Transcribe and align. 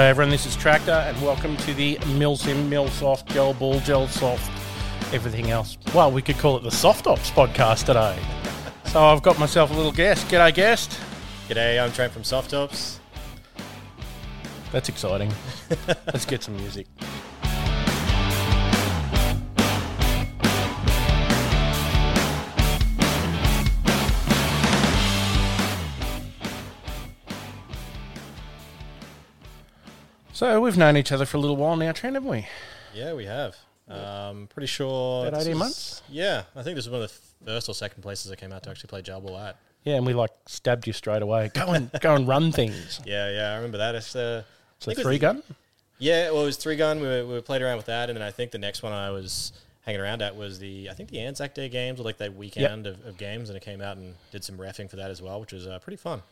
G'day 0.00 0.08
everyone, 0.08 0.30
this 0.30 0.46
is 0.46 0.56
Tractor 0.56 0.92
and 0.92 1.20
welcome 1.20 1.58
to 1.58 1.74
the 1.74 1.96
Milsim 2.16 2.70
Milsoft 2.70 3.26
Gel 3.34 3.52
Ball 3.52 3.80
Gel 3.80 4.08
Soft 4.08 4.50
everything 5.12 5.50
else. 5.50 5.76
Well, 5.94 6.10
we 6.10 6.22
could 6.22 6.38
call 6.38 6.56
it 6.56 6.62
the 6.62 6.70
Soft 6.70 7.06
Ops 7.06 7.30
podcast 7.30 7.84
today. 7.84 8.18
so 8.86 9.04
I've 9.04 9.20
got 9.20 9.38
myself 9.38 9.70
a 9.70 9.74
little 9.74 9.92
guest. 9.92 10.26
G'day 10.28 10.54
guest. 10.54 10.98
G'day, 11.50 11.78
I'm 11.78 11.92
Trent 11.92 12.14
from 12.14 12.24
Soft 12.24 12.54
Ops. 12.54 12.98
That's 14.72 14.88
exciting. 14.88 15.30
Let's 16.06 16.24
get 16.24 16.42
some 16.44 16.56
music. 16.56 16.86
So 30.40 30.58
we've 30.58 30.78
known 30.78 30.96
each 30.96 31.12
other 31.12 31.26
for 31.26 31.36
a 31.36 31.40
little 31.40 31.58
while 31.58 31.76
now, 31.76 31.92
Trent, 31.92 32.16
haven't 32.16 32.30
we? 32.30 32.46
Yeah, 32.94 33.12
we 33.12 33.26
have. 33.26 33.58
Um, 33.90 34.46
pretty 34.46 34.68
sure. 34.68 35.26
About 35.26 35.42
18 35.42 35.50
was- 35.50 35.58
months? 35.58 36.02
Yeah, 36.08 36.44
I 36.56 36.62
think 36.62 36.76
this 36.76 36.86
is 36.86 36.90
one 36.90 37.02
of 37.02 37.10
the 37.10 37.44
first 37.44 37.68
or 37.68 37.74
second 37.74 38.00
places 38.00 38.32
I 38.32 38.36
came 38.36 38.50
out 38.50 38.62
to 38.62 38.70
actually 38.70 38.88
play 38.88 39.02
Jabal 39.02 39.36
at. 39.36 39.58
Yeah, 39.84 39.96
and 39.96 40.06
we 40.06 40.14
like 40.14 40.30
stabbed 40.46 40.86
you 40.86 40.94
straight 40.94 41.20
away. 41.20 41.50
Go 41.52 41.66
and 41.66 41.90
go 42.00 42.14
and 42.14 42.26
run 42.26 42.52
things. 42.52 43.02
Yeah, 43.04 43.30
yeah, 43.30 43.52
I 43.52 43.56
remember 43.56 43.76
that. 43.76 43.94
It's, 43.94 44.16
uh, 44.16 44.44
So 44.78 44.86
think 44.86 44.96
it 44.96 45.00
was 45.00 45.04
three 45.08 45.16
the- 45.16 45.20
gun. 45.20 45.42
yeah, 45.98 46.30
well, 46.30 46.44
it 46.44 46.46
was 46.46 46.56
three 46.56 46.76
gun. 46.76 47.00
We, 47.00 47.06
were, 47.06 47.26
we 47.26 47.40
played 47.42 47.60
around 47.60 47.76
with 47.76 47.86
that, 47.86 48.08
and 48.08 48.16
then 48.16 48.26
I 48.26 48.30
think 48.30 48.50
the 48.50 48.56
next 48.58 48.82
one 48.82 48.94
I 48.94 49.10
was 49.10 49.52
hanging 49.82 50.00
around 50.00 50.22
at 50.22 50.36
was 50.36 50.58
the 50.58 50.88
I 50.88 50.94
think 50.94 51.10
the 51.10 51.20
Anzac 51.20 51.52
Day 51.52 51.68
games, 51.68 52.00
or 52.00 52.04
like 52.04 52.16
that 52.16 52.34
weekend 52.34 52.86
of, 52.86 53.04
of 53.04 53.18
games, 53.18 53.50
and 53.50 53.58
it 53.58 53.62
came 53.62 53.82
out 53.82 53.98
and 53.98 54.14
did 54.30 54.42
some 54.42 54.56
refing 54.56 54.88
for 54.88 54.96
that 54.96 55.10
as 55.10 55.20
well, 55.20 55.38
which 55.38 55.52
was 55.52 55.66
uh, 55.66 55.78
pretty 55.80 55.98
fun. 55.98 56.22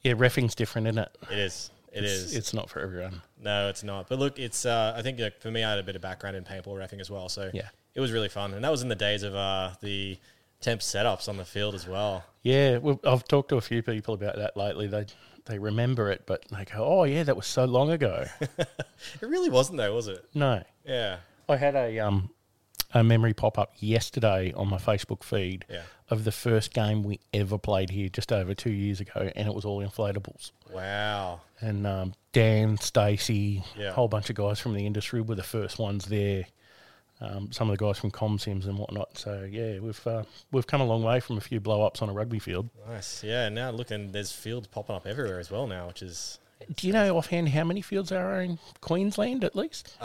Yeah, 0.00 0.14
refing's 0.14 0.54
different, 0.54 0.86
isn't 0.86 0.98
it? 1.02 1.18
It 1.30 1.38
is. 1.40 1.70
It 1.94 2.04
it's, 2.04 2.12
is. 2.12 2.36
It's 2.36 2.54
not 2.54 2.68
for 2.70 2.80
everyone. 2.80 3.22
No, 3.40 3.68
it's 3.68 3.82
not. 3.84 4.08
But 4.08 4.18
look, 4.18 4.38
it's. 4.38 4.66
Uh, 4.66 4.94
I 4.96 5.02
think 5.02 5.18
like, 5.20 5.40
for 5.40 5.50
me, 5.50 5.62
I 5.64 5.70
had 5.70 5.78
a 5.78 5.82
bit 5.82 5.96
of 5.96 6.02
background 6.02 6.36
in 6.36 6.44
paintball 6.44 6.74
refing 6.76 7.00
as 7.00 7.10
well, 7.10 7.28
so 7.28 7.50
Yeah. 7.54 7.68
it 7.94 8.00
was 8.00 8.10
really 8.12 8.28
fun, 8.28 8.54
and 8.54 8.64
that 8.64 8.70
was 8.70 8.82
in 8.82 8.88
the 8.88 8.94
days 8.96 9.22
of 9.22 9.34
uh, 9.34 9.70
the 9.80 10.18
temp 10.60 10.80
setups 10.80 11.28
on 11.28 11.36
the 11.36 11.44
field 11.44 11.74
as 11.74 11.86
well. 11.86 12.24
Yeah, 12.42 12.78
well, 12.78 12.98
I've 13.04 13.24
talked 13.28 13.50
to 13.50 13.56
a 13.56 13.60
few 13.60 13.82
people 13.82 14.14
about 14.14 14.36
that 14.36 14.56
lately. 14.56 14.86
They 14.86 15.06
they 15.46 15.58
remember 15.58 16.10
it, 16.10 16.22
but 16.26 16.44
they 16.50 16.64
go, 16.64 16.84
"Oh 16.84 17.04
yeah, 17.04 17.22
that 17.22 17.36
was 17.36 17.46
so 17.46 17.64
long 17.64 17.90
ago." 17.90 18.24
It 19.20 19.26
really 19.26 19.50
wasn't 19.50 19.78
though, 19.78 19.94
was 19.94 20.08
it? 20.08 20.24
no, 20.34 20.62
Yeah. 20.84 21.18
I 21.48 21.56
had 21.56 21.74
a 21.74 21.98
um 22.00 22.30
a 22.94 23.04
memory 23.04 23.34
pop 23.34 23.58
up 23.58 23.72
yesterday 23.78 24.52
on 24.54 24.68
my 24.68 24.78
Facebook 24.78 25.22
feed 25.22 25.64
Yeah. 25.68 25.82
Of 26.10 26.24
the 26.24 26.32
first 26.32 26.74
game 26.74 27.02
we 27.02 27.18
ever 27.32 27.56
played 27.58 27.90
here, 27.90 28.08
just 28.08 28.32
over 28.32 28.54
two 28.54 28.72
years 28.72 29.00
ago, 29.00 29.30
and 29.34 29.48
it 29.48 29.54
was 29.54 29.64
all 29.64 29.82
inflatables. 29.82 30.52
Wow. 30.70 31.40
And 31.60 31.86
um, 31.86 32.14
Dan, 32.32 32.76
Stacey, 32.78 33.62
Yeah. 33.76 33.88
a 33.88 33.92
whole 33.92 34.08
bunch 34.08 34.28
of 34.30 34.36
guys 34.36 34.60
from 34.60 34.74
the 34.74 34.84
industry 34.86 35.20
were 35.22 35.34
the 35.34 35.42
first 35.42 35.78
ones 35.78 36.06
there. 36.06 36.44
Um, 37.20 37.52
some 37.52 37.70
of 37.70 37.78
the 37.78 37.82
guys 37.84 37.96
from 37.98 38.10
ComSims 38.10 38.66
and 38.66 38.76
whatnot. 38.76 39.16
So 39.16 39.48
yeah, 39.50 39.78
we've 39.78 40.06
uh, 40.06 40.24
we've 40.50 40.66
come 40.66 40.80
a 40.80 40.84
long 40.84 41.02
way 41.04 41.20
from 41.20 41.38
a 41.38 41.40
few 41.40 41.60
blow 41.60 41.82
ups 41.82 42.02
on 42.02 42.08
a 42.08 42.12
rugby 42.12 42.38
field. 42.40 42.68
Nice. 42.88 43.22
Yeah. 43.22 43.48
Now 43.48 43.70
look, 43.70 43.90
and 43.92 44.12
there's 44.12 44.32
fields 44.32 44.66
popping 44.66 44.96
up 44.96 45.06
everywhere 45.06 45.38
as 45.38 45.50
well 45.50 45.66
now, 45.66 45.86
which 45.86 46.02
is. 46.02 46.38
Do 46.76 46.86
you 46.86 46.92
know 46.92 47.16
offhand 47.16 47.50
how 47.50 47.64
many 47.64 47.82
fields 47.82 48.10
there 48.10 48.26
are 48.26 48.40
in 48.40 48.58
Queensland 48.80 49.44
at 49.44 49.54
least? 49.54 49.96
Uh, 50.00 50.04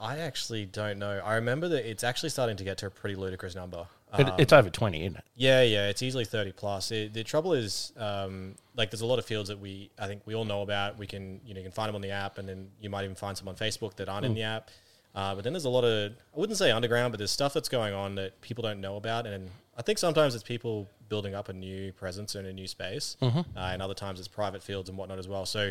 I 0.00 0.18
actually 0.20 0.66
don't 0.66 0.98
know. 0.98 1.20
I 1.24 1.34
remember 1.34 1.68
that 1.68 1.88
it's 1.88 2.02
actually 2.02 2.30
starting 2.30 2.56
to 2.56 2.64
get 2.64 2.78
to 2.78 2.86
a 2.86 2.90
pretty 2.90 3.16
ludicrous 3.16 3.54
number. 3.54 3.86
Um, 4.14 4.34
it's 4.38 4.52
over 4.52 4.70
20, 4.70 5.00
isn't 5.06 5.16
it? 5.18 5.24
Yeah, 5.34 5.62
yeah, 5.62 5.88
it's 5.88 6.02
easily 6.02 6.24
thirty 6.24 6.52
plus. 6.52 6.90
It, 6.92 7.12
the 7.14 7.24
trouble 7.24 7.52
is, 7.52 7.92
um, 7.96 8.54
like, 8.76 8.90
there's 8.90 9.00
a 9.00 9.06
lot 9.06 9.18
of 9.18 9.24
fields 9.24 9.48
that 9.48 9.58
we, 9.58 9.90
I 9.98 10.06
think, 10.06 10.22
we 10.26 10.34
all 10.34 10.44
know 10.44 10.62
about. 10.62 10.98
We 10.98 11.06
can, 11.06 11.40
you 11.44 11.54
know, 11.54 11.58
you 11.60 11.64
can 11.64 11.72
find 11.72 11.88
them 11.88 11.96
on 11.96 12.00
the 12.02 12.10
app, 12.10 12.38
and 12.38 12.48
then 12.48 12.68
you 12.80 12.90
might 12.90 13.04
even 13.04 13.16
find 13.16 13.36
some 13.36 13.48
on 13.48 13.56
Facebook 13.56 13.96
that 13.96 14.08
aren't 14.08 14.24
in 14.26 14.34
the 14.34 14.42
app. 14.42 14.70
Uh, 15.14 15.34
but 15.34 15.44
then 15.44 15.52
there's 15.52 15.64
a 15.64 15.70
lot 15.70 15.84
of, 15.84 16.12
I 16.12 16.38
wouldn't 16.40 16.58
say 16.58 16.70
underground, 16.72 17.12
but 17.12 17.18
there's 17.18 17.30
stuff 17.30 17.52
that's 17.54 17.68
going 17.68 17.94
on 17.94 18.16
that 18.16 18.40
people 18.40 18.62
don't 18.62 18.80
know 18.80 18.96
about, 18.96 19.26
and 19.26 19.48
I 19.78 19.82
think 19.82 19.98
sometimes 19.98 20.34
it's 20.34 20.42
people 20.42 20.88
building 21.08 21.34
up 21.36 21.48
a 21.48 21.52
new 21.52 21.92
presence 21.92 22.34
in 22.34 22.46
a 22.46 22.52
new 22.52 22.66
space, 22.66 23.16
uh, 23.20 23.42
and 23.56 23.80
other 23.80 23.94
times 23.94 24.18
it's 24.18 24.26
private 24.28 24.62
fields 24.62 24.88
and 24.88 24.98
whatnot 24.98 25.18
as 25.20 25.28
well. 25.28 25.46
So, 25.46 25.70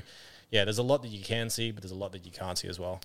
yeah, 0.49 0.63
there's 0.63 0.77
a 0.77 0.83
lot 0.83 1.01
that 1.01 1.09
you 1.09 1.21
can 1.23 1.49
see, 1.49 1.71
but 1.71 1.81
there's 1.83 1.91
a 1.91 1.95
lot 1.95 2.13
that 2.13 2.25
you 2.25 2.31
can't 2.31 2.57
see 2.57 2.69
as 2.69 2.79
well. 2.79 3.01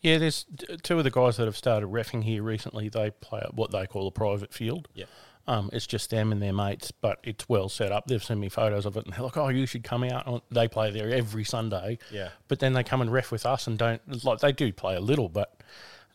Yeah, 0.00 0.18
there's 0.18 0.46
two 0.82 0.98
of 0.98 1.04
the 1.04 1.10
guys 1.10 1.36
that 1.36 1.46
have 1.46 1.56
started 1.56 1.88
refing 1.88 2.24
here 2.24 2.42
recently. 2.42 2.88
They 2.88 3.10
play 3.10 3.40
at 3.40 3.54
what 3.54 3.70
they 3.70 3.86
call 3.86 4.06
a 4.06 4.10
private 4.10 4.52
field. 4.54 4.88
Yeah. 4.94 5.06
Um, 5.46 5.68
it's 5.72 5.86
just 5.86 6.10
them 6.10 6.32
and 6.32 6.40
their 6.40 6.52
mates, 6.52 6.90
but 6.90 7.18
it's 7.24 7.48
well 7.48 7.68
set 7.68 7.92
up. 7.92 8.06
They've 8.06 8.22
sent 8.22 8.40
me 8.40 8.48
photos 8.48 8.86
of 8.86 8.96
it, 8.96 9.04
and 9.04 9.14
they're 9.14 9.22
like, 9.24 9.36
"Oh, 9.36 9.48
you 9.48 9.66
should 9.66 9.82
come 9.82 10.04
out." 10.04 10.44
They 10.50 10.68
play 10.68 10.90
there 10.90 11.10
every 11.10 11.44
Sunday. 11.44 11.98
Yeah. 12.10 12.28
But 12.48 12.60
then 12.60 12.72
they 12.72 12.84
come 12.84 13.00
and 13.00 13.12
ref 13.12 13.32
with 13.32 13.44
us, 13.44 13.66
and 13.66 13.76
don't 13.76 14.24
like 14.24 14.40
they 14.40 14.52
do 14.52 14.72
play 14.72 14.96
a 14.96 15.00
little, 15.00 15.28
but 15.28 15.60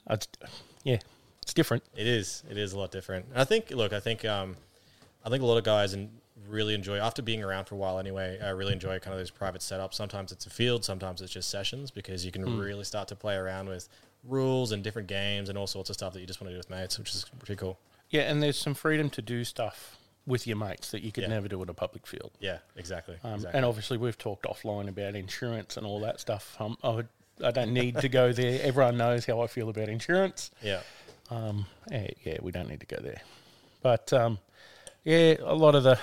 it's, 0.10 0.28
yeah, 0.84 1.00
it's 1.42 1.54
different. 1.54 1.84
It 1.96 2.08
is. 2.08 2.44
It 2.50 2.58
is 2.58 2.74
a 2.74 2.80
lot 2.80 2.92
different. 2.92 3.26
And 3.32 3.40
I 3.40 3.44
think. 3.44 3.72
Look, 3.72 3.94
I 3.94 4.00
think. 4.00 4.24
Um, 4.26 4.56
I 5.26 5.30
think 5.30 5.42
a 5.42 5.46
lot 5.46 5.58
of 5.58 5.64
guys 5.64 5.94
and 5.94 6.10
really 6.50 6.74
enjoy 6.74 6.98
after 6.98 7.22
being 7.22 7.44
around 7.44 7.66
for 7.66 7.76
a 7.76 7.78
while. 7.78 7.98
Anyway, 8.00 8.40
I 8.44 8.50
really 8.50 8.74
enjoy 8.74 9.00
kind 9.00 9.14
of 9.14 9.20
those 9.20 9.32
private 9.32 9.62
setups. 9.62 9.94
Sometimes 9.94 10.32
it's 10.32 10.46
a 10.46 10.50
field. 10.50 10.84
Sometimes 10.84 11.22
it's 11.22 11.32
just 11.32 11.50
sessions 11.50 11.92
because 11.92 12.26
you 12.26 12.32
can 12.32 12.58
really 12.60 12.84
start 12.84 13.08
to 13.10 13.16
play 13.16 13.36
around 13.36 13.70
with 13.70 13.88
rules 14.24 14.72
and 14.72 14.84
different 14.84 15.08
games 15.08 15.50
and 15.50 15.58
all 15.58 15.68
sorts 15.68 15.90
of 15.90 15.96
stuff 15.96 16.14
that 16.14 16.20
you 16.20 16.26
just 16.28 16.42
want 16.42 16.50
to 16.50 16.54
do 16.54 16.58
with 16.58 16.70
mates, 16.70 16.98
which 17.00 17.14
is 17.14 17.26
pretty 17.40 17.56
cool. 17.60 17.78
Yeah, 18.10 18.22
and 18.24 18.42
there's 18.44 18.58
some 18.58 18.74
freedom 18.74 19.10
to 19.12 19.22
do 19.22 19.44
stuff 19.44 19.98
with 20.28 20.48
your 20.48 20.58
mates 20.58 20.92
that 20.92 21.04
you 21.04 21.12
could 21.12 21.24
Yeah. 21.24 21.30
never 21.30 21.48
do 21.48 21.62
in 21.62 21.70
a 21.70 21.74
public 21.74 22.06
field. 22.08 22.32
Yeah. 22.40 22.58
Exactly. 22.76 23.18
Um, 23.24 23.36
exactly. 23.36 23.58
And 23.58 23.66
obviously, 23.66 23.98
we've 23.98 24.18
talked 24.18 24.44
offline 24.46 24.88
about 24.90 25.16
insurance 25.16 25.78
and 25.78 25.86
all 25.86 26.00
that 26.02 26.20
stuff. 26.20 26.56
Um, 26.60 26.78
I, 26.84 26.90
would, 26.90 27.08
I 27.44 27.52
don't 27.52 27.72
need 27.74 27.98
to 28.00 28.10
go 28.10 28.32
there. 28.34 28.60
Everyone 28.64 28.98
knows 28.98 29.26
how 29.26 29.42
I 29.42 29.48
feel 29.48 29.70
about 29.70 29.88
insurance. 29.90 30.52
yeah. 30.62 30.82
Um, 31.32 31.66
yeah, 31.92 32.08
yeah, 32.24 32.38
we 32.42 32.52
don't 32.52 32.70
need 32.70 32.82
to 32.82 32.86
go 32.86 32.98
there. 33.02 33.22
But 33.82 34.12
um, 34.14 34.38
yeah, 35.04 35.36
a 35.44 35.56
lot 35.56 35.74
of 35.76 35.84
the 35.84 36.00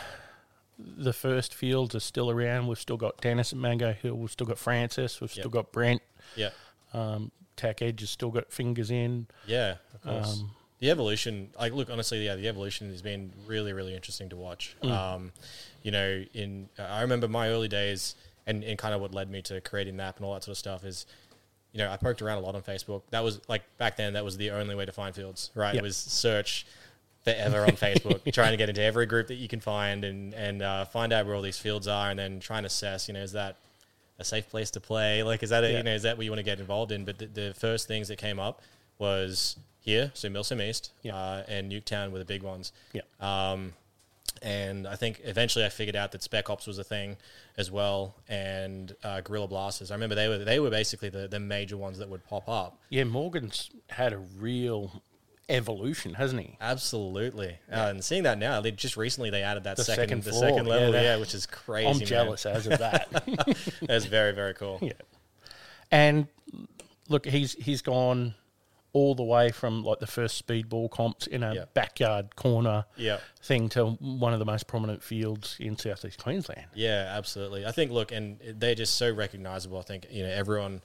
the 0.78 1.12
first 1.12 1.54
fields 1.54 1.94
are 1.94 2.00
still 2.00 2.30
around. 2.30 2.66
We've 2.66 2.78
still 2.78 2.96
got 2.96 3.20
Dennis 3.20 3.52
at 3.52 3.58
Mango 3.58 3.92
Hill. 3.92 4.14
We've 4.14 4.30
still 4.30 4.46
got 4.46 4.58
Francis. 4.58 5.20
We've 5.20 5.30
still 5.30 5.50
got 5.50 5.72
Brent. 5.72 6.02
Yeah. 6.36 6.50
Um, 6.92 7.30
Tack 7.56 7.82
Edge 7.82 8.00
has 8.00 8.10
still 8.10 8.30
got 8.30 8.52
fingers 8.52 8.90
in. 8.90 9.26
Yeah. 9.46 9.76
Of 9.94 10.02
course. 10.02 10.40
Um, 10.40 10.50
the 10.80 10.90
evolution, 10.90 11.50
like, 11.58 11.72
look, 11.72 11.90
honestly, 11.90 12.24
yeah, 12.24 12.34
the 12.34 12.48
evolution 12.48 12.90
has 12.90 13.02
been 13.02 13.32
really, 13.46 13.72
really 13.72 13.94
interesting 13.94 14.28
to 14.30 14.36
watch. 14.36 14.76
Um, 14.82 15.30
you 15.82 15.92
know, 15.92 16.24
in 16.34 16.68
I 16.76 17.02
remember 17.02 17.28
my 17.28 17.50
early 17.50 17.68
days, 17.68 18.16
and, 18.46 18.64
and 18.64 18.76
kind 18.76 18.92
of 18.92 19.00
what 19.00 19.14
led 19.14 19.30
me 19.30 19.42
to 19.42 19.60
creating 19.60 19.96
the 19.96 20.02
app 20.02 20.16
and 20.16 20.26
all 20.26 20.34
that 20.34 20.42
sort 20.42 20.52
of 20.52 20.58
stuff 20.58 20.84
is, 20.84 21.06
you 21.72 21.78
know, 21.78 21.88
I 21.90 21.96
poked 21.96 22.20
around 22.20 22.38
a 22.38 22.40
lot 22.40 22.56
on 22.56 22.62
Facebook. 22.62 23.02
That 23.10 23.22
was 23.22 23.40
like 23.48 23.62
back 23.78 23.96
then, 23.96 24.14
that 24.14 24.24
was 24.24 24.36
the 24.36 24.50
only 24.50 24.74
way 24.74 24.84
to 24.84 24.92
find 24.92 25.14
fields, 25.14 25.50
right? 25.54 25.74
Yep. 25.74 25.82
It 25.82 25.86
was 25.86 25.96
search 25.96 26.66
forever 27.24 27.62
on 27.62 27.70
Facebook, 27.72 28.20
trying 28.32 28.50
to 28.52 28.56
get 28.56 28.68
into 28.68 28.82
every 28.82 29.06
group 29.06 29.28
that 29.28 29.36
you 29.36 29.48
can 29.48 29.60
find 29.60 30.04
and 30.04 30.34
and 30.34 30.62
uh, 30.62 30.84
find 30.84 31.12
out 31.12 31.26
where 31.26 31.34
all 31.34 31.42
these 31.42 31.58
fields 31.58 31.86
are, 31.88 32.10
and 32.10 32.18
then 32.18 32.40
trying 32.40 32.62
to 32.62 32.66
assess, 32.68 33.08
you 33.08 33.14
know, 33.14 33.20
is 33.22 33.32
that 33.32 33.56
a 34.18 34.24
safe 34.24 34.48
place 34.50 34.70
to 34.72 34.80
play? 34.80 35.22
Like, 35.22 35.42
is 35.42 35.50
that 35.50 35.64
a, 35.64 35.70
Yeah. 35.70 35.78
you 35.78 35.82
know, 35.84 35.94
is 35.94 36.02
that 36.02 36.16
what 36.16 36.24
you 36.24 36.30
want 36.30 36.38
to 36.38 36.44
get 36.44 36.60
involved 36.60 36.92
in? 36.92 37.04
But 37.04 37.18
the, 37.18 37.26
the 37.26 37.54
first 37.58 37.88
things 37.88 38.08
that 38.08 38.16
came 38.18 38.38
up 38.38 38.60
was 38.98 39.56
here, 39.80 40.10
so 40.14 40.28
Milsim 40.28 40.60
East, 40.62 40.92
Yeah. 41.02 41.16
uh, 41.16 41.42
and 41.48 41.72
Nuketown 41.72 42.12
were 42.12 42.18
the 42.18 42.24
big 42.24 42.42
ones. 42.42 42.72
Yeah. 42.92 43.02
Um, 43.20 43.72
and 44.40 44.86
I 44.86 44.96
think 44.96 45.20
eventually 45.24 45.64
I 45.64 45.68
figured 45.68 45.94
out 45.96 46.12
that 46.12 46.22
Spec 46.22 46.50
Ops 46.50 46.66
was 46.66 46.78
a 46.78 46.84
thing 46.84 47.16
as 47.56 47.70
well, 47.70 48.14
and 48.28 48.94
uh, 49.04 49.20
Gorilla 49.20 49.46
Blasters. 49.48 49.90
I 49.90 49.94
remember 49.94 50.14
they 50.14 50.28
were 50.28 50.38
they 50.38 50.58
were 50.58 50.70
basically 50.70 51.10
the, 51.10 51.28
the 51.28 51.38
major 51.40 51.76
ones 51.76 51.98
that 51.98 52.08
would 52.08 52.24
pop 52.26 52.48
up. 52.48 52.78
Yeah, 52.90 53.04
Morgan's 53.04 53.70
had 53.88 54.12
a 54.12 54.18
real 54.18 55.02
evolution, 55.52 56.14
hasn't 56.14 56.40
he? 56.40 56.56
Absolutely, 56.60 57.58
uh, 57.70 57.88
and 57.90 58.02
seeing 58.04 58.22
that 58.24 58.38
now, 58.38 58.60
they 58.60 58.70
just 58.72 58.96
recently 58.96 59.30
they 59.30 59.42
added 59.42 59.64
that 59.64 59.76
The 59.76 59.84
second, 59.84 60.22
second 60.22 60.24
the 60.24 60.32
second 60.32 60.66
level, 60.66 60.92
that- 60.92 61.02
yeah, 61.04 61.16
which 61.16 61.34
is 61.34 61.46
crazy. 61.46 61.88
I'm 61.88 61.98
man. 61.98 62.06
jealous 62.06 62.46
as 62.46 62.66
of 62.66 62.78
that. 62.78 63.08
That's 63.82 64.06
very 64.06 64.32
very 64.32 64.54
cool. 64.54 64.78
Yeah. 64.82 64.92
And 65.90 66.26
look, 67.08 67.26
he's 67.26 67.52
he's 67.54 67.82
gone 67.82 68.34
all 68.94 69.14
the 69.14 69.22
way 69.22 69.50
from 69.50 69.82
like 69.84 70.00
the 70.00 70.06
first 70.06 70.46
speedball 70.46 70.90
comps 70.90 71.26
in 71.26 71.42
a 71.42 71.54
Yeah. 71.54 71.64
backyard 71.72 72.36
corner 72.36 72.84
Yeah. 72.96 73.18
thing 73.42 73.70
to 73.70 73.86
one 73.92 74.34
of 74.34 74.38
the 74.38 74.44
most 74.44 74.66
prominent 74.66 75.02
fields 75.02 75.56
in 75.58 75.78
southeast 75.78 76.22
Queensland. 76.22 76.66
Yeah, 76.74 77.10
absolutely. 77.16 77.64
I 77.64 77.72
think 77.72 77.90
look, 77.90 78.12
and 78.12 78.38
they're 78.44 78.74
just 78.74 78.96
so 78.96 79.10
recognizable. 79.10 79.78
I 79.78 79.82
think 79.82 80.06
you 80.10 80.22
know 80.22 80.28
everyone, 80.30 80.82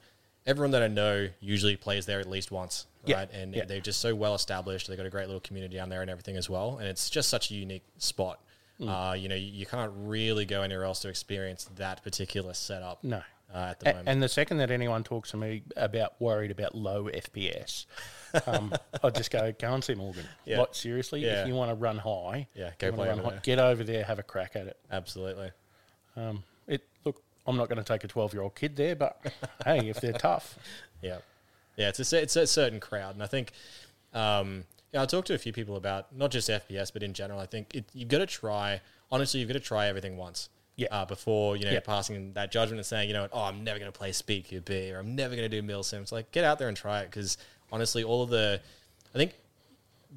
everyone 0.48 0.72
that 0.72 0.82
I 0.82 0.88
know 0.88 1.28
usually 1.40 1.76
plays 1.76 2.06
there 2.08 2.20
at 2.20 2.28
least 2.28 2.50
once, 2.52 2.88
Yeah, 3.06 3.18
right? 3.18 3.32
And 3.32 3.54
yeah. 3.54 3.66
they're 3.66 3.80
just 3.82 4.00
so 4.00 4.16
well 4.16 4.34
established. 4.34 4.88
They've 4.88 4.98
got 4.98 5.06
a 5.06 5.10
great 5.12 5.28
little 5.28 5.42
community 5.42 5.76
down 5.78 5.90
there 5.90 6.02
and 6.02 6.10
everything 6.10 6.38
as 6.38 6.50
well. 6.50 6.78
And 6.80 6.88
it's 6.88 7.10
just 7.10 7.30
such 7.30 7.52
a 7.52 7.54
unique 7.54 7.84
spot. 8.00 8.40
Mm. 8.80 9.12
Uh, 9.12 9.14
you 9.14 9.28
know, 9.28 9.36
you, 9.36 9.52
you 9.52 9.66
can't 9.66 9.92
really 9.96 10.46
go 10.46 10.62
anywhere 10.64 10.86
else 10.86 11.00
to 11.02 11.10
experience 11.10 11.70
that 11.76 12.02
particular 12.04 12.54
setup. 12.54 13.04
No. 13.04 13.22
uh, 13.54 13.58
at 13.72 13.80
the 13.80 13.90
A- 13.90 13.94
moment. 13.94 14.10
and 14.10 14.24
the 14.24 14.30
second 14.30 14.58
that 14.58 14.72
anyone 14.72 15.04
talks 15.04 15.32
to 15.32 15.38
me 15.38 15.64
about 15.76 16.20
worried 16.22 16.52
about 16.52 16.76
low 16.76 17.06
FPS, 17.06 17.86
um, 18.48 18.74
I 19.04 19.10
just 19.10 19.32
go, 19.32 19.52
go 19.60 19.74
and 19.74 19.84
see 19.84 19.96
Morgan. 19.96 20.26
Yeah. 20.46 20.60
Like, 20.60 20.76
seriously, 20.76 21.26
Yeah. 21.26 21.42
if 21.42 21.48
you 21.48 21.56
want 21.56 21.72
to 21.72 21.76
run 21.76 21.98
high, 21.98 22.48
Yeah, 22.56 22.72
go 22.78 22.92
play 22.92 23.10
over 23.10 23.22
high, 23.22 23.40
get 23.44 23.58
over 23.60 23.84
there, 23.84 24.04
have 24.04 24.20
a 24.20 24.24
crack 24.24 24.56
at 24.56 24.68
it. 24.68 24.78
Absolutely. 24.92 25.52
Um, 26.16 26.44
it 26.68 26.84
look, 27.06 27.22
I'm 27.48 27.56
not 27.58 27.70
going 27.70 27.78
to 27.78 27.84
take 27.84 28.04
a 28.04 28.08
12 28.08 28.34
year 28.34 28.44
old 28.44 28.56
kid 28.56 28.76
there, 28.76 28.96
but 28.96 29.20
hey, 29.66 29.88
if 29.90 30.02
they're 30.02 30.14
tough, 30.14 30.58
Yeah, 31.02 31.20
yeah. 31.78 31.90
It's 31.90 32.12
a 32.14 32.22
it's 32.22 32.36
a 32.36 32.46
certain 32.48 32.80
crowd, 32.80 33.16
and 33.16 33.24
I 33.24 33.28
think, 33.28 33.52
um, 34.14 34.66
yeah, 34.92 35.02
I 35.02 35.06
talked 35.06 35.28
to 35.28 35.34
a 35.34 35.38
few 35.38 35.54
people 35.54 35.76
about 35.78 36.16
not 36.16 36.32
just 36.32 36.50
FPS, 36.50 36.92
but 36.94 37.04
in 37.04 37.14
general. 37.14 37.40
I 37.40 37.46
think 37.46 37.74
it, 37.76 37.86
you've 37.94 38.10
got 38.10 38.20
to 38.20 38.26
try. 38.26 38.82
Honestly, 39.12 39.40
you've 39.40 39.50
got 39.50 39.54
to 39.54 39.60
try 39.60 39.88
everything 39.88 40.18
once. 40.18 40.50
Yeah. 40.76 40.88
Uh, 40.92 41.06
before 41.06 41.56
you 41.58 41.66
know 41.66 41.72
Yeah. 41.72 41.80
passing 41.80 42.34
that 42.34 42.52
judgment 42.52 42.78
and 42.80 42.86
saying, 42.86 43.08
you 43.10 43.14
know, 43.14 43.28
oh, 43.32 43.44
I'm 43.44 43.64
never 43.64 43.80
going 43.80 43.92
to 43.92 43.98
play 43.98 44.12
speak 44.12 44.46
Speed 44.48 44.66
QB 44.66 44.94
or 44.94 45.00
I'm 45.00 45.16
never 45.16 45.36
going 45.36 45.50
to 45.50 45.62
do 45.62 45.66
Milsims. 45.68 46.12
Like, 46.12 46.32
get 46.32 46.44
out 46.44 46.60
there 46.60 46.68
and 46.68 46.78
try 46.78 47.02
it 47.02 47.06
because 47.10 47.38
honestly, 47.72 48.04
all 48.04 48.22
of 48.22 48.30
the, 48.30 48.62
I 49.16 49.18
think, 49.18 49.34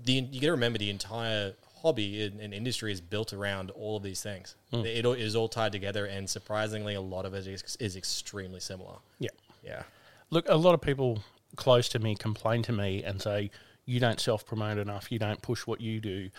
the 0.05 0.13
you 0.15 0.41
got 0.41 0.49
to 0.49 0.53
remember 0.53 0.79
the 0.79 0.91
entire 0.91 1.55
hobby 1.83 2.23
and, 2.25 2.41
and 2.41 2.53
industry 2.55 2.93
is 2.93 3.01
built 3.01 3.33
around 3.33 3.71
all 3.71 3.97
of 3.97 4.03
these 4.03 4.23
things. 4.23 4.55
Hmm. 4.71 4.81
It, 4.85 5.05
it 5.05 5.19
is 5.19 5.35
all 5.37 5.49
tied 5.49 5.73
together, 5.73 6.07
and 6.07 6.29
surprisingly, 6.29 6.95
a 6.95 7.01
lot 7.01 7.25
of 7.27 7.35
it 7.35 7.47
is, 7.47 7.77
is 7.81 7.97
extremely 7.97 8.61
similar. 8.61 8.97
yeah. 9.19 9.31
Yeah. 9.63 9.83
Look, 10.31 10.49
a 10.49 10.57
lot 10.57 10.73
of 10.75 10.81
people 10.81 11.23
close 11.57 11.89
to 11.91 11.99
me 11.99 12.15
complain 12.15 12.63
to 12.63 12.73
me 12.73 13.03
and 13.05 13.21
say, 13.21 13.51
you 13.85 14.01
don't 14.01 14.19
self 14.19 14.47
promote 14.47 14.79
enough, 14.79 15.13
you 15.13 15.19
don't 15.19 15.43
push 15.43 15.67
what 15.67 15.81
you 15.83 16.01
do. 16.01 16.31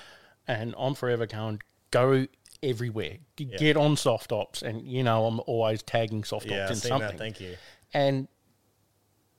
And 0.47 0.73
I'm 0.77 0.95
forever 0.95 1.27
going, 1.27 1.61
go 1.91 2.25
everywhere, 2.63 3.17
G- 3.37 3.45
get 3.59 3.77
on 3.77 3.95
soft 3.97 4.31
ops. 4.31 4.63
And, 4.63 4.81
you 4.81 5.03
know, 5.03 5.25
I'm 5.25 5.39
always 5.45 5.83
tagging 5.83 6.23
soft 6.23 6.47
Yeah, 6.47 6.63
ops 6.63 6.71
in 6.71 6.75
something. 6.77 7.09
that. 7.09 7.17
Thank 7.19 7.39
you. 7.41 7.55
And 7.94 8.27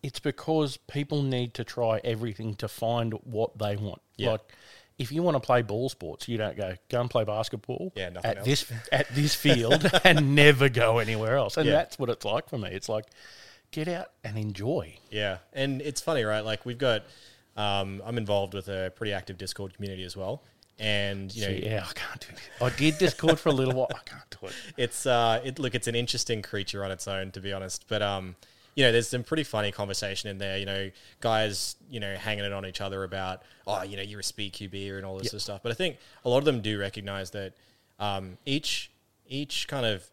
it's 0.02 0.20
because 0.20 0.76
people 0.76 1.22
need 1.22 1.54
to 1.54 1.64
try 1.64 2.00
everything 2.04 2.54
to 2.56 2.68
find 2.68 3.14
what 3.24 3.58
they 3.58 3.76
want. 3.76 4.02
Yeah. 4.16 4.32
Like, 4.32 4.40
if 4.98 5.10
you 5.12 5.22
want 5.22 5.34
to 5.36 5.40
play 5.40 5.62
ball 5.62 5.88
sports, 5.88 6.28
you 6.28 6.36
don't 6.38 6.56
go 6.56 6.74
go 6.88 7.00
and 7.00 7.10
play 7.10 7.24
basketball 7.24 7.92
Yeah, 7.96 8.10
nothing 8.10 8.30
at 8.30 8.36
else. 8.38 8.46
this 8.46 8.72
at 8.92 9.08
this 9.14 9.34
field 9.34 9.90
and 10.04 10.34
never 10.34 10.68
go 10.68 10.98
anywhere 10.98 11.36
else. 11.36 11.56
And 11.56 11.66
Yeah. 11.66 11.72
that's 11.74 11.98
what 11.98 12.08
it's 12.10 12.24
like 12.24 12.48
for 12.48 12.58
me. 12.58 12.68
It's 12.70 12.88
like 12.88 13.06
get 13.70 13.88
out 13.88 14.08
and 14.22 14.36
enjoy. 14.38 14.98
Yeah, 15.10 15.38
and 15.52 15.80
it's 15.82 16.00
funny, 16.00 16.24
right? 16.24 16.44
Like 16.44 16.66
we've 16.66 16.78
got, 16.78 17.02
um, 17.56 18.02
I'm 18.04 18.18
involved 18.18 18.54
with 18.54 18.68
a 18.68 18.92
pretty 18.94 19.12
active 19.12 19.38
Discord 19.38 19.74
community 19.74 20.04
as 20.04 20.16
well, 20.16 20.42
and 20.78 21.34
you 21.34 21.42
know, 21.46 21.52
yeah, 21.52 21.84
I 21.88 21.92
can't 21.94 22.20
do 22.20 22.26
this. 22.34 22.40
I 22.60 22.68
did 22.76 22.98
Discord 22.98 23.40
for 23.40 23.48
a 23.48 23.52
little 23.52 23.74
while. 23.74 23.88
I 23.90 23.98
can't 24.04 24.30
do 24.40 24.46
it. 24.48 24.52
it's 24.76 25.06
uh, 25.06 25.40
it 25.44 25.58
look, 25.58 25.74
it's 25.74 25.86
an 25.88 25.94
interesting 25.94 26.42
creature 26.42 26.84
on 26.84 26.90
its 26.90 27.08
own, 27.08 27.30
to 27.32 27.40
be 27.40 27.52
honest. 27.52 27.86
But 27.88 28.02
um, 28.02 28.36
you 28.74 28.84
know, 28.84 28.92
there's 28.92 29.08
some 29.08 29.22
pretty 29.22 29.44
funny 29.44 29.70
conversation 29.72 30.30
in 30.30 30.38
there. 30.38 30.58
You 30.58 30.66
know, 30.66 30.90
guys, 31.20 31.76
you 31.90 32.00
know, 32.00 32.14
hanging 32.14 32.44
it 32.44 32.52
on 32.52 32.64
each 32.66 32.80
other 32.80 33.04
about, 33.04 33.42
oh, 33.66 33.82
you 33.82 33.96
know, 33.96 34.02
you're 34.02 34.20
a 34.20 34.24
speed 34.24 34.52
QB 34.54 34.96
and 34.96 35.04
all 35.06 35.18
this 35.18 35.26
sort 35.28 35.34
of 35.34 35.42
stuff. 35.42 35.60
But 35.62 35.72
I 35.72 35.74
think 35.74 35.98
a 36.24 36.28
lot 36.28 36.38
of 36.38 36.44
them 36.44 36.60
do 36.62 36.78
recognize 36.78 37.30
that 37.32 37.52
um, 37.98 38.38
each 38.46 38.90
each 39.26 39.68
kind 39.68 39.86
of 39.86 40.06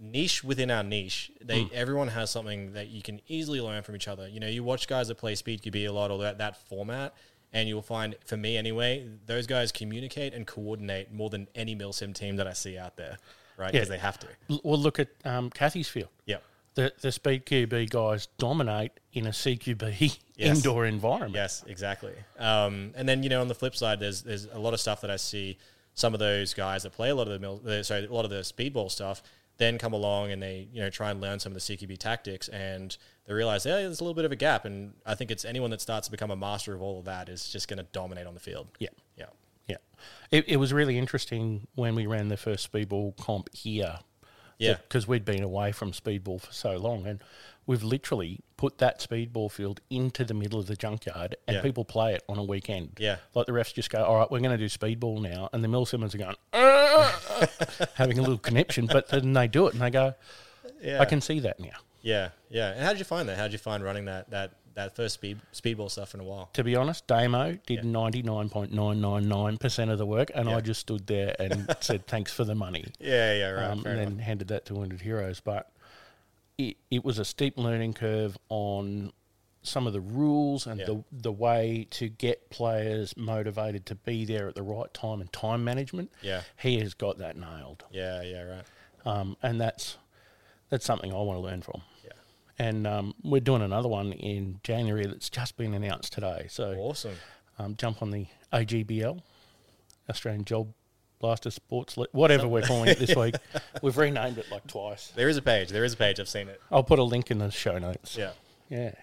niche 0.00 0.42
within 0.42 0.70
our 0.70 0.82
niche, 0.82 1.30
they 1.42 1.68
everyone 1.72 2.08
has 2.08 2.30
something 2.30 2.72
that 2.72 2.88
you 2.88 3.02
can 3.02 3.20
easily 3.28 3.60
learn 3.60 3.82
from 3.82 3.94
each 3.96 4.08
other. 4.08 4.28
You 4.28 4.40
know, 4.40 4.46
you 4.48 4.64
watch 4.64 4.88
guys 4.88 5.08
that 5.08 5.16
play 5.16 5.34
Speed 5.34 5.62
QB 5.62 5.88
a 5.88 5.92
lot 5.92 6.10
or 6.10 6.18
that, 6.22 6.38
that 6.38 6.56
format, 6.68 7.14
and 7.52 7.68
you'll 7.68 7.82
find, 7.82 8.16
for 8.24 8.36
me 8.36 8.56
anyway, 8.56 9.06
those 9.26 9.46
guys 9.46 9.70
communicate 9.72 10.32
and 10.34 10.46
coordinate 10.46 11.12
more 11.12 11.28
than 11.30 11.46
any 11.54 11.76
Milsim 11.76 12.14
team 12.14 12.36
that 12.36 12.46
I 12.46 12.52
see 12.54 12.78
out 12.78 12.96
there, 12.96 13.18
right? 13.58 13.66
Yeah. 13.66 13.72
Because 13.80 13.88
they 13.90 13.98
have 13.98 14.18
to. 14.20 14.26
L- 14.50 14.60
Well, 14.64 14.78
look 14.78 14.98
at 14.98 15.08
um, 15.24 15.50
Kathy's 15.50 15.88
field. 15.88 16.08
Yeah. 16.26 16.38
The 16.74 16.92
the 17.00 17.12
speed 17.12 17.44
QB 17.46 17.90
guys 17.90 18.28
dominate 18.38 18.92
in 19.12 19.26
a 19.26 19.30
CQB 19.30 20.18
Yes. 20.36 20.56
indoor 20.56 20.86
environment. 20.86 21.34
Yes, 21.34 21.62
exactly. 21.66 22.14
Um, 22.38 22.92
and 22.96 23.08
then 23.08 23.22
you 23.22 23.28
know, 23.28 23.40
on 23.40 23.48
the 23.48 23.54
flip 23.54 23.76
side, 23.76 24.00
there's 24.00 24.22
there's 24.22 24.46
a 24.46 24.58
lot 24.58 24.74
of 24.74 24.80
stuff 24.80 25.00
that 25.02 25.10
I 25.10 25.16
see. 25.16 25.58
Some 25.94 26.14
of 26.14 26.20
those 26.20 26.54
guys 26.54 26.84
that 26.84 26.92
play 26.92 27.10
a 27.10 27.14
lot 27.14 27.26
of 27.26 27.34
the 27.34 27.38
mil- 27.38 27.58
the, 27.58 27.84
sorry, 27.84 28.06
a 28.06 28.12
lot 28.12 28.24
of 28.24 28.30
the 28.30 28.40
speedball 28.40 28.90
stuff, 28.90 29.22
then 29.58 29.76
come 29.76 29.92
along 29.92 30.32
and 30.32 30.42
they 30.42 30.66
you 30.72 30.80
know 30.80 30.88
try 30.88 31.10
and 31.10 31.20
learn 31.20 31.38
some 31.38 31.52
of 31.52 31.54
the 31.54 31.60
CQB 31.60 31.98
tactics, 31.98 32.48
and 32.48 32.96
they 33.26 33.34
realize 33.34 33.66
yeah, 33.66 33.76
there's 33.76 34.00
a 34.00 34.04
little 34.04 34.14
bit 34.14 34.24
of 34.24 34.32
a 34.32 34.36
gap. 34.36 34.64
And 34.64 34.94
I 35.04 35.14
think 35.14 35.30
it's 35.30 35.44
anyone 35.44 35.68
that 35.70 35.82
starts 35.82 36.06
to 36.06 36.10
become 36.10 36.30
a 36.30 36.36
master 36.36 36.72
of 36.74 36.80
all 36.80 36.98
of 36.98 37.04
that 37.04 37.28
is 37.28 37.50
just 37.50 37.68
going 37.68 37.76
to 37.76 37.86
dominate 37.92 38.26
on 38.26 38.32
the 38.32 38.40
field. 38.40 38.68
Yeah. 38.78 38.88
Yeah. 39.18 39.26
Yeah. 39.68 39.76
It, 40.30 40.48
it 40.48 40.56
was 40.56 40.72
really 40.72 40.96
interesting 40.98 41.66
when 41.74 41.94
we 41.94 42.06
ran 42.06 42.28
the 42.28 42.38
first 42.38 42.72
speedball 42.72 43.14
comp 43.18 43.54
here. 43.54 43.98
Yeah. 44.62 44.76
Because 44.88 45.06
we'd 45.08 45.24
been 45.24 45.42
away 45.42 45.72
from 45.72 45.92
speedball 45.92 46.40
for 46.40 46.52
so 46.52 46.76
long. 46.76 47.06
And 47.06 47.20
we've 47.66 47.82
literally 47.82 48.40
put 48.56 48.78
that 48.78 49.00
speedball 49.00 49.50
field 49.50 49.80
into 49.90 50.24
the 50.24 50.34
middle 50.34 50.58
of 50.58 50.66
the 50.66 50.76
junkyard 50.76 51.36
and 51.46 51.56
Yeah. 51.56 51.62
people 51.62 51.84
play 51.84 52.14
it 52.14 52.22
on 52.28 52.38
a 52.38 52.42
weekend. 52.44 52.96
Yeah. 52.98 53.16
Like 53.34 53.46
the 53.46 53.52
refs 53.52 53.72
just 53.74 53.90
go, 53.90 54.02
all 54.04 54.16
right, 54.16 54.30
we're 54.30 54.40
going 54.40 54.56
to 54.56 54.68
do 54.68 54.68
speedball 54.68 55.20
now. 55.20 55.48
And 55.52 55.62
the 55.62 55.68
milsimmers 55.68 56.14
are 56.14 56.18
going, 56.18 56.36
having 57.94 58.18
a 58.18 58.22
little 58.22 58.38
conniption. 58.38 58.86
But 58.86 59.08
then 59.08 59.32
they 59.32 59.48
do 59.48 59.66
it 59.66 59.74
and 59.74 59.82
they 59.82 59.90
go, 59.90 60.14
Yeah. 60.80 61.00
I 61.00 61.04
can 61.04 61.20
see 61.20 61.40
that 61.40 61.60
now. 61.60 61.76
Yeah. 62.02 62.30
Yeah. 62.50 62.70
And 62.72 62.80
how 62.82 62.90
did 62.90 62.98
you 62.98 63.04
find 63.04 63.28
that? 63.28 63.36
How 63.36 63.44
did 63.44 63.52
you 63.52 63.58
find 63.58 63.82
running 63.84 64.06
that 64.06 64.30
that 64.30 64.52
that 64.74 64.96
first 64.96 65.14
speed 65.14 65.38
speedball 65.52 65.90
stuff 65.90 66.14
in 66.14 66.20
a 66.20 66.24
while? 66.24 66.48
To 66.54 66.64
be 66.64 66.76
honest, 66.76 67.06
Damo 67.06 67.58
did 67.66 67.80
99.999% 67.82 69.90
of 69.90 69.98
the 69.98 70.06
work. 70.06 70.30
And. 70.34 70.48
I 70.48 70.60
just 70.60 70.80
stood 70.80 71.06
there 71.06 71.34
and 71.38 71.74
said, 71.80 72.06
thanks 72.06 72.32
for 72.32 72.44
the 72.44 72.54
money. 72.54 72.84
Yeah. 73.00 73.34
Yeah. 73.34 73.50
Right. 73.50 73.70
um, 73.70 73.84
and 73.86 73.98
enough. 73.98 74.08
then 74.10 74.18
handed 74.18 74.48
that 74.48 74.66
to 74.66 74.74
Wounded 74.74 75.00
Heroes. 75.00 75.40
But 75.40 75.70
it, 76.58 76.76
it 76.90 77.04
was 77.04 77.18
a 77.18 77.24
steep 77.24 77.56
learning 77.58 77.94
curve 77.94 78.36
on 78.50 79.12
some 79.62 79.86
of 79.86 79.92
the 79.92 80.00
rules 80.00 80.66
and 80.66 80.80
Yeah. 80.80 80.86
the 80.86 81.04
the 81.12 81.32
way 81.32 81.86
to 81.92 82.08
get 82.08 82.50
players 82.50 83.16
motivated 83.16 83.86
to 83.86 83.94
be 83.94 84.24
there 84.24 84.48
at 84.48 84.54
the 84.56 84.62
right 84.62 84.92
time 84.92 85.20
and 85.20 85.32
time 85.32 85.62
management. 85.64 86.10
Yeah. 86.20 86.42
he 86.60 86.80
has 86.80 86.94
got 86.94 87.18
that 87.18 87.36
nailed, 87.36 87.84
Yeah. 87.90 88.22
Yeah. 88.22 88.42
Right. 88.42 88.64
um, 89.06 89.36
and 89.42 89.60
that's 89.60 89.96
that's 90.68 90.84
something 90.84 91.12
I 91.12 91.16
want 91.16 91.36
to 91.38 91.42
learn 91.42 91.62
from. 91.62 91.82
And 92.62 92.86
um, 92.86 93.14
we're 93.24 93.40
doing 93.40 93.62
another 93.62 93.88
one 93.88 94.12
in 94.12 94.60
January 94.62 95.04
that's 95.06 95.28
just 95.28 95.56
been 95.56 95.74
announced 95.74 96.12
today. 96.12 96.46
So 96.48 96.74
Awesome. 96.78 97.16
um, 97.58 97.74
jump 97.76 98.02
on 98.02 98.10
the 98.12 98.26
AGBL, 98.52 99.20
Australian 100.08 100.44
Gel 100.44 100.68
Blaster 101.18 101.50
Sports, 101.50 101.96
Le- 101.96 102.06
whatever 102.12 102.46
we're 102.46 102.62
calling 102.62 102.88
it 102.90 102.98
this 103.00 103.16
week. 103.16 103.34
We've 103.82 103.96
renamed 103.96 104.38
it 104.38 104.50
like 104.52 104.66
twice. 104.68 105.12
There 105.16 105.28
is 105.28 105.36
a 105.36 105.42
page. 105.42 105.70
There 105.70 105.84
is 105.84 105.94
a 105.94 105.96
page. 105.96 106.20
I've 106.20 106.28
seen 106.28 106.48
it. 106.48 106.60
I'll 106.70 106.84
put 106.84 107.00
a 107.00 107.02
link 107.02 107.32
in 107.32 107.38
the 107.38 107.50
show 107.50 107.78
notes. 107.78 108.16
Yeah. 108.16 108.32
Yeah. 108.68 108.94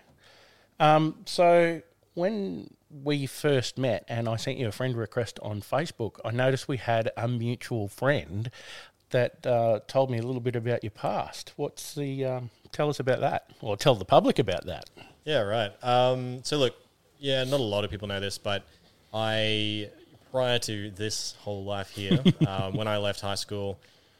Um, 0.79 1.15
so 1.25 1.81
when 2.13 2.73
we 2.89 3.25
first 3.25 3.77
met 3.77 4.05
and 4.07 4.29
I 4.29 4.37
sent 4.37 4.57
you 4.57 4.67
a 4.67 4.71
friend 4.71 4.95
request 4.95 5.37
on 5.41 5.61
Facebook, 5.61 6.15
I 6.23 6.31
noticed 6.31 6.67
we 6.69 6.77
had 6.77 7.11
a 7.17 7.27
mutual 7.27 7.89
friend 7.89 8.49
that 9.11 9.45
uh, 9.45 9.79
told 9.87 10.09
me 10.09 10.17
a 10.17 10.21
little 10.21 10.41
bit 10.41 10.55
about 10.55 10.83
your 10.83 10.91
past. 10.91 11.53
What's 11.55 11.95
the 11.95 12.25
um, 12.25 12.49
tell 12.71 12.89
us 12.89 12.99
about 12.99 13.19
that, 13.21 13.51
or 13.61 13.77
tell 13.77 13.95
the 13.95 14.05
public 14.05 14.39
about 14.39 14.65
that? 14.65 14.89
Yeah, 15.25 15.41
right. 15.41 15.71
Um, 15.83 16.43
so 16.43 16.57
look, 16.57 16.75
yeah, 17.19 17.43
not 17.43 17.59
a 17.59 17.63
lot 17.63 17.83
of 17.83 17.91
people 17.91 18.07
know 18.07 18.19
this, 18.19 18.37
but 18.37 18.63
I 19.13 19.89
prior 20.31 20.59
to 20.59 20.91
this 20.91 21.35
whole 21.39 21.63
life 21.63 21.89
here, 21.89 22.23
um, 22.47 22.75
when 22.75 22.87
I 22.87 22.97
left 22.97 23.21
high 23.21 23.35
school, 23.35 23.79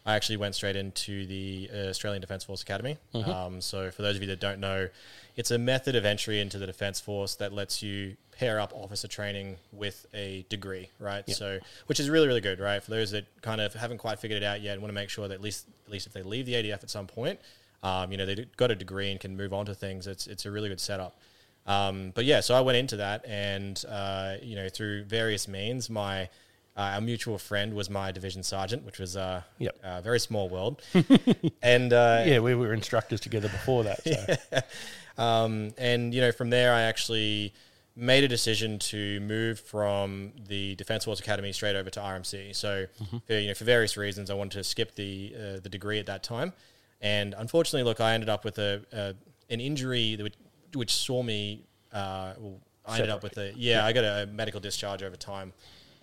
I 0.10 0.16
actually 0.16 0.38
went 0.38 0.56
straight 0.56 0.75
into 0.75 1.28
the 1.28 1.70
uh, 1.72 1.78
Australian 1.89 2.20
Defence 2.20 2.44
Force 2.44 2.63
Academy. 2.63 2.98
Um, 3.32 3.62
so 3.62 3.92
for 3.92 4.01
those 4.01 4.16
of 4.16 4.24
you 4.24 4.28
that 4.30 4.39
don't 4.39 4.60
know, 4.60 4.89
it's 5.36 5.51
a 5.51 5.58
method 5.60 5.96
of 5.96 6.04
entry 6.04 6.39
into 6.39 6.58
the 6.58 6.66
Defence 6.66 7.00
Force 7.00 7.36
that 7.36 7.54
lets 7.54 7.84
you 7.84 8.16
pair 8.32 8.60
up 8.60 8.74
officer 8.74 9.08
training 9.08 9.58
with 9.72 10.08
a 10.13 10.46
degree, 10.50 10.89
right? 11.00 11.24
So, 11.36 11.60
which 11.86 12.00
is 12.00 12.10
really, 12.10 12.25
really 12.28 12.42
good, 12.42 12.60
right? 12.60 12.82
For 12.82 12.89
those 12.89 13.12
that 13.12 13.25
kind 13.44 13.62
of 13.62 13.74
haven't 13.75 14.00
quite 14.00 14.18
figured 14.20 14.42
it 14.42 14.46
out 14.46 14.62
yet 14.62 14.74
and 14.74 14.82
want 14.82 14.89
to 14.89 14.96
make 14.96 15.10
sure 15.10 15.28
that 15.28 15.34
at 15.36 15.42
least, 15.42 15.68
at 15.86 15.92
least 15.92 16.08
if 16.08 16.13
they 16.13 16.24
leave 16.24 16.48
the 16.48 16.54
ADF 16.54 16.82
at 16.82 16.89
some 16.89 17.06
point, 17.06 17.39
um, 17.84 18.12
you 18.12 18.18
know, 18.18 18.25
they've 18.25 18.48
got 18.58 18.72
a 18.72 18.75
degree 18.75 19.12
and 19.12 19.20
can 19.20 19.38
move 19.38 19.54
on 19.54 19.68
to 19.68 19.75
things. 19.75 20.08
It's, 20.08 20.25
it's 20.25 20.46
a 20.48 20.51
really 20.51 20.70
good 20.70 20.82
setup. 20.82 21.20
Um, 21.68 22.13
but 22.16 22.25
yeah, 22.25 22.39
so 22.39 22.56
I 22.56 22.62
went 22.62 22.78
into 22.78 22.98
that, 22.98 23.24
and 23.28 23.84
uh, 23.88 24.38
you 24.42 24.56
know, 24.56 24.70
through 24.70 25.04
various 25.04 25.48
means, 25.48 25.88
my 25.88 26.30
uh, 26.78 26.94
our 26.96 27.02
mutual 27.02 27.38
friend 27.38 27.74
was 27.74 27.90
my 27.90 28.12
division 28.12 28.44
sergeant, 28.44 28.86
which 28.86 29.00
was 29.00 29.18
uh, 29.18 29.42
Yep. 29.58 29.78
a 29.84 30.02
very 30.02 30.20
small 30.20 30.50
world. 30.50 30.82
and 31.62 31.92
uh, 31.94 32.24
Yeah, 32.26 32.40
we 32.40 32.56
were 32.56 32.74
instructors 32.74 33.20
together 33.20 33.50
before 33.50 33.84
that. 33.84 34.04
So. 34.04 34.62
um, 35.24 35.72
and 35.78 36.14
you 36.14 36.22
know, 36.22 36.32
from 36.32 36.50
there, 36.50 36.74
I 36.74 36.82
actually 36.84 37.54
made 37.96 38.24
a 38.24 38.28
decision 38.30 38.80
to 38.80 39.20
move 39.20 39.60
from 39.60 40.32
the 40.48 40.74
Defence 40.76 41.04
Force 41.04 41.20
Academy 41.20 41.52
straight 41.52 41.76
over 41.76 41.90
to 41.90 42.00
RMC. 42.00 42.56
So, 42.56 42.86
for, 43.28 43.34
you 43.34 43.50
know, 43.50 43.54
for 43.54 43.66
various 43.66 43.98
reasons, 43.98 44.30
I 44.30 44.36
wanted 44.36 44.58
to 44.60 44.64
skip 44.64 44.96
the 44.96 45.36
uh, 45.36 45.60
the 45.60 45.70
degree 45.70 46.00
at 46.00 46.06
that 46.06 46.24
time, 46.24 46.54
and 47.02 47.36
unfortunately, 47.38 47.84
look, 47.84 48.00
I 48.00 48.14
ended 48.14 48.30
up 48.30 48.46
with 48.46 48.58
a, 48.58 48.82
a 48.94 49.16
an 49.52 49.60
injury 49.60 50.16
that 50.16 50.24
would, 50.24 50.38
which 50.76 50.94
saw 50.94 51.22
me. 51.24 51.66
Uh, 51.92 52.34
well, 52.38 52.60
I 52.86 52.96
ended 52.96 53.10
up 53.10 53.22
with 53.24 53.38
a 53.38 53.52
yeah, 53.58 53.86
I 53.86 53.92
got 53.92 54.06
a 54.06 54.28
medical 54.28 54.62
discharge 54.62 55.04
over 55.04 55.18
time, 55.18 55.52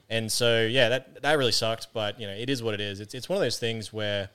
and 0.09 0.31
so 0.31 0.65
yeah, 0.65 0.89
that 0.89 1.23
that 1.23 1.39
really 1.39 1.53
sucked. 1.53 1.89
But 1.93 2.21
you 2.21 2.27
know, 2.27 2.35
it 2.35 2.49
is 2.49 2.63
what 2.63 2.75
it 2.75 2.81
is. 2.81 3.01
It's 3.01 3.15
it's 3.15 3.29
one 3.29 3.37
of 3.37 3.43
those 3.43 3.59
things 3.59 3.93
where 3.93 4.31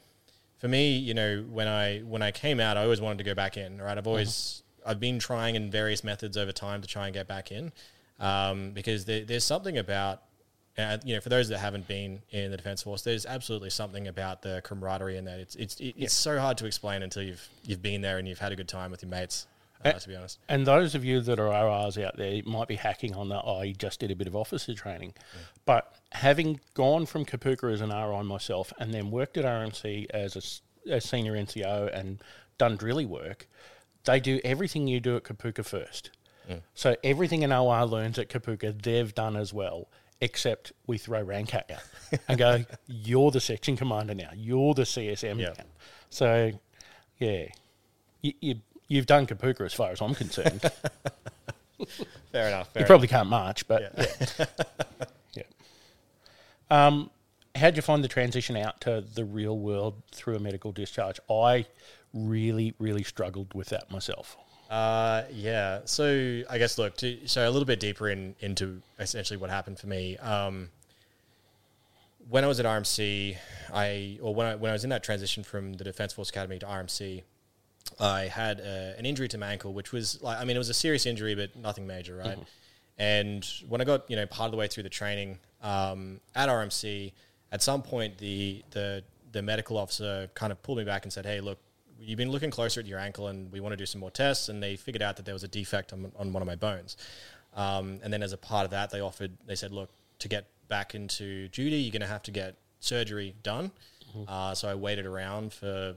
for 0.60 0.68
me, 0.68 0.96
you 0.98 1.14
know, 1.14 1.46
when 1.50 1.68
I 1.68 2.00
when 2.00 2.22
I 2.22 2.32
came 2.32 2.60
out, 2.60 2.78
I 2.78 2.84
always 2.84 3.02
wanted 3.02 3.18
to 3.20 3.24
go 3.24 3.34
back 3.34 3.58
in. 3.58 3.82
Right, 3.82 3.98
I've 3.98 4.08
always 4.08 4.64
I've 4.86 5.00
been 5.00 5.20
trying 5.20 5.56
in 5.56 5.72
various 5.72 6.04
methods 6.04 6.38
over 6.38 6.52
time 6.52 6.82
to 6.82 6.88
try 6.88 7.06
and 7.06 7.14
get 7.14 7.28
back 7.28 7.52
in, 7.52 7.72
um, 8.20 8.72
because 8.72 9.06
there, 9.06 9.24
there's 9.24 9.44
something 9.44 9.78
about 9.78 10.22
And 10.78 11.02
you 11.04 11.16
know, 11.16 11.22
for 11.22 11.30
those 11.30 11.50
that 11.50 11.60
haven't 11.60 11.88
been 11.88 12.22
in 12.32 12.52
the 12.52 12.58
defense 12.58 12.82
force, 12.84 13.02
there's 13.02 13.26
absolutely 13.26 13.70
something 13.70 14.08
about 14.08 14.42
the 14.42 14.62
camaraderie 14.64 15.18
in 15.18 15.26
that. 15.26 15.40
It's 15.40 15.56
it's 15.56 15.80
it, 15.80 15.96
it's 15.98 16.14
so 16.14 16.40
hard 16.40 16.58
to 16.60 16.66
explain 16.66 17.04
until 17.04 17.24
you've 17.24 17.48
you've 17.64 17.82
been 17.82 18.02
there 18.02 18.18
and 18.18 18.28
you've 18.28 18.40
had 18.40 18.52
a 18.52 18.56
good 18.56 18.70
time 18.70 18.92
with 18.92 19.04
your 19.04 19.10
mates. 19.10 19.48
Uh, 19.84 19.94
to 19.94 20.08
be 20.08 20.16
honest, 20.16 20.38
And 20.48 20.68
those 20.68 20.94
of 20.94 21.04
you 21.04 21.22
that 21.22 21.40
are 21.40 21.48
ORs 21.48 21.98
out 21.98 22.16
there 22.16 22.40
might 22.46 22.68
be 22.68 22.76
hacking 22.76 23.16
on 23.16 23.30
that. 23.30 23.44
I 23.44 23.74
just 23.76 24.00
did 24.00 24.12
a 24.12 24.16
bit 24.16 24.28
of 24.28 24.36
officer 24.36 24.76
training, 24.76 25.16
but 25.66 25.94
having 26.12 26.60
gone 26.74 27.06
from 27.06 27.26
Kapooka 27.26 27.72
as 27.72 27.82
an 27.82 27.90
RI 27.90 28.24
myself, 28.24 28.74
and 28.80 28.94
then 28.94 29.12
worked 29.12 29.38
at 29.38 29.46
RMC 29.46 30.10
as 30.12 30.62
a 30.90 31.00
senior 31.02 31.34
NCO 31.34 31.94
and 31.98 32.22
done 32.58 32.76
drilly 32.78 33.06
work, 33.06 33.48
they 34.06 34.20
do 34.20 34.40
everything 34.44 34.88
you 34.88 35.00
do 35.00 35.16
at 35.16 35.24
Kapooka 35.24 35.64
first. 35.66 36.12
So 36.74 36.98
everything 37.02 37.46
an 37.46 37.54
OR 37.54 37.86
learns 37.86 38.20
at 38.20 38.28
Kapooka, 38.28 38.82
they've 38.82 39.16
done 39.16 39.38
as 39.38 39.54
well, 39.54 39.88
except 40.20 40.74
we 40.86 40.98
throw 40.98 41.22
rank 41.22 41.56
at 41.56 41.70
you 41.70 42.18
and 42.28 42.38
go, 42.38 42.66
"You're 42.88 43.32
the 43.32 43.40
section 43.40 43.78
commander 43.78 44.14
now. 44.14 44.32
You're 44.36 44.74
the 44.74 44.82
CSM 44.82 45.40
Yeah. 45.40 45.54
now." 45.58 45.64
So, 46.10 46.52
yeah, 47.20 47.46
you, 48.22 48.34
you 48.42 48.56
you've 48.90 49.06
done 49.06 49.28
Kapooka 49.28 49.62
as 49.66 49.74
far 49.74 49.92
as 49.92 50.02
I'm 50.02 50.14
concerned. 50.14 50.60
fair 52.34 52.48
enough. 52.50 52.68
Fair 52.74 52.82
you 52.82 52.86
probably 52.86 53.08
can't 53.08 53.30
march, 53.30 53.66
but 53.66 53.82
Yeah. 53.98 54.06
yeah. 54.40 54.46
Um, 56.72 57.12
how'd 57.54 57.76
you 57.76 57.82
find 57.82 58.04
the 58.04 58.08
transition 58.08 58.56
out 58.56 58.82
to 58.82 59.02
the 59.02 59.26
real 59.26 59.60
world 59.60 60.02
through 60.12 60.38
a 60.38 60.40
medical 60.40 60.72
discharge? 60.72 61.20
I 61.30 61.66
really, 62.14 62.74
really 62.80 63.04
struggled 63.04 63.54
with 63.54 63.70
that 63.70 63.92
myself. 63.92 64.38
Uh, 64.70 65.24
yeah. 65.34 65.82
So 65.84 66.44
I 66.50 66.58
guess 66.58 66.78
look, 66.78 66.96
to, 66.98 67.28
so 67.28 67.48
a 67.48 67.52
little 67.52 67.66
bit 67.66 67.82
deeper 67.82 68.10
in 68.10 68.36
into 68.40 68.82
essentially 69.00 69.36
what 69.38 69.50
happened 69.50 69.80
for 69.80 69.88
me. 69.88 70.18
Um, 70.18 70.70
when 72.30 72.46
I 72.46 72.48
was 72.48 72.62
at 72.62 72.66
RMC, 72.66 73.36
I 73.74 74.18
or 74.22 74.34
when 74.34 74.48
I 74.48 74.56
when 74.56 74.70
I 74.70 74.74
was 74.74 74.86
in 74.86 74.90
that 74.92 75.04
transition 75.04 75.44
from 75.44 75.74
the 75.74 75.84
Defense 75.84 76.14
Force 76.14 76.30
Academy 76.30 76.58
to 76.60 76.66
RMC, 76.66 77.24
I 78.00 78.22
had 78.28 78.62
uh, 78.62 78.98
an 78.98 79.06
injury 79.06 79.28
to 79.28 79.38
my 79.38 79.52
ankle, 79.52 79.74
which 79.74 79.92
was 79.92 80.22
like 80.22 80.38
I 80.40 80.46
mean 80.46 80.56
it 80.56 80.60
was 80.60 80.70
a 80.70 80.74
serious 80.74 81.06
injury, 81.06 81.36
but 81.36 81.54
nothing 81.58 81.86
major, 81.86 82.16
right? 82.16 82.38
And 83.02 83.44
when 83.68 83.82
I 83.82 83.84
got 83.84 84.08
you 84.12 84.16
know 84.16 84.28
part 84.28 84.46
of 84.46 84.52
the 84.52 84.58
way 84.58 84.68
through 84.68 84.84
the 84.84 84.90
training 84.90 85.40
um, 85.64 86.22
at 86.36 86.50
RMC, 86.50 87.12
at 87.52 87.64
some 87.64 87.82
point 87.82 88.20
the 88.20 88.64
the 88.70 89.04
the 89.32 89.42
medical 89.42 89.78
officer 89.78 90.30
kind 90.36 90.52
of 90.52 90.62
pulled 90.62 90.78
me 90.78 90.84
back 90.84 91.04
and 91.04 91.12
said, 91.12 91.26
"Hey, 91.26 91.42
look, 91.42 91.58
you've 92.00 92.18
been 92.18 92.30
looking 92.30 92.52
closer 92.52 92.80
at 92.80 92.86
your 92.86 93.00
ankle, 93.00 93.30
and 93.30 93.52
we 93.52 93.60
want 93.60 93.74
to 93.74 93.78
do 93.78 93.88
some 93.88 94.02
more 94.02 94.12
tests." 94.12 94.50
And 94.50 94.62
they 94.62 94.76
figured 94.76 95.02
out 95.02 95.18
that 95.18 95.26
there 95.26 95.34
was 95.34 95.44
a 95.44 95.48
defect 95.48 95.94
on, 95.94 96.12
on 96.16 96.32
one 96.32 96.44
of 96.44 96.48
my 96.48 96.56
bones. 96.56 96.96
Um, 97.56 98.00
and 98.04 98.14
then 98.14 98.22
as 98.22 98.34
a 98.34 98.38
part 98.38 98.66
of 98.66 98.72
that, 98.72 98.92
they 98.92 99.02
offered, 99.02 99.32
they 99.48 99.56
said, 99.56 99.72
"Look, 99.72 99.90
to 100.20 100.28
get 100.28 100.46
back 100.68 100.94
into 100.94 101.48
duty, 101.48 101.78
you're 101.78 101.92
going 101.92 102.02
to 102.02 102.08
have 102.08 102.24
to 102.24 102.32
get 102.32 102.56
surgery 102.82 103.34
done." 103.42 103.72
Uh, 104.28 104.54
so 104.54 104.70
I 104.70 104.76
waited 104.76 105.08
around 105.08 105.54
for 105.54 105.96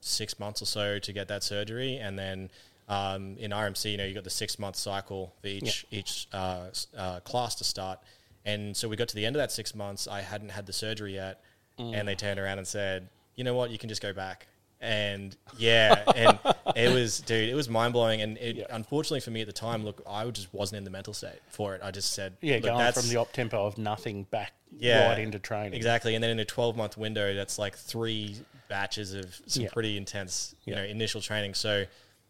six 0.00 0.38
months 0.38 0.62
or 0.62 0.66
so 0.66 0.98
to 0.98 1.12
get 1.12 1.28
that 1.28 1.42
surgery, 1.42 1.98
and 1.98 2.18
then 2.18 2.50
um, 2.88 3.36
in 3.38 3.50
RMC, 3.50 3.90
you 3.92 3.96
know, 3.98 4.04
you 4.04 4.14
got 4.14 4.24
the 4.24 4.30
six 4.30 4.58
month 4.58 4.76
cycle 4.76 5.34
for 5.40 5.48
each 5.48 5.86
each 5.90 6.26
uh, 6.32 6.66
uh, 6.96 7.20
class 7.20 7.54
to 7.56 7.64
start, 7.64 7.98
and 8.44 8.76
so 8.76 8.88
we 8.88 8.96
got 8.96 9.08
to 9.08 9.14
the 9.16 9.26
end 9.26 9.36
of 9.36 9.40
that 9.40 9.52
six 9.52 9.74
months. 9.74 10.08
I 10.08 10.20
hadn't 10.22 10.50
had 10.50 10.66
the 10.66 10.72
surgery 10.72 11.14
yet, 11.14 11.42
and 11.78 12.08
they 12.08 12.14
turned 12.14 12.40
around 12.40 12.58
and 12.58 12.66
said, 12.66 13.08
"You 13.34 13.44
know 13.44 13.54
what? 13.54 13.70
You 13.70 13.78
can 13.78 13.88
just 13.88 14.02
go 14.02 14.12
back." 14.12 14.46
And 14.80 15.36
yeah, 15.56 16.04
and 16.14 16.38
it 16.76 16.94
was, 16.94 17.18
dude, 17.20 17.48
it 17.48 17.54
was 17.56 17.68
mind 17.68 17.92
blowing. 17.92 18.22
And 18.22 18.38
it, 18.38 18.56
Yeah. 18.56 18.66
unfortunately 18.70 19.18
for 19.20 19.32
me 19.32 19.40
at 19.40 19.48
the 19.48 19.52
time, 19.52 19.84
look, 19.84 20.00
I 20.08 20.24
just 20.30 20.54
wasn't 20.54 20.78
in 20.78 20.84
the 20.84 20.90
mental 20.90 21.12
state 21.12 21.40
for 21.48 21.74
it. 21.74 21.80
I 21.82 21.90
just 21.90 22.12
said, 22.12 22.36
Yeah, 22.40 22.60
going 22.60 22.78
that's- 22.78 22.94
from 22.94 23.08
the 23.12 23.16
op 23.20 23.32
tempo 23.32 23.66
of 23.66 23.76
nothing 23.76 24.22
back 24.30 24.52
yeah, 24.78 25.08
right 25.08 25.18
into 25.18 25.40
training. 25.40 25.74
Exactly. 25.74 26.14
And 26.14 26.22
then 26.22 26.30
in 26.30 26.38
a 26.38 26.44
12 26.44 26.76
month 26.76 26.96
window, 26.96 27.34
that's 27.34 27.58
like 27.58 27.74
three 27.76 28.36
batches 28.68 29.14
of 29.14 29.34
some 29.46 29.64
Yeah. 29.64 29.70
pretty 29.72 29.96
intense, 29.96 30.54
you 30.64 30.76
know, 30.76 30.84
initial 30.84 31.20
training. 31.20 31.54
So 31.54 31.84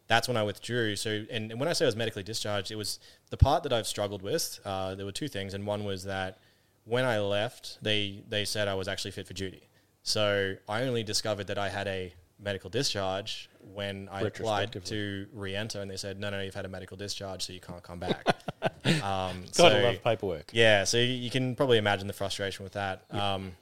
that's 0.09 0.27
when 0.27 0.37
I 0.37 0.43
withdrew. 0.43 0.97
So, 0.97 1.25
and, 1.31 1.51
and 1.53 1.61
when 1.61 1.69
I 1.69 1.73
say 1.73 1.85
I 1.85 1.89
was 1.89 1.97
medically 1.97 2.23
discharged, 2.23 2.71
it 2.71 2.77
was 2.77 2.99
the 3.31 3.37
part 3.37 3.63
that 3.63 3.73
I've 3.73 3.87
struggled 3.87 4.23
with. 4.23 4.59
Uh, 4.65 4.95
there 4.95 5.07
were 5.07 5.13
two 5.13 5.29
things. 5.29 5.55
And 5.55 5.67
one 5.67 5.85
was 5.85 6.05
that 6.05 6.39
when 6.85 7.05
I 7.05 7.19
left, 7.21 7.79
they, 7.83 8.23
they 8.29 8.45
said 8.45 8.69
I 8.69 8.75
was 8.75 8.89
actually 8.89 9.11
fit 9.13 9.27
for 9.27 9.35
duty. 9.35 9.69
So 10.03 10.55
I 10.69 10.83
only 10.85 11.03
discovered 11.03 11.47
that 11.49 11.59
I 11.59 11.69
had 11.69 11.87
a 11.87 12.13
medical 12.41 12.71
discharge 12.71 13.51
when 13.75 14.09
I 14.11 14.23
applied 14.23 14.73
to 14.85 15.27
re-enter 15.35 15.83
and 15.83 15.91
they 15.91 15.97
said, 15.97 16.19
no, 16.19 16.31
no, 16.31 16.41
you've 16.41 16.55
had 16.55 16.65
a 16.65 16.69
medical 16.69 16.97
discharge, 16.97 17.45
so 17.45 17.53
you 17.53 17.61
can't 17.61 17.83
come 17.83 17.99
back. 17.99 18.25
um, 19.03 19.45
Gotta 19.45 19.53
so- 19.53 19.69
love 19.83 20.03
paperwork. 20.03 20.51
yeah, 20.53 20.85
so 20.85 20.97
you- 20.97 21.05
you 21.13 21.31
can 21.31 21.55
probably 21.55 21.79
imagine 21.79 22.07
the 22.07 22.13
frustration 22.15 22.63
with 22.65 22.73
that. 22.73 23.03
Um, 23.11 23.53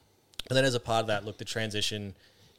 but 0.48 0.54
then 0.54 0.64
as 0.64 0.74
a 0.76 0.80
part 0.80 1.00
of 1.00 1.06
that, 1.08 1.24
look, 1.24 1.38
the 1.38 1.44
transition, 1.44 2.14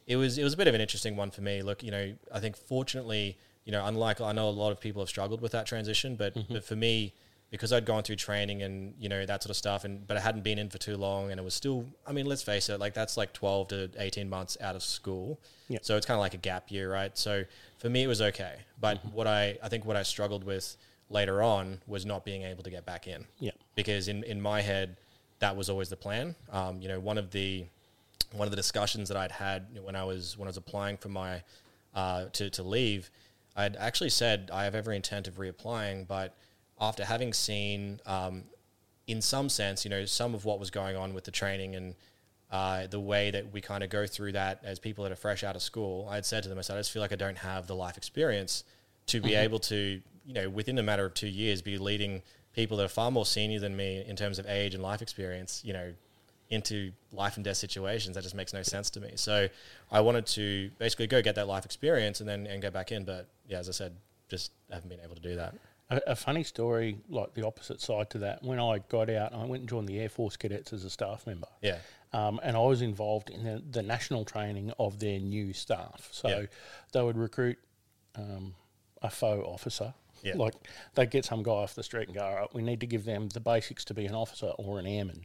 it 0.06 0.16
was 0.16 0.36
it 0.36 0.44
was 0.44 0.52
a 0.52 0.56
bit 0.58 0.68
of 0.68 0.74
an 0.74 0.80
interesting 0.82 1.16
one 1.16 1.30
for 1.30 1.40
me. 1.40 1.62
Look, 1.62 1.82
you 1.82 1.90
know, 1.90 2.12
I 2.34 2.40
think 2.40 2.56
fortunately, 2.56 3.38
you 3.68 3.72
know, 3.72 3.84
unlike 3.84 4.18
I 4.22 4.32
know 4.32 4.48
a 4.48 4.56
lot 4.64 4.72
of 4.72 4.80
people 4.80 5.02
have 5.02 5.10
struggled 5.10 5.42
with 5.42 5.52
that 5.52 5.66
transition, 5.66 6.16
but, 6.16 6.32
but 6.48 6.64
for 6.64 6.74
me, 6.74 7.12
because 7.50 7.70
I'd 7.70 7.84
gone 7.84 8.02
through 8.02 8.16
training 8.16 8.62
and 8.62 8.94
you 8.98 9.10
know 9.10 9.26
that 9.26 9.42
sort 9.42 9.50
of 9.50 9.56
stuff, 9.56 9.84
and 9.84 10.06
but 10.06 10.16
I 10.16 10.20
hadn't 10.20 10.42
been 10.42 10.58
in 10.58 10.70
for 10.70 10.78
too 10.78 10.96
long, 10.96 11.30
and 11.30 11.38
it 11.38 11.44
was 11.44 11.52
still, 11.52 11.84
I 12.06 12.12
mean, 12.12 12.24
let's 12.24 12.42
face 12.42 12.70
it, 12.70 12.80
like 12.80 12.94
that's 12.94 13.18
like 13.18 13.34
twelve 13.34 13.68
to 13.68 13.90
eighteen 13.98 14.30
months 14.30 14.56
out 14.62 14.74
of 14.74 14.82
school, 14.82 15.38
Yeah. 15.68 15.80
so 15.82 15.98
it's 15.98 16.06
kind 16.06 16.16
of 16.16 16.20
like 16.22 16.32
a 16.32 16.38
gap 16.38 16.70
year, 16.70 16.90
right? 16.90 17.16
So 17.18 17.44
for 17.78 17.90
me, 17.90 18.02
it 18.04 18.06
was 18.06 18.22
okay, 18.22 18.54
but 18.80 19.04
what 19.12 19.26
I 19.26 19.58
I 19.62 19.68
think 19.68 19.84
what 19.84 19.96
I 19.96 20.02
struggled 20.02 20.44
with 20.44 20.76
later 21.10 21.42
on 21.42 21.80
was 21.86 22.06
not 22.06 22.24
being 22.24 22.42
able 22.44 22.62
to 22.62 22.70
get 22.70 22.84
back 22.86 23.06
in 23.06 23.26
Yeah. 23.38 23.52
because 23.74 24.08
in, 24.08 24.24
in 24.24 24.40
my 24.40 24.60
head 24.62 24.96
that 25.40 25.54
was 25.56 25.68
always 25.70 25.88
the 25.90 25.96
plan. 25.96 26.34
Um, 26.50 26.80
you 26.82 26.88
know, 26.88 27.00
one 27.00 27.18
of 27.18 27.30
the 27.32 27.66
one 28.32 28.46
of 28.46 28.50
the 28.50 28.56
discussions 28.56 29.08
that 29.08 29.16
I'd 29.18 29.32
had 29.32 29.66
when 29.82 29.94
I 29.96 30.04
was 30.04 30.36
when 30.38 30.46
I 30.48 30.50
was 30.50 30.56
applying 30.58 30.96
for 30.96 31.10
my 31.10 31.42
uh, 31.94 32.26
to 32.34 32.50
to 32.50 32.62
leave, 32.62 33.10
I'd 33.58 33.76
actually 33.76 34.10
said 34.10 34.50
I 34.52 34.64
have 34.64 34.76
every 34.76 34.94
intent 34.94 35.26
of 35.26 35.34
reapplying, 35.34 36.06
but 36.06 36.36
after 36.80 37.04
having 37.04 37.32
seen, 37.32 38.00
um, 38.06 38.44
in 39.08 39.20
some 39.20 39.48
sense, 39.48 39.84
you 39.84 39.90
know, 39.90 40.04
some 40.04 40.32
of 40.32 40.44
what 40.44 40.60
was 40.60 40.70
going 40.70 40.96
on 40.96 41.12
with 41.12 41.24
the 41.24 41.32
training 41.32 41.74
and 41.74 41.96
uh, 42.52 42.86
the 42.86 43.00
way 43.00 43.32
that 43.32 43.52
we 43.52 43.60
kind 43.60 43.82
of 43.82 43.90
go 43.90 44.06
through 44.06 44.32
that 44.32 44.60
as 44.62 44.78
people 44.78 45.02
that 45.02 45.12
are 45.12 45.16
fresh 45.16 45.42
out 45.42 45.56
of 45.56 45.62
school, 45.62 46.06
I 46.08 46.14
had 46.14 46.24
said 46.24 46.44
to 46.44 46.48
them, 46.48 46.56
I 46.56 46.62
said, 46.62 46.76
I 46.76 46.80
just 46.80 46.92
feel 46.92 47.02
like 47.02 47.12
I 47.12 47.16
don't 47.16 47.38
have 47.38 47.66
the 47.66 47.74
life 47.74 47.96
experience 47.96 48.62
to 49.06 49.20
be 49.20 49.34
able 49.34 49.58
to, 49.58 50.00
you 50.24 50.34
know, 50.34 50.48
within 50.48 50.78
a 50.78 50.82
matter 50.82 51.04
of 51.04 51.14
two 51.14 51.28
years, 51.28 51.60
be 51.60 51.78
leading 51.78 52.22
people 52.54 52.76
that 52.76 52.84
are 52.84 52.88
far 52.88 53.10
more 53.10 53.26
senior 53.26 53.58
than 53.58 53.76
me 53.76 54.04
in 54.06 54.14
terms 54.14 54.38
of 54.38 54.46
age 54.46 54.74
and 54.74 54.82
life 54.82 55.02
experience, 55.02 55.62
you 55.64 55.72
know, 55.72 55.92
into 56.50 56.92
life 57.12 57.36
and 57.36 57.44
death 57.44 57.56
situations. 57.58 58.14
That 58.14 58.22
just 58.22 58.34
makes 58.34 58.52
no 58.54 58.62
sense 58.62 58.90
to 58.90 59.00
me. 59.00 59.12
So 59.16 59.48
I 59.90 60.00
wanted 60.00 60.26
to 60.28 60.70
basically 60.78 61.06
go 61.06 61.20
get 61.22 61.34
that 61.34 61.46
life 61.46 61.64
experience 61.64 62.20
and 62.20 62.28
then 62.28 62.46
and 62.46 62.62
go 62.62 62.70
back 62.70 62.90
in. 62.92 63.04
But 63.04 63.28
yeah, 63.46 63.58
as 63.58 63.68
I 63.68 63.72
said, 63.72 63.96
just 64.28 64.52
haven't 64.70 64.88
been 64.88 65.00
able 65.00 65.14
to 65.14 65.20
do 65.22 65.36
that. 65.36 65.54
A, 65.90 66.00
a 66.08 66.16
funny 66.16 66.42
story, 66.42 66.98
like 67.08 67.34
the 67.34 67.46
opposite 67.46 67.80
side 67.80 68.10
to 68.10 68.18
that. 68.18 68.42
When 68.42 68.58
I 68.60 68.78
got 68.88 69.08
out, 69.10 69.32
I 69.34 69.44
went 69.44 69.60
and 69.62 69.68
joined 69.68 69.88
the 69.88 69.98
Air 70.00 70.08
Force 70.10 70.36
cadets 70.36 70.72
as 70.72 70.84
a 70.84 70.90
staff 70.90 71.26
member. 71.26 71.48
Yeah. 71.62 71.78
Um, 72.12 72.40
and 72.42 72.56
I 72.56 72.60
was 72.60 72.80
involved 72.82 73.28
in 73.30 73.44
the, 73.44 73.62
the 73.70 73.82
national 73.82 74.24
training 74.24 74.72
of 74.78 74.98
their 74.98 75.18
new 75.18 75.52
staff. 75.52 76.08
So 76.12 76.28
Yeah. 76.28 76.46
they 76.92 77.02
would 77.02 77.16
recruit 77.18 77.58
um, 78.16 78.54
a 79.02 79.10
faux 79.10 79.46
officer. 79.46 79.92
Yeah. 80.22 80.34
Like 80.36 80.54
they'd 80.94 81.10
get 81.10 81.24
some 81.24 81.42
guy 81.42 81.52
off 81.52 81.74
the 81.74 81.82
street 81.82 82.08
and 82.08 82.16
go, 82.16 82.22
all 82.24 82.34
right, 82.34 82.54
we 82.54 82.62
need 82.62 82.80
to 82.80 82.86
give 82.86 83.04
them 83.04 83.28
the 83.28 83.40
basics 83.40 83.84
to 83.86 83.94
be 83.94 84.04
an 84.06 84.14
officer 84.14 84.48
or 84.58 84.78
an 84.78 84.86
airman. 84.86 85.24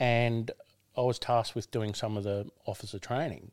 And 0.00 0.50
I 0.96 1.02
was 1.02 1.18
tasked 1.18 1.54
with 1.54 1.70
doing 1.70 1.94
some 1.94 2.16
of 2.16 2.24
the 2.24 2.50
officer 2.66 2.98
training. 2.98 3.52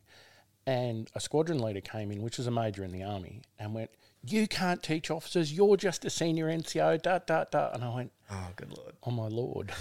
And 0.65 1.09
a 1.13 1.19
squadron 1.19 1.59
leader 1.59 1.81
came 1.81 2.11
in, 2.11 2.21
which 2.21 2.39
is 2.39 2.47
a 2.47 2.51
major 2.51 2.83
in 2.83 2.91
the 2.91 3.03
army, 3.03 3.41
and 3.59 3.73
went, 3.73 3.91
You 4.25 4.47
can't 4.47 4.81
teach 4.81 5.11
officers, 5.11 5.53
you're 5.53 5.77
just 5.77 6.03
a 6.03 6.09
senior 6.09 6.47
NCO, 6.47 7.01
da, 7.01 7.19
da, 7.19 7.45
da. 7.51 7.71
And 7.73 7.83
I 7.83 7.93
went, 7.93 8.11
Oh, 8.31 8.47
good 8.55 8.75
lord. 8.77 8.95
Oh 9.03 9.11
my 9.11 9.27
lord. 9.27 9.71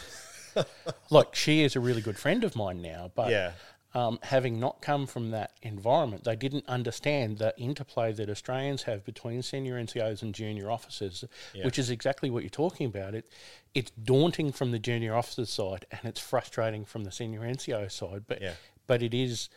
like 1.11 1.35
she 1.35 1.63
is 1.63 1.75
a 1.77 1.81
really 1.81 2.03
good 2.03 2.19
friend 2.19 2.45
of 2.45 2.55
mine 2.55 2.83
now, 2.83 3.11
but 3.15 3.31
Yeah. 3.31 3.53
Um, 3.97 4.19
having 4.23 4.61
not 4.61 4.83
come 4.83 5.07
from 5.07 5.31
that 5.31 5.53
environment, 5.63 6.25
they 6.25 6.37
didn't 6.37 6.67
understand 6.69 7.39
the 7.39 7.55
interplay 7.59 8.13
that 8.13 8.29
Australians 8.29 8.83
have 8.83 9.07
between 9.07 9.41
senior 9.41 9.77
NCOs 9.83 10.21
and 10.21 10.35
junior 10.35 10.71
officers, 10.71 11.25
Yeah. 11.55 11.65
which 11.65 11.79
is 11.79 11.89
exactly 11.89 12.29
what 12.29 12.43
you're 12.43 12.51
talking 12.51 12.87
about. 12.87 13.15
It 13.15 13.27
it's 13.75 13.91
daunting 13.93 14.53
from 14.53 14.71
the 14.71 14.79
junior 14.79 15.15
officer 15.15 15.47
side, 15.47 15.87
and 15.91 16.01
it's 16.05 16.21
frustrating 16.21 16.85
from 16.85 17.05
the 17.05 17.11
senior 17.11 17.41
NCO 17.41 17.89
side. 17.91 18.25
But 18.27 18.43
Yeah. 18.43 18.53
but 18.87 19.03
it 19.03 19.15
is 19.15 19.49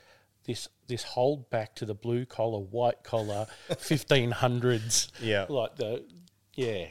this 0.45 0.69
this 0.87 1.03
hold 1.03 1.49
back 1.49 1.75
to 1.75 1.85
the 1.85 1.93
blue 1.93 2.25
collar, 2.25 2.59
white 2.59 3.03
collar, 3.03 3.45
fifteen 3.77 4.31
hundreds. 4.31 5.11
Yeah. 5.21 5.47
like 5.49 5.75
the 5.75 6.05
yeah. 6.53 6.87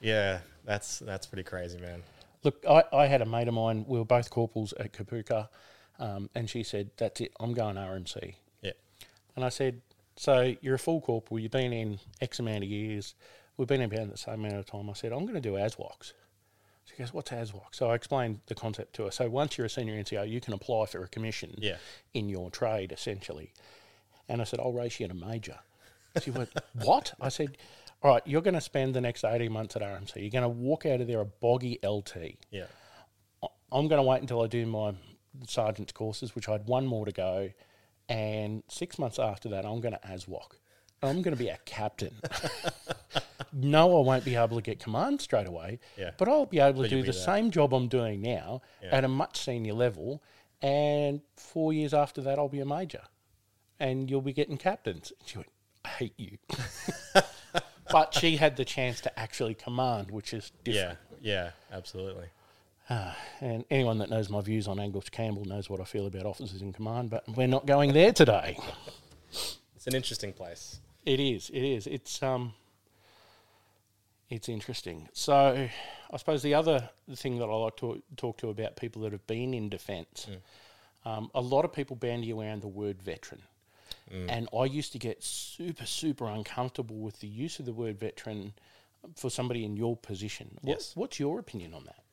Yeah. 0.00 0.40
That's 0.64 0.98
that's 0.98 1.26
pretty 1.28 1.44
crazy, 1.44 1.78
man. 1.78 2.02
Look, 2.42 2.64
I, 2.68 2.82
I 2.92 3.06
had 3.06 3.22
a 3.22 3.26
mate 3.26 3.46
of 3.46 3.54
mine. 3.54 3.84
We 3.86 3.96
were 3.98 4.04
both 4.04 4.28
corporals 4.30 4.72
at 4.74 4.92
Kapooka, 4.92 5.48
um, 5.98 6.28
and 6.34 6.48
she 6.50 6.62
said, 6.62 6.90
"That's 6.96 7.20
it. 7.20 7.32
I'm 7.40 7.52
going 7.54 7.76
RMC." 7.76 8.34
Yeah. 8.62 8.72
And 9.36 9.44
I 9.44 9.48
said, 9.48 9.80
"So 10.16 10.54
you're 10.60 10.74
a 10.76 10.78
full 10.78 11.00
corporal. 11.00 11.38
You've 11.40 11.52
been 11.52 11.72
in 11.72 11.98
X 12.20 12.38
amount 12.38 12.64
of 12.64 12.70
years. 12.70 13.14
We've 13.56 13.68
been 13.68 13.80
in 13.80 13.92
about 13.92 14.10
the 14.10 14.18
same 14.18 14.34
amount 14.44 14.56
of 14.56 14.66
time." 14.66 14.90
I 14.90 14.94
said, 14.94 15.12
"I'm 15.12 15.22
going 15.22 15.34
to 15.34 15.40
do 15.40 15.52
ASWOC." 15.54 16.12
She 16.86 16.96
goes, 16.96 17.12
"What's 17.14 17.30
ASWOC?" 17.30 17.72
So 17.72 17.90
I 17.90 17.94
explained 17.94 18.40
the 18.46 18.54
concept 18.54 18.94
to 18.96 19.04
her. 19.04 19.10
So 19.10 19.28
once 19.28 19.56
you're 19.56 19.66
a 19.66 19.70
senior 19.70 19.94
NCO, 19.94 20.28
you 20.28 20.40
can 20.40 20.52
apply 20.52 20.86
for 20.86 21.02
a 21.02 21.08
commission 21.08 21.54
Yeah. 21.58 21.76
in 22.12 22.28
your 22.28 22.50
trade, 22.50 22.92
essentially. 22.92 23.52
And 24.28 24.40
I 24.40 24.44
said, 24.44 24.60
"I'll 24.60 24.72
race 24.72 24.98
you 25.00 25.04
in 25.06 25.10
a 25.10 25.14
major." 25.14 25.58
She 26.22 26.30
went, 26.30 26.50
"What?" 26.84 27.14
I 27.20 27.28
said, 27.28 27.56
"All 28.02 28.10
right, 28.12 28.22
you're 28.26 28.42
going 28.42 28.54
to 28.54 28.60
spend 28.60 28.94
the 28.94 29.00
next 29.00 29.24
eighteen 29.24 29.52
months 29.52 29.76
at 29.76 29.82
RMC. 29.82 30.20
You're 30.20 30.30
going 30.30 30.42
to 30.42 30.48
walk 30.48 30.86
out 30.86 31.00
of 31.00 31.06
there 31.06 31.20
a 31.20 31.24
boggy 31.24 31.78
LT. 31.82 32.36
Yeah. 32.50 32.66
I'm 33.72 33.88
going 33.88 33.98
to 33.98 34.02
wait 34.04 34.20
until 34.20 34.40
I 34.42 34.46
do 34.46 34.64
my 34.66 34.94
sergeant's 35.46 35.92
courses, 35.92 36.34
which 36.34 36.48
I 36.48 36.52
had 36.52 36.66
one 36.66 36.86
more 36.86 37.04
to 37.04 37.12
go, 37.12 37.50
and 38.08 38.62
six 38.68 38.98
months 38.98 39.18
after 39.18 39.48
that, 39.50 39.64
I'm 39.64 39.80
going 39.80 39.94
to 39.94 40.00
ASWOC. 40.06 40.52
I'm 41.02 41.22
going 41.22 41.36
to 41.36 41.42
be 41.42 41.48
a 41.48 41.58
captain. 41.64 42.14
no, 43.52 43.98
I 43.98 44.00
won't 44.06 44.24
be 44.24 44.36
able 44.36 44.56
to 44.56 44.62
get 44.62 44.80
command 44.80 45.20
straight 45.20 45.46
away, 45.46 45.78
Yeah. 45.98 46.12
but 46.16 46.28
I'll 46.28 46.46
be 46.46 46.60
able 46.60 46.82
to 46.82 46.88
But 46.88 46.90
do 46.90 47.02
the 47.02 47.12
same 47.12 47.50
job 47.50 47.74
I'm 47.74 47.88
doing 47.88 48.22
now 48.22 48.62
Yeah. 48.82 48.96
at 48.96 49.04
a 49.04 49.08
much 49.08 49.38
senior 49.38 49.74
level, 49.74 50.22
and 50.62 51.20
four 51.36 51.72
years 51.72 51.92
after 51.92 52.20
that, 52.22 52.38
I'll 52.38 52.48
be 52.48 52.60
a 52.60 52.64
major, 52.66 53.02
and 53.78 54.08
you'll 54.10 54.22
be 54.22 54.32
getting 54.32 54.56
captains. 54.56 55.12
She 55.26 55.38
went, 55.38 55.50
I 55.84 55.88
hate 55.88 56.14
you. 56.16 56.38
but 57.90 58.14
she 58.14 58.36
had 58.36 58.56
the 58.56 58.64
chance 58.64 59.00
to 59.02 59.18
actually 59.18 59.54
command, 59.54 60.10
which 60.10 60.32
is 60.32 60.52
different. 60.64 60.98
Yeah. 61.20 61.50
Yeah. 61.70 61.76
Absolutely. 61.76 62.26
And 63.40 63.64
anyone 63.70 63.98
that 63.98 64.10
knows 64.10 64.30
my 64.30 64.40
views 64.40 64.68
on 64.68 64.78
Angus 64.80 65.08
Campbell 65.08 65.44
knows 65.44 65.68
what 65.68 65.80
I 65.80 65.84
feel 65.84 66.06
about 66.06 66.24
officers 66.24 66.62
in 66.62 66.72
command, 66.72 67.10
but 67.10 67.24
we're 67.28 67.46
not 67.46 67.66
going 67.66 67.92
there 67.92 68.12
today. 68.12 68.58
It's 69.30 69.86
an 69.86 69.94
interesting 69.94 70.32
place. 70.32 70.78
It 71.04 71.20
is. 71.20 71.50
It 71.50 71.62
is. 71.62 71.86
It's 71.86 72.22
um. 72.22 72.54
It's 74.30 74.48
interesting. 74.48 75.08
So, 75.12 75.68
I 76.10 76.16
suppose 76.16 76.42
the 76.42 76.54
other 76.54 76.88
thing 77.14 77.38
that 77.38 77.44
I 77.44 77.54
like 77.54 77.76
to 77.76 78.02
talk 78.16 78.38
to 78.38 78.48
about 78.48 78.76
people 78.76 79.02
that 79.02 79.12
have 79.12 79.26
been 79.26 79.52
in 79.52 79.68
defence, 79.68 80.26
um, 81.04 81.30
a 81.34 81.40
lot 81.42 81.64
of 81.66 81.72
people 81.72 81.94
bandy 81.96 82.32
around 82.32 82.62
the 82.62 82.68
word 82.68 83.02
veteran, 83.02 83.42
and 84.10 84.48
I 84.58 84.64
used 84.64 84.92
to 84.92 84.98
get 84.98 85.22
super 85.22 85.84
super 85.86 86.26
uncomfortable 86.26 86.96
with 86.96 87.20
the 87.20 87.28
use 87.28 87.58
of 87.58 87.66
the 87.66 87.72
word 87.74 87.98
veteran 87.98 88.54
for 89.14 89.28
somebody 89.28 89.64
in 89.64 89.76
your 89.76 89.96
position. 89.96 90.56
What, 90.62 90.70
Yes. 90.78 90.92
What's 90.94 91.20
your 91.20 91.38
opinion 91.38 91.74
on 91.74 91.84
that? 91.84 92.03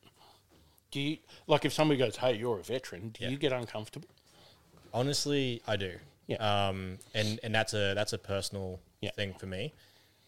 Do 0.92 1.00
you 1.00 1.16
like 1.48 1.64
if 1.64 1.72
somebody 1.72 1.98
goes, 1.98 2.16
"Hey, 2.16 2.36
you're 2.36 2.60
a 2.60 2.62
veteran"? 2.62 3.08
Do 3.08 3.24
Yeah. 3.24 3.30
you 3.30 3.36
get 3.38 3.52
uncomfortable? 3.52 4.08
Honestly, 4.94 5.62
I 5.66 5.76
do. 5.76 5.98
Yeah. 6.26 6.36
Um, 6.68 6.98
and 7.14 7.40
and 7.42 7.54
that's 7.54 7.74
a 7.74 7.94
that's 7.94 8.12
a 8.12 8.18
personal 8.18 8.78
Yeah. 9.00 9.10
thing 9.10 9.34
for 9.34 9.46
me. 9.46 9.72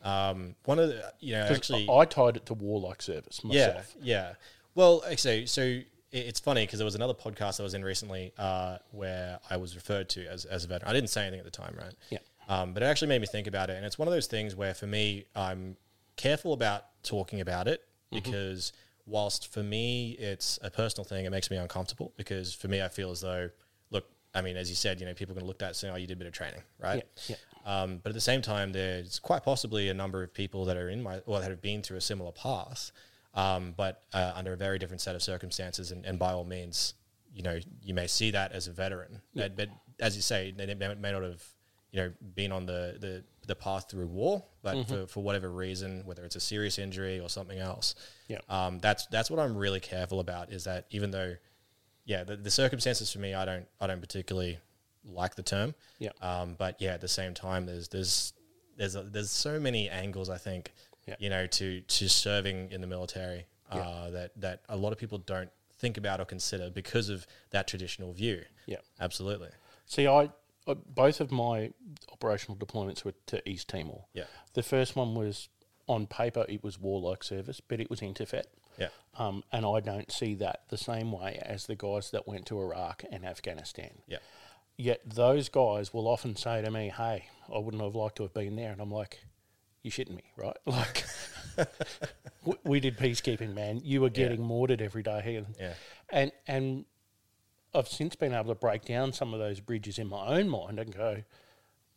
Um, 0.02 0.54
one 0.64 0.78
of 0.78 0.88
the 0.88 1.12
you 1.20 1.32
know 1.34 1.44
actually 1.44 1.88
I 1.88 2.04
tied 2.04 2.36
it 2.36 2.46
to 2.46 2.54
warlike 2.54 3.00
service 3.02 3.42
myself. 3.44 3.94
Yeah, 4.00 4.28
yeah. 4.28 4.34
Well, 4.74 5.02
actually, 5.08 5.46
so 5.46 5.80
it's 6.10 6.40
funny 6.40 6.64
because 6.64 6.78
there 6.78 6.84
was 6.84 6.94
another 6.94 7.14
podcast 7.14 7.60
I 7.60 7.62
was 7.62 7.74
in 7.74 7.84
recently 7.84 8.32
uh, 8.38 8.78
where 8.92 9.38
I 9.50 9.56
was 9.56 9.74
referred 9.74 10.08
to 10.10 10.26
as, 10.26 10.44
as 10.44 10.64
a 10.64 10.68
veteran. 10.68 10.88
I 10.90 10.92
didn't 10.92 11.10
say 11.10 11.22
anything 11.22 11.40
at 11.40 11.44
the 11.44 11.50
time, 11.50 11.74
right? 11.76 11.94
Yeah. 12.10 12.18
Um, 12.48 12.72
but 12.74 12.82
it 12.82 12.86
actually 12.86 13.08
made 13.08 13.20
me 13.20 13.26
think 13.26 13.46
about 13.46 13.68
it, 13.70 13.76
and 13.76 13.84
it's 13.86 13.98
one 13.98 14.06
of 14.06 14.14
those 14.14 14.26
things 14.26 14.54
where, 14.54 14.74
for 14.74 14.86
me, 14.86 15.24
I'm 15.34 15.76
careful 16.16 16.52
about 16.52 16.86
talking 17.02 17.40
about 17.40 17.66
it 17.68 17.82
because 18.12 18.72
whilst 19.06 19.52
for 19.52 19.62
me 19.62 20.12
it's 20.12 20.58
a 20.62 20.70
personal 20.70 21.04
thing, 21.04 21.24
it 21.24 21.30
makes 21.30 21.50
me 21.50 21.56
uncomfortable 21.56 22.12
because 22.16 22.54
for 22.54 22.68
me 22.68 22.82
I 22.82 22.88
feel 22.88 23.10
as 23.10 23.20
though, 23.20 23.50
look, 23.90 24.06
I 24.34 24.42
mean, 24.42 24.56
as 24.56 24.68
you 24.68 24.76
said, 24.76 25.00
you 25.00 25.06
know, 25.06 25.14
people 25.14 25.34
can 25.34 25.44
look 25.44 25.56
at 25.56 25.58
that 25.60 25.66
and 25.68 25.76
say, 25.76 25.90
"Oh, 25.90 25.96
you 25.96 26.06
did 26.06 26.14
a 26.14 26.18
bit 26.18 26.26
of 26.26 26.32
training, 26.32 26.62
right?" 26.78 26.96
Yeah, 27.28 27.36
Um, 27.64 28.00
but 28.02 28.10
at 28.10 28.14
the 28.14 28.20
same 28.20 28.42
time, 28.42 28.72
there's 28.72 29.18
quite 29.18 29.42
possibly 29.44 29.88
a 29.88 29.94
number 29.94 30.22
of 30.22 30.34
people 30.34 30.64
that 30.66 30.76
are 30.76 30.88
in 30.88 31.02
my, 31.02 31.20
well, 31.26 31.40
that 31.40 31.50
have 31.50 31.62
been 31.62 31.82
through 31.82 31.96
a 31.96 32.00
similar 32.02 32.32
path, 32.32 32.92
um, 33.34 33.74
but 33.76 34.02
uh, 34.12 34.32
under 34.34 34.52
a 34.52 34.56
very 34.56 34.78
different 34.78 35.00
set 35.00 35.14
of 35.14 35.22
circumstances. 35.22 35.90
And, 35.90 36.04
and 36.04 36.18
by 36.18 36.32
all 36.32 36.44
means, 36.44 36.94
you 37.32 37.42
know, 37.42 37.58
you 37.82 37.94
may 37.94 38.06
see 38.06 38.30
that 38.32 38.52
as 38.52 38.68
a 38.68 38.72
veteran. 38.72 39.20
But, 39.34 39.56
but 39.56 39.68
as 39.98 40.14
you 40.16 40.22
say, 40.22 40.52
they 40.56 40.66
may, 40.74 40.94
may 40.94 41.12
not 41.12 41.22
have, 41.22 41.42
you 41.90 42.00
know, 42.00 42.12
been 42.34 42.52
on 42.52 42.66
the, 42.66 42.96
the, 43.00 43.24
the 43.46 43.54
path 43.54 43.90
through 43.90 44.06
war, 44.06 44.44
but 44.62 44.86
for, 44.88 45.06
for 45.06 45.22
whatever 45.22 45.50
reason, 45.50 46.02
whether 46.04 46.24
it's 46.24 46.36
a 46.36 46.40
serious 46.40 46.78
injury 46.78 47.20
or 47.20 47.28
something 47.28 47.58
else, 47.58 47.94
Yeah. 48.28 48.38
um, 48.48 48.78
that's 48.80 49.06
that's 49.06 49.30
what 49.30 49.40
I'm 49.40 49.56
really 49.56 49.80
careful 49.80 50.20
about. 50.20 50.52
Is 50.52 50.64
that 50.64 50.86
even 50.90 51.10
though, 51.10 51.36
yeah, 52.04 52.24
the, 52.24 52.36
the 52.36 52.50
circumstances 52.50 53.12
for 53.12 53.18
me, 53.18 53.34
I 53.34 53.44
don't 53.44 53.66
I 53.80 53.86
don't 53.86 54.00
particularly 54.00 54.58
like 55.04 55.34
the 55.34 55.42
term. 55.42 55.74
Yeah. 55.98 56.10
Um, 56.22 56.54
but 56.58 56.80
yeah, 56.80 56.94
at 56.94 57.00
the 57.00 57.08
same 57.08 57.34
time, 57.34 57.66
there's 57.66 57.88
there's 57.88 58.32
there's 58.76 58.96
a, 58.96 59.02
there's 59.02 59.30
so 59.30 59.60
many 59.60 59.88
angles 59.88 60.28
I 60.30 60.38
think, 60.38 60.72
Yeah. 61.06 61.16
you 61.18 61.30
know, 61.30 61.46
to 61.46 61.80
to 61.80 62.08
serving 62.08 62.70
in 62.72 62.80
the 62.80 62.86
military 62.86 63.46
uh, 63.70 64.10
that 64.10 64.32
that 64.40 64.62
a 64.68 64.76
lot 64.76 64.92
of 64.92 64.98
people 64.98 65.18
don't 65.18 65.50
think 65.78 65.96
about 65.98 66.20
or 66.20 66.24
consider 66.24 66.70
because 66.70 67.08
of 67.08 67.26
that 67.50 67.66
traditional 67.68 68.12
view. 68.12 68.42
Yeah. 68.66 68.76
Absolutely. 69.00 69.50
See, 69.86 70.06
I 70.06 70.30
uh, 70.66 70.74
both 70.74 71.20
of 71.20 71.30
my 71.30 71.70
operational 72.12 72.56
deployments 72.56 73.04
were 73.04 73.14
to 73.26 73.46
East 73.48 73.68
Timor. 73.68 74.04
Yeah. 74.12 74.24
The 74.54 74.62
first 74.62 74.96
one 74.96 75.14
was 75.14 75.48
on 75.86 76.06
paper 76.06 76.46
it 76.48 76.62
was 76.64 76.78
warlike 76.80 77.22
service, 77.22 77.60
but 77.60 77.80
it 77.80 77.90
was 77.90 78.00
interfet. 78.00 78.44
Yeah. 78.78 78.88
Um, 79.18 79.44
and 79.52 79.64
I 79.66 79.80
don't 79.80 80.10
see 80.10 80.34
that 80.36 80.62
the 80.68 80.78
same 80.78 81.12
way 81.12 81.38
as 81.44 81.66
the 81.66 81.76
guys 81.76 82.10
that 82.10 82.26
went 82.26 82.46
to 82.46 82.58
Iraq 82.60 83.04
and 83.12 83.24
Afghanistan. 83.24 83.90
Yeah. 84.08 84.18
Yet 84.76 85.02
those 85.04 85.48
guys 85.48 85.92
will 85.94 86.08
often 86.08 86.34
say 86.34 86.60
to 86.62 86.70
me, 86.70 86.88
"Hey, 86.88 87.26
I 87.54 87.58
wouldn't 87.58 87.82
have 87.82 87.94
liked 87.94 88.16
to 88.16 88.24
have 88.24 88.34
been 88.34 88.56
there," 88.56 88.72
and 88.72 88.80
I'm 88.80 88.90
like, 88.90 89.20
"You're 89.82 89.92
shitting 89.92 90.16
me, 90.16 90.24
right?" 90.36 90.56
Like, 90.66 91.04
we, 92.44 92.54
we 92.64 92.80
did 92.80 92.98
peacekeeping, 92.98 93.54
man. 93.54 93.80
You 93.84 94.00
were 94.00 94.10
getting 94.10 94.42
mortared 94.42 94.82
every 94.82 95.04
day, 95.04 95.36
and 95.36 95.54
Yeah. 95.60 95.74
and 96.10 96.32
and 96.48 96.84
I've 97.74 97.88
since 97.88 98.14
been 98.16 98.32
able 98.32 98.48
to 98.48 98.54
break 98.54 98.84
down 98.84 99.12
some 99.12 99.32
of 99.34 99.40
those 99.40 99.60
bridges 99.60 99.98
in 99.98 100.06
my 100.08 100.26
own 100.26 100.48
mind 100.48 100.78
and 100.78 100.94
go, 100.94 101.22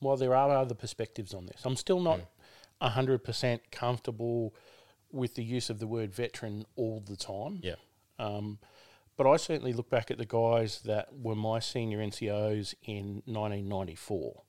well, 0.01 0.17
there 0.17 0.35
are 0.35 0.49
other 0.57 0.75
perspectives 0.75 1.33
on 1.33 1.45
this. 1.45 1.61
I'm 1.65 1.75
still 1.75 1.99
not 1.99 2.21
a 2.81 2.89
hundred 2.89 3.23
percent 3.23 3.61
comfortable 3.71 4.53
with 5.11 5.35
the 5.35 5.43
use 5.43 5.69
of 5.69 5.79
the 5.79 5.87
word 5.87 6.13
veteran 6.13 6.65
all 6.75 6.99
the 7.05 7.15
time. 7.15 7.59
Yeah. 7.63 7.75
Um, 8.19 8.59
but 9.15 9.25
I 9.27 9.37
certainly 9.37 9.73
look 9.73 9.89
back 9.89 10.11
at 10.11 10.17
the 10.19 10.25
guys 10.25 10.81
that 10.85 11.07
were 11.17 11.33
my 11.35 11.59
senior 11.59 11.99
NCOs 11.99 12.75
in 12.83 13.23
1994. 13.25 14.43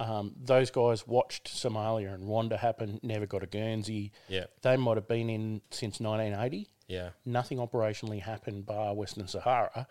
Um, 0.00 0.32
those 0.42 0.70
guys 0.72 1.06
watched 1.06 1.46
Somalia 1.54 2.12
and 2.12 2.24
Rwanda 2.24 2.58
happen, 2.58 2.98
never 3.04 3.26
got 3.26 3.44
a 3.44 3.46
Guernsey. 3.46 4.10
Yeah. 4.28 4.46
They 4.62 4.76
might 4.76 4.96
have 4.96 5.06
been 5.06 5.30
in 5.30 5.60
since 5.70 6.00
1980 6.00 6.68
Yeah. 6.88 7.10
nothing 7.24 7.58
operationally 7.58 8.20
happened 8.20 8.66
bar 8.66 8.92
Western 8.94 9.28
Sahara. 9.28 9.86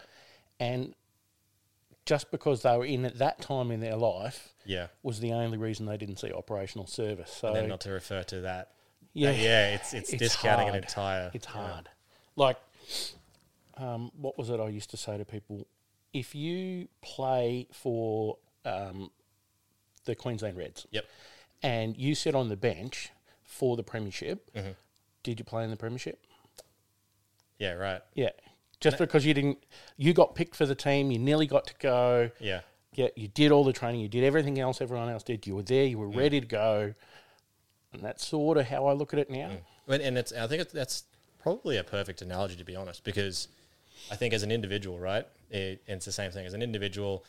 And 0.63 0.93
just 2.06 2.32
because 2.32 2.62
they 2.63 2.76
were 2.78 2.86
in 2.86 3.06
at 3.06 3.17
that 3.19 3.41
time 3.41 3.71
in 3.71 3.80
their 3.80 3.95
life 3.95 4.54
Yeah. 4.65 4.88
was 5.04 5.19
the 5.19 5.32
only 5.32 5.58
reason 5.58 5.86
they 5.86 5.97
didn't 5.97 6.17
see 6.17 6.32
operational 6.32 6.88
service. 6.88 7.32
So 7.32 7.47
And 7.47 7.56
then 7.56 7.67
not 7.69 7.82
to 7.82 7.91
refer 7.91 8.23
to 8.23 8.41
that. 8.41 8.71
yeah, 9.13 9.32
Yeah. 9.32 9.76
It's 9.76 9.93
it's, 9.93 10.10
It's 10.13 10.19
discounting 10.19 10.69
an 10.69 10.76
entire. 10.76 11.32
it's 11.34 11.45
hard. 11.45 11.89
Like, 12.36 12.58
um, 13.78 14.12
what 14.15 14.38
was 14.38 14.49
it 14.49 14.60
I 14.60 14.67
used 14.69 14.89
to 14.91 14.97
say 14.97 15.17
to 15.17 15.26
people? 15.26 15.67
If 16.13 16.36
you 16.36 16.88
play 17.02 17.67
for 17.71 18.38
um, 18.65 19.12
the 20.06 20.15
Queensland 20.15 20.58
Reds 20.58 20.86
Yep. 20.91 21.06
and 21.62 21.97
you 21.97 22.15
sit 22.15 22.36
on 22.36 22.49
the 22.49 22.58
bench 22.58 23.12
for 23.43 23.76
the 23.78 23.84
Premiership, 23.84 24.52
Mm-hmm. 24.54 24.71
did 25.23 25.39
you 25.39 25.45
play 25.45 25.63
in 25.63 25.69
the 25.71 25.78
Premiership? 25.78 26.19
Yeah. 27.60 27.73
Right. 27.73 28.02
Yeah. 28.13 28.32
Just 28.84 28.98
because 28.98 29.26
you 29.26 29.34
didn't, 29.34 29.63
you 29.98 30.13
got 30.13 30.36
picked 30.36 30.56
for 30.56 30.65
the 30.65 30.76
team, 30.76 31.12
you 31.12 31.19
nearly 31.19 31.48
got 31.48 31.65
to 31.67 31.74
go. 31.80 32.30
Yeah. 32.39 32.62
Yeah, 32.96 33.08
you 33.15 33.28
did 33.28 33.52
all 33.52 33.63
the 33.63 33.74
training, 33.74 34.02
you 34.02 34.08
did 34.08 34.24
everything 34.24 34.60
else 34.60 34.80
everyone 34.80 35.10
else 35.10 35.24
did. 35.24 35.48
You 35.48 35.56
were 35.56 35.63
there, 35.63 35.86
you 35.86 35.98
were 35.98 36.10
ready 36.10 36.39
to 36.39 36.46
go, 36.46 36.93
and 37.91 38.02
that's 38.04 38.24
sort 38.26 38.58
of 38.58 38.67
how 38.67 38.86
I 38.86 38.93
look 38.93 39.13
at 39.13 39.19
it 39.19 39.32
now. 39.32 39.50
And, 39.88 40.02
and 40.02 40.15
it's 40.15 40.32
I 40.32 40.46
think 40.46 40.62
it's, 40.62 40.74
that's 40.74 41.06
probably 41.41 41.78
a 41.78 41.84
perfect 41.84 42.22
analogy 42.22 42.56
to 42.56 42.63
be 42.63 42.76
honest, 42.76 43.04
because 43.04 43.48
I 44.12 44.15
think 44.15 44.34
as 44.34 44.43
an 44.43 44.52
individual, 44.52 45.00
right, 45.00 45.26
it, 45.50 45.82
it's 45.88 46.06
the 46.06 46.12
same 46.12 46.30
thing. 46.30 46.46
As 46.46 46.54
an 46.54 46.62
individual, 46.62 47.26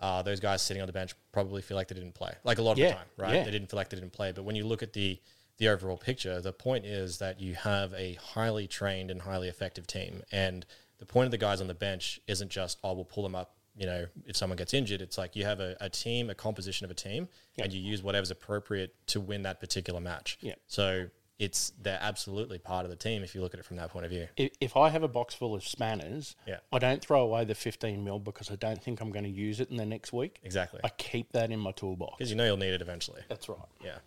uh, 0.00 0.20
those 0.20 0.38
guys 0.38 0.60
sitting 0.60 0.82
on 0.82 0.86
the 0.86 0.92
bench 0.92 1.14
probably 1.32 1.62
feel 1.62 1.78
like 1.78 1.88
they 1.88 1.94
didn't 1.94 2.14
play, 2.14 2.34
like 2.44 2.58
a 2.58 2.62
lot 2.62 2.72
of 2.72 2.78
Yeah, 2.78 2.88
the 2.88 2.94
time, 2.96 3.06
right? 3.16 3.34
yeah. 3.36 3.44
They 3.44 3.50
didn't 3.52 3.70
feel 3.70 3.78
like 3.78 3.88
they 3.88 3.96
didn't 3.96 4.12
play. 4.12 4.32
But 4.32 4.44
when 4.44 4.54
you 4.56 4.66
look 4.66 4.82
at 4.82 4.92
the 4.92 5.18
the 5.58 5.68
overall 5.68 5.96
picture, 5.96 6.42
the 6.42 6.52
point 6.52 6.84
is 6.84 7.16
that 7.16 7.40
you 7.40 7.54
have 7.54 7.94
a 7.94 8.18
highly 8.34 8.66
trained 8.66 9.10
and 9.10 9.22
highly 9.22 9.48
effective 9.48 9.86
team, 9.86 10.22
and 10.30 10.66
the 10.98 11.06
point 11.06 11.26
of 11.26 11.30
the 11.30 11.38
guys 11.38 11.60
on 11.60 11.66
the 11.66 11.74
bench 11.74 12.20
isn't 12.26 12.50
just 12.50 12.78
oh 12.84 12.92
we'll 12.94 13.04
pull 13.04 13.22
them 13.22 13.34
up. 13.34 13.52
You 13.78 13.84
know, 13.86 14.06
if 14.24 14.36
someone 14.36 14.56
gets 14.56 14.72
injured, 14.72 15.02
it's 15.02 15.18
like 15.18 15.36
you 15.36 15.44
have 15.44 15.60
a, 15.60 15.76
a 15.82 15.90
team, 15.90 16.30
a 16.30 16.34
composition 16.34 16.86
of 16.86 16.90
a 16.90 16.94
team, 16.94 17.28
Yeah. 17.56 17.64
and 17.64 17.72
you 17.74 17.80
use 17.80 18.02
whatever's 18.02 18.30
appropriate 18.30 18.94
to 19.08 19.20
win 19.20 19.42
that 19.42 19.60
particular 19.60 20.00
match. 20.00 20.38
Yeah. 20.40 20.54
So 20.66 21.08
it's 21.38 21.74
they're 21.82 21.98
absolutely 22.00 22.58
part 22.58 22.86
of 22.86 22.90
the 22.90 22.96
team 22.96 23.22
if 23.22 23.34
you 23.34 23.42
look 23.42 23.52
at 23.52 23.60
it 23.60 23.66
from 23.66 23.76
that 23.76 23.90
point 23.90 24.06
of 24.06 24.10
view. 24.10 24.26
If, 24.38 24.52
if 24.62 24.76
I 24.78 24.88
have 24.88 25.02
a 25.02 25.08
box 25.08 25.34
full 25.34 25.54
of 25.54 25.62
spanners, 25.62 26.36
Yeah. 26.46 26.56
I 26.72 26.78
don't 26.78 27.02
throw 27.04 27.20
away 27.20 27.44
the 27.44 27.54
15 27.54 28.02
mil 28.02 28.18
because 28.18 28.50
I 28.50 28.56
don't 28.56 28.82
think 28.82 29.02
I'm 29.02 29.10
going 29.10 29.26
to 29.26 29.30
use 29.30 29.60
it 29.60 29.68
in 29.70 29.76
the 29.76 29.84
next 29.84 30.10
week. 30.14 30.38
Exactly. 30.42 30.80
I 30.82 30.88
keep 30.96 31.32
that 31.32 31.50
in 31.50 31.60
my 31.60 31.72
toolbox. 31.72 32.14
Because 32.16 32.30
you 32.30 32.36
know 32.36 32.46
you'll 32.46 32.56
need 32.56 32.72
it 32.72 32.80
eventually. 32.80 33.20
That's 33.28 33.46
right. 33.50 33.58
Yeah. 33.84 33.98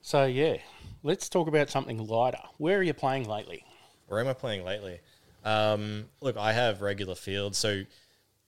So, 0.00 0.24
yeah, 0.24 0.56
let's 1.02 1.28
talk 1.28 1.48
about 1.48 1.68
something 1.68 1.98
lighter. 2.06 2.38
Where 2.56 2.78
are 2.78 2.82
you 2.82 2.94
playing 2.94 3.28
lately? 3.28 3.62
Where 4.06 4.20
am 4.20 4.28
I 4.28 4.32
playing 4.32 4.64
lately? 4.64 5.00
Um, 5.46 6.06
look, 6.20 6.36
I 6.36 6.52
have 6.52 6.82
regular 6.82 7.14
fields, 7.14 7.56
so 7.56 7.82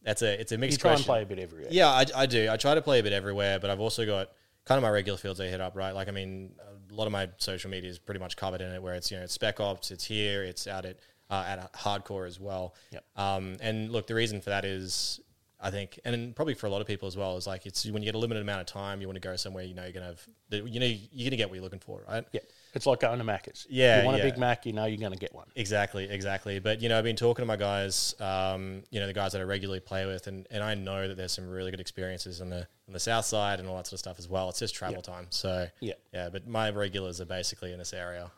that's 0.03 0.21
a 0.23 0.41
it's 0.41 0.53
a 0.53 0.57
You 0.57 0.59
mixed 0.59 0.81
try 0.81 0.95
and 0.95 1.03
play 1.03 1.23
a 1.23 1.27
bit 1.27 1.39
everywhere. 1.39 1.69
Yeah, 1.71 1.89
I, 1.89 2.05
I 2.15 2.27
do. 2.27 2.51
I 2.51 2.57
try 2.57 2.75
to 2.75 2.83
play 2.83 2.99
a 2.99 3.03
bit 3.03 3.13
everywhere, 3.13 3.61
but 3.61 3.71
I've 3.71 3.81
also 3.81 4.05
got 4.05 4.31
kind 4.65 4.79
of 4.79 4.83
my 4.83 4.91
regular 4.91 5.17
fields 5.17 5.41
I 5.41 5.47
hit 5.47 5.61
up, 5.61 5.77
right? 5.77 5.93
Like, 5.93 6.09
I 6.09 6.11
mean, 6.11 6.51
a 6.91 6.95
lot 6.95 7.07
of 7.07 7.13
my 7.13 7.29
social 7.39 7.71
media 7.71 7.89
is 7.89 7.99
pretty 7.99 8.19
much 8.19 8.37
covered 8.37 8.61
in 8.61 8.73
it, 8.73 8.83
where 8.83 8.95
it's 8.95 9.11
you 9.11 9.17
know 9.17 9.23
it's 9.23 9.33
Spec 9.33 9.61
Ops, 9.61 9.93
it's 9.93 10.05
here, 10.05 10.43
it's 10.43 10.67
out 10.67 10.85
at 10.85 10.99
uh, 11.31 11.45
at 11.47 11.73
Hardcore 11.73 12.27
as 12.27 12.41
well. 12.41 12.75
Yep. 12.91 13.05
Um, 13.15 13.57
and 13.61 13.91
look, 13.91 14.07
the 14.09 14.15
reason 14.15 14.41
for 14.41 14.51
that 14.51 14.65
is. 14.65 15.21
I 15.61 15.73
think, 15.73 15.99
and 16.05 16.37
probably 16.37 16.55
for 16.55 16.69
a 16.69 16.71
lot 16.71 16.81
of 16.81 16.87
people 16.87 17.09
as 17.09 17.17
well, 17.17 17.37
is 17.37 17.45
like 17.45 17.67
it's 17.67 17.85
when 17.85 18.01
you 18.01 18.07
get 18.07 18.15
a 18.15 18.19
limited 18.19 18.43
amount 18.43 18.61
of 18.61 18.69
time, 18.69 19.01
you 19.01 19.09
want 19.09 19.17
to 19.17 19.21
go 19.21 19.35
somewhere 19.35 19.65
you 19.65 19.75
know 19.75 19.83
you're 19.83 19.91
gonna 19.91 20.07
have, 20.07 20.25
you 20.53 20.79
know, 20.79 20.87
you're 20.87 21.29
gonna 21.29 21.37
get 21.37 21.49
what 21.49 21.57
you're 21.57 21.65
looking 21.65 21.81
for, 21.81 22.05
right? 22.09 22.25
Yeah. 22.31 22.43
It's 22.75 22.87
like 22.87 23.01
going 23.01 23.19
to 23.19 23.25
Macca's. 23.25 23.67
Yeah, 23.71 24.01
You 24.01 24.07
want 24.07 24.19
yeah. 24.19 24.25
a 24.25 24.31
Big 24.31 24.39
Mac, 24.39 24.67
you 24.67 24.73
know 24.73 24.85
you're 24.85 24.99
going 24.99 25.13
to 25.13 25.19
get 25.19 25.35
one. 25.35 25.47
Exactly, 25.57 26.09
exactly. 26.09 26.59
But 26.59 26.81
you 26.83 26.89
know, 26.89 26.99
I've 26.99 27.05
been 27.05 27.17
talking 27.17 27.43
to 27.43 27.47
my 27.47 27.57
guys, 27.57 28.15
um, 28.21 28.83
you 28.91 29.01
know, 29.01 29.07
the 29.07 29.13
guys 29.15 29.33
that 29.33 29.41
I 29.41 29.45
regularly 29.45 29.81
play 29.81 30.05
with, 30.07 30.27
and, 30.27 30.47
and 30.51 30.63
I 30.63 30.75
know 30.75 31.09
that 31.09 31.17
there's 31.17 31.33
some 31.33 31.49
really 31.49 31.71
good 31.71 31.81
experiences 31.81 32.41
on 32.41 32.51
the 32.51 32.67
on 32.87 32.93
the 32.93 33.01
south 33.01 33.25
side 33.25 33.59
and 33.61 33.69
all 33.69 33.77
that 33.77 33.87
sort 33.87 33.95
of 33.95 33.99
stuff 34.01 34.19
as 34.19 34.29
well. 34.29 34.49
It's 34.51 34.59
just 34.59 34.75
travel 34.75 35.03
time, 35.03 35.27
so 35.31 35.69
Yeah. 35.81 35.95
yeah. 36.13 36.29
But 36.29 36.47
my 36.47 36.71
regulars 36.71 37.21
are 37.21 37.27
basically 37.27 37.73
in 37.73 37.79
this 37.79 37.93
area. 37.93 38.31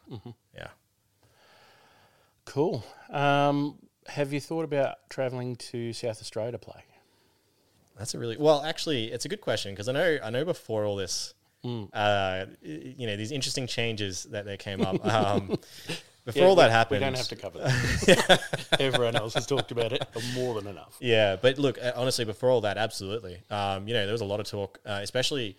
Yeah, 0.56 0.68
Cool. 2.44 2.84
Um, 3.10 3.76
have 4.06 4.32
you 4.32 4.40
thought 4.40 4.64
about 4.64 5.08
travelling 5.08 5.56
to 5.56 5.92
South 5.92 6.20
Australia 6.20 6.52
to 6.52 6.58
play? 6.58 6.82
that's 7.96 8.14
a 8.14 8.18
really 8.18 8.36
well. 8.38 8.62
Actually, 8.64 9.12
it's 9.12 9.26
a 9.26 9.28
good 9.28 9.42
question 9.42 9.72
because 9.72 9.86
I 9.86 9.92
know 9.92 10.18
I 10.24 10.30
know 10.30 10.44
before 10.44 10.84
all 10.86 10.96
this, 10.96 11.34
uh, 11.64 12.46
you 12.62 13.06
know, 13.06 13.16
these 13.16 13.32
interesting 13.32 13.66
changes 13.66 14.24
that 14.24 14.44
they 14.44 14.56
came 14.56 14.80
up. 14.82 14.96
Um, 15.04 15.58
before 16.26 16.42
Yeah, 16.42 16.48
all 16.48 16.54
that 16.56 16.66
we- 16.66 16.72
happened, 16.72 17.00
We 17.00 17.04
don't 17.06 17.16
have 17.16 17.28
to 17.28 17.36
cover 17.36 17.58
that. 17.60 18.40
Everyone 18.80 19.16
else 19.16 19.34
has 19.34 19.46
talked 19.46 19.72
about 19.72 19.92
it 19.94 20.04
more 20.34 20.60
than 20.60 20.66
enough. 20.70 20.96
Yeah, 21.00 21.36
but 21.36 21.58
look, 21.58 21.78
uh, 21.82 21.92
honestly, 21.96 22.24
before 22.26 22.50
all 22.50 22.60
that, 22.60 22.76
absolutely. 22.76 23.40
Um, 23.50 23.88
you 23.88 23.94
know, 23.94 24.04
there 24.04 24.12
was 24.12 24.20
a 24.20 24.26
lot 24.26 24.38
of 24.38 24.46
talk, 24.46 24.78
uh, 24.84 25.00
especially 25.02 25.56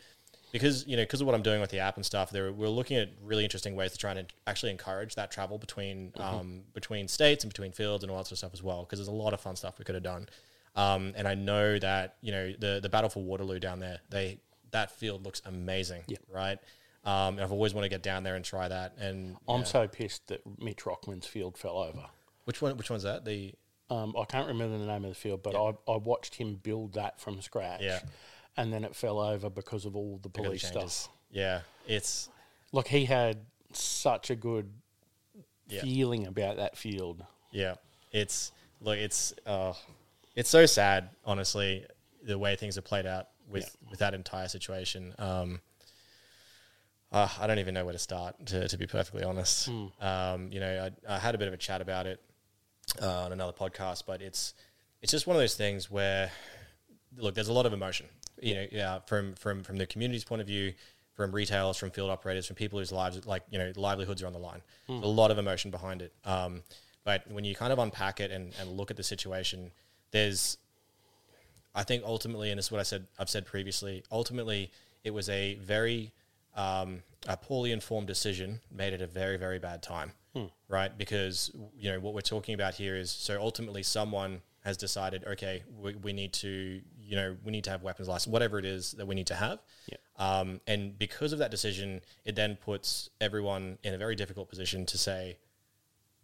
because 0.51 0.85
you 0.85 0.97
know 0.97 1.03
because 1.03 1.19
of 1.21 1.25
what 1.27 1.33
I'm 1.35 1.41
doing 1.41 1.61
with 1.61 1.71
the 1.71 1.79
app 1.79 1.95
and 1.95 2.05
stuff. 2.05 2.29
There, 2.29 2.51
we're 2.53 2.67
looking 2.69 2.97
at 2.97 3.09
really 3.23 3.43
interesting 3.43 3.75
ways 3.75 3.91
to 3.93 3.97
try 3.97 4.11
and 4.11 4.31
actually 4.45 4.71
encourage 4.71 5.15
that 5.15 5.31
travel 5.31 5.57
between 5.57 6.11
um, 6.17 6.61
between 6.73 7.07
states 7.07 7.43
and 7.43 7.51
between 7.51 7.71
fields 7.71 8.03
and 8.03 8.11
all 8.11 8.17
that 8.17 8.25
sort 8.27 8.33
of 8.33 8.37
stuff 8.37 8.53
as 8.53 8.61
well. 8.61 8.83
Because 8.83 8.99
there's 8.99 9.07
a 9.07 9.11
lot 9.11 9.33
of 9.33 9.41
fun 9.41 9.55
stuff 9.55 9.79
we 9.79 9.85
could 9.85 9.95
have 9.95 10.03
done. 10.03 10.27
Um, 10.75 11.13
and 11.17 11.27
I 11.27 11.33
know 11.35 11.79
that 11.79 12.17
you 12.21 12.31
know 12.31 12.53
the 12.59 12.79
the 12.81 12.89
battle 12.89 13.09
for 13.09 13.23
Waterloo 13.23 13.59
down 13.59 13.79
there, 13.79 13.99
they 14.09 14.39
that 14.71 14.91
field 14.91 15.23
looks 15.25 15.41
amazing, 15.45 16.03
Yeah. 16.07 16.17
right? 16.29 16.57
Um, 17.03 17.35
and 17.35 17.41
I've 17.41 17.51
always 17.51 17.73
wanted 17.73 17.89
to 17.89 17.95
get 17.95 18.03
down 18.03 18.23
there 18.23 18.35
and 18.35 18.45
try 18.45 18.67
that. 18.67 18.95
And 18.99 19.35
I'm 19.47 19.59
yeah. 19.61 19.65
so 19.65 19.87
pissed 19.87 20.27
that 20.27 20.41
Mitch 20.61 20.85
Rockman's 20.85 21.25
field 21.25 21.57
fell 21.57 21.77
over. 21.77 22.05
which 22.45 22.61
one? 22.61 22.75
Which 22.77 22.89
one's 22.89 23.03
that? 23.03 23.25
The 23.25 23.53
Um, 23.89 24.15
I 24.17 24.25
can't 24.25 24.47
remember 24.47 24.77
the 24.77 24.85
name 24.85 25.03
of 25.03 25.09
the 25.09 25.15
field, 25.15 25.41
but 25.43 25.55
I, 25.55 25.73
I 25.91 25.97
watched 25.97 26.35
him 26.35 26.55
build 26.61 26.93
that 26.93 27.19
from 27.19 27.41
scratch. 27.41 27.81
Yeah. 27.81 27.99
And 28.57 28.71
then 28.71 28.83
it 28.83 28.95
fell 28.95 29.19
over 29.19 29.49
because 29.49 29.85
of 29.85 29.95
all 29.95 30.19
the 30.21 30.29
police 30.29 30.61
changes. 30.61 30.93
stuff. 30.93 31.15
Yeah, 31.31 31.61
it's 31.87 32.29
look, 32.71 32.87
he 32.87 33.05
had 33.05 33.39
such 33.73 34.29
a 34.29 34.35
good 34.35 34.71
Yeah. 35.69 35.81
feeling 35.81 36.27
about 36.27 36.57
that 36.57 36.77
field. 36.77 37.25
Yeah, 37.51 37.75
it's 38.11 38.51
look, 38.81 38.97
it's 38.97 39.33
uh, 39.45 39.73
it's 40.35 40.49
so 40.49 40.65
sad, 40.65 41.09
honestly, 41.25 41.85
the 42.23 42.37
way 42.37 42.55
things 42.57 42.75
have 42.75 42.83
played 42.85 43.05
out 43.05 43.27
with 43.51 43.75
with 43.89 43.99
that 43.99 44.13
entire 44.13 44.47
situation. 44.47 45.13
Um, 45.19 45.61
uh, 47.11 47.27
I 47.39 47.45
don't 47.47 47.59
even 47.59 47.73
know 47.73 47.83
where 47.83 47.91
to 47.93 47.99
start, 47.99 48.45
to, 48.45 48.69
to 48.69 48.77
be 48.77 48.87
perfectly 48.87 49.23
honest. 49.23 49.67
Um, 49.99 50.49
you 50.49 50.61
know, 50.61 50.89
I, 51.09 51.15
I 51.15 51.19
had 51.19 51.35
a 51.35 51.37
bit 51.37 51.49
of 51.49 51.53
a 51.53 51.57
chat 51.57 51.81
about 51.81 52.07
it 52.07 52.21
uh, 53.01 53.23
on 53.23 53.33
another 53.33 53.51
podcast, 53.51 54.03
but 54.07 54.21
it's 54.21 54.53
it's 55.01 55.11
just 55.11 55.27
one 55.27 55.35
of 55.35 55.41
those 55.41 55.55
things 55.55 55.91
where 55.91 56.31
look, 57.17 57.35
there's 57.35 57.49
a 57.49 57.53
lot 57.53 57.65
of 57.65 57.73
emotion. 57.73 58.05
You 58.41 58.55
know, 58.55 58.65
yeah, 58.71 58.99
from 59.05 59.35
from 59.35 59.63
from 59.63 59.77
the 59.77 59.85
community's 59.85 60.23
point 60.23 60.41
of 60.41 60.47
view, 60.47 60.73
from 61.13 61.31
retailers, 61.31 61.77
from 61.77 61.91
field 61.91 62.09
operators, 62.09 62.47
from 62.47 62.55
people 62.55 62.79
whose 62.79 62.91
lives, 62.91 63.25
like 63.25 63.43
you 63.49 63.59
know, 63.59 63.71
livelihoods 63.75 64.23
are 64.23 64.27
on 64.27 64.33
the 64.33 64.39
line. 64.39 64.61
There's 64.87 65.03
a 65.03 65.07
lot 65.07 65.31
of 65.31 65.37
emotion 65.37 65.69
behind 65.69 66.01
it. 66.01 66.13
Um, 66.25 66.63
but 67.03 67.29
when 67.29 67.43
you 67.43 67.55
kind 67.55 67.73
of 67.73 67.79
unpack 67.79 68.19
it 68.19 68.31
and, 68.31 68.53
and 68.59 68.71
look 68.71 68.91
at 68.91 68.97
the 68.97 69.03
situation, 69.03 69.71
there's, 70.11 70.57
I 71.73 71.83
think 71.83 72.03
ultimately, 72.05 72.51
and 72.51 72.57
this 72.57 72.65
is 72.65 72.71
what 72.71 72.79
I 72.79 72.83
said, 72.83 73.07
I've 73.17 73.29
said 73.29 73.45
previously. 73.45 74.03
Ultimately, 74.11 74.71
it 75.03 75.11
was 75.11 75.29
a 75.29 75.55
very 75.55 76.11
um, 76.55 77.01
a 77.27 77.37
poorly 77.37 77.71
informed 77.71 78.07
decision 78.07 78.59
made 78.71 78.93
at 78.93 79.01
a 79.01 79.07
very 79.07 79.37
very 79.37 79.59
bad 79.59 79.81
time, 79.81 80.11
right? 80.67 80.95
Because 80.97 81.51
you 81.77 81.91
know 81.91 81.99
what 81.99 82.13
we're 82.13 82.21
talking 82.21 82.55
about 82.55 82.73
here 82.75 82.95
is 82.95 83.09
so 83.09 83.39
ultimately 83.39 83.83
someone 83.83 84.41
has 84.63 84.77
decided, 84.77 85.23
okay, 85.25 85.63
we, 85.79 85.95
we 85.95 86.13
need 86.13 86.33
to 86.33 86.81
you 86.99 87.15
know 87.15 87.35
we 87.43 87.51
need 87.51 87.63
to 87.63 87.69
have 87.69 87.83
weapons 87.83 88.07
license, 88.07 88.31
whatever 88.31 88.59
it 88.59 88.65
is 88.65 88.91
that 88.93 89.07
we 89.07 89.15
need 89.15 89.27
to 89.27 89.35
have. 89.35 89.59
Yeah. 89.89 89.97
Um, 90.17 90.61
and 90.67 90.97
because 90.99 91.33
of 91.33 91.39
that 91.39 91.51
decision, 91.51 92.01
it 92.25 92.35
then 92.35 92.57
puts 92.57 93.09
everyone 93.19 93.77
in 93.83 93.93
a 93.93 93.97
very 93.97 94.15
difficult 94.15 94.49
position 94.49 94.85
to 94.87 94.97
say, 94.97 95.37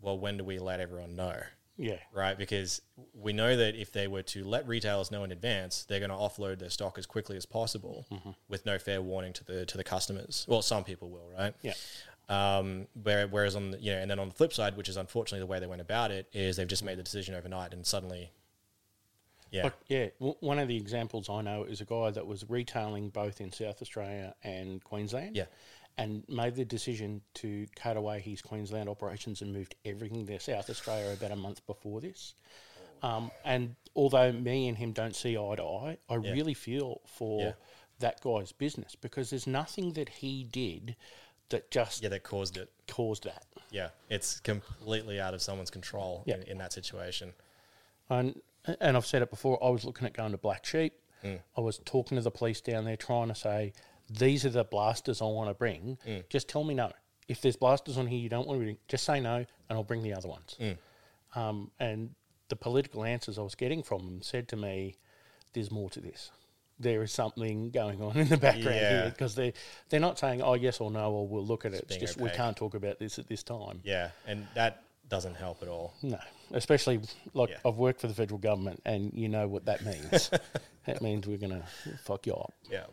well, 0.01 0.19
when 0.19 0.37
do 0.37 0.43
we 0.43 0.59
let 0.59 0.79
everyone 0.79 1.15
know? 1.15 1.41
Yeah. 1.77 1.97
right? 2.11 2.37
Because 2.37 2.81
we 3.13 3.33
know 3.33 3.55
that 3.55 3.75
if 3.75 3.91
they 3.91 4.07
were 4.07 4.23
to 4.23 4.43
let 4.43 4.67
retailers 4.67 5.11
know 5.11 5.23
in 5.23 5.31
advance, 5.31 5.85
they're 5.85 5.99
going 5.99 6.09
to 6.09 6.15
offload 6.15 6.59
their 6.59 6.69
stock 6.71 6.97
as 6.97 7.05
quickly 7.05 7.37
as 7.37 7.45
possible 7.45 8.05
with 8.49 8.65
no 8.65 8.79
fair 8.79 9.01
warning 9.01 9.33
to 9.33 9.43
the 9.43 9.65
to 9.67 9.77
the 9.77 9.83
customers. 9.83 10.45
Well, 10.47 10.61
some 10.61 10.83
people 10.83 11.09
will, 11.09 11.29
right? 11.37 11.53
Yeah. 11.61 11.73
Um, 12.29 12.87
where, 13.01 13.27
whereas 13.27 13.55
on 13.55 13.71
the, 13.71 13.79
you 13.79 13.91
know, 13.93 13.99
and 13.99 14.11
then 14.11 14.19
on 14.19 14.27
the 14.29 14.33
flip 14.35 14.51
side, 14.51 14.75
which 14.75 14.89
is 14.89 14.97
unfortunately 14.97 15.39
the 15.39 15.45
way 15.45 15.59
they 15.59 15.67
went 15.67 15.79
about 15.81 16.11
it, 16.11 16.27
is 16.33 16.57
they've 16.57 16.67
just 16.67 16.83
made 16.83 16.97
the 16.97 17.03
decision 17.03 17.35
overnight 17.35 17.73
and 17.73 17.85
suddenly, 17.85 18.31
yeah, 19.49 19.63
Like, 19.63 19.73
yeah, 19.87 20.07
w- 20.19 20.35
one 20.41 20.59
of 20.59 20.67
the 20.67 20.75
examples 20.75 21.29
I 21.29 21.41
know 21.41 21.63
is 21.63 21.79
a 21.79 21.85
guy 21.85 22.11
that 22.11 22.27
was 22.27 22.43
retailing 22.49 23.09
both 23.11 23.39
in 23.39 23.53
South 23.53 23.81
Australia 23.81 24.35
and 24.43 24.83
Queensland. 24.83 25.37
Yeah. 25.37 25.45
And 25.99 26.23
made 26.29 26.55
the 26.55 26.63
decision 26.65 27.21
to 27.35 27.65
cut 27.75 27.97
away 27.97 28.19
his 28.19 28.41
Queensland 28.41 28.87
operations 28.87 29.41
and 29.41 29.51
moved 29.51 29.73
everything 29.83 30.27
to 30.27 30.39
South 30.39 30.69
Australia 30.69 31.13
about 31.13 31.31
a 31.31 31.35
month 31.35 31.65
before 31.65 32.01
this. 32.01 32.35
Um, 33.01 33.31
and 33.43 33.75
although 33.95 34.31
me 34.31 34.67
and 34.67 34.77
him 34.77 34.91
don't 34.91 35.15
see 35.15 35.37
eye 35.37 35.55
to 35.55 35.63
eye, 35.63 35.97
I 36.09 36.17
Yeah. 36.17 36.31
really 36.31 36.53
feel 36.53 37.01
for 37.05 37.41
Yeah. 37.41 37.53
that 37.99 38.21
guy's 38.21 38.51
business 38.51 38.93
because 38.95 39.31
there's 39.31 39.47
nothing 39.47 39.93
that 39.93 40.09
he 40.09 40.43
did 40.43 40.95
that 41.49 41.71
just 41.71 42.03
yeah, 42.03 42.09
that 42.09 42.23
caused 42.23 42.57
it. 42.57 42.71
caused 42.87 43.23
that. 43.23 43.45
Yeah, 43.71 43.89
it's 44.09 44.39
completely 44.39 45.19
out 45.19 45.33
of 45.33 45.41
someone's 45.41 45.71
control 45.71 46.23
Yeah. 46.27 46.35
in, 46.35 46.43
in 46.43 46.57
that 46.59 46.73
situation. 46.73 47.33
And 48.09 48.41
and 48.81 48.97
I've 48.97 49.05
said 49.05 49.21
it 49.21 49.29
before. 49.29 49.63
I 49.63 49.69
was 49.69 49.85
looking 49.85 50.05
at 50.05 50.13
going 50.13 50.31
to 50.33 50.37
Black 50.37 50.65
Sheep. 50.65 50.93
Mm. 51.23 51.39
I 51.55 51.61
was 51.61 51.79
talking 51.85 52.17
to 52.17 52.21
the 52.21 52.29
police 52.31 52.59
down 52.61 52.83
there, 52.85 52.97
trying 52.97 53.29
to 53.29 53.35
say 53.35 53.73
these 54.09 54.45
are 54.45 54.49
the 54.49 54.63
blasters 54.63 55.21
I 55.21 55.25
want 55.25 55.49
to 55.49 55.53
bring. 55.53 55.97
Mm. 56.07 56.27
Just 56.29 56.47
tell 56.49 56.63
me 56.63 56.73
no. 56.73 56.91
If 57.27 57.41
there's 57.41 57.57
blasters 57.57 57.97
on 57.97 58.07
here 58.07 58.19
you 58.19 58.29
don't 58.29 58.47
want 58.47 58.59
to 58.59 58.63
bring, 58.65 58.77
just 58.87 59.03
say 59.03 59.19
no, 59.19 59.35
and 59.37 59.47
I'll 59.69 59.83
bring 59.83 60.01
the 60.03 60.13
other 60.13 60.29
ones. 60.29 60.55
Mm. 60.59 60.77
Um, 61.35 61.71
and 61.79 62.11
the 62.49 62.55
political 62.55 63.03
answers 63.03 63.37
I 63.37 63.41
was 63.41 63.55
getting 63.55 63.83
from 63.83 64.05
them 64.05 64.21
said 64.21 64.47
to 64.49 64.55
me, 64.55 64.95
"There's 65.53 65.69
more 65.71 65.89
to 65.91 65.99
this. 65.99 66.31
There 66.79 67.01
is 67.01 67.11
something 67.11 67.71
going 67.71 68.01
on 68.01 68.15
in 68.17 68.27
the 68.29 68.37
background 68.37 68.75
Yeah. 68.77 68.89
here 69.01 69.09
because 69.09 69.35
they 69.35 69.53
they're 69.89 69.99
not 69.99 70.17
saying 70.19 70.41
oh 70.41 70.53
yes 70.53 70.79
or 70.79 70.89
no 70.91 71.11
or 71.11 71.27
we'll 71.27 71.45
look 71.45 71.65
at 71.65 71.73
it. 71.73 71.81
It's 71.81 71.89
being 71.89 72.01
just 72.01 72.17
we 72.17 72.29
can't 72.29 72.55
talk 72.55 72.75
about 72.75 72.99
this 72.99 73.19
at 73.19 73.27
this 73.27 73.43
time. 73.43 73.81
Yeah, 73.83 74.11
and 74.25 74.47
that 74.53 74.83
doesn't 75.09 75.35
help 75.35 75.61
at 75.61 75.67
all. 75.67 75.93
No, 76.01 76.19
especially 76.51 77.01
like 77.33 77.49
Yeah. 77.49 77.57
I've 77.65 77.77
worked 77.77 77.99
for 78.01 78.07
the 78.07 78.13
federal 78.13 78.37
government, 78.37 78.81
and 78.85 79.11
you 79.13 79.27
know 79.27 79.47
what 79.47 79.65
that 79.65 79.83
means. 79.83 80.29
that 80.85 81.01
means 81.01 81.27
we're 81.27 81.37
gonna 81.37 81.65
fuck 82.03 82.25
you 82.27 82.33
up. 82.33 82.53
Yeah. 82.71 82.85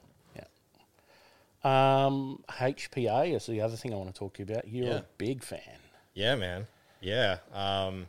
Um, 1.65 2.43
HPA 2.49 3.35
is 3.35 3.47
the 3.47 3.61
other 3.63 3.77
thing 3.77 3.93
I 3.93 3.97
want 3.97 4.13
to 4.15 4.19
talk 4.19 4.35
to 4.35 4.45
you 4.45 4.53
about. 4.53 4.69
You're 4.69 4.87
Yeah. 4.89 4.95
a 4.99 5.03
big 5.19 5.43
fan. 5.43 5.79
Yeah, 6.15 6.35
man. 6.37 6.67
Yeah. 7.01 7.39
Um, 7.53 8.07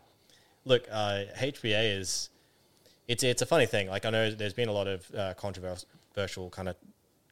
look, 0.65 0.88
uh, 0.91 1.24
HPA 1.38 1.98
is 1.98 2.30
it's 3.08 3.24
it's 3.24 3.41
a 3.41 3.46
funny 3.46 3.65
thing. 3.65 3.88
Like 3.88 4.06
I 4.06 4.10
know 4.10 4.32
there's 4.32 4.54
been 4.54 4.70
a 4.70 4.74
lot 4.74 4.88
of 4.88 5.10
uh, 5.15 5.34
controversial 5.36 6.50
kind 6.50 6.68
of 6.70 6.76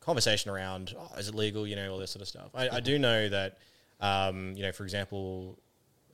conversation 0.02 0.52
around 0.52 0.94
oh, 0.98 1.16
is 1.18 1.28
it 1.28 1.36
legal, 1.36 1.66
you 1.68 1.76
know, 1.76 1.92
all 1.92 1.98
this 2.00 2.12
sort 2.12 2.22
of 2.22 2.28
stuff. 2.28 2.50
I, 2.54 2.70
I 2.70 2.80
do 2.80 3.00
know 3.00 3.30
that, 3.30 3.58
um, 4.02 4.54
you 4.56 4.64
know, 4.64 4.72
for 4.72 4.84
example, 4.84 5.58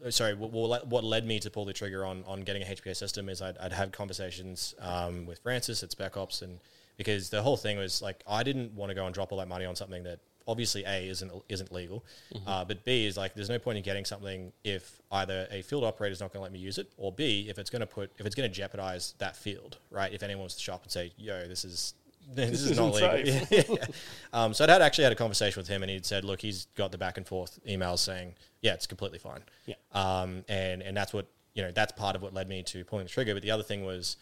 uh, 0.06 0.12
sorry, 0.12 0.34
what, 0.36 0.88
what 0.88 1.04
led 1.04 1.26
me 1.26 1.40
to 1.40 1.50
pull 1.50 1.66
the 1.66 1.74
trigger 1.74 2.06
on 2.06 2.24
on 2.26 2.42
getting 2.42 2.62
a 2.62 2.66
HPA 2.66 2.96
system 2.96 3.30
is 3.30 3.42
I'd, 3.42 3.58
I'd 3.58 3.74
have 3.74 3.92
conversations 3.92 4.74
um, 4.80 5.26
with 5.26 5.40
Francis 5.40 5.84
at 5.84 5.92
Spec 5.92 6.16
Ops, 6.18 6.42
and 6.42 6.60
because 7.00 7.30
the 7.30 7.42
whole 7.42 7.56
thing 7.56 7.78
was 7.78 8.02
like 8.02 8.22
I 8.28 8.44
didn't 8.44 8.74
want 8.74 8.90
to 8.90 8.94
go 8.94 9.06
and 9.06 9.16
drop 9.16 9.32
all 9.32 9.38
that 9.38 9.48
money 9.48 9.64
on 9.64 9.74
something 9.74 10.04
that 10.04 10.20
obviously 10.46 10.84
a 10.84 11.08
isn't 11.08 11.32
isn't 11.48 11.72
legal, 11.72 12.04
uh, 12.46 12.66
but 12.66 12.84
b 12.84 13.06
is 13.06 13.16
like 13.16 13.34
there's 13.34 13.50
no 13.50 13.58
point 13.58 13.78
in 13.78 13.84
getting 13.84 14.04
something 14.04 14.52
if 14.66 15.02
either 15.14 15.48
a 15.50 15.62
field 15.62 15.86
operator 15.86 16.12
is 16.12 16.20
not 16.20 16.34
going 16.34 16.40
to 16.40 16.44
let 16.44 16.52
me 16.52 16.60
use 16.60 16.78
it, 16.78 16.92
or 16.98 17.14
b 17.14 17.48
if 17.50 17.58
it's 17.58 17.70
going 17.70 17.80
to 17.80 17.88
put 17.88 18.12
if 18.20 18.26
it's 18.26 18.36
going 18.36 18.50
to 18.50 18.54
jeopardize 18.54 19.14
that 19.18 19.38
field, 19.38 19.78
right? 19.92 20.12
If 20.12 20.24
anyone 20.24 20.44
was 20.44 20.56
to 20.56 20.62
shop 20.62 20.84
and 20.84 20.92
say, 20.92 21.14
"Yo, 21.18 21.48
this 21.48 21.64
is 21.64 21.94
this, 22.34 22.50
This 22.52 22.62
is 22.64 22.78
not 22.78 22.94
legal. 22.94 23.18
Yeah, 23.20 23.46
yeah. 23.70 23.86
Um, 24.34 24.54
so 24.54 24.66
I'd 24.66 24.70
had 24.70 24.82
actually 24.82 25.06
had 25.06 25.14
a 25.14 25.16
conversation 25.16 25.58
with 25.58 25.70
him, 25.70 25.84
and 25.84 25.90
he'd 25.90 26.06
said, 26.06 26.26
"Look, 26.26 26.42
he's 26.42 26.66
got 26.76 26.92
the 26.92 26.98
back 26.98 27.16
and 27.16 27.26
forth 27.26 27.60
emails 27.66 28.00
saying, 28.00 28.34
yeah, 28.62 28.74
it's 28.74 28.88
completely 28.88 29.20
fine." 29.20 29.42
Yeah. 29.66 29.76
Um, 29.94 30.44
and 30.50 30.82
and 30.82 30.98
that's 30.98 31.14
what 31.14 31.28
you 31.54 31.64
know. 31.64 31.72
That's 31.72 31.94
part 31.94 32.18
of 32.18 32.22
what 32.22 32.34
led 32.34 32.50
me 32.50 32.62
to 32.64 32.84
pulling 32.84 33.06
the 33.06 33.12
trigger. 33.12 33.34
But 33.34 33.44
the 33.44 33.52
other 33.52 33.64
thing 33.64 33.86
was 33.86 34.18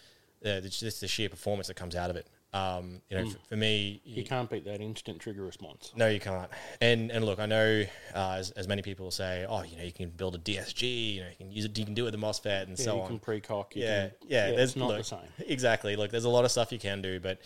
uh, 0.46 0.62
just 0.62 1.02
the 1.02 1.08
sheer 1.08 1.30
performance 1.30 1.68
that 1.68 1.76
comes 1.76 1.96
out 1.96 2.10
of 2.10 2.16
it. 2.16 2.28
Um, 2.58 3.02
you 3.10 3.18
know, 3.18 3.24
Mm. 3.26 3.32
for, 3.34 3.40
for 3.50 3.56
me, 3.56 4.02
You 4.06 4.24
can't 4.24 4.50
beat 4.50 4.66
that 4.66 4.82
instant 4.82 5.20
trigger 5.20 5.44
response. 5.44 5.92
no, 5.96 6.08
you 6.08 6.20
can't. 6.20 6.50
And 6.82 7.12
and 7.12 7.26
look, 7.26 7.40
I 7.40 7.46
know 7.46 7.84
uh, 8.16 8.36
as, 8.40 8.52
as 8.52 8.68
many 8.68 8.82
people 8.82 9.12
say, 9.12 9.46
oh, 9.48 9.64
you 9.64 9.78
know, 9.78 9.84
you 9.84 9.92
can 9.92 10.10
build 10.10 10.36
a 10.36 10.40
DSG, 10.40 11.16
you 11.16 11.22
know, 11.22 11.28
you 11.30 11.36
can 11.36 11.52
use 11.52 11.66
it, 11.66 11.78
you 11.78 11.86
can 11.86 11.94
do 11.94 12.04
it 12.04 12.06
with 12.12 12.16
a 12.16 12.18
MOSFET 12.18 12.64
and 12.64 12.78
Yeah, 12.80 12.86
so 12.86 12.96
you 12.96 13.02
on. 13.02 13.08
can 13.08 13.20
pre-cock. 13.20 13.76
you 13.76 13.84
yeah, 13.84 14.08
can- 14.10 14.28
yeah, 14.28 14.52
there's 14.52 14.70
it's 14.72 14.76
not 14.78 14.88
look, 14.90 14.98
the 15.00 15.04
same. 15.04 15.20
Exactly. 15.48 15.96
Look, 15.96 16.12
there's 16.12 16.26
a 16.26 16.30
lot 16.30 16.46
of 16.46 16.52
stuff 16.52 16.72
you 16.72 16.80
can 16.80 17.02
do, 17.02 17.20
but 17.20 17.40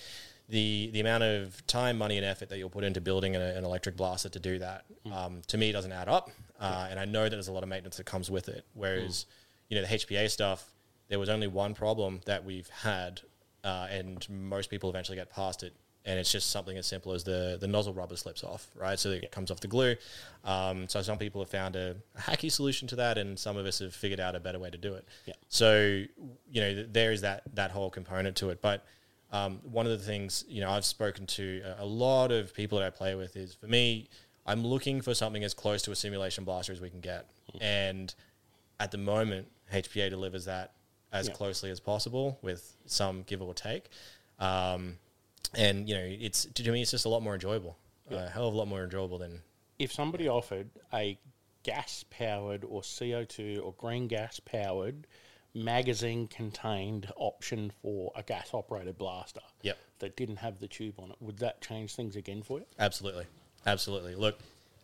the 0.49 0.89
the 0.93 0.99
amount 0.99 1.23
of 1.23 1.65
time, 1.67 1.97
money, 1.97 2.17
and 2.17 2.25
effort 2.25 2.49
that 2.49 2.57
you'll 2.57 2.69
put 2.69 2.83
into 2.83 2.99
building 3.01 3.35
an, 3.35 3.41
an 3.41 3.63
electric 3.63 3.95
blaster 3.95 4.29
to 4.29 4.39
do 4.39 4.59
that, 4.59 4.85
Hmm. 5.05 5.13
um, 5.13 5.41
to 5.47 5.57
me, 5.57 5.71
doesn't 5.71 5.91
add 5.91 6.07
up. 6.09 6.29
Uh, 6.59 6.87
and 6.89 6.99
I 6.99 7.05
know 7.05 7.23
that 7.23 7.29
there's 7.31 7.47
a 7.47 7.51
lot 7.53 7.63
of 7.63 7.69
maintenance 7.69 7.97
that 7.97 8.05
comes 8.05 8.29
with 8.29 8.47
it. 8.49 8.65
Whereas, 8.73 9.25
Hmm. 9.27 9.73
you 9.73 9.81
know, 9.81 9.87
the 9.87 9.93
HPA 9.93 10.29
stuff, 10.29 10.69
there 11.07 11.19
was 11.19 11.29
only 11.29 11.47
one 11.47 11.73
problem 11.73 12.21
that 12.25 12.43
we've 12.45 12.67
had, 12.69 13.21
uh, 13.63 13.87
and 13.89 14.27
most 14.29 14.69
people 14.69 14.89
eventually 14.89 15.17
get 15.17 15.29
past 15.29 15.63
it. 15.63 15.73
And 16.03 16.17
it's 16.17 16.31
just 16.31 16.49
something 16.49 16.75
as 16.77 16.87
simple 16.87 17.13
as 17.13 17.23
the, 17.23 17.59
the 17.61 17.67
nozzle 17.67 17.93
rubber 17.93 18.15
slips 18.15 18.43
off, 18.43 18.67
right? 18.75 18.97
So 18.97 19.11
it 19.11 19.31
comes 19.31 19.51
off 19.51 19.59
the 19.59 19.67
glue. 19.67 19.95
Um, 20.43 20.89
so 20.89 21.03
some 21.03 21.19
people 21.19 21.41
have 21.41 21.49
found 21.51 21.75
a, 21.75 21.95
a 22.15 22.19
hacky 22.19 22.51
solution 22.51 22.87
to 22.87 22.95
that, 22.95 23.19
and 23.19 23.37
some 23.37 23.55
of 23.55 23.67
us 23.67 23.77
have 23.79 23.93
figured 23.93 24.19
out 24.19 24.35
a 24.35 24.39
better 24.39 24.57
way 24.57 24.71
to 24.71 24.79
do 24.79 24.95
it. 24.95 25.07
Yeah. 25.27 25.35
So 25.47 26.03
you 26.49 26.61
know, 26.61 26.85
there 26.89 27.11
is 27.11 27.21
that 27.21 27.43
that 27.53 27.69
whole 27.69 27.91
component 27.91 28.35
to 28.37 28.49
it. 28.49 28.63
But 28.63 28.83
um, 29.31 29.59
one 29.61 29.85
of 29.85 29.91
the 29.91 30.03
things 30.03 30.43
you 30.47 30.61
know, 30.61 30.71
I've 30.71 30.85
spoken 30.85 31.27
to 31.27 31.61
a, 31.77 31.83
a 31.83 31.85
lot 31.85 32.31
of 32.31 32.51
people 32.55 32.79
that 32.79 32.87
I 32.87 32.89
play 32.89 33.13
with 33.13 33.35
is 33.35 33.53
for 33.53 33.67
me, 33.67 34.09
I'm 34.47 34.65
looking 34.65 35.01
for 35.01 35.13
something 35.13 35.43
as 35.43 35.53
close 35.53 35.83
to 35.83 35.91
a 35.91 35.95
simulation 35.95 36.45
blaster 36.45 36.73
as 36.73 36.81
we 36.81 36.89
can 36.89 37.01
get, 37.01 37.27
and 37.61 38.11
at 38.79 38.89
the 38.89 38.97
moment, 38.97 39.47
HPA 39.71 40.09
delivers 40.09 40.45
that 40.45 40.73
as 41.11 41.27
Yeah. 41.27 41.33
closely 41.33 41.69
as 41.69 41.79
possible 41.79 42.37
with 42.41 42.75
some 42.85 43.23
give 43.23 43.41
or 43.41 43.53
take. 43.53 43.89
Um, 44.39 44.97
and 45.53 45.87
you 45.89 45.95
know, 45.95 46.03
it's 46.05 46.45
to 46.45 46.71
me, 46.71 46.81
it's 46.81 46.91
just 46.91 47.05
a 47.05 47.09
lot 47.09 47.21
more 47.21 47.33
enjoyable, 47.33 47.77
a 48.09 48.29
hell 48.29 48.47
of 48.47 48.53
a 48.53 48.57
lot 48.57 48.67
more 48.67 48.83
enjoyable 48.83 49.17
than 49.17 49.41
If 49.79 49.91
somebody 49.91 50.27
offered 50.27 50.69
a 50.93 51.17
gas-powered 51.63 52.63
or 52.63 52.81
CO2 52.81 53.59
or 53.63 53.73
green 53.73 54.07
gas-powered 54.07 55.07
magazine-contained 55.53 57.11
option 57.17 57.71
for 57.81 58.11
a 58.15 58.23
gas-operated 58.23 58.97
blaster 58.97 59.41
Yep. 59.63 59.77
that 59.99 60.15
didn't 60.15 60.37
have 60.37 60.59
the 60.59 60.67
tube 60.67 60.99
on 60.99 61.11
it, 61.11 61.17
would 61.19 61.37
that 61.39 61.61
change 61.61 61.93
things 61.95 62.15
again 62.15 62.41
for 62.43 62.59
you? 62.59 62.65
Absolutely, 62.79 63.25
absolutely. 63.65 64.15
Look, 64.15 64.39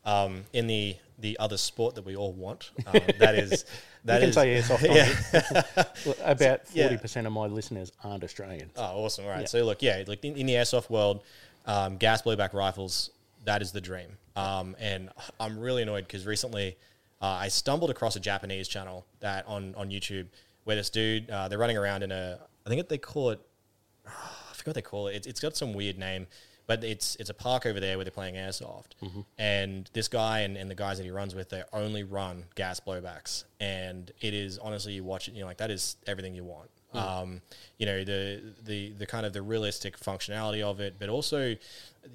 um, 0.07 0.45
in 0.53 0.65
the 0.65 0.95
the 1.19 1.37
other 1.39 1.57
sport 1.57 1.95
that 1.95 2.05
we 2.05 2.15
all 2.15 2.31
want, 2.31 2.71
um, 2.85 2.99
that 3.19 3.35
is 3.35 3.65
that 4.05 4.21
you 4.21 4.31
can 4.31 4.49
is- 4.49 4.67
say 4.67 4.75
airsoft. 4.75 4.83
yeah. 4.95 5.83
yeah. 6.05 6.13
About 6.31 6.61
yeah. 6.73 6.85
forty 6.85 6.97
percent 6.97 7.27
of 7.27 7.33
my 7.33 7.45
listeners 7.45 7.91
aren't 8.03 8.23
Australians. 8.23 8.71
Oh, 8.77 9.03
awesome! 9.03 9.25
All 9.25 9.31
right. 9.31 9.41
Yeah. 9.41 9.47
So 9.47 9.63
look, 9.63 9.81
yeah, 9.83 10.03
like 10.07 10.23
in, 10.23 10.35
in 10.35 10.45
the 10.45 10.53
airsoft 10.53 10.89
world, 10.89 11.23
um, 11.65 11.97
gas 11.97 12.21
blowback 12.21 12.53
rifles, 12.53 13.11
that 13.45 13.61
is 13.61 13.71
the 13.71 13.81
dream. 13.81 14.09
Um, 14.35 14.75
and 14.79 15.09
I'm 15.39 15.59
really 15.59 15.81
annoyed 15.81 16.07
because 16.07 16.25
recently 16.25 16.77
uh, 17.21 17.25
I 17.25 17.47
stumbled 17.49 17.89
across 17.89 18.15
a 18.15 18.19
Japanese 18.19 18.67
channel 18.67 19.05
that 19.19 19.45
on 19.47 19.75
on 19.75 19.89
YouTube 19.89 20.27
where 20.63 20.75
this 20.75 20.89
dude 20.89 21.29
uh, 21.29 21.47
they're 21.47 21.57
running 21.57 21.77
around 21.77 22.03
in 22.03 22.11
a 22.11 22.39
I 22.65 22.69
think 22.69 22.87
they 22.87 22.97
call 22.97 23.31
it 23.31 23.41
I 24.07 24.53
forgot 24.53 24.67
what 24.67 24.75
they 24.75 24.81
call 24.81 25.07
it. 25.07 25.15
It's, 25.15 25.27
it's 25.27 25.39
got 25.39 25.57
some 25.57 25.73
weird 25.73 25.97
name, 25.97 26.27
but 26.67 26.83
it's 26.83 27.15
it's 27.15 27.29
a 27.29 27.33
park 27.33 27.65
over 27.65 27.79
there 27.79 27.97
where 27.97 28.03
they're 28.03 28.11
playing 28.11 28.35
airsoft. 28.35 28.91
Mm-hmm. 29.01 29.21
And 29.37 29.89
this 29.93 30.07
guy 30.07 30.41
and, 30.41 30.57
and 30.57 30.69
the 30.69 30.75
guys 30.75 30.97
that 30.97 31.05
he 31.05 31.11
runs 31.11 31.33
with, 31.33 31.49
they 31.49 31.63
only 31.73 32.03
run 32.03 32.45
gas 32.55 32.79
blowbacks, 32.79 33.45
and 33.59 34.11
it 34.21 34.33
is 34.33 34.59
honestly 34.59 34.93
you 34.93 35.03
watch 35.03 35.27
it, 35.27 35.33
you 35.33 35.41
know, 35.41 35.47
like 35.47 35.57
that 35.57 35.71
is 35.71 35.95
everything 36.05 36.35
you 36.35 36.43
want. 36.43 36.69
Um, 36.97 37.41
you 37.77 37.85
know 37.85 38.03
the 38.03 38.41
the 38.65 38.91
the 38.91 39.05
kind 39.05 39.25
of 39.25 39.33
the 39.33 39.41
realistic 39.41 39.99
functionality 39.99 40.61
of 40.61 40.79
it, 40.79 40.95
but 40.99 41.09
also 41.09 41.55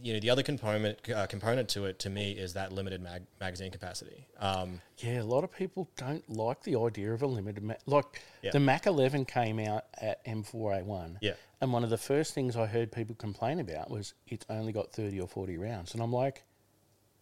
you 0.03 0.13
know 0.15 0.21
the 0.21 0.31
other 0.31 0.43
component 0.43 1.09
uh, 1.11 1.27
component 1.27 1.69
to 1.71 1.85
it 1.85 1.99
to 2.01 2.11
me 2.11 2.33
is 2.33 2.55
that 2.55 2.73
limited 2.73 3.01
mag- 3.03 3.27
magazine 3.41 3.71
capacity. 3.71 4.27
Um, 4.39 4.81
Yeah, 4.99 5.21
a 5.21 5.25
lot 5.25 5.45
of 5.45 5.53
people 5.53 5.89
don't 5.97 6.29
like 6.29 6.63
the 6.63 6.77
idea 6.77 7.13
of 7.13 7.23
a 7.23 7.27
limited 7.27 7.63
ma- 7.63 7.75
like 7.87 8.23
Yeah. 8.43 8.51
the 8.53 8.61
Mac 8.61 8.87
11 8.87 9.25
came 9.27 9.59
out 9.59 9.85
at 10.01 10.25
M4A1. 10.25 11.19
Yeah. 11.21 11.33
And 11.61 11.73
one 11.73 11.85
of 11.85 11.91
the 11.91 11.99
first 11.99 12.35
things 12.35 12.57
I 12.57 12.67
heard 12.67 12.91
people 12.91 13.15
complain 13.15 13.61
about 13.61 13.91
was 13.91 14.15
it's 14.27 14.47
only 14.49 14.73
got 14.73 14.91
30 14.93 15.21
or 15.21 15.29
40 15.29 15.59
rounds. 15.59 15.93
And 15.95 16.03
I'm 16.03 16.13
like, 16.13 16.43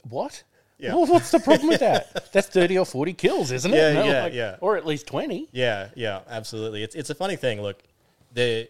what? 0.08 0.42
Yeah. 0.80 0.94
Well, 0.94 1.06
what's 1.06 1.30
the 1.30 1.40
problem 1.40 1.68
with 1.68 1.80
that? 1.88 2.32
That's 2.32 2.48
30 2.48 2.78
or 2.78 2.86
40 2.86 3.12
kills, 3.14 3.52
isn't 3.52 3.72
it? 3.72 3.76
Yeah, 3.76 3.88
I'm 4.00 4.06
yeah, 4.06 4.22
like, 4.22 4.34
yeah. 4.34 4.56
Or 4.60 4.76
at 4.76 4.86
least 4.86 5.06
20. 5.06 5.48
Yeah, 5.52 5.88
yeah, 5.94 6.20
absolutely. 6.28 6.82
It's 6.82 6.94
it's 6.94 7.10
a 7.10 7.14
funny 7.14 7.36
thing. 7.36 7.60
Look, 7.62 7.82
the 8.32 8.68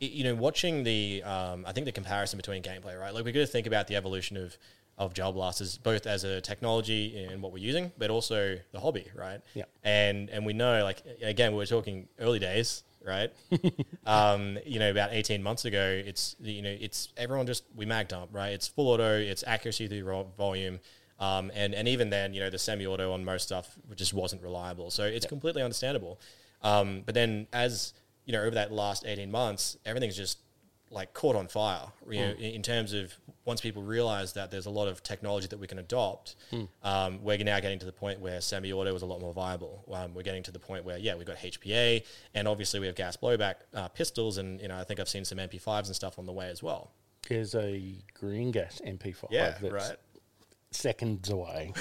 you 0.00 0.24
know 0.24 0.34
watching 0.34 0.84
the 0.84 1.22
um, 1.22 1.64
I 1.66 1.72
think 1.72 1.86
the 1.86 1.92
comparison 1.92 2.36
between 2.36 2.62
gameplay, 2.62 2.98
right? 2.98 3.14
Like 3.14 3.24
we're 3.24 3.32
going 3.32 3.46
to 3.46 3.52
think 3.52 3.66
about 3.66 3.86
the 3.86 3.96
evolution 3.96 4.36
of 4.36 4.56
of 4.98 5.12
gel 5.12 5.32
blasters, 5.32 5.76
both 5.76 6.06
as 6.06 6.24
a 6.24 6.40
technology 6.40 7.24
and 7.24 7.42
what 7.42 7.52
we're 7.52 7.58
using, 7.58 7.92
but 7.98 8.10
also 8.10 8.58
the 8.72 8.80
hobby, 8.80 9.06
right? 9.14 9.40
Yeah. 9.54 9.64
And 9.84 10.30
and 10.30 10.46
we 10.46 10.52
know, 10.52 10.82
like 10.82 11.02
again, 11.22 11.52
we 11.52 11.58
were 11.58 11.66
talking 11.66 12.08
early 12.18 12.38
days, 12.38 12.82
right? 13.04 13.30
um, 14.06 14.58
you 14.64 14.78
know, 14.78 14.90
about 14.90 15.12
eighteen 15.12 15.42
months 15.42 15.64
ago, 15.64 16.02
it's 16.04 16.36
you 16.40 16.62
know, 16.62 16.74
it's 16.80 17.08
everyone 17.16 17.46
just 17.46 17.64
we 17.74 17.84
mag 17.84 18.08
dump, 18.08 18.30
right? 18.32 18.50
It's 18.50 18.68
full 18.68 18.88
auto, 18.88 19.18
it's 19.18 19.44
accuracy 19.46 19.86
through 19.86 20.26
volume. 20.36 20.80
Um, 21.18 21.50
and, 21.54 21.74
and 21.74 21.88
even 21.88 22.10
then, 22.10 22.34
you 22.34 22.40
know, 22.40 22.50
the 22.50 22.58
semi-auto 22.58 23.12
on 23.12 23.24
most 23.24 23.44
stuff 23.44 23.76
just 23.94 24.12
wasn't 24.12 24.42
reliable. 24.42 24.90
So 24.90 25.04
it's 25.04 25.26
completely 25.26 25.62
understandable. 25.62 26.20
Um, 26.62 27.02
but 27.06 27.14
then 27.14 27.46
as, 27.52 27.94
you 28.24 28.32
know, 28.32 28.42
over 28.42 28.54
that 28.56 28.72
last 28.72 29.06
18 29.06 29.30
months, 29.30 29.76
everything's 29.86 30.16
just 30.16 30.38
like 30.90 31.12
caught 31.14 31.34
on 31.34 31.48
fire, 31.48 31.86
you 32.08 32.20
know, 32.20 32.30
in, 32.38 32.54
in 32.54 32.62
terms 32.62 32.92
of 32.92 33.12
once 33.44 33.60
people 33.60 33.82
realize 33.82 34.34
that 34.34 34.50
there's 34.50 34.66
a 34.66 34.70
lot 34.70 34.86
of 34.86 35.02
technology 35.02 35.46
that 35.48 35.58
we 35.58 35.66
can 35.66 35.78
adopt, 35.78 36.36
um, 36.82 37.22
we're 37.22 37.38
now 37.38 37.58
getting 37.60 37.78
to 37.78 37.86
the 37.86 37.92
point 37.92 38.20
where 38.20 38.40
semi-auto 38.40 38.94
is 38.94 39.02
a 39.02 39.06
lot 39.06 39.20
more 39.20 39.32
viable. 39.32 39.84
Um, 39.92 40.14
we're 40.14 40.22
getting 40.22 40.42
to 40.44 40.52
the 40.52 40.58
point 40.58 40.84
where, 40.84 40.96
yeah, 40.98 41.14
we've 41.16 41.26
got 41.26 41.38
HPA 41.38 42.04
and 42.34 42.46
obviously 42.46 42.78
we 42.78 42.86
have 42.86 42.94
gas 42.94 43.16
blowback 43.16 43.56
uh, 43.74 43.88
pistols. 43.88 44.38
And, 44.38 44.60
you 44.60 44.68
know, 44.68 44.76
I 44.78 44.84
think 44.84 45.00
I've 45.00 45.08
seen 45.08 45.24
some 45.24 45.38
MP5s 45.38 45.86
and 45.86 45.96
stuff 45.96 46.18
on 46.18 46.26
the 46.26 46.32
way 46.32 46.48
as 46.50 46.62
well. 46.62 46.92
There's 47.28 47.54
a 47.56 47.82
green 48.14 48.52
gas 48.52 48.80
MP5 48.86 49.26
Yeah, 49.30 49.56
that's 49.60 49.72
right. 49.72 49.96
Seconds 50.76 51.30
away. 51.30 51.72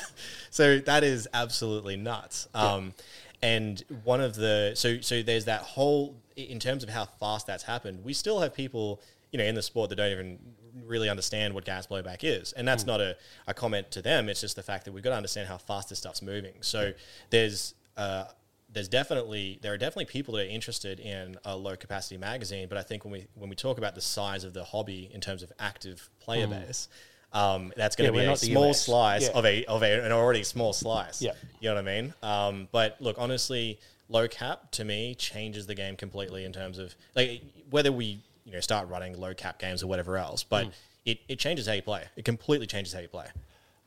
so 0.50 0.78
that 0.80 1.04
is 1.04 1.28
absolutely 1.32 1.96
nuts. 1.96 2.48
Um, 2.54 2.94
and 3.42 3.82
one 4.04 4.20
of 4.20 4.34
the 4.34 4.72
so 4.74 5.00
so 5.00 5.22
there's 5.22 5.46
that 5.46 5.62
whole 5.62 6.16
in 6.36 6.58
terms 6.58 6.82
of 6.82 6.90
how 6.90 7.04
fast 7.04 7.46
that's 7.46 7.62
happened. 7.62 8.04
We 8.04 8.12
still 8.12 8.40
have 8.40 8.54
people 8.54 9.00
you 9.32 9.38
know 9.38 9.44
in 9.44 9.54
the 9.54 9.62
sport 9.62 9.90
that 9.90 9.96
don't 9.96 10.12
even 10.12 10.38
really 10.84 11.08
understand 11.08 11.54
what 11.54 11.64
gas 11.64 11.86
blowback 11.86 12.18
is, 12.22 12.52
and 12.52 12.66
that's 12.66 12.84
not 12.86 13.00
a, 13.00 13.16
a 13.46 13.54
comment 13.54 13.90
to 13.92 14.02
them. 14.02 14.28
It's 14.28 14.40
just 14.40 14.56
the 14.56 14.62
fact 14.62 14.84
that 14.84 14.92
we've 14.92 15.02
got 15.02 15.10
to 15.10 15.16
understand 15.16 15.48
how 15.48 15.58
fast 15.58 15.88
this 15.88 15.98
stuff's 15.98 16.22
moving. 16.22 16.54
So 16.60 16.92
there's 17.30 17.74
uh, 17.96 18.24
there's 18.72 18.88
definitely 18.88 19.58
there 19.62 19.72
are 19.72 19.78
definitely 19.78 20.06
people 20.06 20.34
that 20.34 20.46
are 20.46 20.50
interested 20.50 21.00
in 21.00 21.36
a 21.44 21.56
low 21.56 21.76
capacity 21.76 22.18
magazine, 22.18 22.68
but 22.68 22.78
I 22.78 22.82
think 22.82 23.04
when 23.04 23.12
we 23.12 23.26
when 23.34 23.50
we 23.50 23.56
talk 23.56 23.78
about 23.78 23.94
the 23.94 24.00
size 24.00 24.44
of 24.44 24.52
the 24.52 24.64
hobby 24.64 25.10
in 25.12 25.20
terms 25.20 25.42
of 25.42 25.52
active 25.58 26.08
player 26.20 26.46
base, 26.46 26.88
um, 27.32 27.72
that's 27.76 27.96
going 27.96 28.10
to 28.10 28.16
we're 28.16 28.26
be 28.26 28.32
a 28.32 28.36
small 28.36 28.70
US. 28.70 28.82
slice 28.82 29.22
Yeah. 29.28 29.30
of 29.38 29.44
a 29.46 29.64
of 29.66 29.82
a, 29.82 30.04
an 30.04 30.12
already 30.12 30.42
small 30.42 30.72
slice. 30.72 31.22
Yeah. 31.22 31.32
you 31.60 31.68
know 31.68 31.76
what 31.76 31.88
I 31.88 32.00
mean. 32.00 32.14
Um, 32.22 32.68
but 32.72 32.96
look, 33.00 33.16
honestly, 33.18 33.78
low 34.08 34.26
cap 34.28 34.70
to 34.72 34.84
me 34.84 35.14
changes 35.14 35.66
the 35.66 35.74
game 35.74 35.96
completely 35.96 36.44
in 36.44 36.52
terms 36.52 36.78
of 36.78 36.94
like 37.14 37.42
whether 37.70 37.92
we 37.92 38.20
you 38.44 38.52
know 38.52 38.60
start 38.60 38.88
running 38.88 39.18
low 39.18 39.34
cap 39.34 39.58
games 39.58 39.82
or 39.82 39.86
whatever 39.86 40.16
else, 40.18 40.42
but 40.42 40.64
Hmm. 40.66 40.70
it, 41.04 41.18
it 41.28 41.38
changes 41.38 41.66
how 41.66 41.72
you 41.74 41.82
play. 41.82 42.04
It 42.16 42.24
completely 42.24 42.66
changes 42.66 42.92
how 42.92 43.00
you 43.00 43.08
play. 43.08 43.26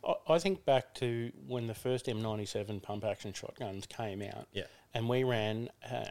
I- 0.07 0.33
I 0.33 0.39
think 0.39 0.63
back 0.65 0.93
to 0.95 1.31
when 1.47 1.67
the 1.67 1.73
first 1.75 2.05
M97 2.07 2.81
pump 2.81 3.03
action 3.05 3.33
shotguns 3.33 3.85
came 3.87 4.21
out. 4.21 4.47
Yeah. 4.53 4.63
And 4.93 5.09
we 5.09 5.23
ran 5.23 5.69
uh, 5.91 6.05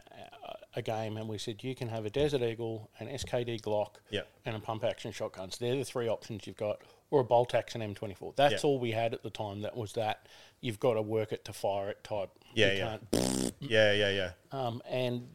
a 0.75 0.81
game 0.81 1.15
and 1.17 1.29
we 1.29 1.37
said 1.37 1.63
you 1.63 1.73
can 1.73 1.87
have 1.87 2.05
a 2.05 2.09
Desert 2.09 2.41
Eagle, 2.41 2.89
an 2.99 3.07
SKD 3.07 3.61
Glock, 3.61 3.95
Yeah. 4.09 4.21
and 4.45 4.55
a 4.55 4.59
pump 4.59 4.83
action 4.83 5.11
shotgun. 5.11 5.51
So 5.51 5.63
they're 5.63 5.77
the 5.77 5.85
three 5.85 6.09
options 6.09 6.45
you've 6.47 6.57
got, 6.57 6.81
or 7.11 7.21
a 7.21 7.23
bolt 7.23 7.53
action 7.53 7.81
M24. 7.81 8.35
That's 8.35 8.63
Yeah. 8.63 8.69
all 8.69 8.79
we 8.79 8.91
had 8.91 9.13
at 9.13 9.23
the 9.23 9.29
time. 9.29 9.61
That 9.61 9.75
was 9.77 9.93
that 9.93 10.27
you've 10.61 10.79
got 10.79 10.93
to 10.93 11.01
work 11.01 11.31
it 11.31 11.45
to 11.45 11.53
fire 11.53 11.89
it 11.89 12.03
type. 12.03 12.29
Yeah, 12.53 12.71
You 12.71 12.77
yeah. 12.77 12.97
can't- 13.11 13.53
Yeah, 13.59 13.91
yeah, 13.93 14.09
yeah. 14.09 14.31
Um, 14.51 14.81
and 14.85 15.27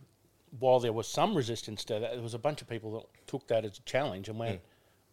while 0.59 0.81
there 0.81 0.93
was 0.93 1.07
some 1.07 1.35
resistance 1.37 1.85
to 1.85 1.95
that, 2.01 2.13
there 2.13 2.23
was 2.23 2.35
a 2.35 2.39
bunch 2.39 2.63
of 2.63 2.69
people 2.69 2.93
that 3.01 3.27
took 3.27 3.47
that 3.49 3.65
as 3.65 3.79
a 3.79 3.83
challenge 3.83 4.29
and 4.29 4.39
went, 4.39 4.61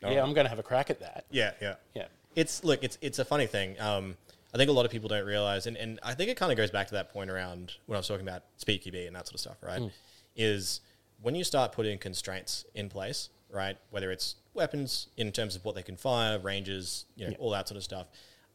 Oh. 0.04 0.10
"Yeah, 0.10 0.24
I'm 0.24 0.34
going 0.34 0.46
to 0.46 0.50
have 0.50 0.60
a 0.60 0.64
crack 0.64 0.90
at 0.90 1.00
that." 1.02 1.26
Yeah, 1.30 1.54
yeah. 1.62 1.76
Yeah. 1.94 2.08
It's 2.36 2.64
look, 2.64 2.84
it's 2.84 2.98
it's 3.02 3.20
a 3.20 3.26
funny 3.26 3.48
thing. 3.48 3.80
Um, 3.80 4.18
I 4.54 4.58
think 4.58 4.70
a 4.70 4.74
lot 4.74 4.86
of 4.86 4.92
people 4.92 5.10
don't 5.10 5.26
realize, 5.26 5.68
and, 5.68 5.76
and 5.78 6.00
I 6.02 6.14
think 6.14 6.30
it 6.30 6.38
kind 6.38 6.52
of 6.52 6.58
goes 6.58 6.72
back 6.72 6.88
to 6.88 6.94
that 6.94 7.10
point 7.12 7.30
around 7.30 7.74
when 7.88 7.98
I 7.98 8.00
was 8.00 8.08
talking 8.08 8.26
about 8.26 8.44
speed 8.58 8.84
QB 8.84 9.08
and 9.08 9.16
that 9.16 9.26
sort 9.28 9.36
of 9.36 9.40
stuff, 9.42 9.58
right? 9.62 9.92
Is 10.36 10.80
when 11.22 11.36
you 11.36 11.44
start 11.44 11.72
putting 11.74 11.98
constraints 11.98 12.66
in 12.74 12.90
place, 12.90 13.30
right? 13.56 13.78
Whether 13.90 14.12
it's 14.12 14.36
weapons 14.54 15.08
in 15.18 15.32
terms 15.32 15.56
of 15.56 15.66
what 15.66 15.74
they 15.76 15.82
can 15.84 15.98
fire, 15.98 16.38
ranges, 16.38 17.06
you 17.16 17.26
know, 17.26 17.32
Yeah. 17.32 17.38
all 17.40 17.50
that 17.52 17.68
sort 17.68 17.78
of 17.78 17.84
stuff. 17.84 18.08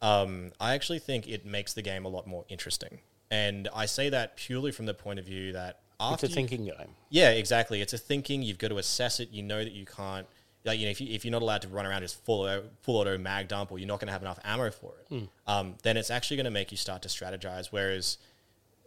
Um, 0.02 0.52
I 0.60 0.74
actually 0.74 0.98
think 1.00 1.28
it 1.28 1.44
makes 1.44 1.72
the 1.74 1.82
game 1.82 2.04
a 2.04 2.08
lot 2.08 2.26
more 2.26 2.44
interesting, 2.48 3.00
and 3.30 3.68
I 3.74 3.86
say 3.86 4.08
that 4.10 4.36
purely 4.36 4.72
from 4.72 4.86
the 4.86 4.94
point 4.94 5.18
of 5.18 5.24
view 5.26 5.52
that 5.52 5.80
It's 5.94 6.00
after 6.00 6.26
a 6.26 6.28
you- 6.28 6.34
thinking 6.34 6.64
game. 6.64 6.94
yeah, 7.10 7.30
exactly. 7.30 7.80
It's 7.82 7.92
a 7.92 7.98
thinking. 7.98 8.42
You've 8.42 8.58
got 8.58 8.68
to 8.68 8.78
assess 8.78 9.20
it. 9.20 9.30
You 9.30 9.42
know 9.42 9.62
that 9.64 9.72
you 9.72 9.84
can't. 9.86 10.26
Like 10.64 10.78
you 10.78 10.84
know, 10.86 10.90
if, 10.90 11.00
you, 11.00 11.08
if 11.14 11.24
you're 11.24 11.32
not 11.32 11.40
allowed 11.42 11.62
to 11.62 11.68
run 11.68 11.86
around 11.86 12.02
just 12.02 12.22
full 12.24 12.42
auto, 12.42 12.68
full 12.82 12.96
auto 12.98 13.16
mag 13.18 13.48
dump, 13.48 13.72
or 13.72 13.78
you're 13.78 13.88
not 13.88 13.98
going 14.00 14.08
to 14.08 14.12
have 14.12 14.20
enough 14.22 14.38
ammo 14.44 14.70
for 14.70 14.92
it, 15.10 15.28
um, 15.46 15.76
then 15.82 15.96
it's 15.96 16.10
actually 16.10 16.36
going 16.36 16.44
to 16.44 16.50
make 16.50 16.70
you 16.70 16.76
start 16.76 17.00
to 17.02 17.08
strategize. 17.08 17.68
Whereas 17.70 18.18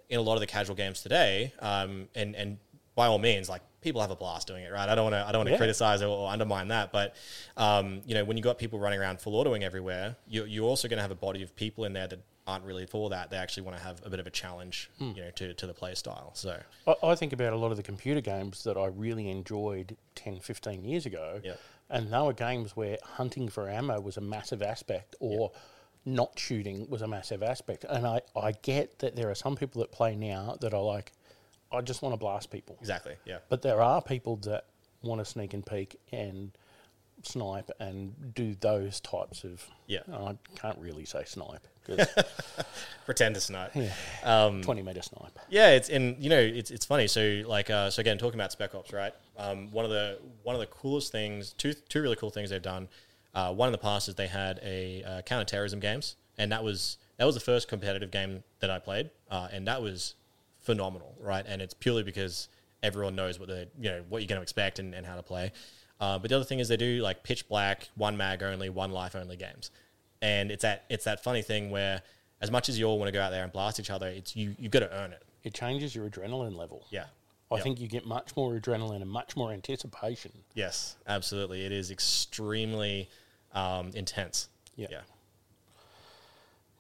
in 0.10 0.20
a 0.20 0.22
lot 0.22 0.36
of 0.36 0.40
the 0.40 0.46
casual 0.48 0.76
games 0.76 1.02
today, 1.02 1.52
um, 1.60 2.10
and 2.16 2.36
and 2.36 2.58
by 2.96 3.08
all 3.08 3.20
means, 3.20 3.50
like 3.50 3.62
people 3.82 4.02
have 4.02 4.12
a 4.12 4.16
blast 4.16 4.48
doing 4.48 4.64
it, 4.64 4.72
right? 4.72 4.88
I 4.88 4.96
don't 4.96 5.06
want 5.12 5.16
to 5.16 5.28
I 5.28 5.32
don't 5.32 5.40
want 5.40 5.48
to 5.48 5.54
Yeah. 5.54 5.58
criticize 5.58 6.02
or, 6.02 6.08
or 6.08 6.30
undermine 6.32 6.68
that, 6.70 6.92
but 6.92 7.16
um, 7.58 8.02
you 8.06 8.14
know, 8.16 8.24
when 8.24 8.38
you 8.38 8.44
got 8.44 8.58
people 8.58 8.80
running 8.80 9.00
around 9.00 9.20
full 9.20 9.44
autoing 9.44 9.62
everywhere, 9.64 10.16
you, 10.28 10.46
you're 10.46 10.66
also 10.68 10.88
going 10.88 10.98
to 10.98 11.02
have 11.02 11.12
a 11.12 11.16
body 11.16 11.42
of 11.44 11.56
people 11.56 11.86
in 11.86 11.94
there 11.94 12.08
that 12.08 12.20
aren't 12.46 12.66
really 12.66 12.86
for 12.86 13.10
that. 13.10 13.30
They 13.30 13.38
actually 13.38 13.64
want 13.64 13.78
to 13.78 13.84
have 13.84 14.02
a 14.06 14.10
bit 14.10 14.20
of 14.20 14.28
a 14.28 14.30
challenge, 14.30 14.90
you 15.00 15.14
know, 15.16 15.32
to, 15.36 15.54
to 15.54 15.66
the 15.68 15.74
play 15.74 15.96
style. 15.96 16.32
So 16.36 16.60
I, 16.88 16.96
I 17.04 17.16
think 17.16 17.32
about 17.34 17.54
a 17.54 17.56
lot 17.58 17.72
of 17.72 17.78
the 17.78 17.84
computer 17.84 18.20
games 18.22 18.64
that 18.66 18.78
I 18.78 18.88
really 18.88 19.30
enjoyed 19.30 19.96
10, 20.16 20.40
15 20.42 20.84
years 20.84 21.06
ago. 21.06 21.40
Yeah. 21.44 21.54
And 21.90 22.12
they 22.12 22.20
were 22.20 22.34
games 22.34 22.76
where 22.76 22.98
hunting 23.04 23.48
for 23.50 23.70
ammo 23.70 24.00
was 24.02 24.18
a 24.18 24.22
massive 24.22 24.62
aspect 24.62 25.16
or 25.20 25.52
not 26.06 26.38
shooting 26.38 26.90
was 26.90 27.02
a 27.02 27.08
massive 27.08 27.42
aspect. 27.42 27.86
And 27.90 28.06
I, 28.06 28.22
I 28.36 28.52
get 28.52 29.00
that 29.00 29.16
there 29.16 29.30
are 29.30 29.36
some 29.36 29.56
people 29.56 29.80
that 29.82 29.92
play 29.92 30.16
now 30.16 30.58
that 30.60 30.74
are 30.74 30.82
like, 30.84 31.14
I 31.74 31.82
just 31.82 32.02
want 32.02 32.14
to 32.14 32.18
blast 32.18 32.52
people. 32.52 32.78
exactly, 32.80 33.16
yeah. 33.26 33.40
But 33.50 33.62
there 33.62 33.82
are 33.82 34.02
people 34.02 34.36
that 34.38 34.66
want 35.02 35.20
to 35.20 35.26
sneak 35.26 35.54
and 35.54 35.66
peek 35.66 36.00
and 36.12 36.52
snipe 37.24 37.70
and 37.80 38.34
do 38.34 38.56
those 38.56 39.00
types 39.00 39.44
of. 39.44 39.66
Yeah. 39.88 40.00
I 40.14 40.38
can't 40.56 40.78
really 40.80 41.06
say 41.06 41.24
snipe 41.26 41.68
pretend 43.06 43.36
to 43.36 43.52
not. 43.52 43.76
yeah, 43.76 43.92
Um, 44.24 44.62
20 44.62 44.82
meter 44.84 45.02
snipe. 45.02 45.38
yeah, 45.50 45.72
it's 45.72 45.90
and 45.90 46.16
you 46.24 46.30
know 46.30 46.40
it's 46.40 46.72
it's 46.72 46.86
funny. 46.86 47.08
So 47.08 47.42
like 47.46 47.70
uh, 47.70 47.90
so 47.90 48.00
again, 48.02 48.18
talking 48.18 48.40
about 48.40 48.52
Spec 48.52 48.74
Ops, 48.76 48.94
right? 48.94 49.14
Um, 49.38 49.72
one 49.72 49.86
of 49.86 49.92
the 49.92 50.20
one 50.44 50.56
of 50.56 50.60
the 50.62 50.68
coolest 50.68 51.12
things, 51.12 51.54
two 51.54 51.74
two 51.74 52.02
really 52.02 52.16
cool 52.16 52.30
things 52.30 52.50
they've 52.50 52.62
done. 52.62 52.88
Uh, 53.34 53.52
one 53.54 53.68
in 53.68 53.72
the 53.72 53.78
past 53.80 54.08
is 54.08 54.16
they 54.16 54.28
had 54.28 54.60
a 54.64 55.04
uh, 55.04 55.22
counterterrorism 55.24 55.80
games, 55.80 56.16
and 56.38 56.52
that 56.52 56.64
was 56.64 56.98
that 57.18 57.26
was 57.26 57.36
the 57.36 57.42
first 57.42 57.68
competitive 57.68 58.12
game 58.12 58.44
that 58.60 58.70
I 58.70 58.80
played, 58.80 59.10
uh, 59.30 59.48
and 59.52 59.68
that 59.68 59.82
was 59.82 60.16
phenomenal, 60.64 61.16
right? 61.20 61.46
And 61.48 61.62
it's 61.62 61.74
purely 61.74 62.04
because 62.04 62.48
everyone 62.82 63.16
knows 63.16 63.40
what 63.40 63.48
the 63.48 63.68
you 63.80 63.90
know 63.90 64.04
what 64.10 64.22
you're 64.22 64.28
going 64.28 64.40
to 64.40 64.44
expect 64.44 64.80
and, 64.80 64.94
and 64.94 65.06
how 65.06 65.16
to 65.16 65.24
play. 65.24 65.52
Uh, 66.02 66.18
but 66.20 66.30
the 66.30 66.36
other 66.36 66.44
thing 66.46 66.60
is 66.60 66.68
they 66.68 66.76
do 66.78 67.02
like 67.02 67.24
pitch 67.24 67.48
black, 67.48 67.88
one 67.96 68.18
mag 68.18 68.44
only, 68.44 68.70
one 68.70 68.92
life 68.92 69.16
only 69.16 69.38
games, 69.38 69.72
and 70.22 70.52
it's 70.52 70.64
that 70.64 70.86
it's 70.90 71.06
that 71.06 71.24
funny 71.24 71.42
thing 71.42 71.70
where 71.70 72.02
as 72.42 72.52
much 72.52 72.68
as 72.68 72.78
you 72.78 72.86
all 72.86 72.98
want 73.00 73.08
to 73.08 73.14
go 73.14 73.22
out 73.22 73.30
there 73.30 73.44
and 73.44 73.54
blast 73.54 73.80
each 73.80 73.90
other, 73.92 74.08
it's 74.08 74.36
you 74.36 74.56
you 74.60 74.68
got 74.70 74.80
to 74.80 74.92
earn 74.94 75.12
it. 75.14 75.24
It 75.44 75.54
changes 75.54 75.96
your 75.96 76.10
adrenaline 76.10 76.56
level. 76.56 76.86
Yeah. 76.90 77.06
I 77.52 77.58
Yep. 77.58 77.64
think 77.64 77.80
you 77.82 77.88
get 77.88 78.06
much 78.08 78.36
more 78.36 78.54
adrenaline 78.60 79.02
and 79.02 79.10
much 79.10 79.36
more 79.38 79.52
anticipation. 79.52 80.32
Yes, 80.56 80.96
absolutely. 81.06 81.66
It 81.66 81.72
is 81.72 81.92
extremely 81.92 83.10
um, 83.54 83.92
intense. 83.94 84.50
Yeah. 84.76 84.88
Yeah. 84.90 85.02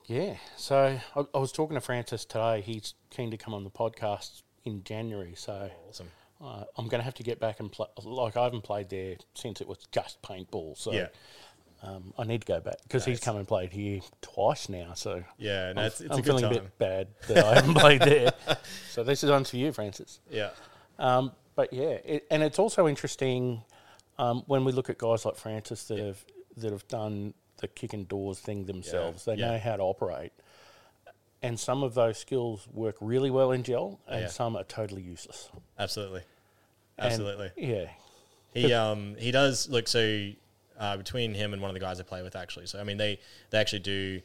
Yeah. 0.05 0.35
So 0.57 0.99
I, 1.15 1.25
I 1.33 1.37
was 1.37 1.51
talking 1.51 1.75
to 1.75 1.81
Francis 1.81 2.25
today. 2.25 2.61
He's 2.61 2.93
keen 3.09 3.31
to 3.31 3.37
come 3.37 3.53
on 3.53 3.63
the 3.63 3.69
podcast 3.69 4.41
in 4.65 4.83
January. 4.83 5.33
So 5.35 5.69
Awesome. 5.89 6.11
uh, 6.43 6.63
I'm 6.77 6.87
going 6.87 6.99
to 6.99 7.05
have 7.05 7.15
to 7.15 7.23
get 7.23 7.39
back 7.39 7.59
and 7.59 7.71
play. 7.71 7.87
Like 8.03 8.35
I 8.37 8.43
haven't 8.43 8.63
played 8.63 8.89
there 8.89 9.15
since 9.33 9.61
it 9.61 9.67
was 9.67 9.79
just 9.91 10.21
paintball. 10.21 10.77
So 10.77 10.91
Yeah. 10.91 11.07
um, 11.81 12.13
I 12.17 12.23
need 12.25 12.41
to 12.41 12.47
go 12.47 12.59
back 12.59 12.75
because 12.83 13.05
he's 13.05 13.19
come 13.19 13.37
and 13.37 13.47
played 13.47 13.71
here 13.71 14.01
twice 14.21 14.67
now. 14.69 14.93
So 14.93 15.23
Yeah, 15.37 15.73
no, 15.73 15.81
I'm, 15.81 15.87
it's, 15.87 16.01
it's 16.01 16.13
I'm 16.13 16.19
a 16.19 16.23
feeling 16.23 16.43
time. 16.43 16.51
a 16.51 16.55
bit 16.55 16.77
bad 16.77 17.07
that 17.29 17.45
I 17.45 17.55
haven't 17.55 17.75
played 17.75 18.01
there. 18.01 18.31
So 18.91 19.03
this 19.03 19.23
is 19.23 19.29
on 19.31 19.43
for 19.43 19.57
you, 19.57 19.71
Francis. 19.71 20.19
Yeah. 20.29 20.51
Um, 20.99 21.31
but 21.55 21.73
yeah, 21.73 21.97
it, 22.05 22.27
and 22.29 22.43
it's 22.43 22.59
also 22.59 22.87
interesting 22.87 23.63
um, 24.19 24.43
when 24.45 24.65
we 24.65 24.71
look 24.71 24.89
at 24.91 24.99
guys 24.99 25.25
like 25.25 25.35
Francis 25.35 25.85
that 25.85 25.97
have 25.97 26.23
that 26.57 26.71
have 26.71 26.87
done 26.87 27.33
the 27.63 27.67
kicking 27.69 28.03
doors 28.03 28.39
thing 28.39 28.65
themselves. 28.65 29.25
They 29.25 29.35
yeah. 29.35 29.51
know 29.51 29.57
how 29.57 29.77
to 29.77 29.83
operate, 29.83 30.33
and 31.41 31.59
some 31.59 31.81
of 31.81 31.93
those 31.95 32.17
skills 32.17 32.67
work 32.71 32.95
really 33.01 33.31
well 33.31 33.51
in 33.51 33.63
gel, 33.63 33.99
and 34.07 34.21
Yeah. 34.21 34.27
some 34.27 34.55
are 34.55 34.63
totally 34.65 35.01
useless. 35.01 35.49
Absolutely. 35.79 36.21
And, 36.97 37.07
Absolutely. 37.07 37.51
yeah. 37.57 37.89
He 38.53 38.71
um 38.73 39.15
he 39.17 39.31
does 39.31 39.67
look 39.69 39.87
so 39.87 40.29
uh, 40.77 40.97
between 40.97 41.33
him 41.33 41.53
and 41.53 41.61
one 41.61 41.69
of 41.69 41.73
the 41.73 41.79
guys 41.79 41.99
I 41.99 42.03
play 42.03 42.21
with 42.21 42.35
actually. 42.35 42.67
So 42.67 42.79
I 42.79 42.83
mean 42.83 42.97
they 42.97 43.19
they 43.49 43.57
actually 43.57 43.79
do 43.79 44.21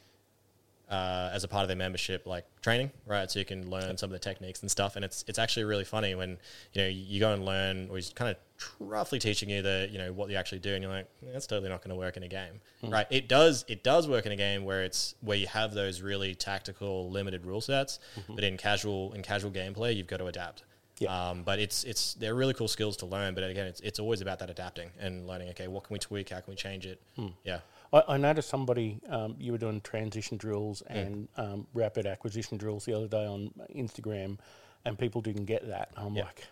uh, 0.90 1.31
as 1.33 1.44
a 1.44 1.48
part 1.48 1.62
of 1.62 1.68
their 1.68 1.77
membership 1.77 2.27
like 2.27 2.44
training, 2.61 2.90
right? 3.07 3.31
So 3.31 3.38
you 3.38 3.44
can 3.44 3.70
learn 3.70 3.96
some 3.96 4.09
of 4.09 4.12
the 4.12 4.18
techniques 4.18 4.61
and 4.62 4.70
stuff. 4.70 4.96
And 4.96 5.05
it's 5.05 5.24
it's 5.29 5.38
actually 5.38 5.64
really 5.64 5.85
funny 5.85 6.14
when 6.14 6.38
you 6.72 6.83
know 6.83 6.88
you 6.88 7.20
go 7.20 7.33
and 7.33 7.44
learn, 7.44 7.88
or 7.90 7.96
he's 7.96 8.11
kind 8.11 8.31
of 8.31 8.37
roughly 8.80 9.18
teaching 9.18 9.48
you 9.50 9.62
the 9.62 9.88
you 9.90 9.98
know 9.98 10.12
what 10.12 10.30
you 10.30 10.36
actually 10.36 10.58
do, 10.60 10.74
and 10.74 10.82
you're 10.82 10.92
like, 10.92 11.06
that's 11.22 11.46
totally 11.46 11.68
not 11.68 11.80
going 11.82 11.90
to 11.90 11.96
work 11.96 12.16
in 12.16 12.22
a 12.22 12.28
game, 12.28 12.60
right? 12.82 13.06
It 13.10 13.28
does 13.28 13.64
it 13.68 13.82
does 13.84 14.08
work 14.08 14.26
in 14.26 14.32
a 14.32 14.36
game 14.36 14.64
where 14.64 14.82
it's 14.84 15.14
where 15.20 15.36
you 15.36 15.46
have 15.48 15.74
those 15.74 16.00
really 16.02 16.34
tactical 16.34 17.10
limited 17.10 17.44
rule 17.46 17.60
sets, 17.60 17.98
but 18.28 18.44
in 18.44 18.56
casual 18.56 19.12
in 19.12 19.22
casual 19.22 19.50
gameplay, 19.50 19.94
you've 19.96 20.06
got 20.06 20.18
to 20.18 20.26
adapt. 20.26 20.64
Yeah. 20.98 21.28
Um, 21.30 21.44
but 21.44 21.60
it's 21.60 21.84
it's 21.84 22.14
they're 22.14 22.34
really 22.34 22.54
cool 22.54 22.66
skills 22.66 22.96
to 22.98 23.06
learn. 23.06 23.34
But 23.34 23.44
again, 23.44 23.66
it's 23.66 23.80
it's 23.80 24.00
always 24.00 24.20
about 24.20 24.40
that 24.40 24.50
adapting 24.50 24.90
and 24.98 25.26
learning. 25.28 25.48
Okay, 25.50 25.68
what 25.68 25.84
can 25.84 25.94
we 25.94 25.98
tweak? 26.00 26.30
How 26.30 26.40
can 26.40 26.50
we 26.50 26.56
change 26.56 26.86
it? 26.86 27.00
Yeah, 27.44 27.60
I, 27.92 28.02
I 28.08 28.16
noticed 28.16 28.48
somebody 28.48 28.98
um, 29.08 29.36
you 29.38 29.52
were 29.52 29.58
doing 29.58 29.80
transition 29.82 30.36
drills 30.38 30.82
and 30.88 31.28
um, 31.36 31.68
rapid 31.72 32.06
acquisition 32.06 32.58
drills 32.58 32.84
the 32.84 32.94
other 32.94 33.06
day 33.06 33.24
on 33.26 33.52
Instagram, 33.76 34.38
and 34.84 34.98
people 34.98 35.20
didn't 35.20 35.44
get 35.44 35.68
that. 35.68 35.90
I'm 35.96 36.16
Yeah. 36.16 36.24
like, 36.24 36.44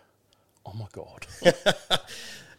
oh 0.66 0.72
my 0.74 0.86
god. 0.92 1.26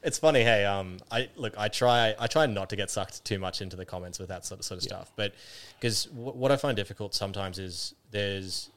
it's 0.03 0.17
funny. 0.17 0.43
Hey, 0.43 0.65
um, 0.65 0.97
I 1.11 1.29
look, 1.35 1.57
I 1.57 1.67
try 1.67 2.15
I 2.17 2.27
try 2.27 2.45
not 2.45 2.69
to 2.69 2.75
get 2.75 2.89
sucked 2.89 3.23
too 3.25 3.39
much 3.39 3.61
into 3.61 3.75
the 3.75 3.85
comments 3.85 4.19
with 4.19 4.29
that 4.29 4.45
sort 4.45 4.59
of, 4.59 4.65
sort 4.65 4.77
of 4.77 4.83
stuff. 4.83 5.11
But 5.15 5.33
because 5.79 6.05
w- 6.05 6.31
what 6.31 6.51
I 6.51 6.57
find 6.57 6.75
difficult 6.75 7.13
sometimes 7.13 7.59
is 7.59 7.93
there's 8.11 8.69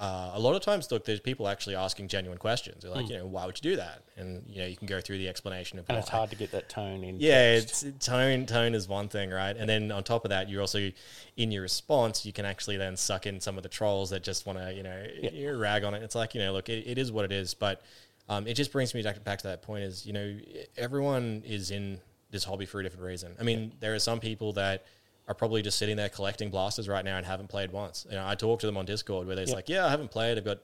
uh, 0.00 0.30
a 0.34 0.38
lot 0.38 0.54
of 0.54 0.62
times 0.62 0.90
look 0.92 1.04
there's 1.04 1.18
people 1.18 1.48
actually 1.48 1.74
asking 1.74 2.06
genuine 2.06 2.38
questions. 2.38 2.82
They're 2.82 2.92
like, 2.92 3.08
you 3.08 3.16
know, 3.16 3.26
why 3.26 3.46
would 3.46 3.58
you 3.62 3.70
do 3.72 3.76
that? 3.76 4.02
And 4.16 4.44
you 4.48 4.60
know, 4.60 4.66
you 4.66 4.76
can 4.76 4.86
go 4.86 5.00
through 5.00 5.18
the 5.18 5.28
explanation 5.28 5.78
of 5.78 5.86
and 5.88 5.96
why. 5.96 6.00
it's 6.00 6.08
hard 6.08 6.30
to 6.30 6.36
get 6.36 6.52
that 6.52 6.68
tone 6.68 7.02
in. 7.02 7.18
Yeah, 7.18 7.54
it's 7.54 7.84
tone. 7.98 8.46
Tone 8.46 8.74
is 8.74 8.86
one 8.86 9.08
thing, 9.08 9.30
right? 9.30 9.56
And 9.56 9.68
then 9.68 9.90
on 9.90 10.04
top 10.04 10.24
of 10.24 10.28
that, 10.28 10.48
you're 10.48 10.60
also 10.60 10.90
in 11.36 11.50
your 11.50 11.62
response, 11.62 12.24
you 12.24 12.32
can 12.32 12.44
actually 12.44 12.76
then 12.76 12.96
suck 12.96 13.26
in 13.26 13.40
some 13.40 13.56
of 13.56 13.64
the 13.64 13.68
trolls 13.68 14.10
that 14.10 14.22
just 14.22 14.46
want 14.46 14.60
to, 14.60 14.72
you 14.72 14.84
know, 14.84 15.04
you 15.20 15.56
rag 15.56 15.82
on 15.82 15.94
it. 15.94 16.02
It's 16.04 16.14
like, 16.14 16.32
you 16.34 16.40
know, 16.40 16.52
look, 16.52 16.68
it, 16.68 16.86
it 16.86 16.96
is 16.96 17.10
what 17.10 17.24
it 17.24 17.32
is, 17.32 17.54
but 17.54 17.82
um, 18.28 18.46
it 18.46 18.54
just 18.54 18.72
brings 18.72 18.94
me 18.94 19.02
back, 19.02 19.38
to 19.38 19.46
that 19.48 19.62
point: 19.62 19.84
is 19.84 20.06
you 20.06 20.12
know, 20.12 20.36
everyone 20.76 21.42
is 21.46 21.70
in 21.70 22.00
this 22.30 22.44
hobby 22.44 22.66
for 22.66 22.80
a 22.80 22.82
different 22.82 23.04
reason. 23.04 23.34
I 23.40 23.42
mean, 23.42 23.72
there 23.80 23.94
are 23.94 23.98
some 23.98 24.20
people 24.20 24.52
that 24.54 24.84
are 25.26 25.34
probably 25.34 25.62
just 25.62 25.78
sitting 25.78 25.96
there 25.96 26.08
collecting 26.08 26.50
blasters 26.50 26.88
right 26.88 27.04
now 27.04 27.16
and 27.16 27.26
haven't 27.26 27.48
played 27.48 27.70
once. 27.70 28.06
You 28.08 28.16
know, 28.16 28.26
I 28.26 28.34
talk 28.34 28.60
to 28.60 28.66
them 28.66 28.76
on 28.76 28.86
Discord 28.86 29.26
where 29.26 29.36
they're 29.36 29.46
like, 29.46 29.68
"Yeah, 29.68 29.86
I 29.86 29.90
haven't 29.90 30.10
played. 30.10 30.38
I've 30.38 30.44
got." 30.44 30.58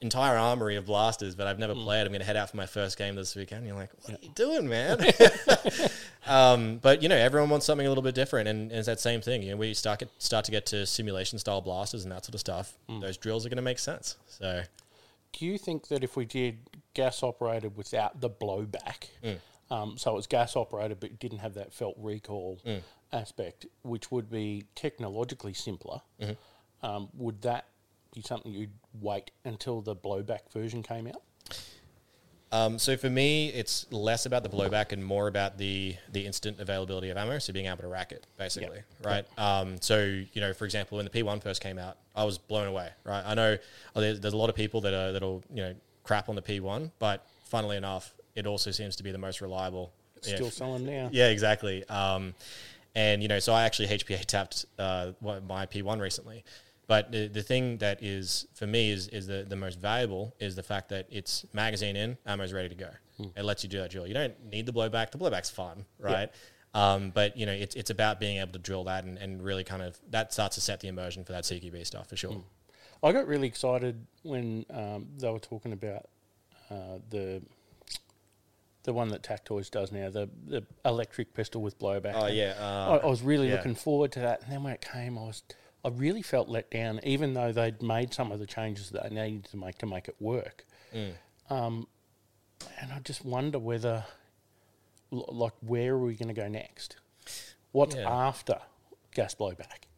Entire 0.00 0.38
armory 0.38 0.76
of 0.76 0.86
blasters, 0.86 1.34
but 1.34 1.46
I've 1.46 1.58
never 1.58 1.74
played. 1.74 2.06
I'm 2.06 2.08
going 2.08 2.20
to 2.20 2.24
head 2.24 2.38
out 2.38 2.48
for 2.48 2.56
my 2.56 2.64
first 2.64 2.96
game 2.96 3.16
this 3.16 3.36
weekend. 3.36 3.66
You're 3.66 3.76
like, 3.76 3.90
what 4.00 4.18
are 4.18 4.22
you 4.22 4.30
doing, 4.34 4.66
man? 4.66 4.98
Um, 6.26 6.78
but 6.78 7.02
you 7.02 7.08
know, 7.08 7.16
everyone 7.16 7.50
wants 7.50 7.66
something 7.66 7.86
a 7.86 7.90
little 7.90 8.02
bit 8.02 8.14
different, 8.14 8.48
and, 8.48 8.70
and 8.70 8.78
it's 8.78 8.86
that 8.86 9.00
same 9.00 9.20
thing. 9.20 9.42
You 9.42 9.50
know, 9.50 9.56
we 9.56 9.74
start 9.74 10.00
get, 10.00 10.10
start 10.18 10.44
to 10.46 10.50
get 10.50 10.66
to 10.66 10.86
simulation 10.86 11.38
style 11.38 11.60
blasters 11.60 12.04
and 12.04 12.12
that 12.12 12.24
sort 12.24 12.34
of 12.34 12.40
stuff. 12.40 12.74
Those 13.00 13.16
drills 13.16 13.44
are 13.44 13.48
going 13.48 13.56
to 13.56 13.62
make 13.62 13.78
sense. 13.78 14.16
So 14.26 14.62
Do 15.38 15.44
you 15.44 15.58
think 15.58 15.88
that 15.88 16.02
if 16.02 16.16
we 16.16 16.24
did 16.24 16.58
gas 16.94 17.22
operated 17.22 17.76
without 17.76 18.20
the 18.20 18.30
blowback, 18.30 19.08
Mm. 19.22 19.38
um, 19.70 19.98
so 19.98 20.12
it 20.12 20.14
was 20.14 20.26
gas 20.26 20.56
operated 20.56 21.00
but 21.00 21.18
didn't 21.18 21.38
have 21.38 21.54
that 21.54 21.72
felt 21.72 21.94
recoil 21.98 22.58
Mm. 22.64 22.82
aspect, 23.12 23.66
which 23.82 24.10
would 24.10 24.30
be 24.30 24.64
technologically 24.74 25.52
simpler, 25.54 26.00
Mm-hmm. 26.20 26.86
um, 26.86 27.08
would 27.14 27.42
that 27.42 27.66
be 28.14 28.22
something 28.22 28.52
you'd 28.52 28.70
wait 29.00 29.30
until 29.44 29.80
the 29.82 29.94
blowback 29.96 30.50
version 30.52 30.82
came 30.82 31.06
out? 31.08 31.22
Um, 32.52 32.78
so 32.78 32.96
for 32.96 33.10
me, 33.10 33.48
it's 33.48 33.90
less 33.90 34.26
about 34.26 34.44
the 34.44 34.48
blowback 34.48 34.92
and 34.92 35.04
more 35.04 35.26
about 35.26 35.58
the 35.58 35.96
the 36.12 36.24
instant 36.24 36.60
availability 36.60 37.10
of 37.10 37.16
ammo. 37.16 37.40
So 37.40 37.52
being 37.52 37.66
able 37.66 37.78
to 37.78 37.88
rack 37.88 38.12
it, 38.12 38.28
basically, 38.38 38.82
right? 39.02 39.26
Um, 39.36 39.80
so 39.80 40.04
you 40.04 40.40
know, 40.40 40.52
for 40.52 40.64
example, 40.64 40.96
when 40.96 41.04
the 41.04 41.10
P1 41.10 41.42
first 41.42 41.60
came 41.60 41.78
out, 41.80 41.96
I 42.14 42.22
was 42.22 42.38
blown 42.38 42.68
away, 42.68 42.90
right? 43.02 43.24
I 43.26 43.34
know 43.34 43.56
oh, 43.96 44.00
there's, 44.00 44.20
there's 44.20 44.34
a 44.34 44.36
lot 44.36 44.50
of 44.50 44.54
people 44.54 44.82
that 44.82 44.94
are 44.94 45.10
that'll 45.10 45.42
you 45.52 45.62
know 45.64 45.74
crap 46.04 46.28
on 46.28 46.36
the 46.36 46.42
P1, 46.42 46.92
but 47.00 47.26
funnily 47.44 47.76
enough, 47.76 48.14
it 48.36 48.46
also 48.46 48.70
seems 48.70 48.94
to 48.96 49.02
be 49.02 49.10
the 49.10 49.18
most 49.18 49.40
reliable. 49.40 49.92
Yeah, 50.22 50.36
Still 50.36 50.50
selling 50.50 50.86
now. 50.86 51.10
Yeah, 51.12 51.28
exactly. 51.28 51.84
Um, 51.88 52.34
and 52.94 53.20
you 53.22 53.28
know, 53.28 53.40
so 53.40 53.52
I 53.52 53.64
actually 53.64 53.88
HPA 53.88 54.24
tapped 54.24 54.64
uh, 54.78 55.12
my 55.20 55.66
P1 55.66 56.00
recently, 56.00 56.44
But 56.86 57.10
the, 57.12 57.26
the 57.26 57.42
thing 57.42 57.78
that 57.78 58.02
is 58.02 58.46
for 58.54 58.66
me 58.66 58.90
is 58.90 59.08
is 59.08 59.26
the, 59.26 59.44
the 59.48 59.56
most 59.56 59.80
valuable 59.80 60.34
is 60.38 60.54
the 60.54 60.62
fact 60.62 60.90
that 60.90 61.06
it's 61.10 61.44
magazine 61.52 61.96
in, 61.96 62.16
ammo's 62.26 62.52
ready 62.52 62.68
to 62.68 62.74
go. 62.74 62.90
It 63.36 63.44
lets 63.44 63.62
you 63.62 63.68
do 63.70 63.78
that 63.78 63.90
drill. 63.90 64.06
You 64.06 64.14
don't 64.14 64.34
need 64.50 64.66
the 64.66 64.72
blowback. 64.72 65.10
The 65.12 65.18
blowback's 65.18 65.50
fun, 65.50 65.84
right? 65.98 66.30
Um, 66.74 67.10
but 67.14 67.36
you 67.36 67.46
know, 67.46 67.52
it's 67.52 67.74
it's 67.76 67.90
about 67.90 68.18
being 68.18 68.38
able 68.38 68.52
to 68.52 68.58
drill 68.58 68.84
that 68.84 69.04
and, 69.04 69.16
and 69.18 69.42
really 69.42 69.62
kind 69.64 69.82
of 69.82 69.98
that 70.10 70.32
starts 70.32 70.56
to 70.56 70.60
set 70.60 70.80
the 70.80 70.88
immersion 70.88 71.24
for 71.24 71.32
that 71.32 71.44
CQB 71.44 71.86
stuff 71.86 72.08
for 72.08 72.16
sure. 72.16 72.42
I 73.04 73.12
got 73.12 73.26
really 73.26 73.46
excited 73.46 74.06
when 74.22 74.64
um, 74.70 75.08
they 75.18 75.30
were 75.30 75.38
talking 75.38 75.72
about 75.72 76.06
uh, 76.70 76.98
the 77.10 77.42
the 78.84 78.92
one 78.92 79.08
that 79.08 79.22
Tactoys 79.22 79.70
does 79.70 79.92
now, 79.92 80.10
the 80.10 80.28
the 80.46 80.64
electric 80.84 81.34
pistol 81.34 81.62
with 81.62 81.78
blowback. 81.78 82.14
Oh 82.14 82.24
And 82.26 82.36
yeah, 82.36 82.54
I, 82.58 82.96
uh, 82.96 83.00
I 83.04 83.06
was 83.06 83.22
really 83.22 83.48
yeah. 83.48 83.56
looking 83.56 83.74
forward 83.74 84.12
to 84.12 84.20
that, 84.20 84.42
and 84.42 84.52
then 84.52 84.62
when 84.62 84.72
it 84.72 84.80
came, 84.80 85.18
I 85.18 85.22
was 85.22 85.42
I 85.84 85.88
really 85.90 86.22
felt 86.22 86.48
let 86.48 86.70
down, 86.70 86.98
even 87.02 87.34
though 87.34 87.52
they'd 87.52 87.82
made 87.82 88.14
some 88.14 88.32
of 88.32 88.38
the 88.38 88.46
changes 88.46 88.90
that 88.90 89.02
they 89.02 89.14
needed 89.14 89.44
to 89.50 89.58
make 89.58 89.78
to 89.78 89.86
make 89.86 90.08
it 90.08 90.16
work. 90.18 90.64
Mm. 90.94 91.12
Um, 91.50 91.86
and 92.80 92.90
I 92.90 93.00
just 93.00 93.22
wonder 93.24 93.58
whether, 93.58 94.04
like, 95.10 95.52
where 95.60 95.92
are 95.92 95.98
we 95.98 96.14
going 96.14 96.34
to 96.34 96.40
go 96.40 96.48
next? 96.48 96.96
What's 97.72 97.96
Yeah. 97.96 98.08
after 98.10 98.60
gas 99.14 99.34
blowback? 99.34 99.88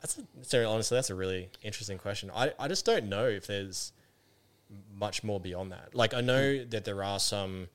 That's 0.00 0.18
a, 0.18 0.22
so 0.42 0.70
honestly, 0.70 0.96
that's 0.96 1.10
a 1.10 1.14
really 1.14 1.50
interesting 1.62 1.98
question. 1.98 2.30
I, 2.34 2.52
I 2.58 2.68
just 2.68 2.84
don't 2.84 3.08
know 3.08 3.26
if 3.26 3.46
there's 3.46 3.92
much 4.94 5.22
more 5.24 5.40
beyond 5.40 5.72
that. 5.72 5.94
Like 5.94 6.14
I 6.14 6.20
know 6.20 6.64
that 6.64 6.84
there 6.84 7.02
are 7.02 7.18
some 7.18 7.68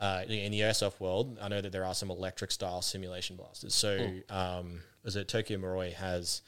uh, 0.00 0.22
in 0.28 0.52
the 0.52 0.60
airsoft 0.60 1.00
world. 1.00 1.38
I 1.40 1.48
know 1.48 1.60
that 1.60 1.72
there 1.72 1.84
are 1.84 1.94
some 1.94 2.10
electric 2.10 2.50
style 2.50 2.82
simulation 2.82 3.36
blasters. 3.36 3.74
So 3.74 4.06
um, 4.30 4.80
is 5.04 5.16
it 5.16 5.28
Tokyo 5.28 5.58
Marui 5.58 5.92
has 5.92 6.42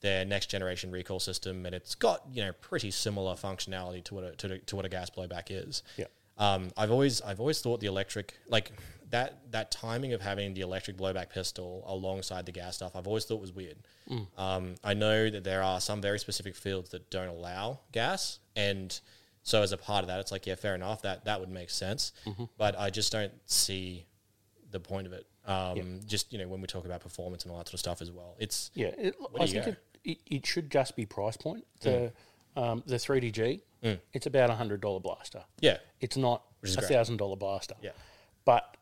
their 0.00 0.24
next 0.24 0.46
generation 0.46 0.90
recoil 0.90 1.20
system, 1.20 1.64
and 1.66 1.74
it's 1.74 1.94
got 1.94 2.22
you 2.32 2.44
know 2.44 2.52
pretty 2.60 2.90
similar 2.90 3.34
functionality 3.34 4.04
to 4.04 4.14
what 4.14 4.24
a, 4.24 4.36
to, 4.36 4.58
to 4.58 4.76
what 4.76 4.84
a 4.84 4.88
gas 4.88 5.10
blowback 5.10 5.44
is. 5.50 5.82
Yeah. 5.96 6.06
Um, 6.36 6.70
I've 6.76 6.90
always 6.90 7.20
I've 7.22 7.40
always 7.40 7.60
thought 7.60 7.80
the 7.80 7.86
electric 7.86 8.34
like 8.48 8.72
that 9.14 9.28
that 9.56 9.70
timing 9.70 10.12
of 10.12 10.20
having 10.20 10.54
the 10.54 10.60
electric 10.62 10.96
blowback 10.96 11.28
pistol 11.30 11.84
alongside 11.86 12.46
the 12.46 12.52
gas 12.52 12.76
stuff 12.76 12.92
I've 12.96 13.06
always 13.06 13.24
thought 13.24 13.40
was 13.40 13.52
weird. 13.52 13.78
Um, 14.36 14.74
I 14.82 14.94
know 14.94 15.30
that 15.30 15.44
there 15.44 15.62
are 15.62 15.80
some 15.80 16.00
very 16.00 16.18
specific 16.18 16.54
fields 16.54 16.90
that 16.90 17.10
don't 17.10 17.28
allow 17.28 17.80
gas, 17.92 18.38
and 18.56 18.88
so 19.42 19.62
as 19.62 19.72
a 19.72 19.76
part 19.76 20.02
of 20.04 20.08
that, 20.08 20.18
it's 20.20 20.32
like 20.32 20.46
yeah, 20.46 20.56
fair 20.56 20.74
enough 20.74 21.02
that 21.02 21.24
that 21.26 21.38
would 21.40 21.50
make 21.50 21.70
sense, 21.70 22.12
but 22.58 22.78
I 22.78 22.90
just 22.90 23.12
don't 23.12 23.32
see 23.46 24.06
the 24.70 24.80
point 24.80 25.06
of 25.06 25.12
it. 25.12 25.26
Um, 25.46 26.00
Just 26.06 26.32
you 26.32 26.38
know 26.40 26.48
when 26.48 26.60
we 26.60 26.66
talk 26.66 26.84
about 26.86 27.00
performance 27.00 27.44
and 27.44 27.52
all 27.52 27.58
that 27.58 27.68
sort 27.68 27.74
of 27.74 27.80
stuff 27.80 28.00
as 28.02 28.10
well, 28.10 28.34
it's 28.38 28.70
Yeah, 28.74 28.88
it, 28.98 29.14
I 29.38 29.46
think 29.46 29.66
it, 29.68 29.78
it, 30.04 30.18
it 30.36 30.46
should 30.46 30.70
just 30.70 30.96
be 30.96 31.04
price 31.06 31.36
point. 31.36 31.64
The 31.82 32.12
um, 32.56 32.82
the 32.86 32.96
3DG, 32.96 33.60
it's 34.14 34.26
about 34.26 34.48
a 34.50 34.54
hundred 34.54 34.80
dollar 34.80 35.00
blaster. 35.00 35.42
yeah 35.60 35.78
It's 36.00 36.16
not 36.16 36.42
a 36.62 36.66
thousand 36.88 37.16
dollar 37.18 37.36
blaster. 37.36 37.74
yeah 37.82 37.90
But 38.44 38.76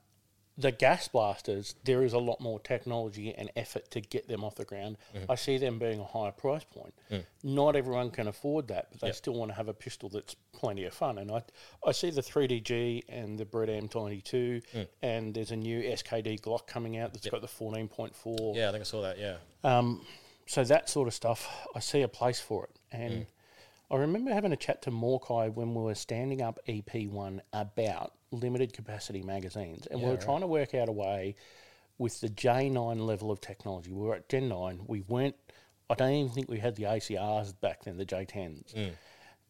the 0.59 0.71
gas 0.71 1.09
blasters, 1.09 1.75
there 1.85 2.03
is 2.05 2.13
a 2.13 2.19
lot 2.19 2.39
more 2.41 2.61
technology 2.61 3.35
and 3.35 3.51
effort 3.57 3.91
to 3.91 4.01
get 4.03 4.29
them 4.29 4.45
off 4.45 4.55
the 4.57 4.65
ground. 4.67 4.99
Mm-hmm. 5.15 5.31
I 5.31 5.35
see 5.35 5.57
them 5.57 5.79
being 5.79 5.99
a 5.99 6.05
higher 6.05 6.31
price 6.31 6.65
point. 6.65 6.93
Mm. 7.11 7.25
Not 7.43 7.75
everyone 7.75 8.11
can 8.11 8.29
afford 8.29 8.69
that, 8.69 8.89
but 8.91 9.01
they 9.01 9.07
Yep. 9.09 9.17
still 9.17 9.33
want 9.35 9.51
to 9.51 9.55
have 9.57 9.69
a 9.69 9.75
pistol 9.75 10.11
that's 10.11 10.37
plenty 10.53 10.85
of 10.85 10.93
fun. 10.93 11.17
And 11.19 11.31
I, 11.31 11.43
I 11.87 11.93
see 11.93 12.11
the 12.11 12.21
3DG 12.21 13.05
and 13.09 13.39
the 13.39 13.47
Brit 13.47 13.71
M22, 13.71 14.63
Mm. 14.75 14.89
and 15.03 15.35
there's 15.35 15.53
a 15.53 15.57
new 15.57 15.81
SKD 15.83 16.41
Glock 16.43 16.67
coming 16.67 16.99
out 16.99 17.15
that's 17.15 17.29
got 17.29 17.41
the 17.41 17.47
14.4 17.49 18.55
yeah 18.55 18.69
I 18.69 18.73
think 18.73 18.83
I 18.83 18.85
saw 18.85 19.03
that 19.03 19.19
yeah 19.19 19.37
um, 19.65 20.05
so 20.47 20.65
that 20.65 20.91
sort 20.91 21.09
of 21.09 21.15
stuff, 21.15 21.49
I 21.75 21.81
see 21.81 22.03
a 22.03 22.09
place 22.09 22.41
for 22.41 22.65
it. 22.65 22.71
And 22.91 23.13
Mm. 23.13 23.27
I 23.91 23.97
remember 23.97 24.33
having 24.33 24.53
a 24.53 24.57
chat 24.57 24.83
to 24.83 24.91
Morkai 24.91 25.53
when 25.55 25.75
we 25.75 25.83
were 25.83 25.95
standing 25.95 26.41
up 26.43 26.59
EP1 26.67 27.41
about 27.53 28.13
limited 28.33 28.73
capacity 28.73 29.23
magazines. 29.23 29.87
And 29.87 30.03
we 30.03 30.09
were 30.09 30.17
trying 30.17 30.41
to 30.41 30.47
work 30.47 30.75
out 30.75 30.89
a 30.89 30.93
way 30.93 31.37
with 31.99 32.21
the 32.21 32.29
J9 32.29 32.99
level 33.07 33.31
of 33.31 33.41
technology. 33.41 33.93
We 33.93 34.07
were 34.07 34.15
at 34.17 34.29
Gen 34.29 34.49
9. 34.49 34.81
We 34.87 35.03
weren't, 35.03 35.37
I 35.91 35.95
don't 35.95 36.11
even 36.13 36.33
think 36.33 36.49
we 36.51 36.59
had 36.59 36.75
the 36.77 36.85
ACRs 36.85 37.53
back 37.61 37.85
then, 37.85 37.97
the 37.99 38.07
J10s. 38.07 38.75
Mm. 38.75 38.93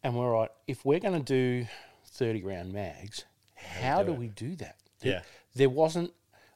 And 0.02 0.16
we're 0.16 0.36
like, 0.36 0.50
if 0.66 0.84
we're 0.84 0.98
going 0.98 1.22
to 1.22 1.24
do 1.62 1.66
30 2.06 2.42
round 2.42 2.72
mags, 2.72 3.24
how 3.54 4.02
do 4.02 4.12
we 4.12 4.28
do 4.28 4.56
that? 4.56 4.76
There- 5.00 5.12
Yeah. 5.12 5.22
There 5.54 5.68
wasn't, 5.70 6.12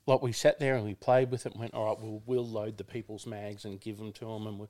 like, 0.07 0.23
we 0.23 0.33
sat 0.33 0.59
there 0.59 0.75
and 0.75 0.85
we 0.85 0.95
played 0.95 1.31
with 1.31 1.47
it 1.47 1.53
and 1.53 1.61
went, 1.61 1.75
all 1.75 1.85
right, 1.87 1.99
well, 2.01 2.23
we'll 2.27 2.47
load 2.49 2.79
the 2.79 2.85
people's 2.85 3.27
mags 3.27 3.65
and 3.65 3.81
give 3.81 3.99
them 3.99 4.13
to 4.15 4.25
them. 4.25 4.47
And, 4.47 4.59
we, 4.59 4.67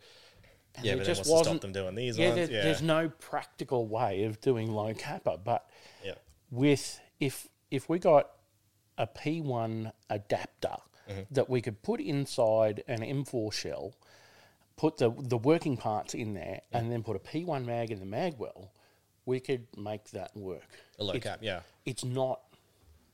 and 0.76 0.84
yeah 0.84 0.94
but 0.96 1.06
then 1.06 1.16
what's 1.16 1.28
to 1.28 1.44
stop 1.44 1.60
them 1.62 1.72
doing 1.72 1.94
these 1.94 2.18
yeah, 2.18 2.28
ones 2.34 2.48
there- 2.48 2.58
yeah 2.58 2.64
there's 2.64 2.82
no 2.82 3.08
practical 3.08 3.86
way 3.86 4.24
of 4.24 4.40
doing 4.42 4.70
low 4.70 4.92
kappa. 4.92 5.38
But 5.42 5.66
yeah 6.04 6.14
with 6.50 7.00
if 7.20 7.48
if 7.70 7.88
we 7.88 7.98
got 7.98 8.30
a 8.98 9.06
P1 9.06 9.92
adapter 10.10 10.76
Mm-hmm. 11.08 11.20
that 11.34 11.48
we 11.48 11.62
could 11.62 11.82
put 11.82 12.00
inside 12.00 12.82
an 12.88 12.98
M4 13.00 13.52
shell, 13.52 13.94
put 14.76 14.96
the 14.96 15.10
the 15.16 15.36
working 15.38 15.76
parts 15.76 16.14
in 16.14 16.34
there, 16.34 16.62
and 16.72 16.90
then 16.90 17.04
put 17.04 17.14
a 17.14 17.20
P1 17.20 17.64
mag 17.64 17.92
in 17.92 18.00
the 18.00 18.04
mag 18.06 18.34
well, 18.38 18.72
we 19.24 19.38
could 19.38 19.68
make 19.76 20.10
that 20.10 20.36
work. 20.36 20.66
a 20.98 21.04
low 21.04 21.12
It's- 21.14 21.22
cap 21.22 21.38
yeah 21.42 21.60
It's 21.84 22.04
not 22.04 22.40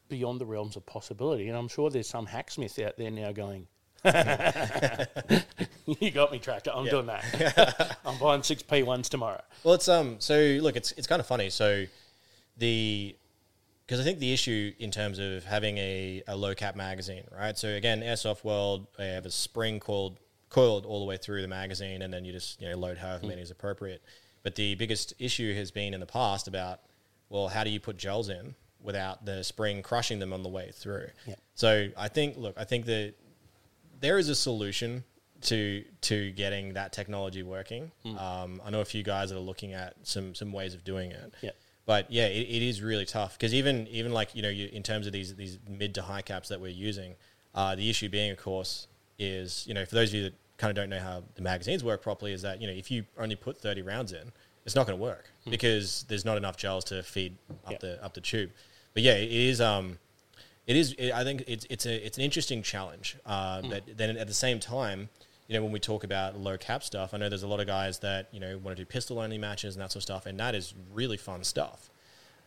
beyond 0.09 0.41
the 0.41 0.47
realms 0.47 0.75
of 0.77 0.87
possibility, 0.87 1.49
and 1.49 1.57
I'm 1.59 1.69
sure 1.69 1.91
there's 1.91 2.09
some 2.09 2.25
hacksmith 2.25 2.79
out 2.79 2.97
there 2.97 3.11
now 3.11 3.31
going. 3.33 3.67
you 5.87 6.11
got 6.11 6.33
me, 6.33 6.39
tractor. 6.39 6.71
I'm 6.75 6.87
doing 6.87 7.07
that. 7.07 7.99
I'm 8.07 8.19
buying 8.19 8.43
six 8.43 8.63
P1s 8.63 9.09
tomorrow. 9.11 9.43
Well, 9.65 9.75
it's 9.75 9.89
um. 9.89 10.17
So 10.19 10.35
look, 10.63 10.77
it's 10.77 10.93
it's 10.93 11.07
kind 11.07 11.21
of 11.21 11.27
funny. 11.27 11.51
So 11.51 11.85
the 12.57 13.15
because 13.93 14.01
I 14.01 14.09
think 14.09 14.21
the 14.21 14.33
issue 14.33 14.73
in 14.79 14.91
terms 14.91 15.19
of 15.19 15.45
having 15.45 15.77
a, 15.77 16.23
a 16.27 16.35
low 16.35 16.55
cap 16.55 16.77
magazine, 16.77 17.25
right? 17.31 17.59
So 17.59 17.69
again, 17.69 18.01
Airsoft 18.01 18.43
World, 18.43 18.87
they 18.97 19.09
have 19.09 19.27
a 19.27 19.31
spring 19.31 19.81
coiled 19.81 20.19
coiled 20.49 20.87
all 20.87 20.99
the 20.99 21.05
way 21.05 21.19
through 21.19 21.43
the 21.43 21.49
magazine, 21.49 22.01
and 22.01 22.11
then 22.11 22.25
you 22.25 22.33
just 22.33 22.59
you 22.63 22.71
know 22.71 22.79
load 22.79 22.97
however 22.97 23.27
many 23.27 23.43
is 23.43 23.51
appropriate. 23.51 24.03
But 24.43 24.55
the 24.55 24.77
biggest 24.77 25.13
issue 25.19 25.55
has 25.57 25.71
been 25.71 25.93
in 25.93 26.01
the 26.01 26.07
past 26.07 26.49
about 26.49 26.81
well, 27.29 27.49
how 27.49 27.65
do 27.65 27.71
you 27.71 27.81
put 27.81 27.99
gels 27.99 28.31
in 28.31 28.55
without 28.81 29.27
the 29.27 29.45
spring 29.45 29.83
crushing 29.83 30.21
them 30.21 30.33
on 30.33 30.43
the 30.43 30.49
way 30.49 30.71
through? 30.73 31.09
Yeah. 31.27 31.35
So 31.55 31.91
I 31.95 32.09
think 32.09 32.39
look, 32.39 32.55
I 32.57 32.65
think 32.65 32.87
that 32.87 33.13
there 34.01 34.19
is 34.19 34.31
a 34.31 34.35
solution 34.35 35.05
to 35.43 35.85
to 36.01 36.31
getting 36.33 36.73
that 36.73 36.95
technology 36.95 37.43
working. 37.43 37.93
Um, 38.17 38.63
I 38.65 38.71
know 38.71 38.81
a 38.81 38.87
few 38.87 39.03
guys 39.03 39.29
that 39.29 39.37
are 39.37 39.41
looking 39.41 39.75
at 39.75 39.97
some 40.03 40.35
some 40.35 40.51
ways 40.51 40.73
of 40.73 40.83
doing 40.83 41.11
it. 41.11 41.35
Yeah. 41.43 41.51
But 41.85 42.11
yeah, 42.11 42.27
it, 42.27 42.43
it 42.49 42.63
is 42.63 42.81
really 42.81 43.05
tough 43.05 43.37
because 43.37 43.53
even 43.55 43.87
even 43.89 44.13
like 44.13 44.35
you 44.35 44.43
know 44.43 44.49
you, 44.49 44.69
in 44.73 44.83
terms 44.83 45.07
of 45.07 45.13
these 45.13 45.35
these 45.35 45.59
mid 45.69 45.95
to 45.97 46.03
high 46.03 46.23
caps 46.23 46.49
that 46.49 46.61
we're 46.61 46.69
using, 46.69 47.15
uh, 47.55 47.75
the 47.75 47.91
issue 47.91 48.09
being 48.09 48.31
of 48.31 48.39
course 48.39 48.87
is 49.19 49.65
you 49.67 49.75
know 49.75 49.85
for 49.85 49.95
those 49.95 50.11
of 50.11 50.15
you 50.15 50.23
that 50.25 50.35
kind 50.59 50.71
of 50.71 50.77
don't 50.77 50.89
know 50.91 51.01
how 51.01 51.23
the 51.35 51.43
magazines 51.43 51.83
work 51.83 52.03
properly 52.03 52.33
is 52.33 52.43
that 52.43 52.61
you 52.61 52.67
know 52.67 52.73
if 52.73 52.91
you 52.91 53.05
only 53.19 53.35
put 53.37 53.61
thirty 53.61 53.83
rounds 53.83 54.13
in, 54.13 54.33
it's 54.65 54.75
not 54.77 54.87
going 54.87 54.97
to 54.97 55.03
work 55.03 55.31
because 55.51 56.05
there's 56.09 56.25
not 56.25 56.37
enough 56.37 56.57
gels 56.57 56.85
to 56.85 57.03
feed 57.03 57.37
up 57.67 57.81
the 57.81 58.03
up 58.05 58.15
the 58.15 58.21
tube. 58.21 58.51
But 58.95 59.03
yeah, 59.03 59.15
it 59.15 59.33
is 59.33 59.61
um 59.61 59.99
it 60.67 60.77
is. 60.77 60.93
It, 60.93 61.11
I 61.13 61.25
think 61.25 61.43
it's 61.49 61.67
it's 61.69 61.87
a 61.87 62.07
it's 62.07 62.17
an 62.17 62.23
interesting 62.23 62.63
challenge. 62.63 63.17
Uh, 63.27 63.63
But 63.63 63.83
then 63.97 64.17
at 64.17 64.29
the 64.29 64.35
same 64.35 64.61
time, 64.61 65.09
you 65.53 65.59
know, 65.59 65.63
when 65.65 65.73
we 65.73 65.81
talk 65.81 66.03
about 66.03 66.39
low 66.39 66.57
cap 66.57 66.83
stuff, 66.83 67.13
I 67.13 67.19
know 67.19 67.29
there's 67.29 67.43
a 67.43 67.47
lot 67.49 67.61
of 67.61 67.67
guys 67.67 67.99
that 67.99 68.29
you 68.33 68.41
know 68.41 68.57
want 68.59 68.75
to 68.77 68.83
do 68.83 68.87
pistol 68.87 69.19
only 69.19 69.37
matches 69.37 69.75
and 69.75 69.83
that 69.83 69.93
sort 69.93 69.97
of 70.01 70.03
stuff, 70.05 70.25
and 70.27 70.41
that 70.41 70.55
is 70.55 70.73
really 70.93 71.19
fun 71.19 71.45
stuff. 71.45 71.91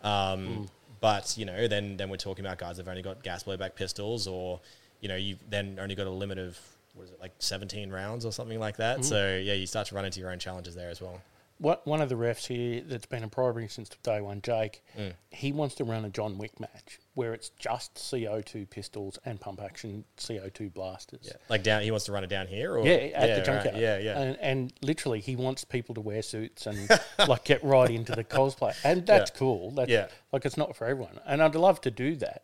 Um, 0.02 0.68
But 1.02 1.38
you 1.38 1.46
know, 1.46 1.68
then 1.68 1.98
then 1.98 2.10
we're 2.10 2.18
talking 2.18 2.44
about 2.44 2.58
guys 2.58 2.78
that've 2.78 2.90
only 2.90 3.04
got 3.04 3.22
gas 3.22 3.44
blowback 3.44 3.76
pistols, 3.76 4.28
or 4.28 4.60
you 5.02 5.08
know, 5.08 5.16
you've 5.16 5.40
then 5.50 5.78
only 5.80 5.94
got 5.94 6.08
a 6.08 6.10
limit 6.10 6.40
of 6.40 6.58
what 6.96 7.04
is 7.04 7.12
it 7.12 7.20
like 7.22 7.34
17 7.40 7.92
rounds 7.92 8.26
or 8.26 8.32
something 8.32 8.60
like 8.60 8.78
that. 8.78 9.04
So 9.06 9.38
yeah, 9.38 9.54
you 9.54 9.68
start 9.68 9.88
to 9.88 9.96
run 9.96 10.06
into 10.06 10.20
your 10.20 10.32
own 10.32 10.40
challenges 10.40 10.74
there 10.74 10.90
as 10.90 11.02
well. 11.02 11.22
What 11.58 11.88
one 11.88 12.02
of 12.02 12.10
the 12.10 12.16
refs 12.16 12.48
here 12.48 12.82
that's 12.86 13.06
been 13.06 13.24
a 13.24 13.30
priority 13.30 13.70
since 13.70 13.88
day 14.04 14.20
one, 14.20 14.42
Jake, 14.42 14.84
Mm. 14.98 15.14
he 15.30 15.54
wants 15.54 15.76
to 15.76 15.86
run 15.86 16.04
a 16.04 16.10
John 16.10 16.38
Wick 16.38 16.60
match 16.60 17.00
where 17.14 17.34
it's 17.34 17.48
just 17.58 17.96
CO2 17.98 18.66
pistols 18.70 19.18
and 19.24 19.40
pump 19.40 19.62
action 19.62 20.04
CO2 20.18 20.70
blasters. 20.74 21.22
Yeah, 21.24 21.38
like 21.48 21.64
down. 21.64 21.82
He 21.82 21.92
wants 21.92 22.06
to 22.08 22.12
run 22.12 22.26
it 22.26 22.30
down 22.30 22.48
here, 22.48 22.74
or 22.78 22.86
Yeah, 22.86 22.96
at 23.16 23.28
the 23.28 23.36
right. 23.38 23.46
junkyard. 23.64 23.78
Yeah, 23.78 23.98
yeah. 24.00 24.20
And, 24.20 24.38
and 24.42 24.74
literally, 24.82 25.22
he 25.22 25.38
wants 25.38 25.64
people 25.64 25.96
to 25.96 26.02
wear 26.02 26.22
suits 26.22 26.68
and 26.68 26.90
like 27.28 27.46
get 27.46 27.64
right 27.64 27.90
into 27.90 28.12
the 28.14 28.26
cosplay, 28.26 28.76
and 28.84 29.06
that's 29.06 29.32
Yeah. 29.34 29.38
cool. 29.40 29.72
That's, 29.72 29.90
Yeah. 29.90 30.04
Mm. 30.08 30.10
like 30.34 30.46
it's 30.46 30.58
not 30.58 30.76
for 30.76 30.86
everyone, 30.88 31.22
and 31.26 31.42
I'd 31.42 31.56
love 31.56 31.80
to 31.82 31.92
do 31.92 32.18
that, 32.18 32.44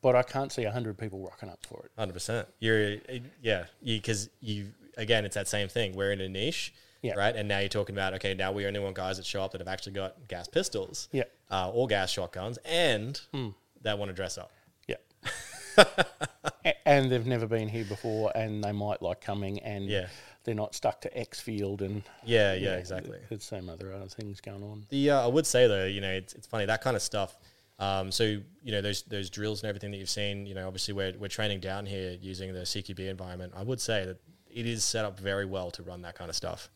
but 0.00 0.16
I 0.16 0.22
can't 0.22 0.50
see 0.52 0.64
hundred 0.64 0.96
people 0.96 1.18
rocking 1.20 1.50
up 1.50 1.66
for 1.66 1.82
it. 1.84 1.90
Hundred 1.98 2.14
percent. 2.14 2.48
You're 2.60 2.96
yeah, 3.42 3.66
because 3.84 4.30
you, 4.40 4.72
again, 4.96 5.26
it's 5.26 5.34
that 5.34 5.48
same 5.48 5.68
thing. 5.68 5.94
We're 5.94 6.12
in 6.12 6.22
a 6.22 6.28
niche, 6.30 6.72
Yeah. 7.02 7.14
right? 7.14 7.34
And 7.36 7.48
now 7.48 7.60
you're 7.60 7.68
talking 7.68 7.94
about 7.94 8.14
okay, 8.14 8.34
now 8.34 8.50
we 8.52 8.66
only 8.66 8.80
want 8.80 8.96
guys 8.96 9.16
that 9.18 9.26
show 9.26 9.42
up 9.42 9.52
that 9.52 9.60
have 9.60 9.68
actually 9.68 9.92
got 9.92 10.16
gas 10.28 10.48
pistols, 10.48 11.08
Yeah. 11.12 11.24
uh, 11.50 11.70
or 11.70 11.86
gas 11.86 12.10
shotguns, 12.10 12.58
and 12.64 13.20
that 13.82 13.98
want 13.98 14.08
to 14.10 14.14
dress 14.14 14.36
up. 14.38 14.50
Yeah, 14.88 14.96
and 16.86 17.10
they've 17.10 17.26
never 17.26 17.46
been 17.46 17.68
here 17.68 17.84
before, 17.84 18.32
and 18.34 18.62
they 18.62 18.72
might 18.72 19.02
like 19.02 19.20
coming, 19.20 19.60
and 19.60 19.86
Yeah. 19.88 20.08
they're 20.44 20.54
not 20.54 20.74
stuck 20.74 21.00
to 21.02 21.18
X 21.18 21.40
field, 21.40 21.82
and 21.82 22.02
Yeah, 22.24 22.54
yeah, 22.54 22.74
exactly. 22.76 23.18
There's 23.28 23.44
some 23.44 23.68
other 23.68 23.92
other 23.92 24.08
things 24.08 24.40
going 24.40 24.62
on. 24.62 24.86
The 24.88 25.10
uh, 25.10 25.24
I 25.24 25.26
would 25.26 25.46
say 25.46 25.66
though, 25.68 25.86
you 25.86 26.00
know, 26.00 26.10
it's, 26.12 26.34
it's 26.34 26.46
funny 26.46 26.64
that 26.66 26.80
kind 26.82 26.96
of 26.96 27.02
stuff. 27.02 27.36
Um, 27.80 28.10
so 28.10 28.24
you 28.24 28.72
know 28.72 28.80
those 28.80 29.02
those 29.02 29.30
drills 29.30 29.62
and 29.62 29.68
everything 29.68 29.92
that 29.92 29.98
you've 29.98 30.10
seen. 30.10 30.46
You 30.46 30.54
know, 30.54 30.66
obviously 30.66 30.94
we're 30.94 31.12
we're 31.16 31.28
training 31.28 31.60
down 31.60 31.86
here 31.86 32.16
using 32.20 32.52
the 32.52 32.60
CQB 32.60 33.08
environment. 33.08 33.52
I 33.56 33.62
would 33.62 33.80
say 33.80 34.04
that 34.04 34.16
it 34.50 34.66
is 34.66 34.84
set 34.84 35.04
up 35.04 35.18
very 35.18 35.44
well 35.44 35.70
to 35.72 35.82
run 35.82 36.02
that 36.02 36.14
kind 36.14 36.28
of 36.30 36.36
stuff. 36.36 36.70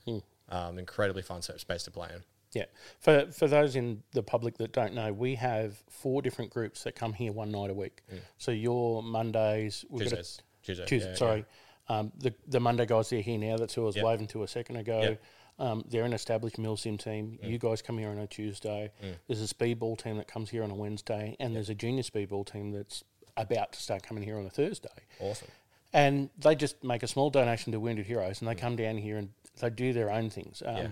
Um, 0.48 0.78
incredibly 0.78 1.22
fun 1.22 1.40
space 1.42 1.82
to 1.84 1.90
play 1.90 2.08
in. 2.14 2.22
Yeah. 2.52 2.64
For 3.00 3.30
for 3.32 3.48
those 3.48 3.76
in 3.76 4.02
the 4.12 4.22
public 4.22 4.58
that 4.58 4.72
don't 4.72 4.92
know, 4.94 5.12
we 5.12 5.36
have 5.36 5.82
four 5.88 6.20
different 6.20 6.50
groups 6.50 6.84
that 6.84 6.94
come 6.94 7.14
here 7.14 7.32
one 7.32 7.50
night 7.50 7.70
a 7.70 7.74
week. 7.74 8.02
So 8.38 8.50
your 8.50 9.02
Mondays, 9.02 9.84
we've 9.88 10.10
got 10.10 10.18
a- 10.18 10.38
Tuesday, 10.62 10.84
Tuesday, 10.84 11.10
yeah, 11.10 11.16
sorry. 11.16 11.44
Um, 11.88 12.12
the 12.18 12.32
the 12.46 12.60
Monday 12.60 12.86
guys 12.86 13.08
they're 13.10 13.22
here 13.22 13.38
now. 13.38 13.56
That's 13.56 13.74
who 13.74 13.82
I 13.82 13.86
was 13.86 13.96
Yep. 13.96 14.04
waving 14.04 14.26
to 14.28 14.42
a 14.42 14.48
second 14.48 14.76
ago. 14.76 15.00
Yep. 15.00 15.22
Um, 15.58 15.84
they're 15.88 16.04
an 16.04 16.12
established 16.12 16.56
Milsim 16.56 16.98
team. 17.02 17.38
You 17.42 17.58
guys 17.58 17.82
come 17.82 17.98
here 17.98 18.08
on 18.10 18.18
a 18.18 18.26
Tuesday. 18.26 18.90
There's 19.26 19.42
a 19.42 19.52
speedball 19.54 19.96
team 19.98 20.16
that 20.18 20.28
comes 20.28 20.50
here 20.50 20.62
on 20.62 20.70
a 20.70 20.74
Wednesday, 20.74 21.36
and 21.40 21.54
there's 21.56 21.68
a 21.70 21.74
junior 21.74 22.02
speedball 22.02 22.44
team 22.50 22.70
that's 22.72 23.02
about 23.36 23.72
to 23.72 23.80
start 23.80 24.02
coming 24.02 24.22
here 24.22 24.38
on 24.38 24.44
a 24.46 24.50
Thursday. 24.50 24.88
Awesome. 25.20 25.48
And 25.93 26.30
they 26.38 26.55
just 26.55 26.82
make 26.82 27.03
a 27.03 27.07
small 27.07 27.28
donation 27.30 27.72
to 27.72 27.80
Wounded 27.80 28.07
Heroes, 28.07 28.40
and 28.40 28.49
they 28.49 28.55
come 28.55 28.76
down 28.76 28.97
here 28.97 29.18
and 29.18 29.30
they 29.61 29.68
do 29.70 29.93
their 29.93 30.11
own 30.11 30.30
things. 30.30 30.62
Um, 30.64 30.76
Yeah. 30.76 30.88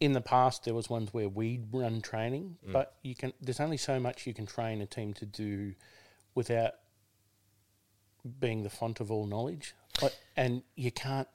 In 0.00 0.12
the 0.12 0.20
past, 0.20 0.64
there 0.64 0.74
was 0.74 0.88
ones 0.88 1.12
where 1.12 1.28
we'd 1.28 1.66
run 1.72 2.00
training, 2.00 2.56
but 2.64 2.94
you 3.02 3.16
can. 3.16 3.32
There's 3.40 3.58
only 3.58 3.76
so 3.78 3.98
much 3.98 4.28
you 4.28 4.32
can 4.34 4.46
train 4.46 4.80
a 4.80 4.86
team 4.86 5.12
to 5.14 5.26
do 5.26 5.74
without 6.36 6.74
being 8.38 8.62
the 8.62 8.70
font 8.70 9.00
of 9.00 9.10
all 9.10 9.26
knowledge, 9.26 9.74
Like, 10.00 10.14
and 10.36 10.62
you 10.76 10.92
can't. 10.92 11.26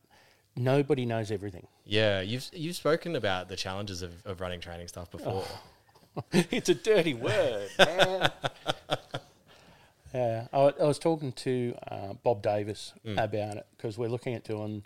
Nobody 0.56 1.06
knows 1.06 1.30
everything. 1.30 1.68
Yeah, 1.84 2.22
you've 2.22 2.49
you've 2.54 2.78
spoken 2.78 3.18
about 3.18 3.49
the 3.49 3.58
challenges 3.58 4.01
of, 4.01 4.14
of 4.26 4.39
running 4.39 4.62
training 4.62 4.88
stuff 4.88 5.12
before. 5.12 5.43
it's 6.32 6.70
a 6.70 6.76
dirty 6.76 7.16
word, 7.16 7.70
man. 7.78 8.32
yeah, 10.14 10.47
I, 10.53 10.57
I 10.57 10.84
was 10.84 10.99
talking 10.99 11.32
to 11.32 11.76
uh, 11.89 12.14
Bob 12.24 12.41
Davis 12.41 12.93
about 13.18 13.57
it 13.57 13.66
because 13.76 13.97
we're 13.97 14.09
looking 14.09 14.36
at 14.36 14.43
doing 14.43 14.84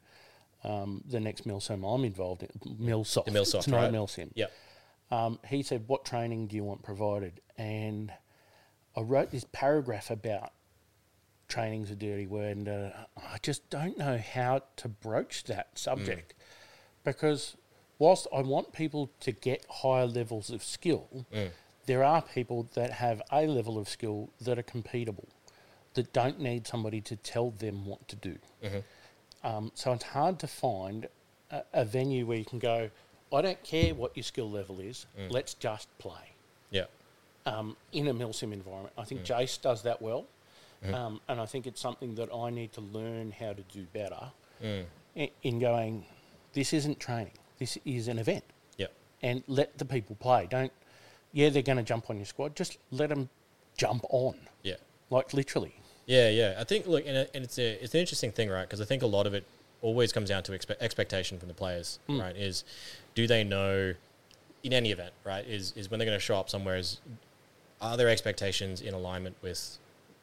um, 0.64 1.04
the 1.10 1.20
next 1.20 1.48
Milsim 1.48 1.84
I'm 1.84 2.04
involved 2.06 2.44
in, 2.44 2.50
Milsoft. 2.78 3.26
The 3.26 3.32
Milsoft, 3.32 3.56
it's 3.56 3.68
not 3.68 3.78
right. 3.78 3.94
Milsim. 3.94 4.32
Yep. 4.36 4.52
Um, 5.12 5.40
he 5.48 5.64
said, 5.64 5.86
"What 5.88 6.06
training 6.06 6.48
do 6.48 6.56
you 6.56 6.64
want 6.64 6.84
provided?" 6.84 7.42
And 7.58 8.12
I 8.96 9.02
wrote 9.02 9.32
this 9.32 9.46
paragraph 9.52 10.10
about 10.10 10.52
training's 11.48 11.92
a 11.92 11.96
dirty 11.96 12.28
word, 12.28 12.58
and 12.58 12.68
uh, 12.68 12.90
I 13.18 13.38
just 13.42 13.70
don't 13.70 13.98
know 13.98 14.18
how 14.18 14.64
to 14.78 14.88
broach 14.88 15.46
that 15.46 15.78
subject 15.78 16.34
because 17.06 17.56
whilst 18.00 18.28
I 18.36 18.42
want 18.42 18.74
people 18.74 19.12
to 19.22 19.32
get 19.32 19.66
higher 19.70 20.06
levels 20.06 20.50
of 20.50 20.64
skill, 20.64 21.26
there 21.88 22.04
are 22.04 22.22
people 22.22 22.68
that 22.76 22.92
have 22.92 23.22
a 23.32 23.48
level 23.48 23.80
of 23.80 23.90
skill 23.90 24.30
that 24.42 24.60
are 24.60 24.64
competable, 24.64 25.26
that 25.96 26.14
don't 26.14 26.40
need 26.40 26.68
somebody 26.68 27.02
to 27.02 27.16
tell 27.16 27.50
them 27.52 27.86
what 27.86 28.08
to 28.10 28.16
do. 28.16 28.38
Um, 29.44 29.72
so 29.74 29.94
it's 29.94 30.04
hard 30.04 30.38
to 30.40 30.48
find 30.48 31.08
a, 31.50 31.64
a 31.74 31.86
venue 31.86 32.26
where 32.26 32.38
you 32.38 32.46
can 32.46 32.60
go, 32.60 32.90
I 33.34 33.42
don't 33.42 33.62
care 33.64 33.94
what 33.96 34.16
your 34.16 34.24
skill 34.24 34.50
level 34.52 34.80
is, 34.80 35.06
let's 35.30 35.54
just 35.54 35.88
play 35.98 36.34
Yeah. 36.72 36.86
um, 37.46 37.76
in 37.94 38.08
a 38.08 38.14
milsim 38.14 38.52
environment. 38.54 38.94
I 38.98 39.04
think 39.06 39.24
Jace 39.24 39.60
does 39.62 39.82
that 39.84 40.02
well, 40.02 40.26
um, 40.94 41.22
and 41.28 41.40
I 41.40 41.46
think 41.46 41.66
it's 41.68 41.82
something 41.82 42.16
that 42.16 42.30
I 42.34 42.50
need 42.50 42.74
to 42.74 42.82
learn 42.82 43.32
how 43.32 43.54
to 43.54 43.62
do 43.74 43.84
better 43.94 44.32
in, 44.62 45.30
in 45.44 45.60
going. 45.60 46.06
This 46.54 46.74
isn't 46.74 47.00
training. 47.00 47.32
This 47.60 47.78
is 47.86 48.08
an 48.08 48.20
event, 48.20 48.44
Yep. 48.78 48.92
and 49.22 49.44
let 49.48 49.78
the 49.78 49.86
people 49.86 50.16
play. 50.20 50.48
Don't. 50.50 50.72
Yeah, 51.34 51.50
they're 51.50 51.62
going 51.62 51.78
to 51.78 51.84
jump 51.84 52.10
on 52.10 52.18
your 52.18 52.26
squad. 52.26 52.56
Just 52.56 52.78
let 52.92 53.10
them 53.10 53.30
jump 53.78 54.04
on, 54.10 54.36
Yeah. 54.64 54.76
like 55.10 55.34
literally. 55.34 55.76
Yeah, 56.06 56.30
yeah. 56.30 56.56
I 56.58 56.64
think 56.64 56.88
look, 56.88 57.04
and, 57.06 57.28
and 57.34 57.44
it's 57.44 57.60
a 57.60 57.84
it's 57.84 57.94
an 57.94 58.00
interesting 58.00 58.32
thing, 58.32 58.50
right? 58.50 58.64
Because 58.64 58.82
I 58.82 58.86
think 58.86 59.04
a 59.04 59.08
lot 59.08 59.28
of 59.28 59.34
it 59.34 59.44
always 59.82 60.12
comes 60.14 60.30
down 60.30 60.42
to 60.44 60.54
expe- 60.54 60.78
expectation 60.80 61.38
from 61.38 61.50
the 61.50 61.54
players, 61.54 62.00
mm. 62.10 62.20
right? 62.20 62.36
Is 62.36 62.64
do 63.14 63.28
they 63.28 63.44
know 63.44 63.94
in 64.64 64.74
any 64.74 64.92
event, 64.92 65.14
right? 65.26 65.46
Is 65.46 65.74
is 65.76 65.92
when 65.92 66.00
they're 66.00 66.06
going 66.06 66.18
to 66.18 66.24
show 66.24 66.38
up 66.38 66.50
somewhere? 66.50 66.78
Is 66.78 67.00
are 67.82 67.98
their 67.98 68.10
expectations 68.10 68.82
in 68.82 68.94
alignment 68.94 69.36
with 69.42 69.78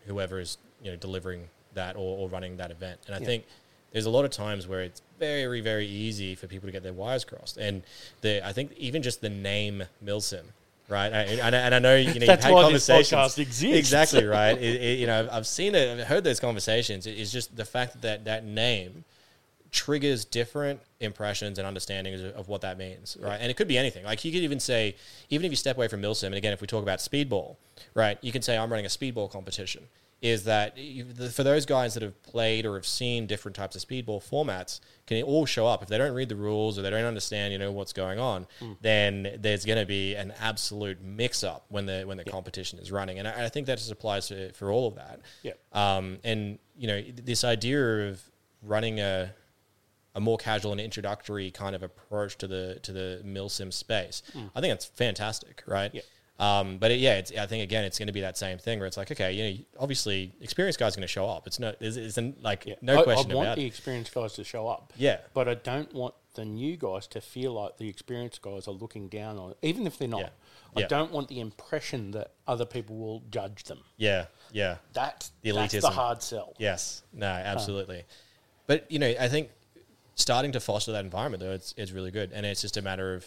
whoever 0.07 0.41
is 0.41 0.57
you 0.83 0.91
know 0.91 0.97
delivering 0.97 1.49
that 1.75 1.97
or, 1.97 2.19
or 2.19 2.29
running 2.29 2.57
that 2.57 2.71
event? 2.71 3.01
And 3.07 3.15
I 3.15 3.19
Yeah. 3.19 3.27
think 3.27 3.45
there's 3.93 4.07
a 4.07 4.11
lot 4.11 4.25
of 4.25 4.31
times 4.31 4.67
where 4.67 4.81
it's 4.81 5.03
very 5.19 5.61
very 5.61 5.87
easy 5.87 6.35
for 6.35 6.47
people 6.47 6.67
to 6.67 6.73
get 6.73 6.83
their 6.83 6.95
wires 6.95 7.25
crossed, 7.25 7.59
and 7.59 7.83
the 8.23 8.45
I 8.45 8.55
think 8.55 8.73
even 8.79 9.03
just 9.03 9.21
the 9.21 9.29
name 9.31 9.85
Milsim. 10.03 10.45
Right, 10.87 11.07
and, 11.09 11.55
I, 11.55 11.59
and 11.61 11.75
I 11.75 11.79
know 11.79 11.97
you 11.97 12.09
know 12.09 12.13
you've 12.13 12.27
That's 12.27 12.45
had 12.45 12.53
why 12.53 12.71
this 12.71 12.87
conversations. 12.87 13.19
podcast 13.35 13.39
exists. 13.39 13.63
Exactly 13.79 14.25
right. 14.39 14.59
It, 14.59 14.83
it, 14.83 14.99
you 14.99 15.07
know, 15.07 15.27
I've- 15.33 15.45
seen 15.47 15.75
it, 15.75 15.99
I've 16.01 16.07
heard 16.07 16.25
those 16.25 16.41
conversations. 16.41 17.07
It- 17.07 17.19
It's 17.19 17.33
just 17.33 17.57
the 17.57 17.65
fact 17.65 18.03
that 18.03 18.27
that 18.27 18.45
name 18.45 19.05
triggers 19.71 20.25
different 20.25 20.81
impressions 21.01 21.59
and 21.59 21.67
understandings 21.67 22.21
of, 22.23 22.33
of 22.37 22.49
what 22.49 22.61
that 22.61 22.79
means, 22.79 23.17
right? 23.19 23.39
And 23.41 23.51
it 23.51 23.57
could 23.57 23.67
be 23.67 23.79
anything. 23.79 24.05
Like 24.05 24.25
you 24.25 24.31
could 24.31 24.43
even 24.43 24.61
say, 24.61 24.95
even 25.31 25.45
if 25.47 25.53
you 25.53 25.57
step 25.57 25.77
away 25.77 25.89
from 25.89 26.01
Milsim, 26.03 26.27
and 26.27 26.35
again, 26.37 26.53
if 26.53 26.61
we 26.61 26.67
talk 26.67 26.83
about 26.83 26.99
speedball, 27.01 27.57
right, 27.95 28.19
you 28.21 28.31
can 28.31 28.43
say 28.43 28.57
I'm 28.57 28.71
running 28.71 28.87
a 28.87 28.89
speedball 28.89 29.31
competition. 29.31 29.85
Is 30.25 30.45
that 30.45 30.79
you, 30.79 31.05
the, 31.05 31.29
for 31.29 31.43
those 31.43 31.67
guys 31.67 31.93
that 31.93 32.03
have 32.03 32.23
played 32.23 32.65
or 32.65 32.77
have 32.77 32.87
seen 32.87 33.27
different 33.27 33.55
types 33.55 33.77
of 33.77 33.83
speedball 33.83 34.27
formats, 34.27 34.81
can 35.07 35.19
it 35.19 35.25
all 35.25 35.45
show 35.45 35.67
up 35.67 35.83
if 35.83 35.89
they 35.91 35.99
don't 35.99 36.15
read 36.15 36.31
the 36.31 36.35
rules 36.37 36.79
or 36.79 36.83
they 36.83 36.89
don't 36.89 37.05
understand, 37.05 37.53
you 37.53 37.59
know, 37.59 37.71
what's 37.71 37.93
going 37.93 38.19
on? 38.19 38.47
Then 38.81 39.37
there's 39.39 39.67
going 39.67 39.79
to 39.79 39.85
be 39.85 40.15
an 40.15 40.33
absolute 40.41 41.03
mix-up 41.03 41.67
when 41.69 41.85
the 41.85 42.05
when 42.07 42.17
the 42.17 42.25
competition 42.25 42.79
is 42.79 42.91
running, 42.91 43.19
and 43.19 43.29
I, 43.29 43.45
I 43.45 43.49
think 43.51 43.67
that 43.67 43.77
just 43.77 43.93
applies 43.93 44.29
to, 44.29 44.51
for 44.55 44.73
all 44.73 44.89
of 44.89 44.95
that. 44.95 45.21
Yeah. 45.43 45.53
Um, 45.75 46.21
and 46.25 46.59
you 46.75 46.87
know, 46.87 47.03
this 47.03 47.45
idea 47.45 48.09
of 48.09 48.23
running 48.63 49.01
a 49.01 49.35
a 50.15 50.21
more 50.21 50.39
casual 50.39 50.73
and 50.73 50.81
introductory 50.81 51.51
kind 51.51 51.77
of 51.77 51.83
approach 51.83 52.39
to 52.39 52.47
the 52.47 52.79
to 52.83 52.93
the 52.93 53.21
milsim 53.27 53.71
space. 53.71 54.23
I 54.55 54.61
think 54.63 54.71
that's 54.71 54.87
fantastic, 54.87 55.63
right? 55.67 55.91
Yeah. 55.93 56.01
Um, 56.39 56.79
but 56.79 56.91
it, 56.91 56.99
yeah, 56.99 57.15
it's, 57.19 57.31
I 57.33 57.47
think 57.47 57.63
again, 57.63 57.85
it's 57.85 57.97
going 57.99 58.09
to 58.09 58.13
be 58.13 58.23
that 58.23 58.37
same 58.37 58.59
thing 58.59 58.81
where 58.81 58.89
it's 58.89 58.97
like, 58.97 59.11
okay, 59.13 59.33
you 59.33 59.45
know, 59.59 59.65
obviously, 59.79 60.33
experienced 60.41 60.81
guys 60.81 60.97
going 60.97 61.03
to 61.03 61.07
show 61.07 61.27
up. 61.29 61.47
It's 61.47 61.61
no, 61.61 61.73
it's, 61.81 61.97
it's 61.97 62.19
an, 62.19 62.35
like 62.43 62.67
Yeah. 62.67 62.75
no 62.83 63.01
I, 63.01 63.03
question 63.05 63.31
I 63.31 63.35
want 63.37 63.47
about 63.49 63.57
the 63.57 63.65
it. 63.65 63.69
experienced 63.69 64.13
guys 64.13 64.33
to 64.35 64.45
show 64.45 64.67
up. 64.67 64.93
Yeah. 64.97 65.19
But 65.33 65.49
I 65.49 65.55
don't 65.55 65.93
want 65.95 66.15
the 66.35 66.45
new 66.45 66.77
guys 66.77 67.07
to 67.09 67.21
feel 67.21 67.53
like 67.53 67.77
the 67.79 67.89
experienced 67.89 68.43
guys 68.43 68.67
are 68.67 68.73
looking 68.75 69.07
down 69.09 69.39
on 69.39 69.53
it, 69.53 69.59
even 69.63 69.87
if 69.87 69.97
they're 69.97 70.09
not. 70.09 70.21
Yeah. 70.23 70.29
I 70.77 70.81
Yeah. 70.81 70.87
don't 70.89 71.13
want 71.13 71.29
the 71.29 71.39
impression 71.39 72.11
that 72.11 72.33
other 72.49 72.65
people 72.67 72.97
will 72.97 73.23
judge 73.31 73.63
them. 73.65 73.79
Yeah, 73.97 74.27
yeah. 74.51 74.79
That's 74.93 75.31
The 75.43 75.51
elitism. 75.51 75.71
that's 75.71 75.85
the 75.85 75.91
hard 75.91 76.21
sell. 76.21 76.55
Yes, 76.59 77.05
no, 77.13 77.27
absolutely. 77.29 78.03
But 78.67 78.91
you 78.91 78.99
know, 78.99 79.15
I 79.21 79.29
think 79.29 79.51
starting 80.17 80.51
to 80.53 80.59
foster 80.61 80.91
that 80.91 81.05
environment 81.05 81.45
though, 81.45 81.53
it's 81.53 81.75
it's 81.77 81.93
really 81.93 82.11
good, 82.11 82.33
and 82.33 82.45
it's 82.45 82.61
just 82.61 82.77
a 82.77 82.83
matter 82.83 83.15
of 83.15 83.25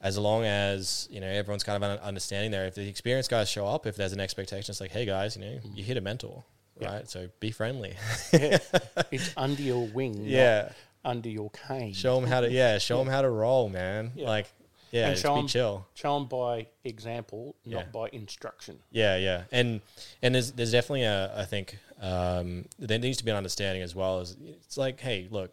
as 0.00 0.18
long 0.18 0.44
as 0.44 1.08
you 1.10 1.20
know 1.20 1.26
everyone's 1.26 1.64
kind 1.64 1.82
of 1.82 2.00
understanding 2.00 2.50
there. 2.50 2.66
If 2.66 2.74
the 2.74 2.88
experienced 2.88 3.30
guys 3.30 3.48
show 3.48 3.66
up, 3.66 3.86
if 3.86 3.96
there's 3.96 4.12
an 4.12 4.20
expectation, 4.20 4.70
it's 4.72 4.80
like, 4.80 4.90
hey 4.90 5.06
guys, 5.06 5.36
you 5.36 5.42
know, 5.44 5.58
you 5.74 5.82
hit 5.84 5.96
a 5.96 6.00
mentor, 6.00 6.44
Yeah. 6.80 6.94
right? 6.94 7.08
So 7.10 7.28
be 7.40 7.50
friendly. 7.50 7.94
Yeah. 8.32 8.58
it's 9.10 9.32
under 9.36 9.62
your 9.62 9.86
wing, 9.88 10.12
not 10.22 10.30
yeah, 10.30 10.68
under 11.04 11.28
your 11.28 11.50
cane. 11.50 11.92
show 11.94 12.20
them 12.20 12.28
how 12.28 12.40
to 12.42 12.50
yeah, 12.50 12.78
show 12.78 12.98
them 12.98 13.08
how 13.08 13.22
to 13.22 13.30
roll, 13.30 13.68
man. 13.68 14.12
Yeah. 14.14 14.28
Like 14.28 14.46
yeah, 14.92 15.06
And 15.08 15.14
just 15.14 15.22
show 15.24 15.46
chill. 15.46 15.86
Show 15.94 16.14
them 16.18 16.28
by 16.28 16.68
example, 16.84 17.56
Yeah. 17.64 17.78
not 17.78 17.92
by 17.92 18.08
instruction. 18.12 18.78
Yeah, 18.90 19.16
yeah, 19.16 19.42
and 19.50 19.80
and 20.22 20.34
there's 20.34 20.52
there's 20.52 20.72
definitely 20.72 21.02
a 21.04 21.36
I 21.36 21.44
think 21.44 21.78
um, 22.00 22.66
there 22.78 22.98
needs 22.98 23.16
to 23.18 23.24
be 23.24 23.30
an 23.30 23.36
understanding 23.36 23.82
as 23.82 23.94
well 23.94 24.20
as 24.20 24.36
it's 24.46 24.76
like, 24.76 25.00
hey, 25.00 25.26
look, 25.30 25.52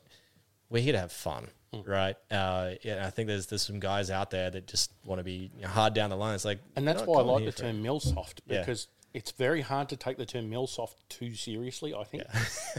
we're 0.70 0.84
here 0.84 0.94
to 0.94 1.00
have 1.00 1.12
fun, 1.12 1.48
right? 1.86 2.16
Uh, 2.32 2.72
yeah, 2.84 3.06
I 3.06 3.10
think 3.10 3.28
there's 3.28 3.48
there's 3.48 3.62
some 3.62 3.80
guys 3.80 4.10
out 4.12 4.30
there 4.32 4.50
that 4.50 4.68
just 4.68 4.92
want 5.06 5.20
to 5.20 5.24
be 5.24 5.52
you 5.56 5.62
know, 5.64 5.68
hard 5.68 5.94
down 5.94 6.10
the 6.10 6.16
line. 6.18 6.36
It's 6.36 6.46
like, 6.46 6.60
And 6.76 6.88
that's 6.88 7.04
why 7.04 7.20
I 7.20 7.24
like 7.24 7.46
the 7.46 7.52
term 7.52 7.84
Milsoft 7.84 8.40
Yeah. 8.48 8.60
because 8.60 8.88
it's 9.14 9.32
very 9.32 9.62
hard 9.62 9.90
to 9.90 9.96
take 9.96 10.18
the 10.18 10.26
term 10.26 10.50
Milsoft 10.50 10.96
too 11.10 11.36
seriously, 11.36 11.94
I 11.94 12.04
think. 12.04 12.24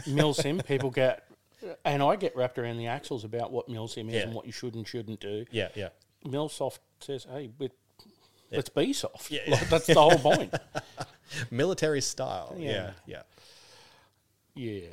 Milsim, 0.05 0.65
people 0.65 0.89
get, 0.91 1.23
and 1.85 2.03
I 2.03 2.15
get 2.17 2.35
wrapped 2.35 2.57
around 2.59 2.77
the 2.77 2.87
axles 2.87 3.23
about 3.23 3.51
what 3.51 3.67
Milsim 3.69 4.07
is 4.09 4.15
Yeah. 4.15 4.21
and 4.21 4.33
what 4.33 4.45
you 4.45 4.51
should 4.51 4.75
and 4.75 4.87
shouldn't 4.87 5.19
do. 5.21 5.45
Yeah, 5.51 5.69
yeah, 5.75 5.89
Milsoft 6.25 6.79
says, 6.99 7.25
hey, 7.31 7.49
but 7.57 7.71
let's 8.51 8.69
be 8.69 8.91
soft. 8.93 9.31
Yeah. 9.31 9.41
Like, 9.47 9.69
that's 9.69 9.87
the 9.87 9.93
whole 9.95 10.17
point. 10.17 10.53
military 11.51 12.01
style. 12.01 12.53
Yeah. 12.57 12.91
Yeah, 13.05 13.21
yeah, 14.55 14.81
Yeah, 14.81 14.87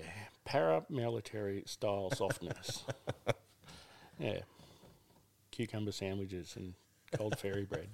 paramilitary 0.48 1.68
style 1.68 2.10
softness. 2.12 2.84
yeah, 4.22 4.40
cucumber 5.50 5.92
sandwiches 5.92 6.54
and 6.56 6.74
cold 7.16 7.38
fairy 7.38 7.64
bread. 7.64 7.88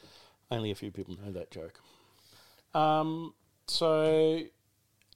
Only 0.50 0.70
a 0.70 0.74
few 0.74 0.90
people 0.90 1.16
know 1.24 1.32
that 1.32 1.50
joke. 1.50 1.80
Um, 2.74 3.34
so 3.66 4.40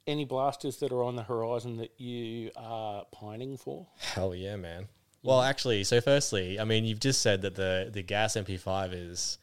any 0.06 0.24
blasters 0.24 0.78
that 0.78 0.92
are 0.92 1.04
on 1.04 1.16
the 1.16 1.22
horizon 1.22 1.76
that 1.78 1.92
you 2.00 2.50
are 2.56 3.04
pining 3.12 3.56
for? 3.56 3.86
Hell 3.98 4.34
yeah, 4.34 4.56
man. 4.56 4.88
Well, 5.22 5.42
actually, 5.42 5.84
so 5.84 6.00
firstly, 6.00 6.58
I 6.58 6.64
mean, 6.64 6.84
you've 6.84 7.00
just 7.00 7.20
said 7.22 7.42
that 7.42 7.54
the 7.54 7.90
the 7.92 8.02
gas 8.02 8.34
MP5 8.34 8.90
is 8.94 9.38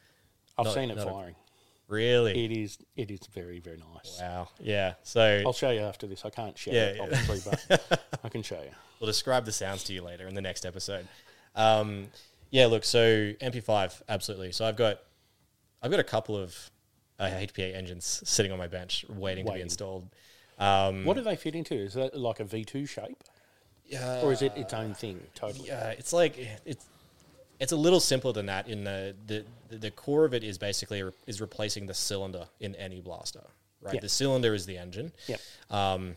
I've 0.58 0.66
Not- 0.66 0.74
seen 0.74 0.92
it 0.92 0.98
firing. 0.98 1.36
Really 1.88 2.46
It 2.46 2.52
is. 2.52 2.78
It 2.96 3.12
is 3.12 3.22
very 3.34 3.60
very 3.60 3.78
nice. 3.78 4.18
wow. 4.20 4.50
Yeah. 4.60 4.94
So 5.04 5.42
I'll 5.46 5.54
show 5.54 5.72
you 5.72 5.82
after 5.82 6.08
this. 6.08 6.26
I 6.26 6.30
can't 6.30 6.58
share 6.58 6.74
Yeah, 6.74 6.82
it, 6.86 6.96
yeah. 6.98 7.04
obviously, 7.04 7.40
but 7.70 8.02
I 8.24 8.30
can 8.30 8.44
show 8.44 8.62
you. 8.62 8.72
we'll 9.00 9.08
describe 9.08 9.46
the 9.46 9.52
sounds 9.52 9.84
to 9.86 9.94
you 9.94 10.02
later 10.02 10.28
in 10.28 10.36
the 10.36 10.42
next 10.42 10.66
episode. 10.66 11.08
Um, 11.56 12.08
yeah, 12.50 12.66
look, 12.68 12.84
so 12.84 13.34
MP5, 13.42 14.02
absolutely. 14.08 14.52
So 14.52 14.66
I've 14.66 14.78
got 14.78 15.00
I've 15.82 15.92
got 15.92 16.00
a 16.00 16.04
couple 16.06 16.36
of 16.38 16.72
uh, 17.20 17.26
HPA 17.28 17.76
engines 17.76 18.22
sitting 18.26 18.52
on 18.52 18.58
my 18.58 18.68
bench 18.68 19.06
waiting 19.10 19.46
to 19.46 19.52
be 19.54 19.62
installed. 19.62 20.08
Um, 20.60 21.06
What 21.06 21.16
do 21.18 21.22
they 21.24 21.36
fit 21.36 21.56
into? 21.56 21.76
Is 21.76 21.94
that 21.96 22.18
like 22.18 22.40
a 22.40 22.44
V2 22.46 22.88
shape, 22.90 23.24
yeah, 23.86 24.22
or 24.22 24.32
is 24.32 24.42
it 24.42 24.54
its 24.56 24.74
own 24.74 24.94
thing? 24.96 25.20
Totally. 25.36 25.68
yeah, 25.68 25.90
it's 25.90 26.14
like 26.14 26.36
it's 26.66 26.86
it's 27.60 27.72
a 27.72 27.76
little 27.76 28.00
simpler 28.00 28.34
than 28.34 28.46
that. 28.48 28.68
In 28.68 28.84
the 28.84 29.16
the, 29.26 29.46
the 29.70 29.92
core 29.92 30.26
of 30.26 30.34
it 30.34 30.44
is 30.44 30.58
basically 30.58 31.04
re- 31.04 31.12
is 31.26 31.42
replacing 31.42 31.88
the 31.88 31.94
cylinder 31.94 32.48
in 32.60 32.76
any 32.76 33.02
blaster. 33.02 33.44
Right, 33.82 33.96
Yeah. 33.96 34.00
the 34.02 34.10
cylinder 34.10 34.54
is 34.54 34.66
the 34.66 34.78
engine. 34.78 35.12
Yep. 35.28 35.40
Um, 35.70 36.16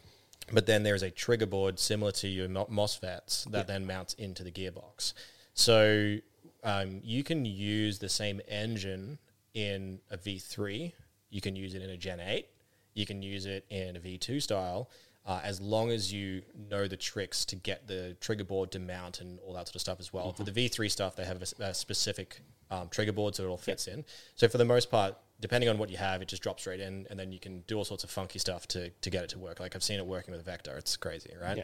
but 0.52 0.66
then 0.66 0.82
there's 0.82 1.02
a 1.02 1.10
trigger 1.10 1.46
board 1.46 1.78
similar 1.78 2.10
to 2.12 2.28
your 2.28 2.48
MOSFETs 2.48 3.44
that 3.50 3.58
Yeah. 3.58 3.62
then 3.64 3.86
mounts 3.86 4.14
into 4.14 4.42
the 4.42 4.50
gearbox. 4.50 5.12
So 5.54 6.16
um, 6.64 7.00
you 7.04 7.22
can 7.22 7.44
use 7.44 7.98
the 7.98 8.08
same 8.08 8.40
engine 8.48 9.18
in 9.54 10.00
a 10.10 10.16
V3. 10.16 10.92
You 11.30 11.40
can 11.40 11.54
use 11.56 11.74
it 11.74 11.82
in 11.82 11.90
a 11.90 11.96
Gen 11.96 12.20
8. 12.20 12.46
You 12.94 13.06
can 13.06 13.22
use 13.22 13.46
it 13.46 13.64
in 13.70 13.96
a 13.96 14.00
V2 14.00 14.42
style. 14.42 14.90
Uh, 15.26 15.40
as 15.44 15.60
long 15.60 15.90
as 15.90 16.12
you 16.12 16.42
know 16.70 16.88
the 16.88 16.96
tricks 16.96 17.44
to 17.44 17.54
get 17.54 17.86
the 17.86 18.16
trigger 18.20 18.42
board 18.42 18.70
to 18.72 18.78
mount 18.78 19.20
and 19.20 19.38
all 19.40 19.52
that 19.52 19.68
sort 19.68 19.76
of 19.76 19.80
stuff 19.82 20.00
as 20.00 20.12
well. 20.12 20.32
For 20.32 20.44
the 20.44 20.50
V3 20.50 20.90
stuff, 20.90 21.14
they 21.14 21.24
have 21.24 21.42
a 21.60 21.74
specific 21.74 22.40
um, 22.70 22.88
trigger 22.88 23.12
board 23.12 23.34
so 23.34 23.44
it 23.44 23.48
all 23.48 23.58
fits 23.58 23.86
in. 23.86 24.04
So 24.34 24.48
for 24.48 24.58
the 24.58 24.64
most 24.64 24.90
part, 24.90 25.16
depending 25.40 25.68
on 25.68 25.78
what 25.78 25.90
you 25.90 25.96
have, 25.96 26.22
it 26.22 26.28
just 26.28 26.42
drops 26.42 26.62
straight 26.62 26.80
in, 26.80 27.06
and 27.10 27.18
then 27.18 27.32
you 27.32 27.38
can 27.38 27.60
do 27.66 27.76
all 27.76 27.84
sorts 27.84 28.04
of 28.04 28.10
funky 28.10 28.38
stuff 28.38 28.68
to, 28.68 28.90
to 28.90 29.10
get 29.10 29.24
it 29.24 29.30
to 29.30 29.38
work. 29.38 29.60
Like 29.60 29.74
I've 29.74 29.82
seen 29.82 29.98
it 29.98 30.06
working 30.06 30.32
with 30.32 30.40
a 30.40 30.44
Vector; 30.44 30.76
it's 30.76 30.96
crazy, 30.96 31.32
right? 31.40 31.58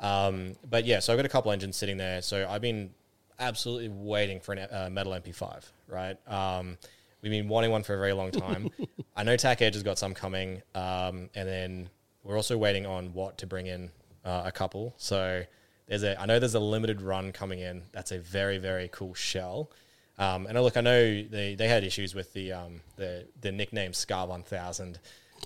Um, 0.00 0.54
but 0.68 0.84
yeah, 0.84 1.00
so 1.00 1.12
I've 1.12 1.18
got 1.18 1.26
a 1.26 1.30
couple 1.30 1.50
engines 1.52 1.76
sitting 1.76 1.96
there. 1.96 2.22
So 2.22 2.46
I've 2.48 2.62
been 2.62 2.90
absolutely 3.38 3.88
waiting 3.88 4.40
for 4.40 4.54
a 4.54 4.86
uh, 4.86 4.90
metal 4.90 5.12
MP5, 5.12 5.64
right? 5.88 6.16
Um, 6.28 6.78
we've 7.22 7.32
been 7.32 7.48
wanting 7.48 7.70
one 7.70 7.82
for 7.82 7.94
a 7.94 7.98
very 7.98 8.12
long 8.12 8.30
time. 8.30 8.70
I 9.16 9.24
know 9.24 9.36
TAC 9.36 9.62
Edge 9.62 9.74
has 9.74 9.82
got 9.82 9.98
some 9.98 10.14
coming, 10.14 10.62
um, 10.74 11.30
and 11.34 11.48
then 11.48 11.90
we're 12.26 12.36
also 12.36 12.58
waiting 12.58 12.86
on 12.86 13.12
Watt 13.12 13.38
to 13.38 13.46
bring 13.46 13.66
in 13.66 13.90
uh, 14.24 14.42
a 14.44 14.52
couple. 14.52 14.94
So 14.96 15.42
there's 15.86 16.02
a, 16.02 16.20
I 16.20 16.26
know 16.26 16.38
there's 16.38 16.54
a 16.54 16.60
limited 16.60 17.00
run 17.00 17.32
coming 17.32 17.60
in. 17.60 17.82
That's 17.92 18.12
a 18.12 18.18
very 18.18 18.58
very 18.58 18.88
cool 18.92 19.14
shell. 19.14 19.70
Um, 20.18 20.46
and 20.46 20.56
I 20.56 20.60
look, 20.62 20.76
I 20.76 20.80
know 20.80 21.22
they, 21.22 21.54
they 21.54 21.68
had 21.68 21.84
issues 21.84 22.14
with 22.14 22.32
the 22.32 22.52
um, 22.52 22.80
the 22.96 23.26
the 23.40 23.52
nickname 23.52 23.92
Scar 23.92 24.26
One 24.26 24.42
Thousand 24.42 24.98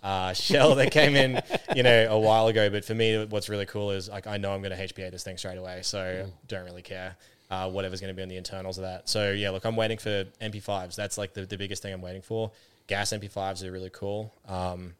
uh, 0.02 0.32
shell 0.34 0.74
that 0.76 0.90
came 0.92 1.16
in, 1.16 1.42
you 1.74 1.82
know, 1.82 2.06
a 2.10 2.18
while 2.18 2.46
ago. 2.48 2.70
But 2.70 2.84
for 2.84 2.94
me, 2.94 3.24
what's 3.26 3.48
really 3.48 3.66
cool 3.66 3.90
is 3.90 4.08
like 4.08 4.26
I 4.26 4.36
know 4.36 4.52
I'm 4.52 4.62
going 4.62 4.76
to 4.76 4.86
HPA 4.86 5.10
this 5.10 5.24
thing 5.24 5.36
straight 5.36 5.58
away, 5.58 5.80
so 5.82 6.26
don't 6.48 6.64
really 6.64 6.82
care 6.82 7.16
uh, 7.50 7.68
whatever's 7.68 8.00
going 8.00 8.12
to 8.12 8.16
be 8.16 8.22
on 8.22 8.28
the 8.28 8.36
internals 8.36 8.78
of 8.78 8.84
that. 8.84 9.08
So 9.08 9.32
yeah, 9.32 9.50
look, 9.50 9.64
I'm 9.64 9.76
waiting 9.76 9.98
for 9.98 10.24
MP5s. 10.40 10.94
That's 10.94 11.18
like 11.18 11.34
the, 11.34 11.44
the 11.44 11.58
biggest 11.58 11.82
thing 11.82 11.92
I'm 11.92 12.00
waiting 12.00 12.22
for. 12.22 12.52
Gas 12.86 13.12
MP5s 13.12 13.64
are 13.64 13.72
really 13.72 13.90
cool. 13.90 14.32
Um, 14.48 14.94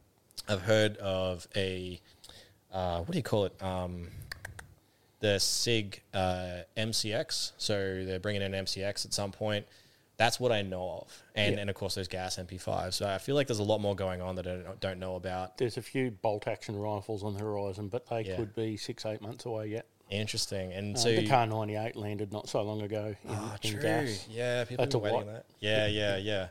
I've 0.49 0.63
heard 0.63 0.97
of 0.99 1.47
a 1.57 2.01
uh, 2.73 2.99
what 3.01 3.11
do 3.13 3.19
you 3.19 3.23
call 3.23 3.45
it? 3.47 3.63
Um, 3.63 4.09
the 5.21 5.39
SIG 5.39 6.03
uh, 6.15 6.61
MCX. 6.77 7.53
So 7.59 8.05
they're 8.05 8.21
bringing 8.21 8.43
in 8.43 8.53
MCX 8.53 9.05
at 9.05 9.13
some 9.13 9.33
point. 9.33 9.67
That's 10.17 10.39
what 10.39 10.53
I 10.53 10.61
know 10.63 11.01
of, 11.03 11.23
and 11.35 11.55
Yeah. 11.55 11.61
and 11.63 11.71
of 11.71 11.77
course 11.77 11.95
those 11.95 12.07
gas 12.09 12.37
MP5s. 12.37 12.93
So 12.95 13.09
I 13.09 13.17
feel 13.19 13.35
like 13.35 13.47
there's 13.47 13.59
a 13.59 13.63
lot 13.65 13.81
more 13.81 13.97
going 13.97 14.21
on 14.21 14.35
that 14.37 14.47
I 14.47 14.57
don't, 14.57 14.81
don't 14.81 14.99
know 15.01 15.17
about. 15.17 15.57
There's 15.57 15.79
a 15.79 15.83
few 15.83 16.11
bolt 16.11 16.47
action 16.47 16.77
rifles 16.77 17.23
on 17.25 17.33
the 17.35 17.41
horizon, 17.41 17.89
but 17.89 18.07
they 18.09 18.23
Yeah. 18.23 18.37
could 18.37 18.55
be 18.55 18.77
six, 18.77 19.07
eight 19.07 19.23
months 19.23 19.47
away 19.47 19.69
yet. 19.69 19.87
Interesting, 20.11 20.73
and 20.73 20.95
Uh, 20.97 20.99
so 21.01 21.09
the 21.15 21.27
Kar 21.27 21.47
98 21.47 21.97
landed 21.97 22.33
not 22.33 22.49
so 22.51 22.61
long 22.63 22.83
ago 22.83 23.15
in, 23.25 23.31
Ah, 23.31 23.57
in 23.63 23.79
gas. 23.81 24.27
Yeah, 24.29 24.65
people 24.65 24.85
That's 24.85 24.95
have 24.95 25.03
been 25.03 25.11
a 25.11 25.15
waiting 25.17 25.33
that. 25.33 25.47
Yeah, 25.61 25.87
yeah, 25.87 26.17
yeah. 26.17 26.49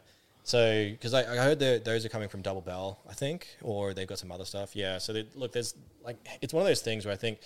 So, 0.50 0.88
because 0.90 1.14
I, 1.14 1.20
I 1.32 1.36
heard 1.38 1.60
that 1.60 1.86
those 1.86 2.06
are 2.06 2.10
coming 2.10 2.28
from 2.28 2.42
Double 2.42 2.62
Bell, 2.62 2.98
I 3.08 3.14
think, 3.14 3.48
or 3.62 3.94
they've 3.94 4.08
got 4.08 4.18
some 4.18 4.32
other 4.32 4.46
stuff. 4.46 4.76
Yeah. 4.76 4.98
So, 4.98 5.14
they, 5.14 5.28
look, 5.36 5.52
there's 5.52 5.76
like, 6.04 6.18
it's 6.42 6.54
one 6.56 6.62
of 6.62 6.68
those 6.68 6.82
things 6.82 7.06
where 7.06 7.14
I 7.14 7.18
think, 7.18 7.38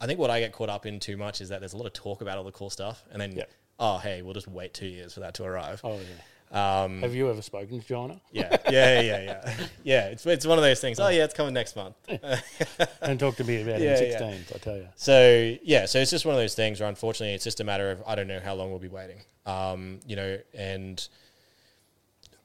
I 0.00 0.06
think 0.06 0.18
what 0.18 0.30
I 0.30 0.40
get 0.40 0.52
caught 0.52 0.70
up 0.70 0.86
in 0.86 1.00
too 1.00 1.18
much 1.18 1.42
is 1.42 1.50
that 1.50 1.60
there's 1.60 1.74
a 1.74 1.76
lot 1.76 1.84
of 1.86 1.92
talk 1.92 2.22
about 2.22 2.38
all 2.38 2.44
the 2.44 2.52
cool 2.52 2.70
stuff, 2.70 3.04
and 3.12 3.20
then, 3.20 3.32
Yeah. 3.32 3.44
oh, 3.78 3.98
hey, 3.98 4.22
we'll 4.22 4.32
just 4.32 4.48
wait 4.48 4.72
two 4.72 4.86
years 4.86 5.12
for 5.12 5.20
that 5.20 5.34
to 5.34 5.44
arrive. 5.44 5.82
Oh, 5.84 5.98
yeah. 5.98 6.82
Um, 6.82 7.02
Have 7.02 7.14
you 7.14 7.28
ever 7.28 7.42
spoken 7.42 7.78
to 7.78 7.86
China? 7.86 8.18
yeah, 8.32 8.56
yeah, 8.70 9.00
yeah, 9.02 9.20
yeah, 9.20 9.54
yeah. 9.84 10.06
It's 10.06 10.24
it's 10.24 10.46
one 10.46 10.56
of 10.56 10.64
those 10.64 10.80
things. 10.80 10.98
Oh, 10.98 11.08
yeah, 11.08 11.24
it's 11.24 11.34
coming 11.34 11.52
next 11.52 11.76
month. 11.76 11.94
and 13.02 13.20
talk 13.20 13.36
to 13.36 13.44
me 13.44 13.60
about 13.60 13.80
Yeah, 13.82 14.00
M16s, 14.00 14.48
yeah. 14.48 14.54
I 14.54 14.58
tell 14.58 14.76
you. 14.78 14.88
So 14.96 15.54
yeah, 15.62 15.84
so 15.84 15.98
it's 15.98 16.10
just 16.10 16.24
one 16.24 16.34
of 16.34 16.40
those 16.40 16.54
things 16.54 16.80
where 16.80 16.88
unfortunately 16.88 17.34
it's 17.34 17.44
just 17.44 17.60
a 17.60 17.64
matter 17.64 17.90
of 17.90 18.02
I 18.06 18.14
don't 18.14 18.28
know 18.28 18.40
how 18.40 18.54
long 18.54 18.70
we'll 18.70 18.78
be 18.78 18.88
waiting. 18.88 19.18
Um, 19.44 20.00
you 20.06 20.16
know, 20.16 20.38
and 20.54 21.06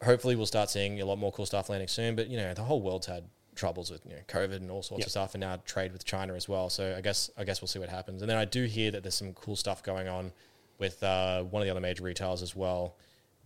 hopefully 0.04 0.36
we'll 0.36 0.45
start 0.45 0.70
seeing 0.70 0.99
a 1.01 1.06
lot 1.06 1.18
more 1.18 1.32
cool 1.32 1.45
stuff 1.45 1.70
landing 1.70 1.88
soon. 1.88 2.16
But 2.16 2.28
you 2.30 2.38
know, 2.38 2.54
the 2.54 2.64
whole 2.64 2.82
world's 2.82 3.08
had 3.08 3.24
troubles 3.56 3.91
with 3.91 4.01
you 4.06 4.12
know 4.14 4.22
COVID 4.28 4.56
and 4.58 4.72
all 4.72 4.82
sorts 4.84 5.01
Yep. 5.01 5.06
of 5.08 5.12
stuff, 5.12 5.34
and 5.36 5.41
now 5.41 5.58
trade 5.66 5.91
with 5.93 6.06
China 6.06 6.34
as 6.34 6.47
well. 6.49 6.70
So 6.70 6.95
I 6.97 7.01
guess 7.01 7.30
I 7.38 7.43
guess 7.43 7.62
we'll 7.62 7.68
see 7.68 7.80
what 7.80 7.89
happens. 7.89 8.22
And 8.22 8.30
then 8.30 8.38
I 8.38 8.45
do 8.45 8.64
hear 8.66 8.91
that 8.91 9.04
there's 9.04 9.16
some 9.16 9.34
cool 9.34 9.56
stuff 9.56 9.84
going 9.84 10.08
on 10.08 10.32
with 10.80 11.01
uh, 11.04 11.43
one 11.43 11.62
of 11.62 11.66
the 11.66 11.72
other 11.72 11.80
major 11.82 12.04
retailers 12.04 12.41
as 12.41 12.56
well. 12.56 12.95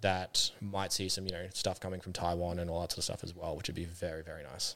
That 0.02 0.52
might 0.62 0.94
see 0.94 1.10
some, 1.10 1.26
you 1.26 1.32
know, 1.32 1.48
stuff 1.54 1.80
coming 1.80 2.00
from 2.02 2.14
Taiwan 2.14 2.60
and 2.60 2.70
all 2.70 2.82
that 2.82 2.92
sort 2.92 3.00
of 3.00 3.04
stuff 3.06 3.24
as 3.24 3.36
well, 3.36 3.58
which 3.58 3.68
would 3.68 3.76
be 3.76 3.86
very, 3.86 4.22
very 4.22 4.44
nice. 4.44 4.76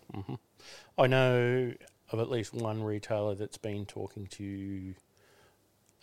I 0.97 1.05
know 1.07 1.73
of 2.11 2.19
at 2.19 2.29
least 2.29 2.53
one 2.55 2.81
retailer 2.83 3.35
that's 3.35 3.57
been 3.59 3.85
talking 3.85 4.25
to 4.31 4.95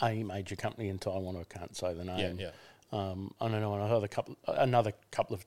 a 0.00 0.22
major 0.22 0.54
company 0.56 0.88
in 0.88 0.98
Taiwan. 1.00 1.36
I 1.36 1.42
can't 1.52 1.76
say 1.76 1.92
the 1.94 2.04
Yeah, 2.04 2.16
name. 2.16 2.38
yeah, 2.38 2.50
Um, 2.92 3.34
I 3.40 3.48
don't 3.48 3.60
know 3.60 3.74
another 3.74 4.06
couple. 4.08 4.36
Another 4.46 4.92
couple 5.10 5.34
of 5.34 5.44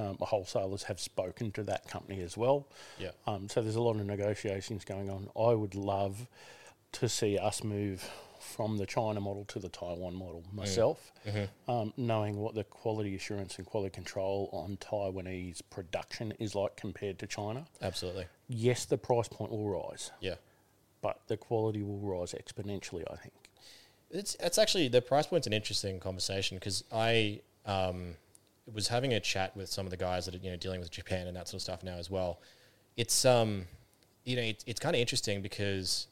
um, 0.00 0.16
wholesalers 0.20 0.84
have 0.84 0.98
spoken 1.00 1.50
to 1.52 1.62
that 1.64 1.88
company 1.88 2.20
as 2.22 2.36
well. 2.36 2.66
yeah. 2.98 3.10
Um, 3.26 3.48
so 3.48 3.60
there's 3.62 3.76
a 3.76 3.82
lot 3.82 3.96
of 3.96 4.06
negotiations 4.06 4.84
going 4.84 5.10
on. 5.10 5.28
I 5.38 5.54
would 5.54 5.74
love 5.74 6.26
to 6.92 7.08
see 7.08 7.38
us 7.38 7.62
move 7.62 8.08
from 8.40 8.78
the 8.78 8.86
China 8.86 9.20
model 9.20 9.44
to 9.44 9.58
the 9.58 9.68
Taiwan 9.68 10.14
model 10.14 10.42
myself, 10.52 11.12
um, 11.68 11.92
knowing 11.96 12.36
what 12.38 12.54
the 12.54 12.64
quality 12.64 13.14
assurance 13.14 13.58
and 13.58 13.66
quality 13.66 13.90
control 13.90 14.48
on 14.52 14.78
Taiwanese 14.78 15.60
production 15.70 16.32
is 16.38 16.54
like 16.54 16.74
compared 16.76 17.18
to 17.18 17.26
China. 17.26 17.66
Absolutely. 17.82 18.24
Yes, 18.48 18.86
the 18.86 18.96
price 18.96 19.28
point 19.28 19.50
will 19.52 19.68
rise, 19.68 20.10
Yeah. 20.20 20.36
but 21.02 21.20
the 21.28 21.36
quality 21.36 21.82
will 21.82 21.98
rise 22.00 22.32
exponentially, 22.34 23.04
I 23.10 23.16
think. 23.16 23.34
It's 24.10 24.36
it's 24.40 24.58
actually 24.58 24.88
the 24.88 25.02
price 25.02 25.26
point's 25.26 25.46
an 25.46 25.52
interesting 25.52 26.00
conversation 26.00 26.56
because 26.56 26.82
I 26.90 27.40
um, 27.66 28.16
was 28.74 28.88
having 28.88 29.12
a 29.14 29.20
chat 29.20 29.56
with 29.56 29.68
some 29.68 29.86
of 29.86 29.90
the 29.90 29.96
guys 29.96 30.26
that 30.26 30.34
are 30.34 30.38
you 30.38 30.50
know 30.50 30.56
dealing 30.56 30.80
with 30.80 30.90
Japan 30.90 31.26
and 31.26 31.36
that 31.36 31.48
sort 31.48 31.58
of 31.58 31.62
stuff 31.62 31.82
now 31.82 31.96
as 31.96 32.10
well. 32.10 32.40
It's 32.96 33.24
um 33.24 33.66
you 34.24 34.36
know 34.36 34.42
it, 34.42 34.64
it's 34.66 34.80
kind 34.80 34.94
of 34.94 35.00
interesting 35.00 35.42
because 35.42 36.06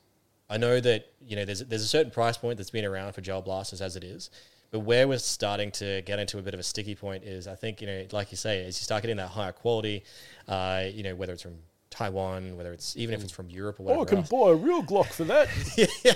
I 0.50 0.56
know 0.56 0.80
that 0.80 1.06
you 1.20 1.36
know 1.36 1.44
there's 1.44 1.64
there's 1.64 1.82
a 1.82 1.88
certain 1.88 2.10
price 2.10 2.36
point 2.36 2.56
that's 2.56 2.70
been 2.70 2.84
around 2.84 3.12
for 3.12 3.20
gel 3.20 3.42
blasters 3.42 3.80
as 3.80 3.96
it 3.96 4.04
is, 4.04 4.30
but 4.70 4.80
where 4.80 5.06
we're 5.06 5.18
starting 5.18 5.70
to 5.72 6.02
get 6.02 6.18
into 6.18 6.38
a 6.38 6.42
bit 6.42 6.54
of 6.54 6.60
a 6.60 6.64
sticky 6.64 6.94
point 6.94 7.24
is 7.24 7.46
I 7.46 7.54
think 7.54 7.80
you 7.80 7.86
know 7.86 8.06
like 8.12 8.30
you 8.30 8.36
say 8.36 8.64
as 8.64 8.80
you 8.80 8.84
start 8.84 9.02
getting 9.02 9.18
that 9.18 9.28
higher 9.28 9.52
quality, 9.52 10.04
uh, 10.46 10.84
you 10.92 11.02
know 11.02 11.14
whether 11.14 11.32
it's 11.32 11.42
from 11.42 11.56
Taiwan, 11.90 12.56
whether 12.56 12.72
it's 12.72 12.96
even 12.96 13.14
if 13.14 13.22
it's 13.22 13.32
from 13.32 13.48
Europe 13.48 13.80
or 13.80 13.84
whatever. 13.84 14.16
else. 14.16 14.28
buy 14.28 14.50
a 14.50 14.54
real 14.54 14.82
Glock 14.82 15.06
for 15.06 15.24
that. 15.24 15.48
yeah, 16.04 16.12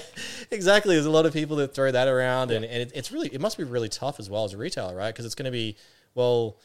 exactly. 0.51 0.95
There's 0.95 1.07
a 1.07 1.11
lot 1.11 1.27
of 1.27 1.33
people 1.33 1.57
that 1.57 1.75
throw 1.75 1.91
that 1.91 2.09
around, 2.09 2.51
and, 2.51 2.65
and 2.65 2.83
it, 2.83 2.93
it's 2.95 3.11
really 3.11 3.29
it 3.29 3.41
must 3.41 3.57
be 3.57 3.65
really 3.65 3.89
tough 3.89 4.21
as 4.21 4.29
well 4.29 4.45
as 4.45 4.53
a 4.53 4.59
retailer, 4.59 4.95
right? 4.95 5.13
Because 5.13 5.25
it's 5.25 5.35
going 5.35 5.47
to 5.47 5.53
be 5.53 5.77
well, 6.15 6.57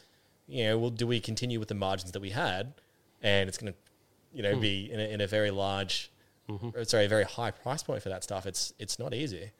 you 0.46 0.64
know, 0.64 0.78
well, 0.78 0.90
do 0.90 1.06
we 1.06 1.20
continue 1.20 1.58
with 1.58 1.68
the 1.68 1.74
margins 1.74 2.12
that 2.12 2.20
we 2.20 2.30
had, 2.30 2.74
and 3.22 3.48
it's 3.48 3.58
going 3.58 3.72
to, 3.72 3.78
you 4.32 4.42
know, 4.42 4.54
hmm. 4.54 4.60
be 4.60 4.90
in 4.90 5.00
a, 5.00 5.02
in 5.04 5.20
a 5.20 5.26
very 5.26 5.50
large, 5.50 6.10
mm-hmm. 6.48 6.70
or, 6.74 6.84
sorry, 6.84 7.04
a 7.04 7.08
very 7.08 7.24
high 7.24 7.50
price 7.50 7.82
point 7.82 8.02
for 8.02 8.08
that 8.08 8.24
stuff. 8.24 8.46
It's 8.46 8.72
it's 8.78 8.98
not 8.98 9.14
easy. 9.14 9.50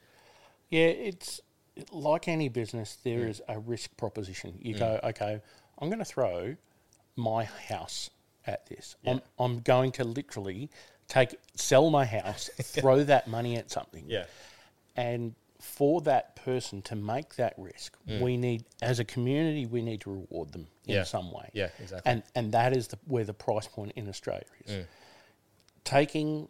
Yeah, 0.69 0.87
it's 0.87 1.41
like 1.91 2.27
any 2.27 2.49
business, 2.49 2.97
There 3.03 3.23
hmm. 3.23 3.29
is 3.29 3.41
a 3.47 3.59
risk 3.59 3.95
proposition. 3.97 4.57
You 4.61 4.73
hmm. 4.73 4.79
go, 4.79 4.99
okay, 5.03 5.41
I'm 5.79 5.89
going 5.89 5.99
to 5.99 6.05
throw 6.05 6.55
my 7.15 7.43
house 7.45 8.09
at 8.45 8.65
this. 8.67 8.95
I'm, 9.05 9.21
I'm 9.37 9.59
going 9.59 9.91
to 9.93 10.03
literally 10.03 10.69
take, 11.07 11.35
sell 11.55 11.89
my 11.89 12.05
house, 12.05 12.49
throw 12.61 13.03
that 13.03 13.27
money 13.27 13.57
at 13.57 13.69
something. 13.69 14.05
Yeah, 14.07 14.25
And 14.95 15.35
for 15.59 15.99
that 16.01 16.35
person 16.37 16.81
to 16.83 16.95
make 16.95 17.35
that 17.35 17.53
risk, 17.57 17.97
Mm. 18.07 18.21
we 18.21 18.37
need, 18.37 18.63
as 18.81 18.99
a 18.99 19.03
community, 19.05 19.65
we 19.65 19.81
need 19.81 20.01
to 20.01 20.09
reward 20.11 20.51
them 20.53 20.67
in 20.87 20.95
Yeah. 20.95 21.03
some 21.03 21.31
way. 21.31 21.49
yeah, 21.53 21.69
exactly. 21.79 22.09
And 22.11 22.23
and 22.35 22.51
that 22.53 22.75
is 22.75 22.87
the, 22.87 22.97
where 23.05 23.25
the 23.25 23.33
price 23.33 23.67
point 23.67 23.91
in 23.95 24.07
Australia 24.07 24.45
is. 24.65 24.71
Mm. 24.71 24.85
taking 25.83 26.47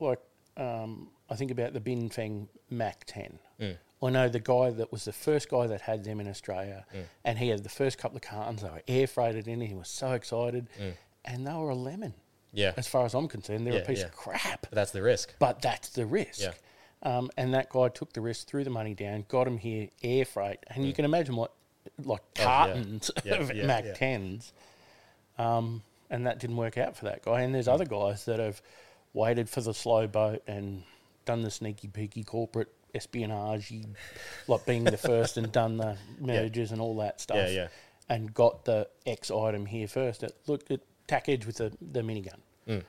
like 0.00 0.20
um, 0.56 1.10
I 1.30 1.36
think 1.36 1.50
about 1.50 1.72
the 1.72 1.80
Bingfeng 1.80 2.48
Mac 2.68 3.04
10. 3.06 3.38
Mm. 3.60 3.76
I 4.02 4.10
know 4.10 4.28
the 4.28 4.40
guy 4.40 4.70
that 4.70 4.90
was 4.92 5.04
the 5.04 5.12
first 5.12 5.48
guy 5.48 5.66
that 5.68 5.80
had 5.82 6.04
them 6.04 6.20
in 6.20 6.28
Australia, 6.28 6.84
Mm. 6.94 7.04
and 7.24 7.38
he 7.38 7.48
had 7.48 7.62
the 7.62 7.68
first 7.70 7.96
couple 7.98 8.16
of 8.16 8.22
cartons. 8.22 8.60
They 8.62 8.68
were 8.68 8.82
air 8.88 9.06
freighted 9.06 9.46
in. 9.48 9.60
He 9.60 9.74
was 9.74 9.88
so 9.88 10.12
excited, 10.12 10.66
and 11.24 11.46
they 11.46 11.52
were 11.54 11.70
a 11.70 11.74
lemon. 11.74 12.14
Yeah. 12.52 12.74
As 12.76 12.86
far 12.88 13.06
as 13.06 13.14
I'm 13.14 13.28
concerned, 13.28 13.66
they're 13.66 13.74
Yeah, 13.74 13.80
a 13.80 13.86
piece 13.86 14.00
yeah. 14.00 14.06
of 14.06 14.12
crap. 14.12 14.62
But 14.62 14.72
that's 14.72 14.90
the 14.90 15.00
risk. 15.02 15.34
But 15.38 15.62
that's 15.62 15.88
the 15.90 16.04
risk. 16.04 16.40
Yeah. 16.42 16.52
Um, 17.02 17.30
and 17.36 17.54
that 17.54 17.68
guy 17.68 17.88
took 17.88 18.12
the 18.12 18.20
risk, 18.20 18.46
threw 18.46 18.62
the 18.62 18.70
money 18.70 18.94
down, 18.94 19.24
got 19.28 19.46
him 19.46 19.58
here 19.58 19.88
air 20.04 20.24
freight, 20.24 20.58
and 20.68 20.86
you 20.86 20.92
can 20.92 21.04
imagine 21.04 21.34
what 21.36 21.52
like 22.04 22.20
Mm. 22.34 22.40
Oh, 22.40 22.42
yeah. 22.42 22.44
cartons 22.44 23.10
Yeah, 23.24 23.34
of 23.34 23.54
yeah, 23.54 23.66
Mac 23.66 23.84
yeah. 23.84 23.94
tens. 23.94 24.52
Um, 25.38 25.82
and 26.10 26.26
that 26.26 26.38
didn't 26.38 26.56
work 26.56 26.78
out 26.78 26.96
for 26.96 27.06
that 27.06 27.22
guy. 27.22 27.40
And 27.42 27.54
there's 27.54 27.68
other 27.68 27.84
guys 27.86 28.24
that 28.26 28.38
have 28.38 28.62
waited 29.14 29.48
for 29.48 29.60
the 29.60 29.74
slow 29.74 30.06
boat 30.06 30.42
and 30.46 30.84
done 31.24 31.42
the 31.42 31.50
sneaky 31.50 31.88
peeky 31.88 32.24
corporate 32.24 32.68
espionage, 32.94 33.72
like 34.46 34.66
being 34.66 34.84
the 34.84 34.96
first 34.96 35.36
and 35.36 35.50
done 35.50 35.76
the 35.78 35.96
mergers 36.20 36.70
and 36.72 36.80
all 36.80 36.96
that 36.98 37.20
stuff. 37.20 37.36
Yeah, 37.36 37.48
yeah. 37.48 37.68
And 38.08 38.32
got 38.32 38.64
the 38.64 38.88
X 39.06 39.30
item 39.30 39.66
here 39.66 39.88
first. 39.88 40.22
It 40.22 40.36
looked 40.46 40.70
at 40.70 40.80
TAC 41.06 41.28
Edge 41.28 41.46
with 41.46 41.56
the, 41.56 41.72
the 41.80 42.02
minigun. 42.02 42.38
Mm. 42.68 42.82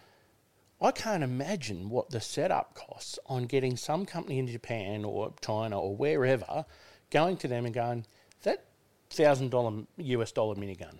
I 0.83 0.91
can't 0.91 1.23
imagine 1.23 1.89
what 1.89 2.09
the 2.09 2.19
setup 2.19 2.75
costs 2.75 3.17
on 3.27 3.45
getting 3.45 3.77
some 3.77 4.05
company 4.05 4.37
in 4.37 4.47
Japan 4.47 5.05
or 5.05 5.33
China 5.41 5.79
or 5.79 5.95
wherever 5.95 6.65
going 7.09 7.37
to 7.37 7.47
them 7.47 7.65
and 7.65 7.73
going, 7.73 8.05
that 8.43 8.65
thousand 9.09 9.49
dollar 9.51 9.83
US 9.97 10.31
dollar 10.33 10.55
minigun, 10.55 10.97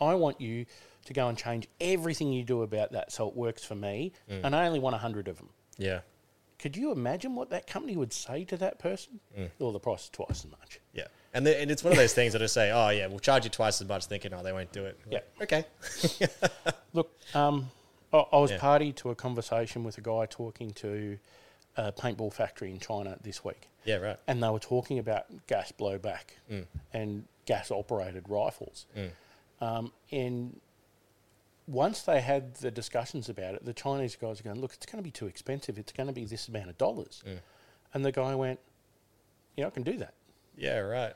I 0.00 0.14
want 0.14 0.40
you 0.40 0.64
to 1.06 1.12
go 1.12 1.28
and 1.28 1.36
change 1.36 1.66
everything 1.80 2.32
you 2.32 2.44
do 2.44 2.62
about 2.62 2.92
that 2.92 3.10
so 3.10 3.26
it 3.28 3.34
works 3.34 3.64
for 3.64 3.74
me, 3.74 4.12
Mm. 4.30 4.44
and 4.44 4.56
I 4.56 4.66
only 4.66 4.78
want 4.78 4.94
a 4.94 4.98
hundred 4.98 5.26
of 5.28 5.38
them. 5.38 5.48
Yeah. 5.76 6.00
Could 6.58 6.76
you 6.76 6.90
imagine 6.92 7.34
what 7.34 7.50
that 7.50 7.66
company 7.66 7.96
would 7.96 8.12
say 8.12 8.44
to 8.44 8.56
that 8.58 8.78
person? 8.78 9.20
Mm. 9.38 9.50
Well, 9.58 9.72
the 9.72 9.78
price 9.80 10.04
is 10.04 10.08
twice 10.10 10.44
as 10.44 10.50
much. 10.50 10.80
Yeah. 10.92 11.06
And, 11.34 11.46
the, 11.46 11.60
and 11.60 11.70
it's 11.70 11.84
one 11.84 11.92
of 11.92 11.98
those 11.98 12.14
things 12.14 12.32
that 12.32 12.42
I 12.42 12.46
say, 12.46 12.70
oh, 12.70 12.88
yeah, 12.90 13.06
we'll 13.08 13.18
charge 13.18 13.44
you 13.44 13.50
twice 13.50 13.80
as 13.80 13.88
much, 13.88 14.06
thinking, 14.06 14.32
oh, 14.32 14.42
they 14.42 14.52
won't 14.52 14.72
do 14.72 14.84
it. 14.86 14.98
Yeah. 15.10 15.20
Okay. 15.42 15.64
Look, 16.94 17.10
um, 17.34 17.70
I, 18.16 18.36
I 18.36 18.40
was 18.40 18.50
Yeah. 18.50 18.58
party 18.58 18.92
to 18.94 19.10
a 19.10 19.14
conversation 19.14 19.84
with 19.84 19.98
a 19.98 20.00
guy 20.00 20.26
talking 20.26 20.70
to 20.72 21.18
a 21.76 21.92
paintball 21.92 22.32
factory 22.32 22.70
in 22.70 22.78
China 22.80 23.16
this 23.22 23.44
week. 23.44 23.68
Yeah, 23.84 23.96
right. 23.96 24.18
and 24.26 24.42
they 24.42 24.48
were 24.48 24.58
talking 24.58 24.98
about 24.98 25.26
gas 25.46 25.72
blowback 25.72 26.34
Mm. 26.50 26.66
and 26.92 27.24
gas 27.44 27.70
operated 27.70 28.28
rifles. 28.28 28.86
Mm. 28.96 29.10
Um, 29.60 29.92
and 30.10 30.60
once 31.68 32.02
they 32.02 32.20
had 32.20 32.54
the 32.56 32.70
discussions 32.70 33.28
about 33.28 33.54
it, 33.54 33.64
the 33.64 33.72
Chinese 33.74 34.16
guys 34.16 34.40
are 34.40 34.42
going, 34.42 34.60
look, 34.60 34.74
it's 34.74 34.86
going 34.86 34.98
to 34.98 35.04
be 35.04 35.10
too 35.10 35.26
expensive. 35.26 35.78
It's 35.78 35.92
going 35.92 36.06
to 36.08 36.12
be 36.12 36.24
this 36.24 36.48
amount 36.48 36.70
of 36.70 36.78
dollars. 36.78 37.22
Mm. 37.26 37.38
And 37.94 38.04
the 38.04 38.12
guy 38.12 38.34
went, 38.34 38.60
yeah, 39.56 39.66
I 39.66 39.70
can 39.70 39.82
do 39.82 39.96
that 39.98 40.14
Yeah, 40.56 40.78
right. 40.78 41.14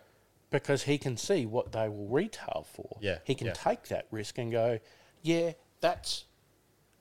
because 0.51 0.85
he 0.85 0.97
can 0.99 1.17
see 1.17 1.47
what 1.47 1.73
they 1.73 1.89
will 1.89 2.07
retail 2.09 2.67
for. 2.73 2.97
Yeah, 3.01 3.19
He 3.25 3.35
can 3.35 3.49
yeah. 3.49 3.53
take 3.55 3.85
that 3.89 4.07
risk 4.11 4.39
and 4.39 4.51
go, 4.51 4.79
yeah, 5.23 5.53
that's, 5.81 6.25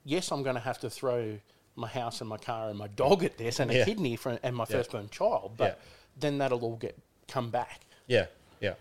yes, 0.04 0.30
I'm 0.32 0.42
going 0.42 0.54
to 0.56 0.60
have 0.60 0.78
to 0.80 0.90
throw 0.90 1.38
my 1.76 1.88
house 1.88 2.20
and 2.20 2.28
my 2.28 2.36
car 2.36 2.68
and 2.68 2.78
my 2.78 2.88
dog 2.88 3.24
at 3.24 3.38
this 3.38 3.60
and 3.60 3.70
a 3.70 3.84
kidney 3.84 4.16
for, 4.16 4.38
and 4.42 4.54
my 4.56 4.64
Yeah. 4.68 4.76
firstborn 4.76 5.08
child, 5.10 5.52
but 5.56 5.78
Yeah. 5.78 5.84
then 6.18 6.38
that'll 6.38 6.62
all 6.64 6.76
get 6.76 6.96
come 7.28 7.50
back. 7.50 7.82
Yeah, 8.06 8.26
yeah. 8.60 8.74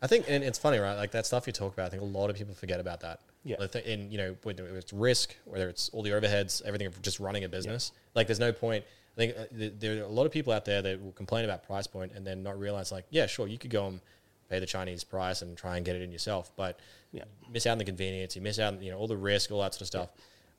I 0.00 0.06
think, 0.06 0.26
and 0.28 0.42
it's 0.44 0.58
funny, 0.58 0.78
right? 0.78 0.94
Like 0.94 1.10
that 1.12 1.26
stuff 1.26 1.46
you 1.46 1.52
talk 1.52 1.72
about. 1.74 1.86
I 1.86 1.90
think 1.90 2.02
a 2.02 2.06
lot 2.06 2.30
of 2.30 2.36
people 2.36 2.54
forget 2.54 2.80
about 2.80 3.00
that. 3.00 3.20
Yeah. 3.44 3.56
And 3.84 4.10
you 4.12 4.18
know, 4.18 4.36
whether 4.44 4.64
it's 4.76 4.92
risk, 4.92 5.34
whether 5.44 5.68
it's 5.68 5.88
all 5.90 6.02
the 6.02 6.10
overheads, 6.10 6.62
everything 6.62 6.86
of 6.86 7.00
just 7.02 7.18
running 7.20 7.42
a 7.44 7.48
business. 7.48 7.92
Like, 8.14 8.28
there's 8.28 8.38
no 8.40 8.52
point. 8.52 8.84
I 8.84 9.16
think 9.16 9.36
uh, 9.36 9.44
there 9.78 10.00
are 10.00 10.04
a 10.04 10.08
lot 10.08 10.24
of 10.26 10.32
people 10.32 10.52
out 10.52 10.64
there 10.64 10.80
that 10.80 11.02
will 11.02 11.12
complain 11.12 11.44
about 11.44 11.64
price 11.64 11.86
point 11.86 12.12
and 12.14 12.26
then 12.26 12.42
not 12.42 12.58
realize, 12.58 12.90
like, 12.92 13.04
yeah, 13.10 13.26
sure, 13.26 13.46
you 13.48 13.58
could 13.58 13.70
go 13.70 13.86
and 13.88 14.00
pay 14.48 14.58
the 14.58 14.66
Chinese 14.66 15.02
price 15.04 15.42
and 15.42 15.56
try 15.56 15.76
and 15.76 15.84
get 15.84 15.96
it 15.96 16.02
in 16.02 16.12
yourself, 16.12 16.52
but 16.56 16.78
Yeah. 17.12 17.24
miss 17.50 17.66
out 17.66 17.72
on 17.72 17.78
the 17.78 17.84
convenience. 17.84 18.36
You 18.36 18.42
miss 18.42 18.58
out, 18.58 18.74
on, 18.74 18.82
you 18.82 18.90
know, 18.90 18.98
all 18.98 19.08
the 19.08 19.16
risk, 19.16 19.50
all 19.50 19.60
that 19.62 19.74
sort 19.74 19.82
of 19.82 19.86
stuff. 19.88 20.08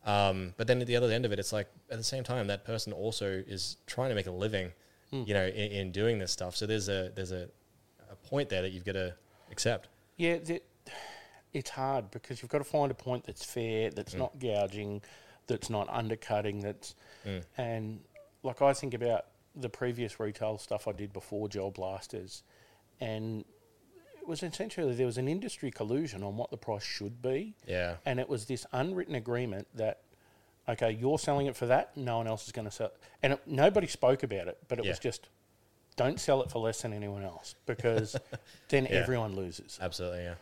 Um, 0.05 0.53
but 0.57 0.67
then 0.67 0.81
at 0.81 0.87
the 0.87 0.95
other 0.97 1.11
end 1.11 1.25
of 1.25 1.31
it, 1.31 1.39
it's 1.39 1.53
like 1.53 1.67
at 1.89 1.97
the 1.97 2.03
same 2.03 2.23
time 2.23 2.47
that 2.47 2.65
person 2.65 2.91
also 2.93 3.43
is 3.47 3.77
trying 3.87 4.09
to 4.09 4.15
make 4.15 4.27
a 4.27 4.31
living, 4.31 4.71
you 5.11 5.33
know, 5.33 5.45
in, 5.45 5.71
in 5.71 5.91
doing 5.91 6.19
this 6.19 6.31
stuff. 6.31 6.55
So 6.55 6.65
there's 6.65 6.89
a 6.89 7.11
there's 7.15 7.31
a, 7.31 7.47
a 8.11 8.15
point 8.27 8.49
there 8.49 8.61
that 8.61 8.71
you've 8.71 8.85
got 8.85 8.93
to 8.93 9.13
accept. 9.51 9.87
Yeah, 10.17 10.37
that, 10.39 10.63
it's 11.53 11.69
hard 11.69 12.11
because 12.11 12.41
you've 12.41 12.51
got 12.51 12.57
to 12.57 12.63
find 12.63 12.91
a 12.91 12.95
point 12.95 13.25
that's 13.25 13.45
fair, 13.45 13.89
Mm. 13.91 13.95
that's 13.95 14.13
not 14.13 14.39
gouging, 14.39 15.01
that's 15.47 15.69
not 15.69 15.87
undercutting, 15.89 16.59
that's 16.59 16.95
Mm. 17.25 17.43
and 17.57 17.99
like 18.43 18.61
I 18.61 18.73
think 18.73 18.93
about 18.93 19.25
the 19.55 19.69
previous 19.69 20.19
retail 20.19 20.57
stuff 20.57 20.87
I 20.87 20.91
did 20.91 21.13
before 21.13 21.47
Gel 21.47 21.71
Blasters, 21.71 22.43
and 22.99 23.45
it 24.23 24.29
was 24.29 24.41
essentially 24.41 24.93
there 24.95 25.05
was 25.05 25.17
an 25.17 25.27
industry 25.27 25.69
collusion 25.71 26.23
on 26.23 26.37
what 26.37 26.49
the 26.49 26.57
price 26.57 26.83
should 26.83 27.21
be, 27.21 27.53
Yeah, 27.67 27.95
and 28.05 28.19
it 28.19 28.27
was 28.29 28.45
this 28.45 28.65
unwritten 28.71 29.15
agreement 29.15 29.67
that 29.75 29.99
okay, 30.67 30.91
you're 30.91 31.19
selling 31.19 31.47
it 31.47 31.55
for 31.57 31.65
that, 31.65 31.95
no 31.97 32.17
one 32.17 32.27
else 32.27 32.45
is 32.45 32.51
going 32.53 32.65
to 32.65 32.71
sell, 32.71 32.87
it. 32.87 32.95
and 33.21 33.33
it, 33.33 33.41
nobody 33.45 33.85
spoke 33.87 34.23
about 34.23 34.47
it, 34.47 34.57
but 34.67 34.79
it 34.79 34.85
was 34.85 34.99
just. 34.99 35.27
Don't 35.95 36.19
sell 36.19 36.41
it 36.41 36.49
for 36.49 36.57
less 36.57 36.81
than 36.81 36.91
anyone 36.91 37.21
else 37.23 37.53
because 37.67 38.15
then 38.69 38.85
Yeah. 38.85 38.93
everyone 38.93 39.35
loses. 39.35 39.77
absolutely. 39.79 40.23
Yeah, 40.23 40.35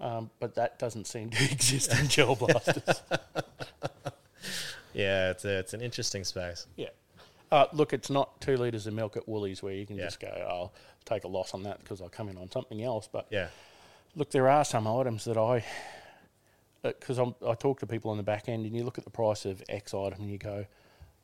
Um, 0.00 0.30
but 0.40 0.54
that 0.54 0.78
doesn't 0.78 1.06
seem 1.06 1.28
to 1.28 1.44
exist 1.52 1.92
in 2.00 2.08
gel 2.08 2.34
blasters. 2.36 3.02
yeah. 4.94 5.30
It's 5.30 5.44
a, 5.44 5.58
it's 5.58 5.74
an 5.74 5.82
interesting 5.82 6.24
space. 6.24 6.66
yeah. 6.76 6.88
Uh, 7.50 7.66
look, 7.72 7.92
it's 7.92 8.10
not 8.10 8.40
two 8.40 8.56
litres 8.56 8.86
of 8.86 8.94
milk 8.94 9.16
at 9.16 9.28
Woolies 9.28 9.62
where 9.62 9.72
you 9.74 9.86
can 9.86 9.96
Yeah. 9.96 10.04
just 10.04 10.20
go, 10.20 10.28
I'll 10.28 10.72
take 11.04 11.24
a 11.24 11.28
loss 11.28 11.54
on 11.54 11.62
that 11.64 11.80
because 11.80 12.00
I'll 12.00 12.08
come 12.08 12.28
in 12.28 12.36
on 12.36 12.50
something 12.50 12.82
else. 12.82 13.08
But 13.10 13.26
Yeah, 13.30 13.48
look, 14.16 14.30
there 14.30 14.48
are 14.48 14.64
some 14.64 14.86
items 14.86 15.24
that 15.24 15.36
I, 15.36 15.64
because 16.82 17.18
I 17.18 17.54
talk 17.54 17.80
to 17.80 17.86
people 17.86 18.10
on 18.10 18.16
the 18.16 18.22
back 18.22 18.48
end 18.48 18.66
and 18.66 18.74
you 18.76 18.84
look 18.84 18.98
at 18.98 19.04
the 19.04 19.10
price 19.10 19.44
of 19.44 19.62
X 19.68 19.94
item 19.94 20.22
and 20.22 20.30
you 20.30 20.38
go, 20.38 20.66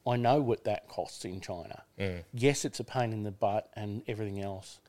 I 0.06 0.16
know 0.16 0.40
what 0.40 0.64
that 0.64 0.88
costs 0.88 1.24
in 1.24 1.40
China. 1.40 1.82
Mm. 1.98 2.24
Yes, 2.32 2.64
it's 2.64 2.80
a 2.80 2.84
pain 2.84 3.12
in 3.12 3.22
the 3.24 3.30
butt 3.30 3.70
and 3.74 4.02
everything 4.08 4.40
else. 4.40 4.80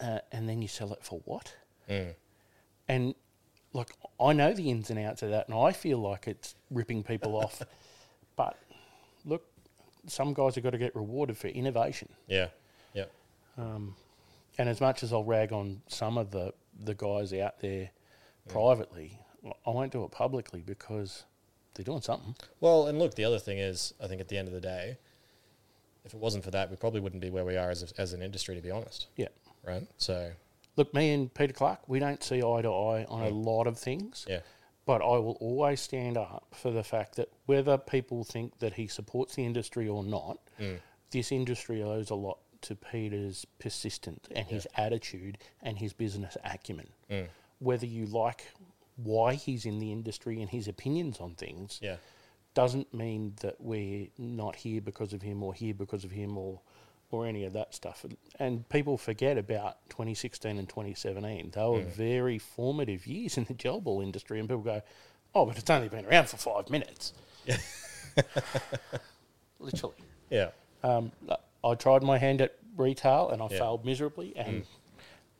Uh, 0.00 0.18
and 0.32 0.48
then 0.48 0.60
you 0.60 0.68
sell 0.68 0.92
it 0.92 1.04
for 1.04 1.20
what? 1.24 1.54
Mm. 1.88 2.14
And 2.88 3.14
look, 3.72 3.92
I 4.20 4.32
know 4.32 4.52
the 4.52 4.70
ins 4.70 4.90
and 4.90 4.98
outs 4.98 5.22
of 5.22 5.30
that, 5.30 5.48
and 5.48 5.56
I 5.56 5.72
feel 5.72 5.98
like 5.98 6.26
it's 6.26 6.54
ripping 6.70 7.02
people 7.04 7.36
off. 7.36 7.62
But 8.36 8.58
look, 9.24 9.46
some 10.06 10.34
guys 10.34 10.54
have 10.54 10.64
got 10.64 10.70
to 10.70 10.78
get 10.78 10.94
rewarded 10.94 11.36
for 11.36 11.48
innovation. 11.48 12.08
yeah, 12.26 12.48
yeah, 12.94 13.04
Um, 13.58 13.96
and 14.58 14.68
as 14.68 14.80
much 14.80 15.02
as 15.02 15.12
I'll 15.12 15.24
rag 15.24 15.52
on 15.52 15.82
some 15.88 16.16
of 16.18 16.30
the, 16.30 16.52
the 16.78 16.94
guys 16.94 17.32
out 17.32 17.60
there 17.60 17.90
privately, 18.48 19.18
I 19.66 19.70
won't 19.70 19.92
do 19.92 20.04
it 20.04 20.10
publicly 20.10 20.62
because 20.64 21.24
they're 21.74 21.84
doing 21.84 22.00
something. 22.00 22.34
Well, 22.60 22.86
and 22.86 22.98
look, 22.98 23.14
the 23.14 23.24
other 23.24 23.38
thing 23.38 23.58
is, 23.58 23.94
I 24.02 24.06
think 24.06 24.20
at 24.20 24.28
the 24.28 24.38
end 24.38 24.48
of 24.48 24.54
the 24.54 24.60
day, 24.60 24.96
if 26.04 26.14
it 26.14 26.20
wasn't 26.20 26.44
for 26.44 26.50
that, 26.52 26.70
we 26.70 26.76
probably 26.76 27.00
wouldn't 27.00 27.22
be 27.22 27.30
where 27.30 27.44
we 27.44 27.56
are 27.56 27.70
as 27.70 27.82
a, 27.82 28.00
as 28.00 28.12
an 28.12 28.22
industry, 28.22 28.54
to 28.54 28.60
be 28.60 28.70
honest. 28.70 29.06
Yeah. 29.16 29.28
Right. 29.66 29.86
So 29.96 30.30
Look, 30.76 30.92
me 30.92 31.12
and 31.12 31.32
Peter 31.32 31.52
Clark, 31.52 31.80
we 31.88 31.98
don't 31.98 32.22
see 32.22 32.38
eye 32.38 32.62
to 32.62 32.68
eye 32.68 33.06
on 33.08 33.22
a 33.22 33.28
lot 33.30 33.66
of 33.66 33.78
things. 33.78 34.26
yeah, 34.28 34.40
But 34.86 35.00
I 35.02 35.16
will 35.18 35.38
always 35.40 35.80
stand 35.80 36.16
up 36.18 36.46
for 36.52 36.70
the 36.70 36.82
fact 36.84 37.16
that 37.16 37.30
whether 37.46 37.78
people 37.78 38.22
think 38.24 38.58
that 38.58 38.74
he 38.74 38.86
supports 38.86 39.34
the 39.34 39.44
industry 39.44 39.88
or 39.88 40.02
not, 40.04 40.38
Mm. 40.60 40.80
this 41.10 41.32
industry 41.32 41.82
owes 41.82 42.10
a 42.10 42.14
lot 42.14 42.38
to 42.62 42.74
Peter's 42.74 43.46
persistence 43.58 44.26
and 44.34 44.46
his 44.46 44.66
attitude 44.76 45.38
and 45.62 45.78
his 45.78 45.92
business 45.92 46.36
acumen. 46.44 46.88
Mm. 47.10 47.28
Whether 47.60 47.86
you 47.86 48.06
like 48.06 48.44
why 48.96 49.34
he's 49.34 49.64
in 49.66 49.78
the 49.80 49.90
industry 49.90 50.40
and 50.40 50.50
his 50.50 50.68
opinions 50.68 51.18
on 51.18 51.34
things 51.34 51.78
yeah, 51.82 51.96
doesn't 52.54 52.94
mean 52.94 53.34
that 53.40 53.60
we're 53.60 54.06
not 54.18 54.54
here 54.56 54.80
because 54.80 55.12
of 55.12 55.20
him 55.22 55.42
or 55.42 55.52
here 55.52 55.74
because 55.74 56.04
of 56.04 56.10
him 56.12 56.38
or 56.38 56.60
or 57.14 57.26
any 57.26 57.44
of 57.44 57.52
that 57.52 57.74
stuff. 57.74 58.04
And 58.38 58.68
people 58.68 58.98
forget 58.98 59.38
about 59.38 59.76
2016 59.90 60.58
and 60.58 60.68
2017. 60.68 61.52
They 61.54 61.60
were 61.64 61.80
very 61.82 62.38
formative 62.38 63.06
years 63.06 63.36
in 63.38 63.44
the 63.44 63.54
gel 63.54 63.80
ball 63.80 64.00
industry, 64.00 64.38
and 64.40 64.48
people 64.48 64.62
go, 64.62 64.82
"Oh, 65.34 65.46
but 65.46 65.56
it's 65.58 65.70
only 65.70 65.88
been 65.88 66.04
around 66.06 66.28
for 66.28 66.36
five 66.36 66.68
minutes." 66.70 67.12
Literally. 69.58 69.94
yeah, 70.30 70.50
Um, 70.82 71.12
I 71.62 71.74
tried 71.74 72.02
my 72.02 72.18
hand 72.18 72.40
at 72.42 72.56
retail 72.76 73.30
and 73.30 73.40
I 73.42 73.48
Yeah. 73.48 73.58
failed 73.58 73.84
miserably, 73.84 74.36
and 74.36 74.66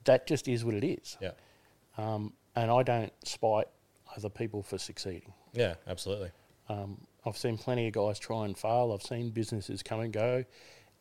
that 0.04 0.26
just 0.26 0.48
is 0.48 0.64
what 0.64 0.74
it 0.74 0.84
is. 0.84 1.16
yeah, 1.20 1.32
Um, 1.98 2.32
and 2.56 2.70
I 2.70 2.82
don't 2.82 3.12
spite 3.26 3.68
other 4.16 4.28
people 4.30 4.62
for 4.62 4.78
succeeding. 4.78 5.32
yeah. 5.52 5.74
Absolutely. 5.86 6.30
Um, 6.68 7.06
I've 7.26 7.36
seen 7.36 7.58
plenty 7.58 7.86
of 7.88 7.92
guys 7.94 8.18
try 8.18 8.44
and 8.46 8.56
fail. 8.56 8.92
I've 8.92 9.02
seen 9.06 9.30
businesses 9.30 9.82
come 9.82 10.00
and 10.00 10.12
go, 10.12 10.44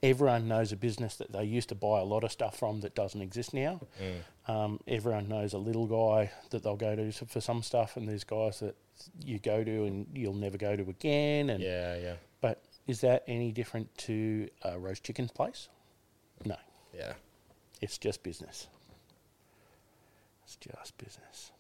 everyone 0.04 0.50
knows 0.50 0.74
a 0.74 0.76
business 0.76 1.16
that 1.16 1.32
they 1.32 1.46
used 1.46 1.70
to 1.70 1.76
buy 1.76 2.02
a 2.02 2.04
lot 2.04 2.26
of 2.26 2.32
stuff 2.32 2.60
from 2.60 2.82
that 2.82 2.94
doesn't 2.94 3.22
exist 3.22 3.54
now. 3.54 3.80
Mm. 4.02 4.54
Um, 4.54 4.80
everyone 4.86 5.30
knows 5.30 5.54
a 5.54 5.58
little 5.58 5.88
guy 5.88 6.30
that 6.50 6.62
they'll 6.62 6.76
go 6.76 6.96
to 6.96 7.12
for 7.12 7.40
some 7.40 7.64
stuff, 7.64 7.96
and 7.96 8.08
there's 8.08 8.26
guys 8.26 8.60
that 8.60 8.76
you 9.24 9.40
go 9.40 9.64
to 9.64 9.86
and 9.86 10.06
you'll 10.14 10.34
never 10.34 10.58
go 10.58 10.76
to 10.76 10.84
again. 10.84 11.50
And 11.50 11.64
Yeah, 11.64 11.98
yeah, 11.98 12.16
but 12.42 12.62
is 12.86 13.00
that 13.02 13.24
any 13.28 13.54
different 13.54 13.98
to 14.00 14.50
a 14.62 14.78
roast 14.78 15.04
chicken's 15.04 15.32
place? 15.32 15.70
No, 16.46 16.58
yeah. 16.94 17.14
it's 17.82 17.98
just 17.98 18.22
business. 18.22 18.68
It's 20.44 20.58
just 20.58 20.98
business. 20.98 21.52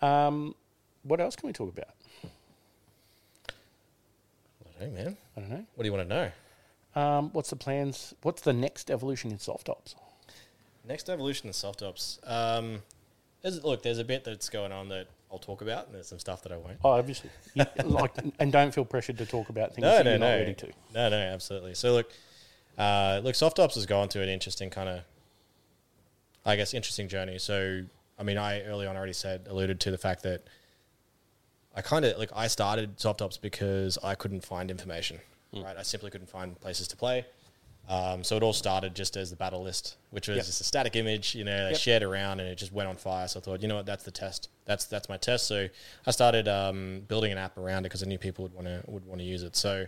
Um, 0.00 0.56
what 1.04 1.20
else 1.20 1.36
can 1.36 1.46
we 1.46 1.52
talk 1.52 1.68
about? 1.68 1.94
I 4.66 4.80
don't 4.80 4.92
know, 4.92 5.04
man. 5.04 5.16
I 5.36 5.40
don't 5.40 5.50
know. 5.50 5.64
What 5.76 5.84
do 5.84 5.88
you 5.88 5.92
want 5.92 6.08
to 6.08 6.14
know? 6.14 6.30
Um, 6.94 7.30
what's 7.32 7.50
the 7.50 7.56
plans? 7.56 8.14
What's 8.22 8.42
the 8.42 8.52
next 8.52 8.90
evolution 8.90 9.30
in 9.30 9.38
soft 9.38 9.68
ops? 9.68 9.94
Next 10.86 11.08
evolution 11.08 11.46
in 11.48 11.52
soft 11.52 11.82
ops. 11.82 12.18
Um, 12.24 12.82
there's, 13.40 13.62
look, 13.64 13.82
there's 13.82 13.98
a 13.98 14.04
bit 14.04 14.24
that's 14.24 14.48
going 14.48 14.72
on 14.72 14.88
that 14.90 15.06
I'll 15.30 15.38
talk 15.38 15.62
about, 15.62 15.86
and 15.86 15.94
there's 15.94 16.08
some 16.08 16.18
stuff 16.18 16.42
that 16.42 16.52
I 16.52 16.56
won't. 16.56 16.78
Oh, 16.84 16.90
obviously, 16.90 17.30
You- 17.54 17.64
like, 17.84 18.12
and 18.38 18.52
don't 18.52 18.72
feel 18.74 18.84
pressured 18.84 19.18
to 19.18 19.26
talk 19.26 19.48
about 19.48 19.74
things 19.74 19.82
No, 19.82 19.96
that 19.96 20.04
no, 20.04 20.10
you're 20.10 20.18
not 20.18 20.26
ready 20.26 20.54
to. 20.54 20.66
no, 20.94 21.08
no, 21.08 21.16
absolutely. 21.16 21.74
So 21.74 21.92
look, 21.92 22.12
uh, 22.76 23.20
look, 23.24 23.34
soft 23.34 23.58
ops 23.58 23.74
has 23.76 23.86
gone 23.86 24.08
through 24.08 24.22
an 24.22 24.28
interesting 24.28 24.68
kind 24.70 24.88
of, 24.88 25.00
I 26.44 26.56
guess, 26.56 26.74
interesting 26.74 27.08
journey. 27.08 27.38
So, 27.38 27.82
I 28.18 28.22
mean, 28.22 28.36
I 28.36 28.62
early 28.64 28.86
on 28.86 28.96
already 28.96 29.12
said, 29.14 29.46
alluded 29.48 29.80
to 29.80 29.90
the 29.90 29.98
fact 29.98 30.22
that 30.24 30.42
I 31.74 31.80
kind 31.80 32.04
of 32.04 32.18
like 32.18 32.30
I 32.34 32.48
started 32.48 33.00
soft 33.00 33.22
ops 33.22 33.38
because 33.38 33.96
I 34.04 34.14
couldn't 34.14 34.44
find 34.44 34.70
information. 34.70 35.20
Hmm. 35.52 35.62
Right, 35.62 35.76
I 35.76 35.82
simply 35.82 36.10
couldn't 36.10 36.28
find 36.30 36.58
places 36.60 36.88
to 36.88 36.96
play. 36.96 37.26
Um, 37.88 38.22
so 38.22 38.36
it 38.36 38.42
all 38.44 38.52
started 38.52 38.94
just 38.94 39.16
as 39.16 39.30
the 39.30 39.36
battle 39.36 39.62
list, 39.62 39.96
which 40.10 40.28
was 40.28 40.36
Yep. 40.36 40.46
just 40.46 40.60
a 40.60 40.64
static 40.64 40.94
image, 40.96 41.34
you 41.34 41.44
know, 41.44 41.64
they 41.64 41.70
Yep. 41.72 41.80
shared 41.80 42.02
around 42.04 42.38
and 42.40 42.48
it 42.48 42.54
just 42.54 42.72
went 42.72 42.88
on 42.88 42.96
fire. 42.96 43.26
So 43.26 43.40
I 43.40 43.42
thought, 43.42 43.60
you 43.60 43.66
know 43.68 43.74
what, 43.76 43.86
that's 43.86 44.04
the 44.04 44.10
test. 44.12 44.48
That's 44.64 44.84
that's 44.84 45.08
my 45.08 45.16
test. 45.16 45.46
So 45.46 45.68
I 46.06 46.10
started 46.12 46.46
um, 46.46 47.00
building 47.08 47.32
an 47.32 47.38
app 47.38 47.58
around 47.58 47.80
it 47.80 47.88
because 47.88 48.02
I 48.02 48.06
knew 48.06 48.18
people 48.18 48.44
would 48.44 48.54
want 48.54 48.66
to 48.68 48.82
would 48.86 49.04
want 49.04 49.20
to 49.20 49.26
use 49.26 49.42
it. 49.42 49.56
So 49.56 49.86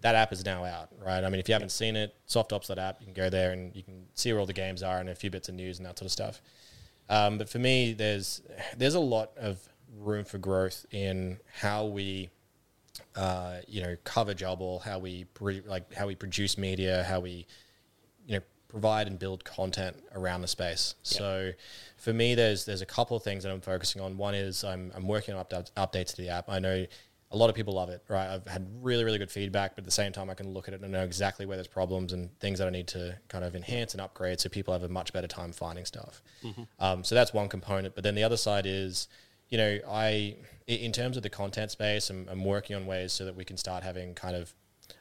that 0.00 0.14
app 0.14 0.32
is 0.32 0.44
now 0.44 0.64
out, 0.64 0.90
right? 0.98 1.24
I 1.24 1.28
mean, 1.28 1.40
if 1.40 1.48
you 1.48 1.54
haven't 1.54 1.70
seen 1.72 1.96
it, 1.96 2.14
SoftOps 2.28 2.68
that 2.68 2.78
app, 2.78 3.00
you 3.00 3.06
can 3.06 3.14
go 3.14 3.28
there 3.30 3.52
and 3.52 3.74
you 3.74 3.82
can 3.82 4.06
see 4.14 4.32
where 4.32 4.38
all 4.40 4.46
the 4.46 4.52
games 4.52 4.82
are 4.82 4.98
and 4.98 5.08
a 5.08 5.14
few 5.14 5.30
bits 5.30 5.48
of 5.48 5.54
news 5.56 5.78
and 5.78 5.86
that 5.86 5.98
sort 5.98 6.06
of 6.06 6.12
stuff. 6.12 6.40
Um, 7.08 7.36
but 7.38 7.48
for 7.48 7.58
me, 7.58 7.92
there's 7.94 8.42
there's 8.76 8.94
a 8.94 9.00
lot 9.00 9.32
of 9.36 9.58
room 9.98 10.24
for 10.24 10.38
growth 10.38 10.86
in 10.92 11.38
how 11.60 11.84
we, 11.86 12.30
uh, 13.16 13.58
you 13.68 13.82
know, 13.82 13.96
cover 14.04 14.34
gel 14.34 14.56
ball, 14.56 14.80
how 14.80 14.98
we 14.98 15.24
pre- 15.24 15.62
like 15.62 15.92
how 15.94 16.06
we 16.06 16.14
produce 16.14 16.58
media, 16.58 17.04
how 17.04 17.20
we, 17.20 17.46
you 18.26 18.36
know, 18.36 18.42
provide 18.68 19.06
and 19.06 19.18
build 19.18 19.44
content 19.44 19.96
around 20.14 20.40
the 20.40 20.48
space. 20.48 20.96
So, 21.02 21.52
for 21.96 22.12
me, 22.12 22.34
there's 22.34 22.64
there's 22.64 22.82
a 22.82 22.86
couple 22.86 23.16
of 23.16 23.22
things 23.22 23.44
that 23.44 23.52
I'm 23.52 23.60
focusing 23.60 24.02
on. 24.02 24.16
One 24.16 24.34
is 24.34 24.64
I'm 24.64 24.90
I'm 24.94 25.06
working 25.06 25.34
on 25.34 25.44
updates 25.44 25.70
updates 25.72 26.14
to 26.14 26.22
the 26.22 26.30
app. 26.30 26.48
I 26.48 26.58
know 26.58 26.86
a 27.30 27.36
lot 27.36 27.50
of 27.50 27.56
people 27.56 27.74
love 27.74 27.88
it, 27.88 28.02
right? 28.08 28.28
I've 28.28 28.46
had 28.46 28.66
really, 28.80 29.04
really 29.04 29.18
good 29.18 29.30
feedback, 29.30 29.74
but 29.74 29.82
at 29.82 29.84
the 29.86 29.90
same 29.90 30.12
time, 30.12 30.30
I 30.30 30.34
can 30.34 30.48
look 30.54 30.68
at 30.68 30.74
it 30.74 30.82
and 30.82 30.92
know 30.92 31.02
exactly 31.02 31.46
where 31.46 31.56
there's 31.56 31.66
problems 31.66 32.12
and 32.12 32.30
things 32.38 32.60
that 32.60 32.68
I 32.68 32.70
need 32.70 32.86
to 32.88 33.18
kind 33.28 33.44
of 33.44 33.56
enhance 33.56 33.92
and 33.92 34.00
upgrade 34.00 34.38
so 34.40 34.48
people 34.48 34.72
have 34.72 34.84
a 34.84 34.88
much 34.88 35.12
better 35.12 35.26
time 35.26 35.52
finding 35.52 35.84
stuff. 35.84 36.22
Um, 36.78 37.02
so 37.02 37.16
that's 37.16 37.34
one 37.34 37.48
component. 37.48 37.96
But 37.96 38.04
then 38.04 38.14
the 38.14 38.22
other 38.22 38.36
side 38.36 38.66
is, 38.66 39.08
you 39.54 39.58
know, 39.58 39.78
I, 39.88 40.34
in 40.66 40.90
terms 40.90 41.16
of 41.16 41.22
the 41.22 41.30
content 41.30 41.70
space, 41.70 42.10
I'm, 42.10 42.26
I'm 42.28 42.44
working 42.44 42.74
on 42.74 42.86
ways 42.86 43.12
so 43.12 43.24
that 43.24 43.36
we 43.36 43.44
can 43.44 43.56
start 43.56 43.84
having 43.84 44.12
kind 44.12 44.34
of, 44.34 44.52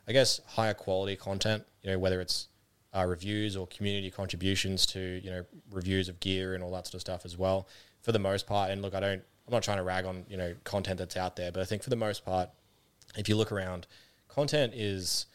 I 0.08 0.12
guess, 0.12 0.42
higher 0.46 0.76
quality 0.76 1.16
content, 1.16 1.64
you 1.82 1.90
know, 1.90 1.98
whether 1.98 2.22
it's 2.22 2.50
uh, 2.96 3.04
reviews 3.04 3.58
or 3.58 3.66
community 3.66 4.12
contributions 4.12 4.86
to 4.86 5.20
you 5.24 5.32
know 5.32 5.44
reviews 5.72 6.08
of 6.08 6.20
gear 6.20 6.54
and 6.54 6.64
all 6.64 6.70
that 6.70 6.86
sort 6.86 6.94
of 6.94 7.02
stuff 7.02 7.26
as 7.26 7.36
well. 7.36 7.68
For 8.04 8.12
the 8.12 8.20
most 8.20 8.46
part 8.46 8.70
and 8.70 8.82
look 8.82 8.94
i 8.94 9.00
don't 9.00 9.24
i'm 9.48 9.54
not 9.54 9.64
trying 9.64 9.78
to 9.78 9.84
rag 9.84 10.04
on 10.04 10.26
you 10.28 10.36
know 10.36 10.54
content 10.66 11.00
that's 11.00 11.16
out 11.16 11.38
there 11.38 11.54
but 11.54 11.62
i 11.62 11.66
think 11.66 11.82
for 11.82 11.90
the 11.90 11.96
most 11.96 12.26
part 12.26 12.50
if 13.16 13.30
you 13.30 13.38
look 13.38 13.50
around 13.50 13.88
content 14.28 14.74
is 14.76 15.26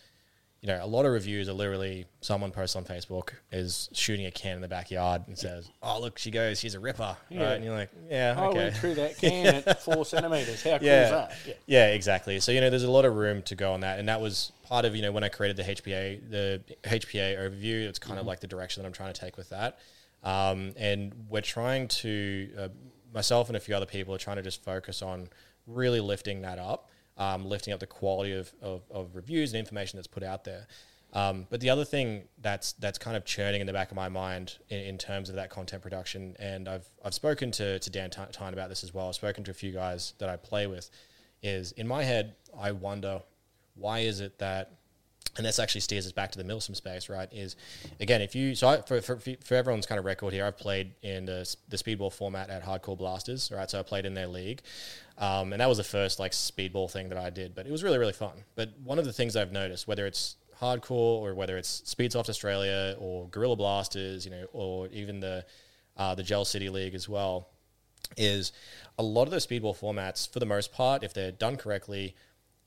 you 0.61 0.66
know 0.68 0.78
a 0.82 0.86
lot 0.86 1.06
of 1.06 1.12
reviews 1.12 1.48
are 1.48 1.52
literally 1.52 2.04
someone 2.20 2.50
posts 2.50 2.74
on 2.74 2.84
facebook 2.84 3.30
is 3.52 3.88
shooting 3.92 4.26
a 4.26 4.30
can 4.30 4.56
in 4.56 4.61
the 4.61 4.66
backyard 4.68 5.22
and 5.28 5.38
says 5.38 5.70
oh 5.84 6.00
look 6.00 6.18
she 6.18 6.32
goes 6.32 6.59
she's 6.59 6.74
a 6.74 6.80
ripper 6.80 7.16
Yeah. 7.30 7.44
right 7.44 7.52
and 7.54 7.64
you're 7.64 7.74
like 7.76 7.90
yeah 8.11 8.34
I 8.36 8.46
okay 8.46 8.59
went 8.59 8.76
through 8.76 8.94
that 8.94 9.16
can 9.20 9.62
at 9.66 9.82
four 9.82 10.04
centimeters. 10.04 10.62
How 10.64 10.78
cool 10.78 10.86
yeah. 10.88 11.04
is 11.04 11.11
that? 11.11 11.32
Yeah. 11.46 11.54
Yeah, 11.66 11.86
exactly. 11.92 12.40
So 12.40 12.50
you 12.52 12.61
know, 12.61 12.70
there's 12.70 12.82
a 12.82 12.90
lot 12.90 13.04
of 13.04 13.14
room 13.14 13.42
to 13.42 13.54
go 13.54 13.72
on 13.72 13.80
that, 13.80 13.98
and 13.98 14.09
that 14.09 14.20
was 14.20 14.50
part 14.64 14.84
of 14.84 14.96
you 14.96 15.02
know 15.02 15.12
when 15.12 15.22
I 15.22 15.28
created 15.28 15.56
the 15.56 15.62
HPA, 15.62 16.30
the 16.30 16.61
HPA 16.82 17.38
overview. 17.38 17.86
It's 17.86 17.98
kind 17.98 18.18
of 18.18 18.26
like 18.26 18.40
the 18.40 18.46
direction 18.46 18.82
that 18.82 18.86
I'm 18.88 18.92
trying 18.92 19.12
to 19.12 19.20
take 19.20 19.36
with 19.36 19.50
that. 19.50 19.78
Um, 20.24 20.72
and 20.76 21.12
we're 21.28 21.40
trying 21.42 21.86
to, 21.88 22.48
uh, 22.59 22.68
myself 23.14 23.48
and 23.48 23.56
a 23.56 23.61
few 23.61 23.76
other 23.76 23.86
people 23.86 24.12
are 24.14 24.18
trying 24.18 24.36
to 24.36 24.42
just 24.42 24.64
focus 24.64 25.00
on 25.02 25.28
really 25.66 26.00
lifting 26.00 26.42
that 26.42 26.59
up, 26.59 26.88
um, 27.19 27.45
lifting 27.45 27.75
up 27.75 27.81
the 27.81 27.87
quality 27.87 28.33
of, 28.33 28.53
of, 28.62 28.83
of 28.91 29.14
reviews 29.14 29.53
and 29.53 29.59
information 29.59 29.97
that's 29.99 30.07
put 30.07 30.23
out 30.23 30.45
there. 30.45 30.66
Um, 31.12 31.47
but 31.49 31.61
the 31.61 31.71
other 31.71 31.85
thing 31.85 32.25
that's 32.43 32.73
that's 32.75 32.99
kind 32.99 33.16
of 33.16 33.25
churning 33.25 33.62
in 33.62 33.66
the 33.66 33.73
back 33.73 33.91
of 33.91 33.97
my 33.97 34.11
mind 34.11 34.59
in, 34.69 34.81
in 34.81 34.99
terms 34.99 35.31
of 35.31 35.37
that 35.37 35.49
content 35.49 35.83
production, 35.83 36.37
and 36.39 36.69
I've 36.69 36.87
I've 37.03 37.14
spoken 37.14 37.51
to 37.53 37.79
to 37.79 37.91
Dan 37.91 38.11
Ty- 38.11 38.29
Tyne 38.33 38.53
about 38.53 38.69
this 38.69 38.85
as 38.85 38.93
well. 38.93 39.09
I've 39.09 39.14
spoken 39.14 39.43
to 39.45 39.51
a 39.51 39.55
few 39.55 39.73
guys 39.73 40.12
that 40.19 40.29
I 40.29 40.37
play 40.37 40.66
with. 40.66 40.91
Is 41.43 41.73
in 41.73 41.87
my 41.87 42.03
head, 42.03 42.35
I 42.59 42.73
wonder 42.73 43.23
why 43.75 44.01
is 44.01 44.21
it 44.21 44.39
that, 44.39 44.78
and 45.37 45.47
this 45.47 45.59
actually 45.59 45.83
steers 45.83 46.07
us 46.07 46.12
back 46.12 46.33
to 46.33 46.39
the 46.39 46.45
Milsim 46.45 46.74
space, 46.74 47.09
right? 47.09 47.29
Is 47.33 47.57
again, 48.01 48.20
if 48.22 48.35
you 48.35 48.55
so 48.55 48.68
I, 48.68 48.81
for, 48.81 49.01
for 49.01 49.18
for 49.18 49.55
everyone's 49.55 49.87
kind 49.87 49.99
of 49.99 50.05
record 50.05 50.33
here, 50.33 50.45
I've 50.45 50.57
played 50.57 50.93
in 51.03 51.26
the 51.26 51.55
the 51.68 51.76
speedball 51.76 52.12
format 52.12 52.51
at 52.51 52.64
Hardcore 52.64 52.99
Blasters, 52.99 53.51
right? 53.55 53.70
So 53.70 53.79
I 53.79 53.83
played 53.83 54.07
in 54.07 54.14
their 54.14 54.26
league, 54.26 54.62
um, 55.18 55.53
and 55.53 55.61
that 55.61 55.68
was 55.68 55.79
the 55.79 55.85
first 55.85 56.18
like 56.18 56.33
speedball 56.33 56.91
thing 56.91 57.09
that 57.11 57.18
I 57.18 57.31
did, 57.31 57.55
but 57.55 57.66
it 57.66 57.72
was 57.72 57.83
really 57.83 57.99
really 57.99 58.12
fun. 58.12 58.45
But 58.55 58.70
one 58.83 58.99
of 58.99 59.05
the 59.05 59.12
things 59.12 59.37
I've 59.37 59.53
noticed, 59.53 59.87
whether 59.87 60.07
it's 60.07 60.37
hardcore 60.61 60.91
or 61.22 61.35
whether 61.35 61.57
it's 61.57 61.83
Speedsoft 61.83 62.29
Australia 62.29 62.97
or 62.99 63.29
Gorilla 63.29 63.57
Blasters, 63.57 64.24
you 64.24 64.31
know, 64.31 64.47
or 64.53 64.89
even 64.89 65.20
the 65.20 65.45
uh, 65.97 66.14
the 66.14 66.22
Gel 66.22 66.45
City 66.45 66.68
League 66.68 66.95
as 66.95 67.09
well, 67.09 67.49
is 68.16 68.53
a 68.99 69.03
lot 69.03 69.24
of 69.24 69.31
those 69.31 69.47
speedball 69.47 69.76
formats, 69.79 70.31
for 70.31 70.39
the 70.39 70.47
most 70.47 70.72
part, 70.72 71.03
if 71.03 71.12
they're 71.12 71.33
done 71.33 71.57
correctly, 71.57 72.14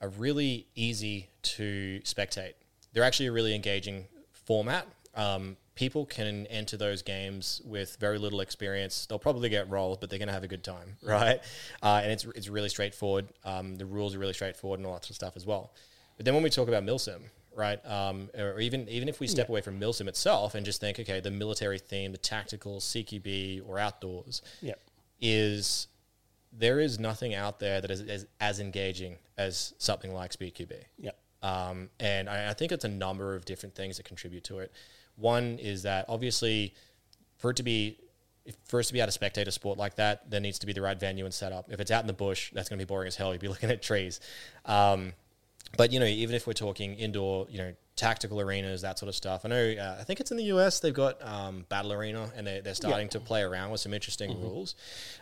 are 0.02 0.10
really 0.10 0.68
easy 0.76 1.30
to 1.44 2.02
spectate. 2.04 2.54
They're 2.94 3.04
actually 3.04 3.28
a 3.28 3.32
really 3.32 3.56
engaging 3.56 4.06
format. 4.34 4.88
Um, 5.16 5.58
people 5.76 6.06
can 6.06 6.46
enter 6.48 6.78
those 6.78 7.02
games 7.02 7.62
with 7.66 7.98
very 8.00 8.18
little 8.18 8.42
experience. 8.42 9.06
They'll 9.06 9.20
probably 9.20 9.50
get 9.50 9.70
rolled, 9.70 10.00
but 10.02 10.10
they're 10.10 10.20
going 10.20 10.28
to 10.28 10.34
have 10.34 10.44
a 10.44 10.48
good 10.48 10.64
time, 10.64 10.98
right? 11.04 11.40
Uh, 11.82 12.02
and 12.04 12.12
it's, 12.12 12.26
it's 12.36 12.50
really 12.50 12.70
straightforward. 12.70 13.28
Um, 13.46 13.76
the 13.78 13.86
rules 13.86 14.16
are 14.16 14.20
really 14.20 14.34
straightforward 14.34 14.80
and 14.80 14.88
all 14.88 14.94
that 14.94 15.04
sort 15.04 15.12
of 15.12 15.16
stuff 15.16 15.34
as 15.36 15.46
well. 15.46 15.72
But 16.18 16.26
then 16.26 16.34
when 16.34 16.44
we 16.44 16.50
talk 16.50 16.68
about 16.68 16.84
Milsim, 16.84 17.22
right, 17.56 17.84
um, 17.86 18.30
or 18.38 18.60
even 18.60 18.88
even 18.90 19.10
if 19.10 19.20
we 19.20 19.28
step 19.28 19.50
away 19.50 19.62
from 19.62 19.80
Milsim 19.80 20.08
itself 20.08 20.54
and 20.56 20.66
just 20.66 20.80
think, 20.82 21.00
okay, 21.00 21.20
the 21.20 21.32
military 21.32 21.80
theme, 21.80 22.12
the 22.12 22.18
tactical, 22.18 22.80
CQB, 22.80 23.68
or 23.68 23.80
outdoors, 23.80 24.42
Yeah. 24.62 24.74
is 25.20 25.88
there 26.52 26.80
is 26.80 27.00
nothing 27.00 27.34
out 27.34 27.60
there 27.60 27.82
that 27.82 27.92
is 27.92 28.02
as, 28.02 28.26
as 28.40 28.60
engaging 28.60 29.18
as 29.38 29.74
something 29.78 30.14
like 30.14 30.34
Speed 30.34 30.56
QB. 30.56 30.74
Yeah. 30.98 31.12
Um, 31.42 31.90
and 32.00 32.30
I, 32.30 32.50
I 32.50 32.54
think 32.54 32.72
it's 32.72 32.86
a 32.86 32.90
number 32.90 33.36
of 33.36 33.46
different 33.46 33.76
things 33.76 33.98
that 33.98 34.04
contribute 34.04 34.44
to 34.46 34.60
it. 34.60 34.72
One 35.16 35.58
is 35.60 35.84
that 35.84 36.06
obviously, 36.08 36.74
for 37.38 37.52
it 37.52 37.58
to 37.58 37.64
be 37.64 37.98
if, 38.46 38.56
for 38.66 38.80
us 38.80 38.88
to 38.88 38.94
be 38.94 39.00
able 39.00 39.12
to 39.12 39.20
spectate 39.20 39.48
a 39.48 39.52
sport 39.52 39.78
like 39.78 39.96
that, 39.96 40.30
there 40.30 40.40
needs 40.40 40.60
to 40.60 40.66
be 40.66 40.74
the 40.74 40.82
right 40.82 41.00
venue 41.00 41.26
and 41.26 41.34
setup. 41.34 41.72
If 41.72 41.80
it's 41.80 41.92
out 41.92 42.02
in 42.02 42.08
the 42.08 42.14
bush, 42.14 42.52
that's 42.54 42.70
going 42.70 42.80
to 42.80 42.86
be 42.86 42.88
boring 42.88 43.08
as 43.08 43.16
hell. 43.16 43.32
You'd 43.32 43.42
be 43.42 43.48
looking 43.50 43.70
at 43.70 43.82
trees. 43.82 44.20
Um, 44.66 45.14
but 45.78 45.92
you 45.92 46.00
know, 46.00 46.06
even 46.06 46.36
if 46.36 46.48
we're 46.48 46.54
talking 46.54 46.96
indoor, 46.96 47.48
you 47.50 47.58
know, 47.58 47.74
tactical 47.96 48.42
arenas, 48.42 48.82
that 48.82 48.98
sort 48.98 49.10
of 49.10 49.16
stuff. 49.16 49.46
I 49.46 49.50
know. 49.50 49.76
Uh, 49.80 49.98
I 50.00 50.04
think 50.04 50.20
it's 50.20 50.32
in 50.32 50.38
the 50.38 50.46
US. 50.46 50.80
They've 50.80 50.94
got 50.94 51.24
um, 51.26 51.66
Battle 51.70 51.94
Arena, 51.94 52.32
and 52.36 52.48
they're, 52.48 52.62
they're 52.62 52.76
starting 52.76 53.10
to 53.10 53.20
play 53.20 53.42
around 53.42 53.72
with 53.72 53.82
some 53.82 53.94
interesting 53.94 54.42
rules. 54.42 54.76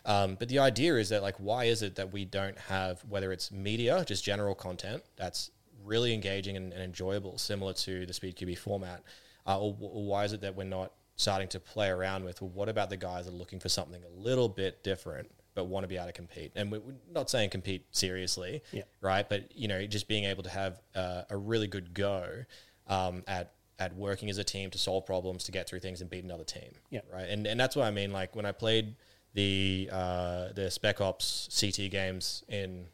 Um, 0.06 0.36
but 0.40 0.48
the 0.50 0.60
idea 0.60 0.96
is 0.96 1.10
that, 1.10 1.22
like, 1.22 1.36
why 1.38 1.66
is 1.66 1.82
it 1.82 1.96
that 1.96 2.14
we 2.14 2.26
don't 2.26 2.58
have 2.58 3.02
whether 3.10 3.32
it's 3.32 3.52
media, 3.52 4.04
just 4.08 4.24
general 4.24 4.56
content 4.56 5.04
that's 5.18 5.52
really 5.84 6.14
engaging 6.14 6.56
and, 6.56 6.72
and 6.72 6.82
enjoyable, 6.82 7.38
similar 7.38 7.74
to 7.74 8.06
the 8.06 8.14
Speed 8.14 8.38
QB 8.38 8.58
format, 8.60 9.04
uh, 9.46 9.60
or, 9.60 9.76
or 9.80 10.06
why 10.06 10.24
is 10.24 10.34
it 10.34 10.42
that 10.42 10.56
we're 10.56 10.64
not 10.64 10.94
starting 11.16 11.50
to 11.50 11.60
play 11.60 11.90
around 11.90 12.24
with? 12.24 12.42
Well, 12.42 12.52
what 12.52 12.70
about 12.70 12.90
the 12.90 12.98
guys 12.98 13.26
that 13.26 13.34
are 13.34 13.38
looking 13.38 13.60
for 13.60 13.70
something 13.70 14.02
a 14.04 14.20
little 14.20 14.48
bit 14.48 14.84
different? 14.84 15.30
But 15.60 15.66
want 15.66 15.84
to 15.84 15.90
be 15.90 15.98
able 15.98 16.06
to 16.08 16.14
compete, 16.14 16.54
and 16.56 16.72
we- 16.72 16.78
we're 16.80 16.94
not 17.12 17.30
saying 17.30 17.50
compete 17.50 17.86
seriously, 17.92 18.64
Yeah. 18.72 18.84
right? 19.02 19.28
But 19.28 19.54
you 19.54 19.68
know, 19.68 19.86
just 19.88 20.08
being 20.08 20.24
able 20.24 20.44
to 20.44 20.50
have 20.50 20.82
uh, 20.96 21.24
a 21.30 21.36
really 21.36 21.68
good 21.68 21.94
go 21.94 22.46
um, 22.88 23.24
at 23.28 23.52
at 23.78 23.94
working 23.96 24.30
as 24.30 24.38
a 24.38 24.44
team 24.44 24.70
to 24.72 24.78
solve 24.78 25.06
problems, 25.06 25.44
to 25.46 25.52
get 25.52 25.68
through 25.68 25.80
things, 25.82 26.00
and 26.00 26.10
beat 26.10 26.24
another 26.24 26.46
team, 26.46 26.72
Yeah. 26.92 27.02
right? 27.12 27.28
And 27.30 27.46
and 27.46 27.60
that's 27.60 27.76
what 27.76 27.86
I 27.86 27.92
mean. 27.92 28.14
Like 28.14 28.38
when 28.38 28.46
I 28.46 28.54
played 28.54 28.96
the 29.34 29.90
uh, 29.92 30.54
the 30.54 30.72
Spec 30.72 31.02
Ops 31.02 31.50
CT 31.60 31.90
games 31.92 32.44
in 32.48 32.88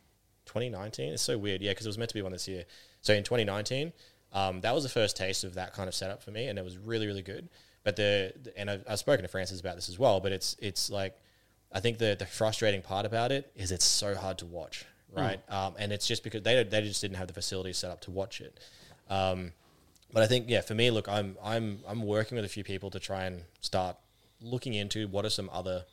2019, 0.47 1.13
it's 1.13 1.22
so 1.22 1.38
weird, 1.38 1.61
yeah, 1.61 1.70
because 1.72 1.86
it 1.86 1.89
was 1.89 1.99
meant 1.99 2.09
to 2.09 2.16
be 2.16 2.22
one 2.24 2.32
this 2.32 2.47
year. 2.47 2.66
So 3.01 3.13
in 3.13 3.24
2019, 3.24 3.93
Um, 4.34 4.59
that 4.61 4.74
was 4.74 4.84
the 4.84 4.89
first 4.89 5.16
taste 5.16 5.43
of 5.45 5.53
that 5.53 5.72
kind 5.74 5.88
of 5.88 5.93
setup 5.95 6.22
for 6.24 6.32
me, 6.32 6.47
and 6.47 6.57
it 6.59 6.66
was 6.66 6.78
really 6.78 7.05
really 7.05 7.22
good. 7.22 7.47
But 7.84 7.95
the, 7.95 8.34
the 8.41 8.57
and 8.57 8.72
I've, 8.72 8.84
I've 8.88 8.99
spoken 8.99 9.22
to 9.22 9.28
Francis 9.30 9.59
about 9.59 9.76
this 9.76 9.88
as 9.88 9.99
well. 9.99 10.20
But 10.20 10.32
it's 10.32 10.55
it's 10.59 10.89
like 10.89 11.16
I 11.76 11.82
think 11.82 11.97
the 11.97 12.15
the 12.17 12.26
frustrating 12.26 12.82
part 12.82 13.05
about 13.05 13.32
it 13.34 13.51
is 13.55 13.71
it's 13.71 13.86
so 13.86 14.15
hard 14.15 14.38
to 14.39 14.45
watch, 14.45 14.86
right? 15.13 15.39
Um, 15.49 15.76
and 15.78 15.91
it's 15.91 16.07
just 16.07 16.23
because 16.23 16.41
they 16.41 16.63
they 16.63 16.82
just 16.82 17.01
didn't 17.01 17.17
have 17.17 17.28
the 17.28 17.34
facilities 17.34 17.78
set 17.78 17.91
up 17.91 18.01
to 18.01 18.11
watch 18.11 18.39
it. 18.39 18.57
Um, 19.09 19.51
but 20.13 20.23
I 20.23 20.28
think 20.28 20.45
yeah, 20.47 20.61
for 20.61 20.73
me, 20.73 20.89
look, 20.89 21.09
I'm 21.09 21.36
I'm 21.43 21.80
I'm 21.86 22.01
working 22.01 22.38
with 22.38 22.45
a 22.45 22.49
few 22.49 22.63
people 22.63 22.89
to 22.91 22.99
try 22.99 23.26
and 23.26 23.43
start 23.59 23.97
looking 24.41 24.73
into 24.73 25.09
what 25.09 25.26
are 25.26 25.30
some 25.30 25.49
other 25.51 25.84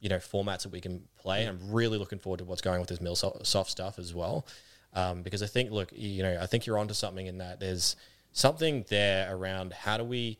you 0.00 0.10
know 0.10 0.18
formats 0.18 0.64
that 0.64 0.72
we 0.72 0.82
can 0.82 1.02
play. 1.18 1.48
I'm 1.48 1.58
really 1.72 1.96
looking 1.96 2.18
forward 2.18 2.38
to 2.38 2.44
what's 2.44 2.60
going 2.60 2.80
with 2.80 2.90
this 2.90 2.98
Milsoft 2.98 3.68
stuff 3.68 3.98
as 3.98 4.14
well, 4.14 4.46
um, 4.92 5.22
because 5.22 5.42
I 5.42 5.46
think 5.46 5.70
look, 5.70 5.90
you 5.94 6.22
know, 6.22 6.38
I 6.38 6.46
think 6.46 6.66
you're 6.66 6.78
onto 6.78 6.92
something 6.92 7.26
in 7.26 7.38
that 7.38 7.60
there's 7.60 7.96
something 8.32 8.84
there 8.90 9.34
around 9.34 9.72
how 9.72 9.96
do 9.96 10.04
we 10.04 10.38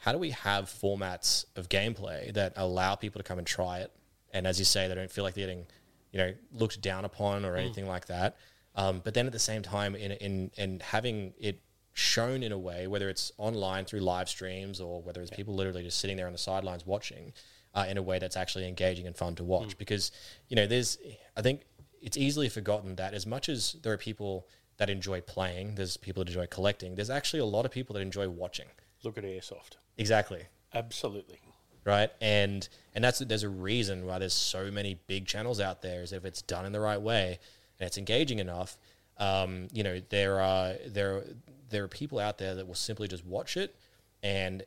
how 0.00 0.10
do 0.12 0.18
we 0.18 0.30
have 0.30 0.64
formats 0.64 1.44
of 1.54 1.68
gameplay 1.68 2.32
that 2.34 2.52
allow 2.56 2.96
people 2.96 3.20
to 3.20 3.22
come 3.22 3.38
and 3.38 3.46
try 3.46 3.78
it, 3.78 3.92
and 4.36 4.46
as 4.46 4.58
you 4.58 4.64
say, 4.64 4.86
they 4.88 4.94
don't 4.94 5.10
feel 5.10 5.24
like 5.24 5.34
they're 5.34 5.46
getting 5.46 5.66
you 6.12 6.18
know 6.18 6.32
looked 6.52 6.80
down 6.80 7.04
upon 7.04 7.44
or 7.44 7.56
anything 7.56 7.86
like 7.86 8.06
that. 8.06 8.36
Um, 8.74 9.00
but 9.02 9.14
then 9.14 9.26
at 9.26 9.32
the 9.32 9.38
same 9.38 9.62
time, 9.62 9.94
in 9.94 10.12
in 10.12 10.50
in 10.56 10.80
having 10.80 11.32
it 11.38 11.60
shown 11.92 12.42
in 12.42 12.52
a 12.52 12.58
way, 12.58 12.86
whether 12.86 13.08
it's 13.08 13.32
online 13.38 13.84
through 13.86 14.00
live 14.00 14.28
streams 14.28 14.80
or 14.80 15.02
whether 15.02 15.22
it's 15.22 15.30
people 15.30 15.54
literally 15.54 15.82
just 15.82 15.98
sitting 15.98 16.16
there 16.16 16.26
on 16.26 16.32
the 16.32 16.38
sidelines 16.38 16.86
watching, 16.86 17.32
uh, 17.74 17.86
in 17.88 17.96
a 17.96 18.02
way 18.02 18.18
that's 18.18 18.36
actually 18.36 18.68
engaging 18.68 19.06
and 19.06 19.16
fun 19.16 19.34
to 19.34 19.44
watch. 19.44 19.78
Because 19.78 20.12
you 20.48 20.56
know, 20.56 20.66
there's 20.66 20.98
I 21.36 21.42
think 21.42 21.62
it's 22.02 22.16
easily 22.16 22.48
forgotten 22.48 22.96
that 22.96 23.14
as 23.14 23.26
much 23.26 23.48
as 23.48 23.76
there 23.82 23.92
are 23.92 23.98
people 23.98 24.46
that 24.76 24.90
enjoy 24.90 25.22
playing, 25.22 25.76
there's 25.76 25.96
people 25.96 26.22
that 26.22 26.28
enjoy 26.28 26.46
collecting. 26.46 26.94
There's 26.94 27.10
actually 27.10 27.40
a 27.40 27.46
lot 27.46 27.64
of 27.64 27.70
people 27.70 27.94
that 27.94 28.02
enjoy 28.02 28.28
watching. 28.28 28.66
Look 29.02 29.16
at 29.16 29.24
airsoft. 29.24 29.76
Exactly 29.96 30.46
Absolutely. 30.76 31.40
Right? 31.86 32.10
And 32.20 32.68
and 32.94 33.04
that's 33.04 33.20
there's 33.20 33.42
a 33.42 33.48
reason 33.48 34.06
why 34.06 34.18
there's 34.18 34.34
so 34.34 34.70
many 34.70 34.98
big 35.06 35.26
channels 35.26 35.60
out 35.60 35.82
there. 35.82 36.02
Is 36.02 36.12
if 36.12 36.24
it's 36.24 36.42
done 36.42 36.66
in 36.66 36.72
the 36.72 36.80
right 36.80 37.00
way 37.00 37.38
and 37.78 37.86
it's 37.86 37.96
engaging 37.98 38.38
enough, 38.38 38.76
um, 39.18 39.68
you 39.72 39.82
know, 39.82 40.00
there 40.10 40.40
are 40.40 40.74
there 40.86 41.24
there 41.70 41.84
are 41.84 41.88
people 41.88 42.18
out 42.18 42.38
there 42.38 42.54
that 42.54 42.66
will 42.66 42.74
simply 42.74 43.08
just 43.08 43.24
watch 43.24 43.56
it, 43.56 43.74
and 44.22 44.64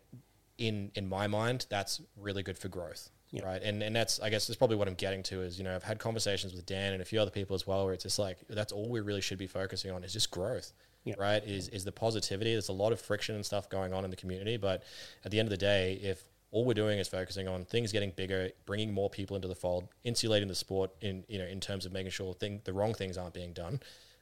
in 0.57 0.91
in 0.95 1.07
my 1.07 1.27
mind, 1.27 1.65
that's 1.69 2.01
really 2.17 2.43
good 2.43 2.57
for 2.57 2.69
growth. 2.69 3.09
Yeah. 3.31 3.45
Right. 3.45 3.61
And 3.61 3.83
and 3.83 3.95
that's 3.95 4.19
I 4.19 4.29
guess 4.29 4.47
that's 4.47 4.57
probably 4.57 4.75
what 4.75 4.87
I'm 4.87 4.95
getting 4.95 5.21
to 5.23 5.41
is, 5.41 5.59
you 5.59 5.63
know, 5.63 5.75
I've 5.75 5.83
had 5.83 5.99
conversations 5.99 6.53
with 6.53 6.65
Dan 6.65 6.93
and 6.93 7.01
a 7.01 7.05
few 7.05 7.21
other 7.21 7.29
people 7.29 7.53
as 7.53 7.67
well 7.67 7.85
where 7.85 7.93
it's 7.93 8.03
just 8.03 8.17
like 8.17 8.39
that's 8.49 8.73
all 8.73 8.89
we 8.89 9.01
really 9.01 9.21
should 9.21 9.37
be 9.37 9.45
focusing 9.45 9.91
on 9.91 10.03
is 10.03 10.13
just 10.13 10.31
growth. 10.31 10.73
Yeah. 11.03 11.13
Right? 11.17 11.43
Is 11.45 11.67
is 11.69 11.85
the 11.85 11.91
positivity. 11.91 12.53
There's 12.53 12.69
a 12.69 12.73
lot 12.73 12.91
of 12.91 12.99
friction 12.99 13.35
and 13.35 13.45
stuff 13.45 13.69
going 13.69 13.93
on 13.93 14.03
in 14.03 14.09
the 14.09 14.15
community, 14.15 14.57
but 14.57 14.83
at 15.23 15.29
the 15.29 15.37
end 15.37 15.45
of 15.45 15.51
the 15.51 15.57
day, 15.57 15.99
if 16.01 16.23
all 16.51 16.65
we're 16.65 16.73
doing 16.73 16.99
is 16.99 17.07
focusing 17.07 17.47
on 17.47 17.65
things 17.65 17.91
getting 17.91 18.11
bigger, 18.11 18.49
bringing 18.65 18.93
more 18.93 19.09
people 19.09 19.35
into 19.35 19.47
the 19.47 19.55
fold, 19.55 19.87
insulating 20.03 20.47
the 20.47 20.55
sport 20.55 20.91
in 21.01 21.23
you 21.27 21.37
know 21.37 21.45
in 21.45 21.59
terms 21.59 21.85
of 21.85 21.91
making 21.93 22.11
sure 22.11 22.33
thing, 22.33 22.61
the 22.63 22.73
wrong 22.73 22.93
things 22.93 23.17
aren't 23.17 23.33
being 23.33 23.53
done, 23.53 23.79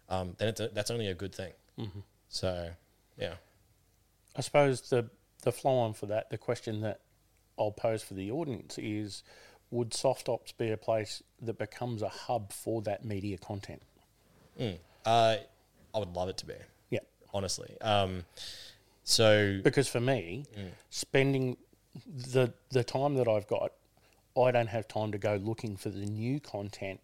um, 0.09 0.36
then 0.38 0.49
it's 0.49 0.59
a, 0.59 0.67
that's 0.69 0.91
only 0.91 1.07
a 1.07 1.13
good 1.13 1.34
thing. 1.34 1.53
So, 2.30 2.69
yeah, 3.17 3.36
I 4.36 4.41
suppose 4.41 4.82
the 4.82 5.09
the 5.43 5.51
flow 5.51 5.78
on 5.78 5.93
for 5.93 6.07
that, 6.07 6.30
the 6.30 6.38
question 6.38 6.82
that 6.82 7.01
I'll 7.57 7.71
pose 7.71 8.03
for 8.03 8.13
the 8.15 8.32
audience 8.32 8.78
is: 8.78 9.23
Would 9.71 9.93
soft 9.93 10.28
ops 10.28 10.51
be 10.51 10.71
a 10.71 10.78
place 10.78 11.23
that 11.41 11.57
becomes 11.57 12.01
a 12.01 12.09
hub 12.09 12.51
for 12.51 12.82
that 12.82 13.05
media 13.05 13.38
content? 13.38 13.82
uh, 15.05 15.38
I 15.93 15.99
would 15.99 16.15
love 16.15 16.30
it 16.30 16.38
to 16.38 16.45
be 16.45 16.55
Yeah, 16.89 16.99
honestly. 17.34 17.80
Um, 17.82 18.25
so 19.03 19.59
because 19.63 19.88
for 19.88 20.01
me, 20.01 20.45
spending 20.89 21.57
the 22.05 22.53
the 22.69 22.83
time 22.83 23.15
that 23.15 23.27
I've 23.27 23.47
got, 23.47 23.71
I 24.39 24.51
don't 24.51 24.67
have 24.67 24.88
time 24.88 25.11
to 25.11 25.17
go 25.17 25.35
looking 25.41 25.77
for 25.77 25.89
the 25.89 26.05
new 26.05 26.39
content 26.39 26.99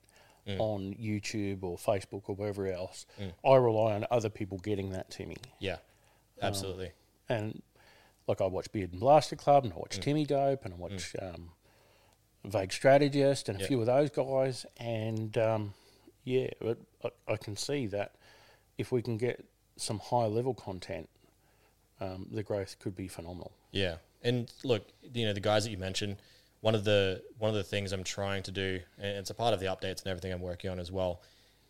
mm. 0.47 0.59
on 0.59 0.93
YouTube 0.95 1.63
or 1.63 1.77
Facebook 1.77 2.23
or 2.27 2.35
wherever 2.35 2.67
else. 2.67 3.05
Mm. 3.19 3.33
I 3.49 3.55
rely 3.55 3.93
on 3.93 4.05
other 4.11 4.29
people 4.29 4.57
getting 4.59 4.91
that 4.91 5.09
to 5.11 5.25
me. 5.25 5.35
yeah, 5.59 5.73
um, 5.73 5.79
absolutely. 6.41 6.91
and 7.29 7.61
like 8.27 8.39
I 8.39 8.45
watch 8.45 8.71
Beard 8.71 8.91
and 8.91 8.99
Blaster 8.99 9.35
Club, 9.35 9.65
and 9.65 9.73
I 9.73 9.77
watch 9.77 9.97
mm. 9.99 10.01
Timmy 10.01 10.25
Dope, 10.25 10.65
and 10.65 10.73
I 10.73 10.77
watch 10.77 11.15
um, 11.21 11.49
Vague 12.45 12.71
Strategist, 12.71 13.49
and 13.49 13.57
a 13.57 13.61
Yeah. 13.61 13.67
few 13.67 13.79
of 13.81 13.87
those 13.87 14.09
guys, 14.09 14.65
and 14.77 15.37
um, 15.37 15.73
yeah, 16.23 16.49
but 16.61 16.77
I, 17.03 17.33
I 17.33 17.37
can 17.37 17.55
see 17.55 17.87
that 17.87 18.15
if 18.77 18.91
we 18.91 19.01
can 19.01 19.17
get 19.17 19.45
some 19.75 19.99
high 19.99 20.25
level 20.25 20.53
content, 20.53 21.09
um, 22.03 22.27
the 22.31 22.43
growth 22.43 22.77
could 22.79 22.95
be 22.95 23.07
phenomenal. 23.07 23.53
Yeah, 23.71 23.95
and 24.21 24.51
look, 24.63 24.87
you 25.13 25.25
know, 25.25 25.33
the 25.33 25.39
guys 25.39 25.63
that 25.63 25.71
you 25.71 25.77
mentioned, 25.77 26.17
one 26.61 26.75
of 26.75 26.83
the 26.83 27.21
one 27.37 27.49
of 27.49 27.55
the 27.55 27.63
things 27.63 27.91
I'm 27.91 28.03
trying 28.03 28.43
to 28.43 28.51
do, 28.51 28.79
and 28.97 29.17
it's 29.17 29.29
a 29.29 29.33
part 29.33 29.53
of 29.53 29.59
the 29.59 29.67
updates 29.67 30.01
and 30.01 30.07
everything 30.07 30.33
I'm 30.33 30.41
working 30.41 30.69
on 30.69 30.79
as 30.79 30.91
well, 30.91 31.21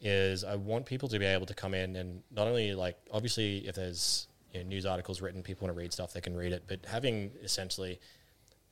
is 0.01 0.43
I 0.43 0.55
want 0.55 0.85
people 0.85 1.07
to 1.09 1.19
be 1.19 1.25
able 1.25 1.45
to 1.45 1.53
come 1.53 1.73
in 1.73 1.95
and 1.95 2.23
not 2.31 2.47
only 2.47 2.73
like 2.73 2.97
obviously 3.11 3.67
if 3.67 3.75
there's 3.75 4.27
you 4.53 4.61
know, 4.61 4.69
news 4.69 4.85
articles 4.85 5.21
written, 5.21 5.41
people 5.43 5.65
want 5.67 5.75
to 5.75 5.79
read 5.79 5.93
stuff, 5.93 6.13
they 6.13 6.21
can 6.21 6.35
read 6.35 6.51
it, 6.51 6.63
but 6.67 6.85
having 6.85 7.31
essentially, 7.41 7.99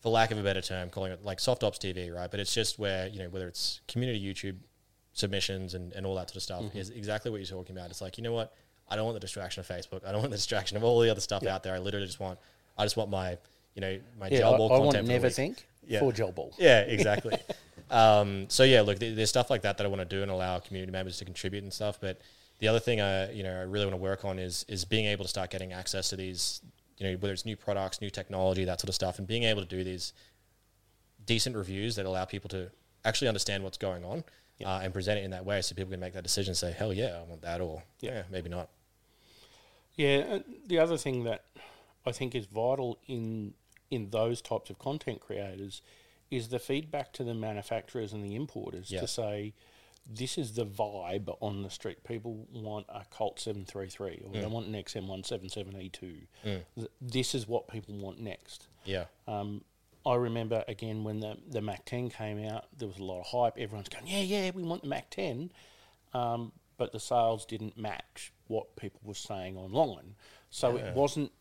for 0.01 0.09
lack 0.09 0.31
of 0.31 0.37
a 0.37 0.43
better 0.43 0.61
term, 0.61 0.89
calling 0.89 1.11
it 1.11 1.23
like 1.23 1.39
soft 1.39 1.63
ops 1.63 1.77
TV, 1.77 2.13
right? 2.13 2.29
But 2.29 2.39
it's 2.39 2.53
just 2.53 2.79
where 2.79 3.07
you 3.07 3.19
know 3.19 3.29
whether 3.29 3.47
it's 3.47 3.81
community 3.87 4.23
YouTube 4.23 4.57
submissions 5.13 5.73
and, 5.73 5.91
and 5.93 6.05
all 6.05 6.15
that 6.15 6.29
sort 6.29 6.37
of 6.37 6.43
stuff 6.43 6.75
is 6.75 6.89
exactly 6.89 7.29
what 7.29 7.37
you're 7.37 7.45
talking 7.45 7.75
about. 7.75 7.89
It's 7.89 8.01
like 8.01 8.17
you 8.17 8.23
know 8.23 8.33
what, 8.33 8.53
I 8.91 8.95
don't 8.95 9.05
want 9.05 9.15
the 9.15 9.19
distraction 9.21 9.61
of 9.61 9.67
Facebook, 9.67 10.05
I 10.05 10.11
don't 10.11 10.19
want 10.21 10.31
the 10.31 10.37
distraction 10.37 10.75
of 10.77 10.83
all 10.83 10.99
the 10.99 11.09
other 11.09 11.21
stuff 11.21 11.45
out 11.45 11.63
there. 11.63 11.73
I 11.73 11.79
literally 11.79 12.05
just 12.05 12.19
want, 12.19 12.37
I 12.77 12.83
just 12.85 12.97
want 12.97 13.09
my 13.09 13.37
you 13.73 13.81
know 13.81 13.99
my 14.19 14.27
Yeah, 14.27 14.39
gel 14.39 14.53
I, 14.55 14.57
ball 14.57 14.65
I 14.73 14.77
content. 14.77 14.95
want 14.95 15.07
for 15.07 15.11
never 15.13 15.29
think 15.29 15.65
Yeah. 15.87 15.99
for 15.99 16.11
gel 16.11 16.31
ball. 16.31 16.53
Yeah, 16.59 16.81
exactly. 16.97 17.37
um, 17.89 18.49
so 18.49 18.63
yeah, 18.63 18.81
look, 18.81 18.99
there's 18.99 19.29
stuff 19.29 19.49
like 19.49 19.61
that 19.63 19.77
that 19.77 19.85
I 19.85 19.89
want 19.89 20.01
to 20.01 20.05
do 20.15 20.21
and 20.21 20.29
allow 20.29 20.59
community 20.59 20.91
members 20.91 21.17
to 21.19 21.25
contribute 21.25 21.63
and 21.63 21.73
stuff. 21.73 21.97
But 22.01 22.19
the 22.59 22.67
other 22.67 22.79
thing 22.79 23.01
I, 23.01 23.31
you 23.31 23.43
know, 23.43 23.57
I 23.57 23.63
really 23.63 23.85
want 23.85 23.93
to 23.95 24.01
work 24.01 24.25
on 24.25 24.37
is 24.39 24.65
is 24.67 24.83
being 24.85 25.05
able 25.05 25.23
to 25.25 25.29
start 25.29 25.49
getting 25.49 25.71
access 25.73 26.09
to 26.09 26.15
these, 26.17 26.61
you 26.97 27.07
know, 27.07 27.17
whether 27.17 27.33
it's 27.33 27.45
new 27.45 27.55
products, 27.57 28.01
new 28.01 28.09
technology, 28.09 28.65
that 28.65 28.79
sort 28.81 28.89
of 28.89 28.95
stuff, 28.95 29.17
and 29.19 29.25
being 29.27 29.43
able 29.43 29.61
to 29.61 29.67
do 29.67 29.83
these 29.83 30.13
decent 31.25 31.55
reviews 31.55 31.95
that 31.95 32.05
allow 32.05 32.25
people 32.25 32.49
to 32.49 32.69
actually 33.05 33.27
understand 33.27 33.63
what's 33.63 33.77
going 33.77 34.03
on 34.03 34.23
uh, 34.65 34.79
and 34.83 34.93
present 34.93 35.19
it 35.19 35.23
in 35.23 35.31
that 35.31 35.45
way, 35.45 35.61
so 35.61 35.73
people 35.75 35.91
can 35.91 35.99
make 35.99 36.13
that 36.13 36.23
decision. 36.23 36.51
and 36.51 36.57
Say, 36.57 36.71
hell 36.71 36.93
yeah, 36.93 37.19
I 37.19 37.23
want 37.29 37.41
that, 37.41 37.61
or 37.61 37.81
yeah, 37.99 38.23
maybe 38.29 38.49
not. 38.49 38.69
Yeah, 40.01 40.17
uh, 40.35 40.39
the 40.65 40.79
other 40.79 40.97
thing 40.97 41.23
that 41.25 41.45
I 42.05 42.11
think 42.11 42.35
is 42.35 42.45
vital 42.45 42.97
in 43.07 43.53
in 43.89 44.09
those 44.09 44.41
types 44.41 44.69
of 44.69 44.79
content 44.79 45.19
creators 45.19 45.81
is 46.29 46.47
the 46.47 46.59
feedback 46.59 47.11
to 47.13 47.23
the 47.25 47.33
manufacturers 47.33 48.13
and 48.13 48.23
the 48.23 48.35
importers 48.35 48.89
Yeah. 48.89 49.01
to 49.01 49.07
say 49.07 49.53
this 50.07 50.37
is 50.37 50.53
the 50.53 50.65
vibe 50.65 51.27
on 51.41 51.61
the 51.61 51.69
street. 51.69 52.03
People 52.03 52.47
want 52.51 52.85
a 52.89 53.03
Colt 53.11 53.39
733 53.39 54.21
or 54.25 54.31
they 54.41 54.47
want 54.47 54.65
an 54.67 54.73
XM177E2. 54.75 56.27
Th- 56.43 56.61
This 57.01 57.35
is 57.35 57.47
what 57.47 57.67
people 57.67 57.95
want 57.95 58.19
next. 58.19 58.67
Yeah, 58.85 59.05
Um, 59.27 59.63
I 60.05 60.15
remember 60.15 60.63
again 60.67 61.03
when 61.03 61.19
the 61.19 61.37
the 61.47 61.61
Mac 61.61 61.85
10 61.85 62.09
came 62.09 62.43
out, 62.43 62.65
there 62.75 62.87
was 62.87 62.97
a 62.97 63.03
lot 63.03 63.19
of 63.19 63.27
hype. 63.27 63.57
Everyone's 63.59 63.89
going, 63.89 64.07
"Yeah, 64.07 64.21
yeah, 64.21 64.51
we 64.55 64.63
want 64.63 64.81
the 64.81 64.87
Mac 64.87 65.09
10," 65.11 65.51
um, 66.13 66.51
but 66.77 66.91
the 66.93 66.99
sales 66.99 67.45
didn't 67.45 67.77
match 67.77 68.31
what 68.51 68.75
people 68.75 68.99
were 69.03 69.15
saying 69.15 69.57
online. 69.57 70.15
So 70.49 70.75
it 70.77 70.93
wasn't 70.93 71.31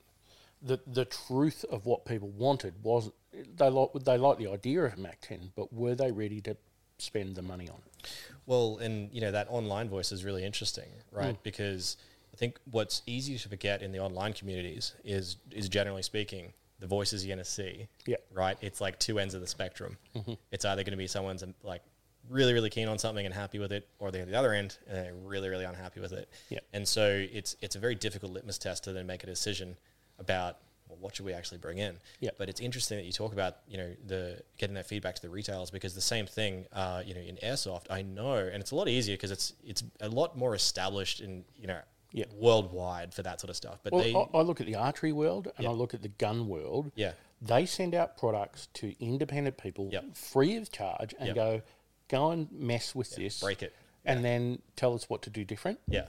the 0.62 0.78
the 0.86 1.04
truth 1.04 1.64
of 1.70 1.86
what 1.86 2.04
people 2.04 2.28
wanted. 2.28 2.74
Was 2.82 3.10
they 3.56 3.68
like 3.68 3.90
they 4.04 4.16
liked 4.16 4.38
the 4.38 4.48
idea 4.48 4.84
of 4.84 4.94
a 4.94 4.96
Mac 4.96 5.20
10, 5.20 5.52
but 5.56 5.72
were 5.72 5.94
they 5.94 6.12
ready 6.12 6.40
to 6.42 6.56
spend 6.98 7.34
the 7.34 7.42
money 7.42 7.68
on 7.68 7.78
it? 7.86 8.10
Well, 8.46 8.78
and 8.78 9.10
you 9.12 9.20
know 9.20 9.32
that 9.32 9.48
online 9.50 9.88
voice 9.88 10.12
is 10.12 10.24
really 10.24 10.44
interesting, 10.44 10.88
right? 11.12 11.34
Mm. 11.34 11.42
Because 11.42 11.96
I 12.32 12.36
think 12.36 12.58
what's 12.70 13.02
easy 13.06 13.36
to 13.38 13.48
forget 13.48 13.82
in 13.82 13.92
the 13.92 13.98
online 13.98 14.32
communities 14.32 14.94
is 15.04 15.36
is 15.50 15.68
generally 15.68 16.02
speaking 16.02 16.52
the 16.78 16.86
voices 16.86 17.24
you're 17.24 17.36
going 17.36 17.44
to 17.44 17.50
see. 17.50 17.88
Yeah. 18.06 18.16
Right. 18.32 18.56
It's 18.62 18.80
like 18.80 18.98
two 18.98 19.18
ends 19.18 19.34
of 19.34 19.42
the 19.42 19.46
spectrum. 19.46 19.98
Mm-hmm. 20.16 20.32
It's 20.50 20.64
either 20.64 20.82
going 20.82 20.92
to 20.92 20.96
be 20.96 21.06
someone's 21.06 21.44
like 21.62 21.82
really 22.30 22.52
really 22.54 22.70
keen 22.70 22.88
on 22.88 22.98
something 22.98 23.26
and 23.26 23.34
happy 23.34 23.58
with 23.58 23.72
it, 23.72 23.86
or 23.98 24.10
they're 24.10 24.22
at 24.22 24.28
the 24.28 24.38
other 24.38 24.52
end 24.54 24.78
and 24.86 24.96
they're 24.96 25.14
really 25.14 25.48
really 25.48 25.64
unhappy 25.64 26.00
with 26.00 26.12
it. 26.12 26.28
Yeah. 26.48 26.60
And 26.72 26.86
so 26.86 27.06
it's 27.32 27.56
it's 27.60 27.76
a 27.76 27.78
very 27.78 27.94
difficult 27.94 28.32
litmus 28.32 28.58
test 28.58 28.84
to 28.84 28.92
then 28.92 29.06
make 29.06 29.22
a 29.22 29.26
decision 29.26 29.76
about 30.18 30.56
well, 30.88 30.98
what 31.00 31.14
should 31.16 31.24
we 31.26 31.32
actually 31.32 31.58
bring 31.58 31.78
in. 31.78 31.96
Yeah. 32.20 32.30
But 32.38 32.48
it's 32.48 32.60
interesting 32.60 32.98
that 32.98 33.04
you 33.04 33.12
talk 33.12 33.32
about 33.32 33.56
you 33.68 33.78
know 33.78 33.90
the 34.06 34.42
getting 34.58 34.74
that 34.74 34.86
feedback 34.86 35.14
to 35.16 35.22
the 35.22 35.28
retailers 35.30 35.70
because 35.70 35.94
the 35.94 36.00
same 36.00 36.26
thing 36.26 36.66
uh, 36.72 37.02
you 37.04 37.14
know 37.14 37.20
in 37.20 37.36
airsoft 37.36 37.84
I 37.90 38.02
know 38.02 38.34
and 38.36 38.60
it's 38.62 38.70
a 38.70 38.76
lot 38.76 38.88
easier 38.88 39.14
because 39.16 39.30
it's 39.30 39.52
it's 39.64 39.82
a 40.00 40.08
lot 40.08 40.36
more 40.36 40.54
established 40.54 41.20
in 41.20 41.44
you 41.58 41.66
know 41.66 41.80
Yeah. 42.12 42.24
worldwide 42.34 43.14
for 43.14 43.22
that 43.22 43.40
sort 43.40 43.50
of 43.50 43.56
stuff. 43.56 43.78
But 43.82 43.92
Well, 43.92 44.02
they 44.02 44.14
I, 44.14 44.38
I 44.40 44.42
look 44.42 44.60
at 44.60 44.66
the 44.66 44.74
archery 44.76 45.12
world 45.12 45.48
and 45.56 45.64
Yeah. 45.64 45.70
I 45.70 45.72
look 45.72 45.94
at 45.94 46.02
the 46.02 46.08
gun 46.08 46.48
world. 46.48 46.90
yeah 46.96 47.12
They 47.40 47.66
send 47.66 47.94
out 47.94 48.16
products 48.16 48.68
to 48.74 48.94
independent 49.04 49.56
people 49.58 49.88
Yep. 49.92 50.16
free 50.16 50.56
of 50.56 50.70
charge 50.72 51.14
and 51.18 51.28
Yep. 51.28 51.34
go, 51.36 51.62
go 52.10 52.30
and 52.30 52.50
mess 52.52 52.94
with 52.94 53.14
this, 53.16 53.40
break 53.40 53.62
it 53.62 53.74
and 54.04 54.24
then 54.24 54.60
tell 54.76 54.94
us 54.94 55.08
what 55.08 55.22
to 55.22 55.30
do 55.30 55.44
different. 55.44 55.78
yeah 55.86 56.06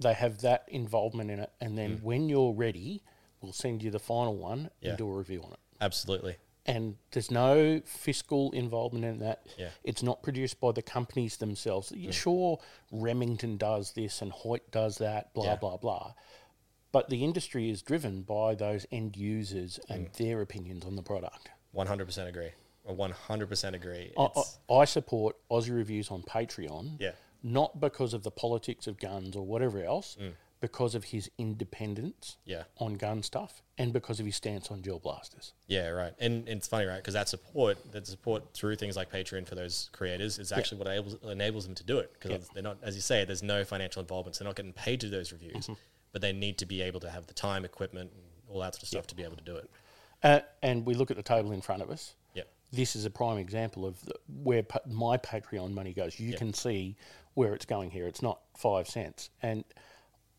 they 0.00 0.12
have 0.12 0.40
that 0.40 0.64
involvement 0.68 1.30
in 1.30 1.38
it, 1.38 1.50
and 1.60 1.78
then 1.78 1.98
when 2.02 2.28
you're 2.28 2.52
ready, 2.52 3.00
we'll 3.40 3.52
send 3.52 3.80
you 3.82 3.90
the 3.92 4.00
final 4.00 4.36
one 4.36 4.64
Mm. 4.64 4.70
Yeah. 4.80 4.88
and 4.90 4.98
do 4.98 5.08
a 5.08 5.16
review 5.16 5.40
on 5.44 5.52
it. 5.52 5.58
Absolutely. 5.80 6.36
And 6.66 6.96
there's 7.12 7.30
no 7.30 7.80
fiscal 7.84 8.50
involvement 8.52 9.04
in 9.04 9.18
that. 9.20 9.46
Yeah. 9.56 9.68
It's 9.84 10.02
not 10.02 10.22
produced 10.22 10.58
by 10.60 10.72
the 10.72 10.82
companies 10.82 11.36
themselves. 11.36 11.92
Yeah, 11.94 12.10
Sure, 12.10 12.58
Remington 12.90 13.56
does 13.56 13.92
this 13.92 14.20
and 14.20 14.32
Hoyt 14.32 14.68
does 14.72 14.98
that, 14.98 15.32
blah, 15.34 15.44
Yeah. 15.44 15.56
blah, 15.56 15.76
blah. 15.76 16.14
But 16.90 17.08
the 17.08 17.22
industry 17.22 17.70
is 17.70 17.80
driven 17.82 18.22
by 18.22 18.54
those 18.56 18.86
end 18.90 19.16
users 19.16 19.78
and 19.88 20.06
Mm. 20.08 20.12
their 20.16 20.40
opinions 20.40 20.84
on 20.84 20.96
the 20.96 21.02
product. 21.02 21.50
One 21.70 21.86
hundred 21.86 22.06
percent 22.06 22.28
agree. 22.28 22.50
One 22.84 23.10
hundred 23.12 23.48
percent 23.48 23.74
agree. 23.74 24.12
I, 24.16 24.28
I, 24.68 24.74
I 24.74 24.84
support 24.84 25.36
Aussie 25.50 25.74
Reviews 25.74 26.10
on 26.10 26.22
Patreon, 26.22 26.96
yeah. 27.00 27.12
not 27.42 27.80
because 27.80 28.12
of 28.14 28.22
the 28.22 28.30
politics 28.30 28.86
of 28.86 28.98
guns 28.98 29.34
or 29.36 29.44
whatever 29.46 29.82
else, 29.82 30.16
because 30.60 30.94
of 30.94 31.04
his 31.04 31.30
independence 31.36 32.36
Yeah. 32.46 32.64
on 32.78 32.94
gun 32.94 33.22
stuff 33.22 33.62
and 33.76 33.92
because 33.92 34.20
of 34.20 34.26
his 34.26 34.36
stance 34.36 34.70
on 34.70 34.82
gel 34.82 34.98
blasters. 34.98 35.52
Yeah, 35.66 35.88
right. 35.88 36.12
And, 36.18 36.48
and 36.48 36.58
it's 36.58 36.68
funny, 36.68 36.86
right? 36.86 36.96
Because 36.96 37.14
that 37.14 37.28
support, 37.28 37.76
that 37.92 38.06
support 38.06 38.54
through 38.54 38.76
things 38.76 38.96
like 38.96 39.10
Patreon 39.10 39.46
for 39.46 39.54
those 39.56 39.90
creators 39.92 40.38
is 40.38 40.52
actually 40.52 40.78
what 40.78 40.86
enables, 40.86 41.16
enables 41.30 41.66
them 41.66 41.74
to 41.74 41.84
do 41.84 41.98
it. 41.98 42.12
Because 42.18 42.48
they're 42.54 42.62
not, 42.62 42.78
as 42.82 42.94
you 42.94 43.02
say, 43.02 43.24
there's 43.24 43.42
no 43.42 43.64
financial 43.64 44.00
involvement. 44.00 44.36
So 44.36 44.44
they're 44.44 44.48
not 44.48 44.56
getting 44.56 44.72
paid 44.72 45.00
to 45.00 45.06
do 45.06 45.10
those 45.10 45.32
reviews, 45.32 45.68
but 46.12 46.22
they 46.22 46.32
need 46.32 46.56
to 46.58 46.66
be 46.66 46.80
able 46.80 47.00
to 47.00 47.10
have 47.10 47.26
the 47.26 47.34
time, 47.34 47.64
equipment, 47.64 48.10
and 48.12 48.22
all 48.48 48.60
that 48.60 48.74
sort 48.74 48.84
of 48.84 48.88
stuff 48.88 49.06
to 49.08 49.14
be 49.14 49.22
able 49.22 49.36
to 49.36 49.44
do 49.44 49.56
it. 49.56 49.70
Uh, 50.22 50.40
and 50.62 50.86
we 50.86 50.94
look 50.94 51.10
at 51.10 51.18
the 51.18 51.22
table 51.22 51.52
in 51.52 51.60
front 51.60 51.82
of 51.82 51.90
us. 51.90 52.14
Yeah. 52.74 52.80
This 52.80 52.96
is 52.96 53.04
a 53.04 53.10
prime 53.10 53.38
example 53.38 53.86
of 53.86 54.00
the, 54.04 54.14
where 54.42 54.62
pa- 54.62 54.80
my 54.86 55.16
Patreon 55.18 55.72
money 55.72 55.92
goes. 55.92 56.18
You 56.18 56.34
can 56.34 56.52
see 56.52 56.96
where 57.34 57.54
it's 57.54 57.64
going 57.66 57.90
here. 57.90 58.06
It's 58.06 58.22
not 58.22 58.40
five 58.56 58.88
cents. 58.88 59.30
And 59.42 59.64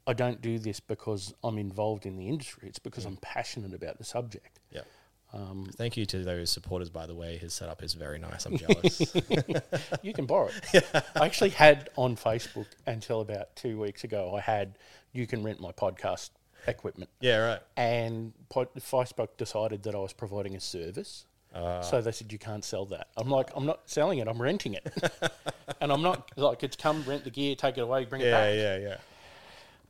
I 0.07 0.13
don't 0.13 0.41
do 0.41 0.59
this 0.59 0.79
because 0.79 1.33
I'm 1.43 1.57
involved 1.57 2.05
in 2.05 2.15
the 2.17 2.27
industry. 2.27 2.67
It's 2.69 2.79
because 2.79 3.05
I'm 3.05 3.17
passionate 3.17 3.73
about 3.73 3.97
the 3.97 4.03
subject. 4.03 4.59
Yeah. 4.71 4.81
Um, 5.33 5.69
Thank 5.75 5.97
you 5.97 6.05
to 6.05 6.23
those 6.23 6.49
supporters, 6.49 6.89
by 6.89 7.05
the 7.07 7.15
way. 7.15 7.37
His 7.37 7.53
setup 7.53 7.83
is 7.83 7.93
very 7.93 8.19
nice. 8.19 8.45
I'm 8.45 8.57
jealous. 8.65 9.13
You 10.01 10.13
can 10.13 10.25
borrow 10.25 10.49
it. 10.73 10.85
I 11.15 11.25
actually 11.25 11.49
had 11.49 11.89
on 11.97 12.15
Facebook 12.15 12.67
until 12.85 13.21
about 13.21 13.55
two 13.55 13.79
weeks 13.79 14.03
ago, 14.03 14.33
I 14.35 14.39
had, 14.41 14.77
you 15.11 15.25
can 15.27 15.43
rent 15.43 15.59
my 15.59 15.71
podcast 15.71 16.29
equipment. 16.67 17.09
yeah, 17.19 17.37
right. 17.37 17.59
And 17.75 18.33
pod, 18.49 18.69
Facebook 18.75 19.35
decided 19.37 19.83
that 19.83 19.95
I 19.95 19.99
was 19.99 20.13
providing 20.13 20.55
a 20.55 20.59
service. 20.59 21.25
Uh. 21.55 21.81
so 21.81 22.01
they 22.01 22.11
said, 22.11 22.31
you 22.31 22.37
can't 22.37 22.63
sell 22.65 22.85
that. 22.87 23.07
I'm 23.17 23.29
like, 23.29 23.49
I'm 23.55 23.65
not 23.65 23.89
selling 23.89 24.19
it, 24.19 24.27
I'm 24.27 24.41
renting 24.41 24.73
it. 24.73 24.85
and 25.81 25.91
I'm 25.91 26.01
not, 26.01 26.29
like, 26.37 26.63
it's 26.63 26.75
come, 26.75 27.03
rent 27.07 27.23
the 27.23 27.29
gear, 27.29 27.55
take 27.55 27.77
it 27.77 27.81
away, 27.81 28.03
bring 28.05 28.21
it 28.21 28.31
back. 28.31 28.53
yeah, 28.55 28.77
yeah. 28.77 28.87
Yeah. 28.89 28.97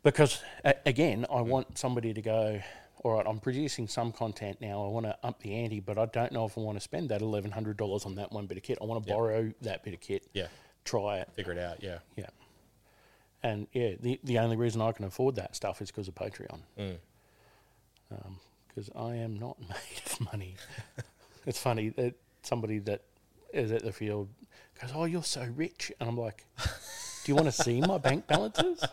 Because, 0.03 0.41
a- 0.63 0.75
again, 0.85 1.25
I 1.31 1.41
want 1.41 1.77
somebody 1.79 2.13
to 2.13 2.21
go, 2.21 2.61
all 3.03 3.13
right, 3.17 3.25
I'm 3.27 3.39
producing 3.39 3.87
some 3.87 4.11
content 4.11 4.61
now. 4.61 4.83
I 4.85 4.87
want 4.89 5.07
to 5.07 5.17
up 5.23 5.41
the 5.41 5.53
ante, 5.55 5.79
but 5.79 5.97
I 5.97 6.05
don't 6.05 6.31
know 6.31 6.45
if 6.45 6.55
I 6.57 6.61
want 6.61 6.77
to 6.77 6.81
spend 6.81 7.09
that 7.09 7.21
$1,100 7.21 8.05
on 8.05 8.15
that 8.15 8.31
one 8.31 8.45
bit 8.45 8.57
of 8.57 8.63
kit. 8.63 8.77
I 8.81 8.85
want 8.85 9.03
to 9.05 9.11
borrow 9.11 9.51
that 9.61 9.83
bit 9.83 9.93
of 9.95 9.99
kit, 10.01 10.23
Yeah. 10.33 10.47
try 10.83 11.17
it. 11.17 11.29
Figure 11.35 11.53
it 11.53 11.57
out. 11.59 11.81
Yeah. 11.81 11.97
Yeah. 12.15 12.27
And 13.41 13.67
yeah, 13.73 13.91
the, 13.99 14.19
the 14.23 14.39
only 14.39 14.55
reason 14.57 14.81
I 14.81 14.91
can 14.91 15.05
afford 15.05 15.35
that 15.35 15.55
stuff 15.55 15.81
is 15.81 15.89
because 15.91 16.07
of 16.07 16.15
Patreon. 16.15 16.59
Mm. 16.79 16.97
Because 18.67 18.89
I 18.95 19.15
am 19.15 19.37
not 19.39 19.59
made 19.69 20.01
of 20.05 20.21
money. 20.31 20.55
It's 21.45 21.59
funny 21.59 21.89
that 21.89 22.13
somebody 22.43 22.79
that 22.79 23.01
is 23.53 23.71
at 23.71 23.83
the 23.83 23.91
field 23.91 24.29
goes, 24.81 24.91
Oh, 24.93 25.05
you're 25.05 25.23
so 25.23 25.47
rich. 25.55 25.91
And 25.99 26.09
I'm 26.09 26.17
like, 26.17 26.45
Do 27.23 27.31
you 27.31 27.35
want 27.35 27.47
to 27.47 27.51
see 27.51 27.81
my 27.81 27.97
bank 27.97 28.27
balances? 28.27 28.83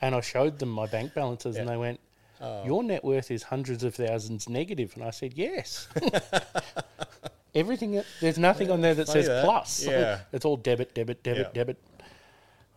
And 0.00 0.14
I 0.14 0.20
showed 0.20 0.58
them 0.58 0.68
my 0.70 0.86
bank 0.86 1.14
balances 1.14 1.56
and 1.56 1.68
they 1.68 1.76
went, 1.76 2.00
Oh. 2.40 2.64
Your 2.66 2.82
net 2.82 3.02
worth 3.02 3.30
is 3.30 3.44
hundreds 3.44 3.82
of 3.82 3.94
thousands 3.94 4.46
negative. 4.48 4.92
And 4.94 5.04
I 5.04 5.10
said, 5.10 5.32
Yes. 5.34 5.88
Everything, 7.54 8.02
there's 8.20 8.38
nothing 8.38 8.70
on 8.70 8.82
there 8.82 8.94
that 8.94 9.08
says 9.08 9.26
that. 9.26 9.44
plus. 9.44 9.86
Yeah. 9.86 10.20
it's 10.32 10.44
all 10.44 10.58
debit, 10.58 10.94
debit, 10.94 11.22
debit, 11.22 11.46
Yeah. 11.46 11.52
debit. 11.54 11.78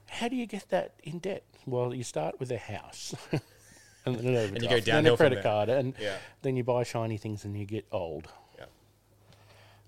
How 0.08 0.30
do 0.30 0.38
you 0.38 0.46
get 0.46 0.70
that 0.70 0.94
in 1.04 1.20
debt? 1.20 1.44
Well, 1.66 1.94
you 1.94 2.04
start 2.04 2.40
with 2.40 2.50
a 2.52 2.58
house. 2.58 3.14
and 4.06 4.16
then 4.16 4.26
an 4.28 4.36
overdraft, 4.38 4.62
go 4.62 4.68
then 4.70 4.78
a 4.78 4.82
downhill 4.82 5.18
from 5.18 5.24
credit 5.26 5.36
there. 5.36 5.44
card, 5.44 5.70
and 5.70 5.94
Yeah. 6.00 6.16
then 6.44 6.56
you 6.56 6.64
buy 6.64 6.84
shiny 6.84 7.18
things 7.18 7.44
and 7.44 7.58
you 7.58 7.66
get 7.66 7.86
old. 7.92 8.30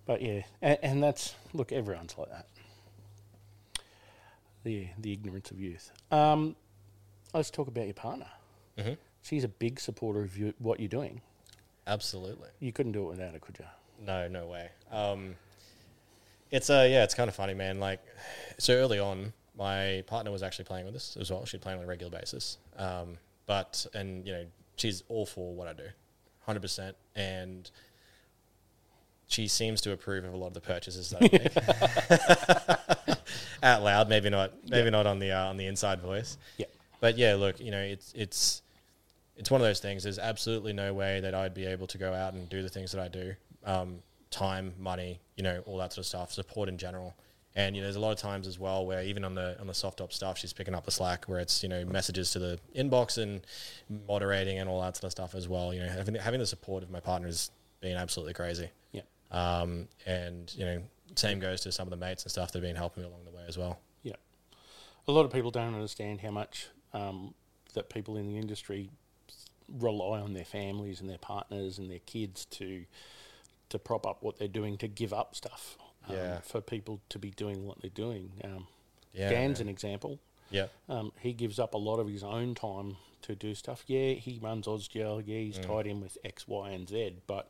But 0.06 0.22
yeah, 0.22 0.42
and, 0.62 0.78
and 0.82 1.04
that's 1.04 1.36
look, 1.54 1.72
everyone's 1.72 2.18
like 2.18 2.30
that. 2.30 2.48
The 4.64 4.88
the 5.00 5.14
ignorance 5.14 5.52
of 5.52 5.60
youth. 5.60 5.92
Um, 6.12 6.56
let's 7.34 7.50
talk 7.50 7.68
about 7.68 7.86
your 7.86 7.94
partner. 7.94 8.28
Mhm. 8.78 8.98
She's 9.24 9.44
a 9.44 9.48
big 9.48 9.80
supporter 9.80 10.22
of 10.22 10.38
you, 10.38 10.54
what 10.60 10.80
you're 10.80 10.90
doing. 10.90 11.22
Absolutely. 11.88 12.50
You 12.60 12.72
couldn't 12.72 12.92
do 12.94 13.04
it 13.04 13.10
without 13.10 13.34
her, 13.34 13.40
could 13.40 13.58
you? 13.60 13.66
No, 14.00 14.28
no 14.28 14.48
way. 14.48 14.70
Um, 14.92 15.36
it's 16.50 16.70
uh, 16.70 16.88
yeah, 16.90 17.04
it's 17.04 17.14
kind 17.14 17.28
of 17.30 17.36
funny, 17.36 17.54
man. 17.54 17.80
Like, 17.80 18.00
so 18.58 18.74
early 18.74 19.00
on, 19.00 19.34
my 19.58 20.04
partner 20.08 20.32
was 20.32 20.44
actually 20.44 20.66
playing 20.66 20.86
with 20.86 20.96
us 20.96 21.18
as 21.20 21.32
well. 21.32 21.46
She'd 21.46 21.62
play 21.62 21.74
on 21.74 21.84
a 21.84 21.86
regular 21.86 22.12
basis. 22.12 22.58
Um, 22.78 23.18
but 23.46 23.86
and 23.94 24.26
you 24.26 24.34
know, 24.34 24.46
she's 24.76 25.04
all 25.10 25.26
for 25.26 25.54
what 25.54 25.68
I 25.68 25.74
do, 25.74 25.88
hundred 26.46 26.62
percent, 26.62 26.96
and 27.16 27.70
she 29.32 29.48
seems 29.48 29.82
to 29.82 29.92
approve 29.92 30.26
of 30.26 30.34
a 30.34 30.38
lot 30.38 30.48
of 30.48 30.54
the 30.54 30.62
purchases 30.62 31.10
that 31.12 31.24
I 31.24 33.08
make. 33.08 33.18
Out 33.64 33.84
loud, 33.84 34.10
maybe 34.10 34.30
not, 34.30 34.52
maybe 34.68 34.90
not 34.90 35.06
on 35.06 35.20
the 35.20 35.32
uh, 35.32 35.48
on 35.48 35.58
the 35.58 35.68
inside 35.68 36.02
voice. 36.02 36.38
Yeah. 36.58 36.66
But 37.00 37.18
yeah, 37.18 37.36
look, 37.36 37.60
you 37.60 37.72
know, 37.72 37.82
it's 37.82 38.12
it's 38.16 38.62
it's 39.38 39.50
one 39.50 39.62
of 39.62 39.66
those 39.66 39.80
things. 39.80 40.04
There's 40.04 40.20
absolutely 40.20 40.74
no 40.74 40.94
way 40.94 41.20
that 41.22 41.34
I'd 41.34 41.54
be 41.54 41.66
able 41.66 41.88
to 41.88 41.98
go 41.98 42.14
out 42.14 42.34
and 42.34 42.50
do 42.50 42.62
the 42.62 42.70
things 42.70 42.92
that 42.92 43.02
I 43.02 43.08
do. 43.08 43.34
Um, 43.64 44.00
time, 44.32 44.74
money, 44.80 45.20
you 45.36 45.44
know, 45.44 45.62
all 45.66 45.78
that 45.78 45.94
sort 45.94 46.00
of 46.00 46.08
stuff, 46.08 46.32
support 46.34 46.70
in 46.70 46.78
general. 46.78 47.16
And 47.56 47.76
you 47.76 47.82
know, 47.82 47.86
there's 47.86 47.98
a 47.98 48.00
lot 48.00 48.12
of 48.12 48.18
times 48.18 48.48
as 48.48 48.58
well 48.58 48.86
where 48.86 49.04
even 49.04 49.24
on 49.24 49.36
the 49.36 49.60
on 49.60 49.68
the 49.68 49.74
soft 49.74 50.02
op 50.02 50.14
stuff, 50.14 50.38
she's 50.38 50.54
picking 50.54 50.74
up 50.74 50.86
the 50.86 50.92
slack 50.92 51.26
where 51.26 51.40
it's 51.40 51.62
you 51.64 51.70
know 51.70 51.84
messages 51.86 52.32
to 52.32 52.40
the 52.40 52.60
inbox 52.76 53.22
and 53.22 53.42
moderating 54.08 54.60
and 54.60 54.70
all 54.70 54.82
that 54.82 54.96
sort 54.96 55.06
of 55.06 55.12
stuff 55.12 55.36
as 55.36 55.48
well. 55.48 55.74
You 55.74 55.82
know, 55.82 55.90
having 55.90 56.16
having 56.16 56.40
the 56.40 56.46
support 56.46 56.84
of 56.84 56.90
my 56.90 57.00
partner 57.00 57.28
has 57.28 57.52
been 57.82 57.98
absolutely 57.98 58.34
crazy. 58.34 58.70
Um, 59.32 59.88
and 60.06 60.54
you 60.56 60.66
know, 60.66 60.82
same 61.16 61.40
goes 61.40 61.62
to 61.62 61.72
some 61.72 61.88
of 61.88 61.92
the 61.92 61.98
mates 62.06 62.24
and 62.24 62.32
stuff 62.32 62.52
that 62.52 62.60
have 62.60 62.64
been 62.68 62.76
helping 62.76 63.04
me 63.04 63.10
along 63.10 63.26
the 63.26 63.32
way 63.32 63.44
as 63.48 63.58
well. 63.58 63.80
Yeah. 64.04 64.16
A 65.08 65.12
lot 65.12 65.26
of 65.26 65.32
people 65.32 65.52
don't 65.52 65.74
understand 65.74 66.22
how 66.22 66.32
much 66.32 66.68
um, 66.94 67.34
that 67.74 67.90
people 67.90 68.18
in 68.18 68.28
the 68.28 68.38
industry 68.38 68.90
rely 69.80 70.20
on 70.20 70.34
their 70.34 70.44
families 70.46 71.00
and 71.00 71.10
their 71.10 71.18
partners 71.18 71.78
and 71.80 71.90
their 71.90 72.00
kids 72.00 72.46
to 72.46 72.86
to 73.70 73.80
prop 73.80 74.06
up 74.06 74.22
what 74.22 74.38
they're 74.38 74.50
doing 74.50 74.78
to 74.78 74.88
give 74.90 75.14
up 75.14 75.34
stuff 75.34 75.78
um, 76.10 76.16
Yeah. 76.18 76.40
for 76.42 76.60
people 76.60 77.00
to 77.08 77.18
be 77.18 77.30
doing 77.32 77.66
what 77.66 77.80
they're 77.82 77.90
doing. 77.90 78.32
Um, 78.44 78.68
Yeah. 79.14 79.30
Dan's 79.30 79.62
an 79.62 79.70
example. 79.70 80.20
Yeah. 80.50 80.68
Um, 80.90 81.14
he 81.22 81.32
gives 81.32 81.58
up 81.58 81.74
a 81.74 81.78
lot 81.78 82.00
of 82.00 82.10
his 82.10 82.22
own 82.24 82.54
time 82.54 82.98
to 83.22 83.34
do 83.36 83.56
stuff. 83.56 83.86
Yeah, 83.88 84.14
he 84.16 84.40
runs 84.42 84.68
Ozgel. 84.68 85.24
Yeah, 85.26 85.38
he's 85.40 85.58
tied 85.58 85.88
in 85.88 86.02
with 86.02 86.18
X, 86.26 86.46
Y, 86.50 86.70
and 86.72 86.90
Z. 86.90 87.16
But 87.28 87.50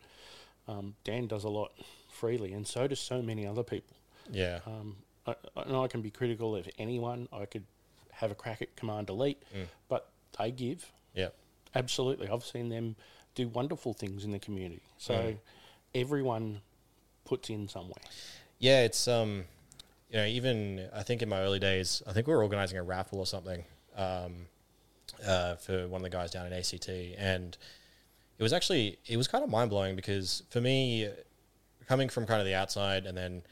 um, 0.67 0.95
Dan 1.03 1.27
does 1.27 1.43
a 1.43 1.49
lot 1.49 1.71
freely, 2.09 2.53
and 2.53 2.65
so 2.67 2.87
do 2.87 2.95
so 2.95 3.21
many 3.21 3.45
other 3.47 3.63
people. 3.63 3.95
Yeah. 4.31 4.59
Um, 4.65 4.97
I, 5.27 5.35
and 5.55 5.75
I 5.75 5.87
can 5.87 6.01
be 6.01 6.09
critical 6.09 6.55
of 6.55 6.67
anyone. 6.77 7.27
I 7.31 7.45
could 7.45 7.63
have 8.11 8.31
a 8.31 8.35
crack 8.35 8.61
at 8.61 8.75
Command 8.75 9.09
Elite, 9.09 9.41
but 9.89 10.09
they 10.37 10.51
give. 10.51 10.91
yeah. 11.13 11.29
Absolutely. 11.73 12.27
I've 12.27 12.43
seen 12.43 12.67
them 12.67 12.97
do 13.33 13.47
wonderful 13.47 13.93
things 13.93 14.25
in 14.25 14.31
the 14.31 14.39
community. 14.39 14.81
So 14.97 15.35
everyone 15.95 16.59
puts 17.23 17.49
in 17.49 17.69
somewhere. 17.69 18.03
Yeah, 18.59 18.81
it's 18.83 19.07
um, 19.07 19.45
you 20.09 20.17
know, 20.17 20.25
even 20.25 20.89
I 20.93 21.03
think 21.03 21.21
in 21.21 21.29
my 21.29 21.39
early 21.39 21.59
days, 21.59 22.03
I 22.05 22.11
think 22.13 22.27
we 22.27 22.33
were 22.33 22.43
organizing 22.43 22.77
a 22.77 22.83
raffle 22.83 23.19
or 23.19 23.25
something, 23.25 23.63
um, 23.95 24.47
uh, 25.25 25.55
for 25.55 25.87
one 25.87 26.01
of 26.01 26.03
the 26.03 26.09
guys 26.09 26.31
down 26.31 26.45
in 26.45 26.53
ACT, 26.53 26.89
and 27.17 27.57
it 28.41 28.43
was 28.43 28.53
actually 28.53 28.97
it 29.05 29.17
was 29.17 29.27
kind 29.27 29.43
of 29.43 29.49
mind 29.51 29.69
blowing 29.69 29.95
because 29.95 30.41
for 30.49 30.59
me, 30.59 31.07
coming 31.87 32.09
from 32.09 32.25
kind 32.25 32.39
of 32.41 32.47
the 32.47 32.55
outside 32.55 33.05
and 33.05 33.15
then 33.15 33.43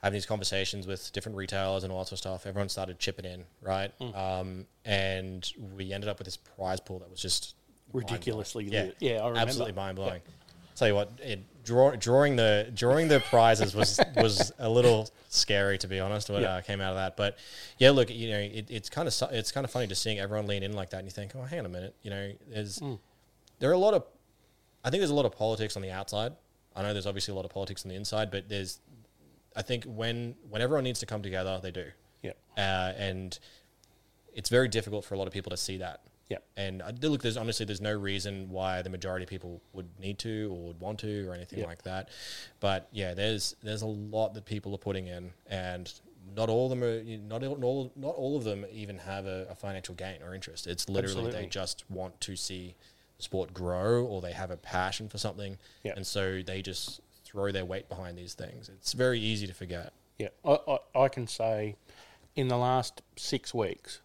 having 0.00 0.14
these 0.14 0.26
conversations 0.26 0.86
with 0.86 1.10
different 1.12 1.36
retailers 1.36 1.82
and 1.82 1.92
all 1.92 1.98
that 1.98 2.04
sort 2.06 2.12
of 2.12 2.18
stuff, 2.20 2.46
everyone 2.46 2.68
started 2.68 3.00
chipping 3.00 3.24
in, 3.24 3.42
right? 3.62 3.90
Um, 4.14 4.64
and 4.84 5.52
we 5.76 5.92
ended 5.92 6.08
up 6.08 6.18
with 6.20 6.26
this 6.26 6.36
prize 6.36 6.78
pool 6.78 7.00
that 7.00 7.10
was 7.10 7.20
just. 7.20 7.56
Ridiculously 7.92 8.64
Yeah. 8.66 8.90
Yeah, 9.00 9.32
absolutely 9.34 9.72
mind 9.72 9.96
blowing. 9.96 10.20
Tell 10.76 10.86
you 10.86 10.94
what, 10.94 11.10
it, 11.20 11.40
draw, 11.64 11.96
drawing 11.96 12.36
the 12.36 12.70
drawing 12.74 13.08
the 13.08 13.18
prizes 13.18 13.74
was 13.74 13.98
was 14.14 14.52
a 14.60 14.68
little 14.68 15.08
scary 15.30 15.78
to 15.78 15.88
be 15.88 15.98
honest. 15.98 16.30
What 16.30 16.42
Yeah. 16.42 16.56
uh, 16.56 16.60
came 16.60 16.80
out 16.80 16.90
of 16.90 16.96
that, 16.96 17.16
but 17.16 17.38
yeah, 17.78 17.90
look, 17.90 18.10
you 18.10 18.30
know, 18.30 18.38
it, 18.38 18.66
it's 18.70 18.88
kind 18.88 19.08
of 19.08 19.14
it's 19.32 19.50
kind 19.50 19.64
of 19.64 19.70
funny 19.72 19.88
to 19.88 19.94
seeing 19.96 20.20
everyone 20.20 20.46
lean 20.46 20.62
in 20.62 20.74
like 20.74 20.90
that, 20.90 20.98
and 20.98 21.06
you 21.06 21.10
think, 21.10 21.32
oh, 21.34 21.42
hang 21.42 21.58
on 21.60 21.66
a 21.66 21.68
minute, 21.70 21.96
you 22.02 22.10
know, 22.10 22.30
there's 22.48 22.78
Mm. 22.78 22.98
there 23.58 23.70
are 23.70 23.72
a 23.72 23.78
lot 23.78 23.94
of, 23.94 24.04
I 24.84 24.90
think 24.90 25.00
there's 25.00 25.10
a 25.10 25.14
lot 25.14 25.26
of 25.26 25.32
politics 25.32 25.76
on 25.76 25.82
the 25.82 25.90
outside. 25.90 26.32
I 26.76 26.82
know 26.82 26.92
there's 26.92 27.06
obviously 27.06 27.32
a 27.32 27.34
lot 27.34 27.44
of 27.44 27.50
politics 27.50 27.84
on 27.84 27.88
the 27.88 27.96
inside, 27.96 28.30
but 28.30 28.48
there's, 28.48 28.80
I 29.56 29.62
think 29.62 29.84
when 29.84 30.36
when 30.48 30.62
everyone 30.62 30.84
needs 30.84 31.00
to 31.00 31.06
come 31.06 31.22
together, 31.22 31.58
they 31.62 31.70
do 31.72 31.86
Yeah. 32.22 32.32
uh, 32.56 32.92
and 32.96 33.38
it's 34.34 34.48
very 34.50 34.68
difficult 34.68 35.04
for 35.04 35.14
a 35.14 35.18
lot 35.18 35.26
of 35.26 35.32
people 35.32 35.50
to 35.50 35.56
see 35.56 35.78
that. 35.78 36.02
Yep. 36.28 36.44
And 36.56 36.82
I, 36.82 36.90
look, 37.02 37.22
there's 37.22 37.36
honestly 37.38 37.64
there's 37.66 37.80
no 37.80 37.92
reason 37.98 38.50
why 38.50 38.82
the 38.82 38.90
majority 38.90 39.24
of 39.24 39.30
people 39.30 39.62
would 39.72 39.88
need 39.98 40.18
to 40.20 40.50
or 40.54 40.66
would 40.68 40.78
want 40.80 40.98
to 41.00 41.26
or 41.28 41.34
anything 41.34 41.60
Yep. 41.60 41.68
like 41.68 41.82
that. 41.82 42.10
But 42.60 42.88
yeah, 42.92 43.14
there's 43.14 43.56
there's 43.62 43.82
a 43.82 43.86
lot 43.86 44.34
that 44.34 44.44
people 44.44 44.74
are 44.74 44.78
putting 44.78 45.06
in, 45.08 45.32
and 45.48 45.92
not 46.36 46.50
all 46.50 46.70
of 46.70 46.78
them 46.78 46.84
are 46.84 47.02
not 47.02 47.42
all 47.42 47.90
not 47.96 48.14
all, 48.14 48.36
of 48.36 48.44
them 48.44 48.66
even 48.70 48.98
have 48.98 49.24
a, 49.26 49.46
a 49.50 49.54
financial 49.54 49.94
gain 49.94 50.22
or 50.22 50.34
interest. 50.34 50.66
It's 50.66 50.88
literally 50.88 51.16
Absolutely. 51.28 51.40
they 51.42 51.48
just 51.48 51.90
want 51.90 52.20
to 52.20 52.36
see 52.36 52.76
sport 53.18 53.52
grow 53.52 54.04
or 54.04 54.20
they 54.20 54.32
have 54.32 54.50
a 54.50 54.56
passion 54.56 55.08
for 55.08 55.18
something, 55.18 55.58
and 55.84 56.06
so 56.06 56.42
they 56.42 56.62
just 56.62 57.00
throw 57.24 57.52
their 57.52 57.64
weight 57.64 57.88
behind 57.88 58.16
these 58.16 58.34
things. 58.34 58.68
It's 58.68 58.92
very 58.92 59.20
easy 59.20 59.46
to 59.46 59.54
forget. 59.54 59.92
Yeah, 60.18 60.28
I, 60.44 60.58
I, 60.66 61.02
I 61.04 61.08
can 61.08 61.26
say 61.26 61.76
in 62.34 62.48
the 62.48 62.56
last 62.56 63.02
six 63.16 63.52
weeks, 63.52 64.00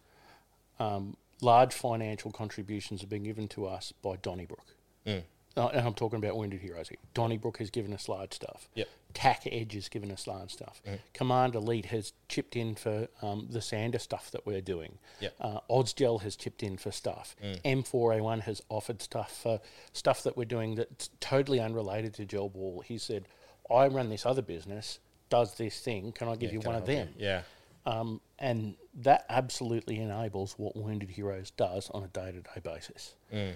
um, 0.78 1.16
large 1.40 1.72
financial 1.72 2.30
contributions 2.30 3.00
have 3.00 3.10
been 3.10 3.24
given 3.24 3.48
to 3.48 3.66
us 3.66 3.92
by 4.02 4.16
Donnybrook. 4.16 4.74
Mm. 5.06 5.22
Uh, 5.56 5.68
and 5.68 5.86
I'm 5.86 5.94
talking 5.94 6.18
about 6.18 6.36
Wounded 6.36 6.60
Heroes 6.60 6.88
here. 6.88 6.98
Donnybrook 7.14 7.58
has 7.58 7.70
given 7.70 7.92
us 7.92 8.08
large 8.08 8.32
stuff. 8.34 8.68
Yep. 8.74 8.88
TAC 9.14 9.46
Edge 9.50 9.72
has 9.74 9.88
given 9.88 10.10
us 10.10 10.26
large 10.26 10.52
stuff. 10.52 10.82
Mm. 10.86 10.98
Command 11.14 11.54
Elite 11.54 11.86
has 11.86 12.12
chipped 12.28 12.56
in 12.56 12.74
for 12.74 13.08
um, 13.22 13.46
the 13.50 13.62
Sander 13.62 13.98
stuff 13.98 14.30
that 14.32 14.44
we're 14.44 14.60
doing. 14.60 14.98
Yep. 15.20 15.34
Uh, 15.40 16.18
has 16.18 16.36
chipped 16.36 16.62
in 16.62 16.76
for 16.76 16.90
stuff. 16.90 17.36
M4A1 17.64 18.40
has 18.42 18.60
offered 18.68 19.00
stuff 19.00 19.40
for 19.42 19.60
stuff 19.92 20.22
that 20.24 20.36
we're 20.36 20.44
doing 20.44 20.74
that's 20.74 21.10
totally 21.20 21.60
unrelated 21.60 22.14
to 22.14 22.24
gel 22.24 22.48
ball. 22.48 22.82
He 22.84 22.98
said, 22.98 23.26
I 23.70 23.86
run 23.86 24.10
this 24.10 24.26
other 24.26 24.42
business, 24.42 24.98
does 25.30 25.56
this 25.56 25.80
thing. 25.80 26.12
Can 26.12 26.28
I 26.28 26.36
give 26.36 26.52
you 26.52 26.60
one 26.60 26.74
of 26.74 26.86
help 26.86 26.90
you? 26.90 26.94
them? 26.96 27.08
Yeah. 27.16 27.42
Um, 27.86 28.20
and 28.38 28.74
that 28.94 29.26
absolutely 29.28 29.98
enables 30.00 30.54
what 30.58 30.76
Wounded 30.76 31.10
Heroes 31.10 31.50
does 31.50 31.90
on 31.90 32.02
a 32.02 32.08
day 32.08 32.32
to 32.32 32.40
day 32.40 32.60
basis. 32.62 33.14
Mm. 33.32 33.52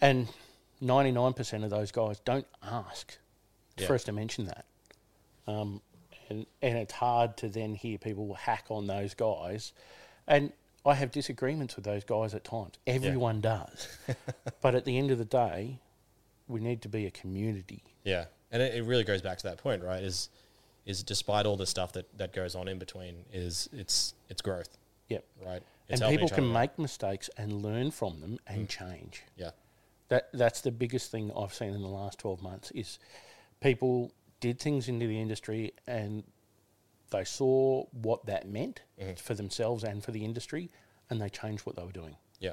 And 0.00 0.28
99% 0.82 1.64
of 1.64 1.70
those 1.70 1.90
guys 1.92 2.20
don't 2.20 2.46
ask 2.62 3.18
Yeah. 3.76 3.86
for 3.86 3.94
us 3.94 4.04
to 4.04 4.12
mention 4.12 4.46
that. 4.46 4.64
Um, 5.46 5.80
and, 6.28 6.46
and 6.62 6.76
it's 6.78 6.92
hard 6.94 7.36
to 7.38 7.48
then 7.48 7.74
hear 7.74 7.98
people 7.98 8.34
hack 8.34 8.64
on 8.70 8.86
those 8.86 9.14
guys. 9.14 9.72
And 10.26 10.52
I 10.84 10.94
have 10.94 11.10
disagreements 11.12 11.76
with 11.76 11.84
those 11.84 12.04
guys 12.04 12.34
at 12.34 12.44
times. 12.44 12.74
Everyone 12.86 13.40
does. 13.40 13.88
but 14.60 14.74
at 14.74 14.84
the 14.84 14.98
end 14.98 15.10
of 15.10 15.18
the 15.18 15.24
day, 15.24 15.78
we 16.48 16.60
need 16.60 16.82
to 16.82 16.88
be 16.88 17.06
a 17.06 17.10
community. 17.10 17.82
Yeah, 18.04 18.26
and 18.50 18.62
it, 18.62 18.74
it 18.74 18.82
really 18.84 19.04
goes 19.04 19.22
back 19.22 19.38
to 19.38 19.44
that 19.44 19.58
point, 19.58 19.82
right? 19.82 20.02
Is 20.02 20.28
is 20.84 21.02
despite 21.02 21.46
all 21.46 21.56
the 21.56 21.66
stuff 21.66 21.92
that, 21.94 22.16
that 22.16 22.32
goes 22.32 22.54
on 22.54 22.68
in 22.68 22.78
between, 22.78 23.24
is 23.32 23.68
it's 23.72 24.14
it's 24.28 24.40
growth, 24.42 24.78
Yep. 25.08 25.24
right? 25.44 25.54
and 25.54 25.62
It's 25.88 26.00
helping 26.00 26.18
people 26.18 26.28
can. 26.28 26.44
Mm. 26.44 26.52
make 26.52 26.78
mistakes 26.78 27.28
and 27.36 27.62
learn 27.62 27.90
from 27.90 28.20
them 28.20 28.38
and 28.46 28.68
change. 28.68 29.22
yeah, 29.36 29.50
That 30.08 30.28
that's 30.32 30.60
the 30.60 30.70
biggest 30.70 31.10
thing 31.10 31.32
I've 31.36 31.52
seen 31.54 31.74
in 31.74 31.82
the 31.82 31.88
last 31.88 32.20
twelve 32.20 32.40
months 32.42 32.70
is 32.72 33.00
people 33.60 34.12
did 34.40 34.58
things 34.60 34.88
into 34.88 35.06
the 35.06 35.20
industry 35.20 35.72
and 35.86 36.24
they 37.10 37.24
saw 37.24 37.84
what 37.92 38.26
that 38.26 38.48
meant 38.48 38.82
Mm-hmm. 39.00 39.14
for 39.14 39.34
themselves 39.34 39.84
and 39.84 40.02
for 40.02 40.10
the 40.10 40.24
industry, 40.24 40.70
and 41.10 41.20
they 41.20 41.28
changed 41.28 41.66
what 41.66 41.76
they 41.76 41.82
were 41.84 41.92
doing. 41.92 42.16
yeah, 42.40 42.52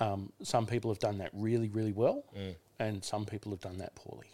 Um, 0.00 0.32
some 0.42 0.66
people 0.66 0.90
have 0.90 0.98
done 0.98 1.18
that 1.18 1.30
really, 1.34 1.68
really 1.68 1.92
well, 1.92 2.24
Mm. 2.36 2.54
and 2.78 3.04
some 3.04 3.26
people 3.26 3.52
have 3.52 3.60
done 3.60 3.76
that 3.78 3.94
poorly. 3.94 4.28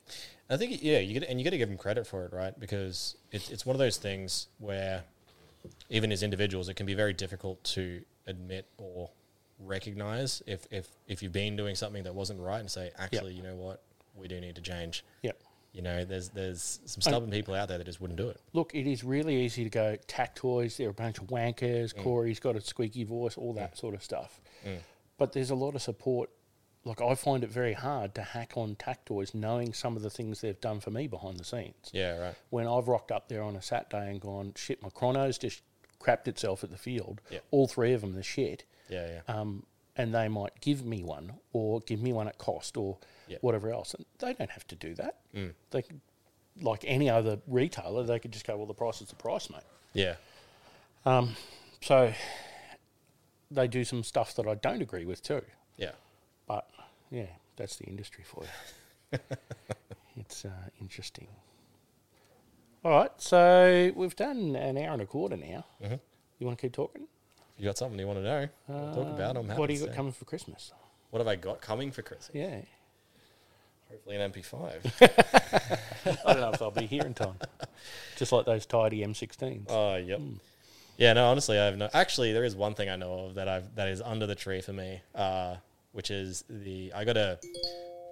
I 0.48 0.56
think 0.56 0.80
yeah, 0.82 0.98
you 1.00 1.18
get 1.18 1.28
and 1.28 1.38
you 1.40 1.44
got 1.44 1.50
to 1.50 1.58
give 1.58 1.68
them 1.68 1.76
credit 1.76 2.06
for 2.06 2.24
it, 2.24 2.32
right? 2.32 2.58
Because 2.58 3.16
it's 3.32 3.50
it's 3.50 3.66
one 3.66 3.74
of 3.74 3.78
those 3.80 3.96
things 3.98 4.46
where 4.58 5.02
even 5.90 6.12
as 6.12 6.22
individuals, 6.22 6.68
it 6.68 6.74
can 6.74 6.86
be 6.86 6.94
very 6.94 7.12
difficult 7.12 7.62
to 7.64 8.02
admit 8.26 8.66
or 8.78 9.10
recognize 9.58 10.40
if 10.46 10.66
if 10.70 10.88
if 11.06 11.22
you've 11.22 11.32
been 11.32 11.56
doing 11.56 11.74
something 11.74 12.04
that 12.04 12.14
wasn't 12.14 12.38
right 12.40 12.60
and 12.60 12.70
say, 12.70 12.92
actually, 12.96 13.34
you 13.34 13.42
know 13.42 13.56
what, 13.56 13.82
we 14.14 14.28
do 14.28 14.40
need 14.40 14.54
to 14.54 14.62
change. 14.62 15.04
Yep. 15.22 15.38
You 15.78 15.84
know, 15.84 16.04
there's 16.04 16.30
there's 16.30 16.80
some 16.86 17.00
stubborn 17.00 17.30
people 17.30 17.54
out 17.54 17.68
there 17.68 17.78
that 17.78 17.84
just 17.84 18.00
wouldn't 18.00 18.16
do 18.16 18.28
it. 18.28 18.40
Look, 18.52 18.74
it 18.74 18.90
is 18.90 19.04
really 19.04 19.36
easy 19.36 19.62
to 19.62 19.70
go 19.70 19.96
tack 20.08 20.34
toys. 20.34 20.76
They're 20.76 20.90
a 20.90 20.92
bunch 20.92 21.18
of 21.18 21.28
wankers. 21.28 21.94
Mm. 21.94 22.02
Corey's 22.02 22.40
got 22.40 22.56
a 22.56 22.60
squeaky 22.60 23.04
voice, 23.04 23.36
all 23.36 23.52
that 23.52 23.74
mm. 23.74 23.78
sort 23.78 23.94
of 23.94 24.02
stuff. 24.02 24.40
Mm. 24.66 24.78
But 25.18 25.34
there's 25.34 25.50
a 25.50 25.54
lot 25.54 25.76
of 25.76 25.82
support. 25.82 26.30
Like 26.84 27.00
I 27.00 27.14
find 27.14 27.44
it 27.44 27.50
very 27.50 27.74
hard 27.74 28.16
to 28.16 28.22
hack 28.22 28.54
on 28.56 28.74
tack 28.74 29.04
toys, 29.04 29.34
knowing 29.34 29.72
some 29.72 29.94
of 29.94 30.02
the 30.02 30.10
things 30.10 30.40
they've 30.40 30.60
done 30.60 30.80
for 30.80 30.90
me 30.90 31.06
behind 31.06 31.38
the 31.38 31.44
scenes. 31.44 31.90
Yeah, 31.92 32.18
right. 32.18 32.34
When 32.50 32.66
I've 32.66 32.88
rocked 32.88 33.12
up 33.12 33.28
there 33.28 33.44
on 33.44 33.54
a 33.54 33.62
Saturday 33.62 34.10
and 34.10 34.20
gone, 34.20 34.54
shit, 34.56 34.82
my 34.82 34.88
chrono's 34.88 35.38
just 35.38 35.62
crapped 36.00 36.26
itself 36.26 36.64
at 36.64 36.70
the 36.70 36.76
field. 36.76 37.20
Yeah. 37.30 37.38
All 37.52 37.68
three 37.68 37.92
of 37.92 38.00
them 38.00 38.16
the 38.16 38.24
shit. 38.24 38.64
Yeah, 38.88 39.20
yeah. 39.28 39.32
Um, 39.32 39.62
and 39.98 40.14
they 40.14 40.28
might 40.28 40.58
give 40.60 40.84
me 40.86 41.02
one 41.02 41.32
or 41.52 41.80
give 41.80 42.00
me 42.00 42.12
one 42.12 42.28
at 42.28 42.38
cost 42.38 42.76
or 42.76 42.96
Yeah. 43.26 43.38
whatever 43.42 43.70
else. 43.72 43.92
And 43.94 44.06
they 44.20 44.32
don't 44.32 44.50
have 44.50 44.66
to 44.68 44.76
do 44.76 44.94
that. 44.94 45.16
Mm. 45.34 45.52
They 45.70 45.82
like 46.62 46.84
any 46.86 47.10
other 47.10 47.38
retailer, 47.46 48.04
they 48.04 48.18
could 48.18 48.32
just 48.32 48.46
go, 48.46 48.56
well, 48.56 48.66
the 48.66 48.74
price 48.74 49.00
is 49.02 49.08
the 49.08 49.16
price, 49.16 49.50
mate. 49.50 49.62
yeah. 49.92 50.14
Um, 51.04 51.36
so 51.80 52.12
they 53.50 53.68
do 53.68 53.84
some 53.84 54.02
stuff 54.02 54.34
that 54.36 54.46
I 54.46 54.54
don't 54.54 54.82
agree 54.82 55.04
with 55.04 55.22
too. 55.22 55.42
Yeah. 55.76 55.92
But 56.46 56.68
yeah, 57.10 57.26
that's 57.56 57.76
the 57.76 57.84
industry 57.84 58.24
for 58.24 58.44
you. 58.44 59.18
it's 60.16 60.44
uh, 60.44 60.50
interesting. 60.80 61.28
All 62.84 62.92
right, 62.92 63.10
so 63.18 63.92
we've 63.96 64.14
done 64.16 64.54
an 64.56 64.76
hour 64.78 64.92
and 64.92 65.02
a 65.02 65.06
quarter 65.06 65.36
now. 65.36 65.64
Mhm. 65.82 66.00
You 66.38 66.46
want 66.46 66.58
to 66.58 66.62
keep 66.62 66.72
talking? 66.72 67.06
You 67.58 67.64
got 67.64 67.76
something 67.76 67.98
you 67.98 68.06
want 68.06 68.20
to 68.20 68.22
know? 68.22 68.48
We'll 68.68 68.94
talk 68.94 69.08
about. 69.08 69.36
I'm 69.36 69.48
happy 69.48 69.58
what 69.58 69.66
do 69.68 69.74
you 69.74 69.86
got 69.86 69.94
coming 69.94 70.12
for 70.12 70.24
Christmas? 70.24 70.72
What 71.10 71.18
have 71.18 71.26
I 71.28 71.36
got 71.36 71.60
coming 71.60 71.90
for 71.90 72.02
Christmas? 72.02 72.30
Yeah, 72.34 72.60
Hopefully 73.90 74.16
an 74.16 74.30
MP5. 74.30 76.18
I 76.26 76.32
don't 76.34 76.40
know 76.42 76.50
if 76.50 76.60
I'll 76.60 76.70
be 76.70 76.84
here 76.86 77.02
in 77.06 77.14
time. 77.14 77.36
Just 78.16 78.32
like 78.32 78.44
those 78.44 78.66
tidy 78.66 79.00
M16s. 79.00 79.64
Oh, 79.68 79.96
yep. 79.96 80.18
Hmm. 80.18 80.34
Yeah, 80.98 81.14
no, 81.14 81.26
honestly, 81.30 81.58
I 81.58 81.64
have 81.64 81.76
no. 81.78 81.88
Actually, 81.94 82.32
there 82.32 82.44
is 82.44 82.54
one 82.54 82.74
thing 82.74 82.90
I 82.90 82.96
know 82.96 83.26
of 83.26 83.34
that 83.36 83.48
I've 83.48 83.74
that 83.76 83.88
is 83.88 84.02
under 84.02 84.26
the 84.26 84.34
tree 84.34 84.60
for 84.60 84.72
me, 84.72 85.00
uh, 85.14 85.56
which 85.92 86.10
is 86.10 86.44
the 86.50 86.92
I 86.94 87.04
got 87.04 87.16
a 87.16 87.38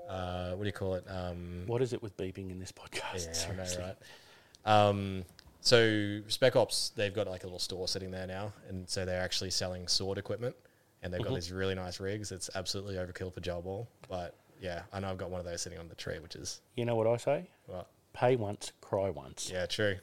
uh, 0.09 0.52
what 0.52 0.62
do 0.62 0.66
you 0.66 0.73
call 0.73 0.94
it? 0.94 1.05
Um, 1.10 1.64
What 1.66 1.82
is 1.82 1.93
it 1.93 2.02
with 2.02 2.16
beeping 2.16 2.51
in 2.51 2.59
this 2.59 2.73
podcast? 2.73 3.48
yeah, 3.48 3.52
I 3.52 3.56
know, 3.81 3.86
right? 3.86 4.89
Um, 4.89 5.24
so 5.66 6.20
Spec 6.28 6.55
Ops, 6.55 6.90
they've 6.94 7.12
got 7.12 7.26
like 7.26 7.43
a 7.43 7.47
little 7.47 7.59
store 7.59 7.88
sitting 7.88 8.12
there 8.12 8.26
now, 8.28 8.52
and 8.68 8.88
so 8.88 9.05
they're 9.05 9.20
actually 9.20 9.51
selling 9.51 9.88
SORD 9.88 10.16
equipment, 10.16 10.55
and 11.02 11.12
they've 11.12 11.18
got 11.20 11.26
Mm-hmm. 11.28 11.34
these 11.34 11.51
really 11.51 11.74
nice 11.74 11.98
rigs. 11.98 12.30
It's 12.30 12.48
absolutely 12.55 12.94
overkill 12.94 13.34
for 13.34 13.40
gel 13.40 13.62
ball, 13.62 13.88
but 14.09 14.36
yeah, 14.60 14.82
I 14.93 15.01
know 15.01 15.10
I've 15.10 15.18
got 15.18 15.28
one 15.30 15.40
of 15.40 15.44
those 15.44 15.60
sitting 15.62 15.78
on 15.80 15.88
the 15.88 15.97
tree, 15.97 16.20
which 16.20 16.36
is 16.36 16.60
You 16.76 16.84
know 16.84 16.94
what 16.94 17.09
I 17.09 17.16
say? 17.16 17.51
well, 17.66 17.88
Pay 18.12 18.36
once, 18.36 18.70
cry 18.80 19.10
once. 19.10 19.51
Yeah, 19.52 19.66
true. 19.66 19.97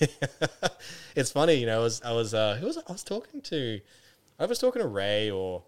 it's 1.16 1.30
funny, 1.32 1.54
you 1.54 1.66
know. 1.66 1.80
I 1.80 1.82
was 1.82 2.00
I 2.02 2.12
was 2.12 2.32
uh, 2.34 2.56
who 2.60 2.66
was? 2.66 2.78
I 2.78 2.92
was 2.92 3.02
talking 3.04 3.40
to, 3.42 3.80
I 4.38 4.46
was 4.46 4.58
talking 4.58 4.80
to 4.82 4.88
Ray 4.88 5.30
or 5.30 5.62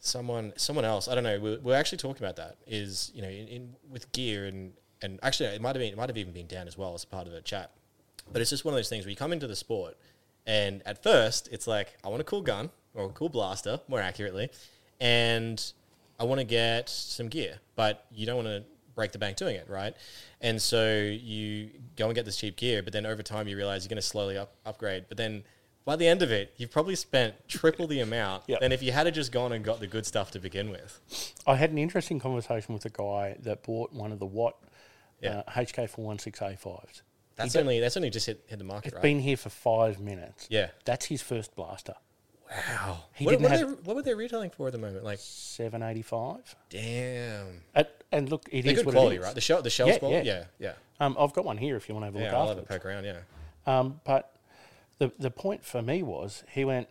someone 0.00 0.52
someone 0.56 0.84
else. 0.84 1.08
I 1.08 1.14
don't 1.14 1.24
know. 1.24 1.38
We, 1.38 1.56
we're 1.58 1.76
actually 1.76 1.98
talking 1.98 2.24
about 2.24 2.36
that. 2.36 2.56
Is 2.66 3.10
you 3.14 3.22
know 3.22 3.28
in, 3.28 3.48
in 3.48 3.76
with 3.90 4.10
gear 4.12 4.46
and 4.46 4.72
and 5.02 5.18
actually 5.22 5.50
it 5.50 5.60
might 5.60 5.74
have 5.76 5.80
been 5.80 5.92
it 5.92 5.96
might 5.96 6.08
have 6.08 6.16
even 6.18 6.32
been 6.32 6.46
Dan 6.46 6.66
as 6.66 6.78
well 6.78 6.94
as 6.94 7.04
part 7.04 7.26
of 7.26 7.32
the 7.32 7.40
chat. 7.42 7.70
But 8.30 8.40
it's 8.42 8.50
just 8.50 8.64
one 8.64 8.74
of 8.74 8.78
those 8.78 8.88
things 8.88 9.04
where 9.04 9.10
you 9.10 9.16
come 9.16 9.32
into 9.32 9.46
the 9.46 9.56
sport, 9.56 9.96
and 10.46 10.82
at 10.86 11.02
first 11.02 11.48
it's 11.52 11.66
like 11.66 11.96
I 12.04 12.08
want 12.08 12.20
a 12.20 12.24
cool 12.24 12.42
gun 12.42 12.70
or 12.94 13.06
a 13.06 13.08
cool 13.10 13.28
blaster, 13.28 13.80
more 13.88 14.00
accurately, 14.00 14.50
and 15.00 15.62
I 16.20 16.24
want 16.24 16.40
to 16.40 16.44
get 16.44 16.88
some 16.88 17.28
gear, 17.28 17.58
but 17.74 18.06
you 18.14 18.26
don't 18.26 18.36
want 18.36 18.48
to 18.48 18.64
break 18.94 19.12
the 19.12 19.18
bank 19.18 19.36
doing 19.36 19.56
it, 19.56 19.68
right? 19.68 19.94
And 20.40 20.60
so 20.60 20.94
you 21.00 21.70
go 21.96 22.06
and 22.06 22.14
get 22.14 22.24
this 22.26 22.36
cheap 22.36 22.56
gear, 22.56 22.82
but 22.82 22.92
then 22.92 23.06
over 23.06 23.22
time 23.22 23.48
you 23.48 23.56
realize 23.56 23.84
you're 23.84 23.88
going 23.88 23.96
to 23.96 24.02
slowly 24.06 24.36
up, 24.36 24.52
upgrade. 24.66 25.06
But 25.08 25.16
then 25.16 25.44
by 25.86 25.96
the 25.96 26.06
end 26.06 26.22
of 26.22 26.30
it, 26.30 26.52
you've 26.58 26.70
probably 26.70 26.94
spent 26.94 27.34
triple 27.48 27.86
the 27.86 28.00
amount 28.00 28.44
Yep. 28.46 28.60
than 28.60 28.70
if 28.72 28.82
you 28.82 28.92
had 28.92 29.12
just 29.14 29.32
gone 29.32 29.52
and 29.52 29.64
got 29.64 29.80
the 29.80 29.86
good 29.86 30.04
stuff 30.06 30.30
to 30.32 30.38
begin 30.38 30.70
with. 30.70 31.32
I 31.46 31.56
had 31.56 31.70
an 31.70 31.78
interesting 31.78 32.20
conversation 32.20 32.74
with 32.74 32.84
a 32.84 32.90
guy 32.90 33.36
that 33.40 33.62
bought 33.62 33.92
one 33.92 34.12
of 34.12 34.18
the 34.18 34.26
Watt 34.26 34.56
Yeah. 35.22 35.38
uh, 35.46 35.50
HK416A5s. 35.52 37.02
That's 37.36 37.56
only 37.56 37.80
that's 37.80 37.96
only 37.96 38.10
just 38.10 38.26
hit, 38.26 38.44
hit 38.46 38.58
the 38.58 38.64
market, 38.64 38.88
It's 38.88 38.94
right? 38.94 39.02
been 39.02 39.20
here 39.20 39.36
for 39.36 39.48
five 39.48 40.00
minutes. 40.00 40.46
yeah. 40.50 40.68
That's 40.84 41.06
his 41.06 41.22
first 41.22 41.54
blaster. 41.56 41.94
Wow. 42.50 43.04
He 43.14 43.24
what, 43.24 43.30
didn't 43.30 43.42
what, 43.44 43.52
have- 43.52 43.68
they, 43.68 43.74
what 43.84 43.96
were 43.96 44.02
they 44.02 44.12
retailing 44.14 44.50
for 44.50 44.66
at 44.66 44.72
the 44.72 44.78
moment? 44.78 45.04
Like, 45.04 45.18
785. 45.18 46.54
damn. 46.68 47.62
At, 47.74 48.02
and 48.12 48.28
look, 48.28 48.46
it 48.52 48.62
They're 48.62 48.72
is 48.72 48.78
good 48.80 48.86
what 48.86 48.92
quality, 48.94 49.16
it 49.16 49.20
is. 49.20 49.24
right? 49.24 49.34
The 49.34 49.40
shell, 49.40 49.62
the 49.62 49.70
shells 49.70 49.90
Yeah, 49.92 49.98
quality? 49.98 50.26
yeah. 50.26 50.44
Yeah, 50.58 50.72
yeah. 51.00 51.06
Um, 51.06 51.16
I've 51.18 51.32
got 51.32 51.44
one 51.46 51.56
here 51.56 51.76
if 51.76 51.88
you 51.88 51.94
want 51.94 52.02
to 52.02 52.06
have 52.06 52.16
a 52.16 52.18
Yeah, 52.18 52.24
look 52.26 52.34
I'll 52.34 52.48
have 52.48 52.58
a 52.58 52.60
afterwards. 52.60 52.82
poke 52.84 52.86
around, 52.90 53.04
yeah. 53.04 53.18
Um, 53.66 54.00
but 54.04 54.34
the 54.98 55.12
the 55.18 55.30
point 55.30 55.64
for 55.64 55.80
me 55.82 56.02
was 56.02 56.44
he 56.50 56.64
went, 56.64 56.88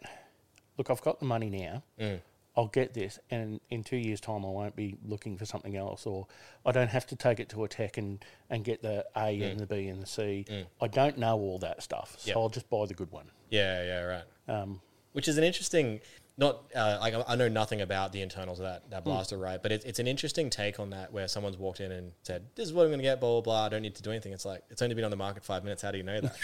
look, 0.77 0.89
I've 0.89 1.01
got 1.01 1.19
the 1.19 1.25
money 1.25 1.49
now. 1.49 1.83
Mm. 1.99 2.19
I'll 2.55 2.67
get 2.67 2.93
this, 2.93 3.17
and 3.29 3.61
in 3.69 3.83
two 3.83 3.95
years' 3.95 4.19
time, 4.19 4.43
I 4.45 4.49
won't 4.49 4.75
be 4.75 4.97
looking 5.05 5.37
for 5.37 5.45
something 5.45 5.77
else, 5.77 6.05
or 6.05 6.27
I 6.65 6.71
don't 6.73 6.89
have 6.89 7.07
to 7.07 7.15
take 7.15 7.39
it 7.39 7.47
to 7.49 7.63
a 7.63 7.67
tech 7.69 7.97
and, 7.97 8.23
and 8.49 8.63
get 8.65 8.81
the 8.81 9.05
A 9.15 9.41
and 9.41 9.59
the 9.59 9.65
B 9.65 9.87
and 9.87 10.01
the 10.01 10.05
C. 10.05 10.45
I 10.81 10.87
don't 10.87 11.17
know 11.17 11.37
all 11.39 11.59
that 11.59 11.81
stuff, 11.81 12.15
so 12.17 12.23
Mm. 12.23 12.27
Yep. 12.27 12.37
I'll 12.37 12.49
just 12.49 12.69
buy 12.69 12.85
the 12.87 12.93
good 12.93 13.09
one. 13.11 13.31
Yeah, 13.49 13.83
yeah, 13.83 14.01
right. 14.03 14.23
Um, 14.49 14.81
which 15.13 15.27
is 15.29 15.37
an 15.37 15.43
interesting. 15.45 16.01
Not 16.37 16.63
uh, 16.73 16.97
like 17.01 17.13
I- 17.13 17.23
I 17.27 17.35
know 17.35 17.49
nothing 17.49 17.81
about 17.81 18.13
the 18.13 18.21
internals 18.21 18.59
of 18.59 18.65
that 18.65 18.89
that 18.89 19.03
blaster, 19.03 19.37
right? 19.37 19.61
But 19.61 19.71
it's 19.73 19.83
it's 19.85 19.99
an 19.99 20.07
interesting 20.07 20.49
take 20.49 20.79
on 20.79 20.89
that 20.91 21.11
where 21.13 21.27
someone's 21.27 21.57
walked 21.57 21.81
in 21.81 21.91
and 21.91 22.13
said, 22.23 22.47
"This 22.55 22.65
is 22.67 22.73
what 22.73 22.83
I'm 22.83 22.87
going 22.89 22.99
to 22.99 23.03
get." 23.03 23.19
Blah 23.19 23.29
blah 23.29 23.41
blah. 23.41 23.65
I 23.65 23.69
don't 23.69 23.81
need 23.81 23.95
to 23.95 24.01
do 24.01 24.11
anything. 24.11 24.31
It's 24.33 24.45
like 24.45 24.63
it's 24.69 24.81
only 24.81 24.95
been 24.95 25.03
on 25.03 25.11
the 25.11 25.17
market 25.17 25.43
five 25.43 25.63
minutes. 25.63 25.81
How 25.81 25.91
do 25.91 25.97
you 25.97 26.03
know 26.05 26.21
that? 26.21 26.35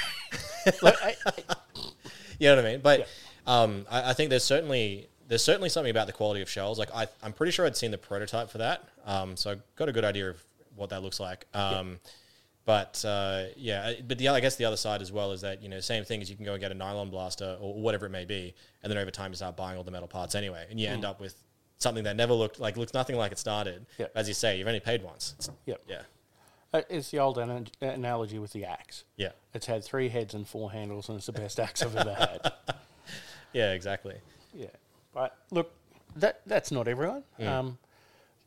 Like, 0.81 0.95
I- 1.01 1.15
I- 1.25 1.55
You 2.39 2.49
know 2.49 2.57
what 2.57 2.65
I 2.65 2.71
mean? 2.71 2.81
But 2.81 3.07
um, 3.47 3.85
I, 3.89 4.11
I 4.11 4.13
think 4.13 4.29
there's 4.29 4.43
certainly 4.43 5.07
there's 5.27 5.43
certainly 5.43 5.69
something 5.69 5.91
about 5.91 6.07
the 6.07 6.13
quality 6.13 6.41
of 6.41 6.49
shells. 6.49 6.79
Like 6.79 6.93
I, 6.93 7.07
I'm 7.21 7.33
pretty 7.33 7.51
sure 7.51 7.65
I'd 7.65 7.75
seen 7.77 7.91
the 7.91 7.97
prototype 7.97 8.49
for 8.49 8.59
that, 8.59 8.83
um, 9.05 9.35
so 9.37 9.51
I 9.51 9.55
got 9.75 9.89
a 9.89 9.91
good 9.91 10.05
idea 10.05 10.29
of 10.29 10.41
what 10.75 10.89
that 10.91 11.01
looks 11.03 11.19
like. 11.19 11.45
Um, 11.53 11.99
But 12.65 13.03
uh, 13.05 13.45
yeah, 13.55 13.93
but 14.05 14.17
the 14.17 14.27
I 14.27 14.41
guess 14.41 14.57
the 14.57 14.65
other 14.65 14.75
side 14.75 15.01
as 15.01 15.09
well 15.09 15.31
is 15.31 15.39
that 15.41 15.63
you 15.63 15.69
know 15.69 15.79
same 15.79 16.03
thing 16.03 16.21
is 16.21 16.29
you 16.29 16.35
can 16.35 16.43
go 16.43 16.51
and 16.51 16.59
get 16.59 16.69
a 16.71 16.75
nylon 16.75 17.09
blaster 17.09 17.57
or 17.61 17.73
whatever 17.73 18.05
it 18.07 18.09
may 18.09 18.25
be, 18.25 18.53
and 18.83 18.91
then 18.91 18.97
over 18.97 19.09
time 19.09 19.31
you 19.31 19.35
start 19.37 19.55
buying 19.55 19.77
all 19.77 19.85
the 19.85 19.91
metal 19.91 20.07
parts 20.09 20.35
anyway, 20.35 20.65
and 20.69 20.77
you 20.77 20.87
end 20.89 21.05
up 21.05 21.21
with 21.21 21.33
something 21.77 22.03
that 22.03 22.17
never 22.17 22.33
looked 22.33 22.59
like 22.59 22.75
looks 22.75 22.93
nothing 22.93 23.15
like 23.15 23.31
it 23.31 23.39
started. 23.39 23.85
Yeah. 23.97 24.07
As 24.15 24.27
you 24.27 24.33
say, 24.33 24.57
you've 24.57 24.67
only 24.67 24.81
paid 24.81 25.01
once. 25.01 25.33
It's- 25.39 25.55
Yep. 25.65 25.81
yeah, 25.87 26.01
Uh, 26.73 26.81
It's 26.89 27.09
the 27.11 27.19
old 27.19 27.37
ana- 27.39 27.63
analogy 27.79 28.37
with 28.39 28.51
the 28.51 28.65
axe. 28.65 29.05
yeah, 29.15 29.29
It's 29.53 29.67
had 29.67 29.81
three 29.85 30.09
heads 30.09 30.33
and 30.33 30.45
four 30.45 30.71
handles, 30.73 31.07
and 31.07 31.17
it's 31.19 31.27
the 31.27 31.31
best 31.31 31.59
axe 31.61 31.81
I've 31.83 31.95
ever 31.95 32.13
had. 32.15 32.51
yeah, 33.53 33.71
exactly. 33.71 34.15
Yeah, 34.53 34.67
but 35.17 35.35
look, 35.51 35.71
that 36.15 36.41
that's 36.45 36.71
not 36.71 36.87
everyone. 36.87 37.23
Um, 37.39 37.79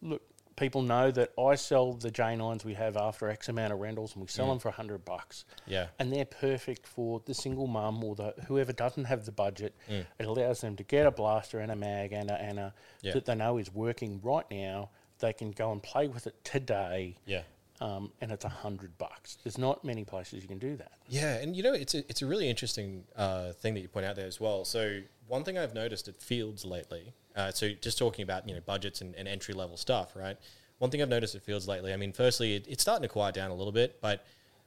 look, 0.02 0.22
people 0.56 0.82
know 0.82 1.10
that 1.10 1.32
I 1.38 1.56
sell 1.56 1.94
the 1.94 2.10
J 2.12 2.36
nines 2.36 2.64
we 2.64 2.74
have 2.74 2.96
after 2.96 3.28
X 3.28 3.48
amount 3.48 3.72
of 3.72 3.80
rentals, 3.80 4.14
and 4.14 4.22
we 4.22 4.28
sell 4.28 4.46
them 4.48 4.60
for 4.60 4.70
hundred 4.70 5.04
bucks. 5.04 5.44
Yeah. 5.66 5.86
and 5.98 6.12
they're 6.12 6.24
perfect 6.24 6.86
for 6.86 7.20
the 7.26 7.34
single 7.34 7.66
mum 7.66 8.04
or 8.04 8.14
the 8.14 8.34
whoever 8.46 8.72
doesn't 8.72 9.04
have 9.06 9.24
the 9.26 9.32
budget. 9.32 9.74
Mm. 9.90 10.06
It 10.20 10.26
allows 10.26 10.60
them 10.60 10.76
to 10.76 10.84
get 10.84 11.06
a 11.06 11.10
blaster 11.10 11.58
and 11.58 11.72
a 11.72 11.76
mag 11.76 12.12
and 12.12 12.30
a, 12.30 12.40
and 12.40 12.58
a 12.60 12.74
Yeah. 13.02 13.14
that 13.14 13.24
they 13.26 13.34
know 13.34 13.58
is 13.58 13.74
working 13.74 14.20
right 14.22 14.48
now. 14.50 14.90
They 15.18 15.32
can 15.32 15.50
go 15.50 15.72
and 15.72 15.82
play 15.82 16.06
with 16.08 16.26
it 16.28 16.36
today. 16.44 17.16
Yeah. 17.26 17.42
Um, 17.80 18.12
and 18.20 18.30
it's 18.30 18.44
a 18.44 18.48
hundred 18.50 18.96
bucks. 18.98 19.38
There's 19.42 19.56
not 19.56 19.84
many 19.84 20.04
places 20.04 20.42
you 20.42 20.48
can 20.48 20.58
do 20.58 20.76
that. 20.76 20.92
Yeah, 21.08 21.36
and 21.36 21.56
you 21.56 21.62
know 21.62 21.72
it's 21.72 21.94
a, 21.94 21.98
it's 22.10 22.20
a 22.20 22.26
really 22.26 22.48
interesting 22.48 23.04
uh, 23.16 23.52
thing 23.52 23.72
that 23.74 23.80
you 23.80 23.88
point 23.88 24.04
out 24.04 24.16
there 24.16 24.26
as 24.26 24.38
well. 24.38 24.66
So 24.66 25.00
one 25.26 25.44
thing 25.44 25.56
I've 25.56 25.72
noticed 25.72 26.06
at 26.06 26.16
Fields 26.20 26.64
lately, 26.64 27.14
uh, 27.36 27.52
so 27.52 27.70
just 27.80 27.96
talking 27.96 28.22
about 28.22 28.46
you 28.46 28.54
know 28.54 28.60
budgets 28.60 29.00
and, 29.00 29.14
and 29.14 29.26
entry 29.26 29.54
level 29.54 29.78
stuff, 29.78 30.14
right? 30.14 30.36
One 30.78 30.90
thing 30.90 31.00
I've 31.00 31.08
noticed 31.08 31.34
at 31.34 31.42
Fields 31.42 31.66
lately, 31.66 31.92
I 31.92 31.96
mean, 31.96 32.12
firstly, 32.12 32.56
it, 32.56 32.66
it's 32.68 32.82
starting 32.82 33.02
to 33.02 33.08
quiet 33.08 33.34
down 33.34 33.50
a 33.50 33.54
little 33.54 33.72
bit, 33.72 34.00
but 34.00 34.26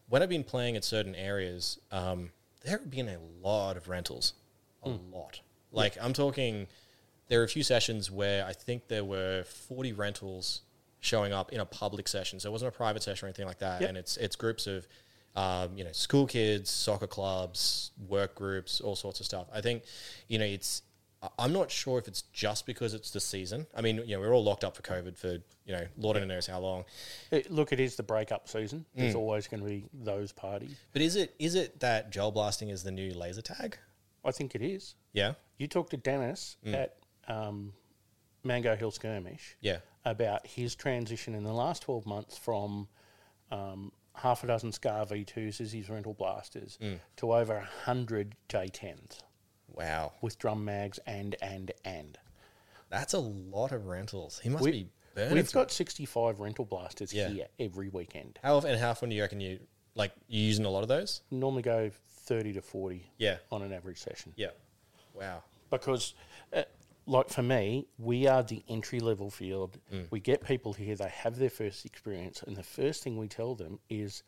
when 0.09 0.21
I've 0.21 0.29
been 0.29 0.43
playing 0.43 0.75
at 0.75 0.83
certain 0.83 1.15
areas, 1.15 1.79
um, 1.91 2.31
there 2.63 2.77
have 2.77 2.89
been 2.89 3.09
a 3.09 3.17
lot 3.41 3.77
of 3.77 3.89
rentals, 3.89 4.33
a 4.83 4.89
lot. 4.89 5.39
Like 5.71 5.97
I'm 6.01 6.13
talking, 6.13 6.67
there 7.27 7.41
are 7.41 7.43
a 7.43 7.49
few 7.49 7.63
sessions 7.63 8.11
where 8.11 8.45
I 8.45 8.53
think 8.53 8.87
there 8.87 9.03
were 9.03 9.43
40 9.43 9.93
rentals 9.93 10.61
showing 11.03 11.33
up 11.33 11.51
in 11.51 11.59
a 11.59 11.65
public 11.65 12.07
session. 12.07 12.39
So 12.39 12.49
it 12.49 12.51
wasn't 12.53 12.73
a 12.73 12.77
private 12.77 13.03
session 13.03 13.25
or 13.25 13.27
anything 13.27 13.45
like 13.45 13.59
that. 13.59 13.81
Yep. 13.81 13.89
And 13.89 13.97
it's 13.97 14.17
it's 14.17 14.35
groups 14.35 14.67
of 14.67 14.87
um, 15.35 15.77
you 15.77 15.83
know 15.83 15.91
school 15.91 16.25
kids, 16.25 16.69
soccer 16.69 17.07
clubs, 17.07 17.91
work 18.07 18.35
groups, 18.35 18.79
all 18.81 18.95
sorts 18.95 19.19
of 19.19 19.25
stuff. 19.25 19.47
I 19.53 19.61
think 19.61 19.83
you 20.27 20.39
know 20.39 20.45
it's. 20.45 20.81
I'm 21.39 21.53
not 21.53 21.71
sure 21.71 21.97
if 21.99 22.09
it's 22.09 22.23
just 22.33 22.65
because 22.65 22.93
it's 22.93 23.11
the 23.11 23.21
season. 23.21 23.65
I 23.73 23.79
mean, 23.79 23.95
you 24.05 24.15
know, 24.15 24.19
we're 24.19 24.33
all 24.33 24.43
locked 24.43 24.65
up 24.65 24.75
for 24.75 24.81
COVID 24.81 25.17
for 25.17 25.37
you 25.65 25.73
know 25.73 25.85
Lord 25.97 26.17
only 26.17 26.27
knows 26.27 26.47
how 26.47 26.59
long. 26.59 26.83
It, 27.31 27.49
look, 27.49 27.71
it 27.71 27.79
is 27.79 27.95
the 27.95 28.03
breakup 28.03 28.49
season. 28.49 28.79
Mm. 28.93 28.99
There's 28.99 29.15
always 29.15 29.47
going 29.47 29.63
to 29.63 29.69
be 29.69 29.85
those 29.93 30.33
parties. 30.33 30.75
But 30.91 31.01
is 31.01 31.15
it 31.15 31.33
is 31.39 31.55
it 31.55 31.79
that 31.79 32.11
gel 32.11 32.31
blasting 32.31 32.69
is 32.69 32.83
the 32.83 32.91
new 32.91 33.13
laser 33.13 33.41
tag? 33.41 33.77
I 34.25 34.31
think 34.31 34.53
it 34.55 34.61
is. 34.61 34.95
Yeah, 35.13 35.33
You 35.57 35.67
talked 35.67 35.91
to 35.91 35.97
Dennis 35.97 36.57
Mm. 36.65 36.73
at 36.75 36.97
um, 37.27 37.73
Mango 38.43 38.75
Hill 38.75 38.91
Skirmish 38.91 39.55
yeah, 39.61 39.77
about 40.05 40.45
his 40.45 40.75
transition 40.75 41.33
in 41.35 41.43
the 41.43 41.53
last 41.53 41.83
12 41.83 42.05
months 42.05 42.37
from 42.37 42.87
um, 43.51 43.91
half 44.15 44.43
a 44.43 44.47
dozen 44.47 44.71
Scar 44.71 45.05
V2s 45.05 45.61
as 45.61 45.71
his 45.71 45.89
rental 45.89 46.13
blasters 46.13 46.77
Mm. 46.81 46.99
to 47.17 47.33
over 47.33 47.55
100 47.55 48.35
J10s 48.49 49.19
wow, 49.73 50.13
with 50.21 50.37
drum 50.37 50.63
mags 50.65 50.99
and, 51.07 51.35
and, 51.41 51.71
and. 51.83 52.17
that's 52.89 53.13
a 53.13 53.19
lot 53.19 53.71
of 53.71 53.85
rentals. 53.87 54.39
He 54.43 54.49
must 54.49 54.63
We- 54.63 54.71
be 54.71 54.89
burning. 55.15 55.33
We've 55.35 55.51
got 55.51 55.71
65 55.71 56.39
rental 56.39 56.65
blasters 56.65 57.13
Yeah. 57.13 57.29
here 57.29 57.47
every 57.59 57.89
weekend. 57.89 58.39
how 58.43 58.55
often 58.57 58.71
and 58.71 58.79
how 58.79 58.91
often 58.91 59.09
do 59.09 59.15
you 59.15 59.21
reckon 59.21 59.39
you 59.39 59.59
like 59.95 60.11
you 60.27 60.41
using 60.41 60.65
a 60.65 60.69
lot 60.69 60.81
of 60.83 60.89
those? 60.89 61.21
Normally 61.31 61.61
go 61.63 61.89
30 62.25 62.53
to 62.53 62.61
40 62.61 63.11
Yeah, 63.17 63.37
on 63.51 63.61
an 63.63 63.71
average 63.73 63.99
session. 63.99 64.33
yeah, 64.35 64.49
wow, 65.13 65.43
because 65.71 66.13
uh, 66.55 66.63
like 67.05 67.29
for 67.29 67.43
me 67.43 67.85
we 67.97 68.27
are 68.27 68.43
the 68.43 68.63
entry 68.69 68.99
level 68.99 69.29
field 69.29 69.77
Mm. 69.93 70.07
we 70.11 70.19
get 70.19 70.43
people 70.43 70.73
here 70.73 70.95
they 70.95 71.09
have 71.09 71.37
their 71.37 71.49
first 71.49 71.85
experience 71.85 72.41
and 72.43 72.55
the 72.55 72.63
first 72.63 73.03
thing 73.03 73.17
we 73.17 73.27
tell 73.27 73.55
them 73.55 73.79
is 73.89 74.23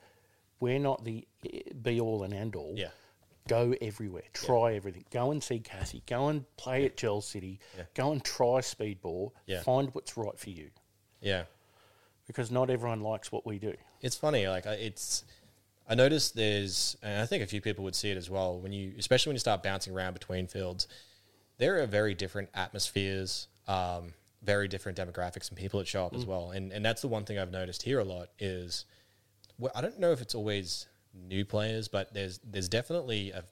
we're 0.59 0.79
not 0.79 1.03
the 1.05 1.27
eh, 1.51 1.59
be 1.81 1.99
all 2.01 2.23
and 2.23 2.33
end 2.33 2.55
all 2.55 2.73
yeah, 2.77 2.89
go 3.47 3.73
everywhere 3.81 4.23
try 4.33 4.73
everything 4.75 5.05
go 5.11 5.31
and 5.31 5.41
see 5.43 5.59
cassie 5.59 6.03
go 6.05 6.27
and 6.27 6.43
play 6.57 6.85
at 6.85 6.97
gel 6.97 7.21
city 7.21 7.59
Yeah. 7.77 7.83
go 7.93 8.11
and 8.11 8.23
try 8.23 8.59
speedball 8.59 9.31
Yeah. 9.45 9.61
find 9.61 9.89
what's 9.93 10.17
right 10.17 10.37
for 10.37 10.49
you 10.49 10.69
yeah. 11.21 11.43
because 12.27 12.51
not 12.51 12.69
everyone 12.69 13.01
likes 13.01 13.31
what 13.31 13.45
we 13.45 13.57
do 13.59 13.73
It's 14.01 14.17
funny, 14.17 14.47
like 14.47 14.67
I- 14.67 14.73
it's. 14.73 15.23
I 15.87 15.93
noticed 15.93 16.35
there's, 16.35 16.97
and 17.03 17.21
I 17.21 17.27
think 17.27 17.43
a 17.43 17.47
few 17.47 17.61
people 17.61 17.83
would 17.83 17.93
see 17.95 18.09
it 18.09 18.17
as 18.17 18.27
well. 18.27 18.59
When 18.59 18.71
you, 18.73 18.93
especially 18.97 19.29
when 19.29 19.35
you 19.35 19.39
start 19.39 19.61
bouncing 19.61 19.93
around 19.93 20.13
between 20.13 20.47
fields, 20.47 20.87
there 21.57 21.81
are 21.81 21.85
very 21.85 22.13
different 22.13 22.49
atmospheres, 22.53 23.47
um, 23.67 24.13
very 24.43 24.67
different 24.67 24.97
demographics 24.97 25.49
and 25.49 25.57
people 25.57 25.79
that 25.79 25.87
show 25.87 26.05
up 26.05 26.13
as 26.15 26.25
well. 26.25 26.51
And 26.51 26.71
and 26.71 26.85
that's 26.85 27.01
the 27.01 27.07
one 27.07 27.25
thing 27.25 27.39
I've 27.39 27.51
noticed 27.51 27.81
here 27.83 27.99
a 27.99 28.03
lot 28.03 28.29
is, 28.39 28.85
well, 29.57 29.71
I 29.75 29.81
don't 29.81 29.99
know 29.99 30.11
if 30.11 30.21
it's 30.21 30.35
always 30.35 30.87
new 31.13 31.45
players, 31.45 31.87
but 31.87 32.13
there's 32.13 32.39
there's 32.43 32.69
definitely 32.69 33.31
a, 33.31 33.43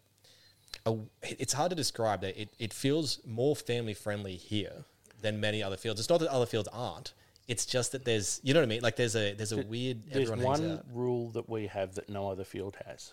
a 0.86 0.98
it's 1.24 1.54
hard 1.54 1.70
to 1.72 1.76
describe 1.76 2.22
that 2.22 2.40
it, 2.40 2.54
it 2.60 2.74
feels 2.74 3.20
more 3.26 3.56
family 3.56 3.94
friendly 3.94 4.36
here 4.36 4.86
than 5.22 5.40
many 5.40 5.64
other 5.64 5.78
fields. 5.78 6.00
It's 6.00 6.10
not 6.10 6.20
that 6.20 6.30
other 6.30 6.46
fields 6.46 6.70
aren't. 6.72 7.14
It's 7.48 7.66
just 7.66 7.92
that 7.94 8.06
there's 8.06 8.40
you 8.44 8.54
know 8.54 8.60
what 8.60 8.66
I 8.66 8.70
mean. 8.70 8.82
Like 8.82 8.96
there's 8.96 9.16
a 9.16 9.34
there's 9.34 9.52
a 9.52 9.64
weird 9.64 10.04
there's 10.12 10.32
one 10.32 10.82
rule 10.94 11.30
that 11.32 11.50
we 11.50 11.68
have 11.68 11.96
that 11.96 12.10
no 12.10 12.30
other 12.30 12.44
field 12.44 12.78
has 12.86 13.12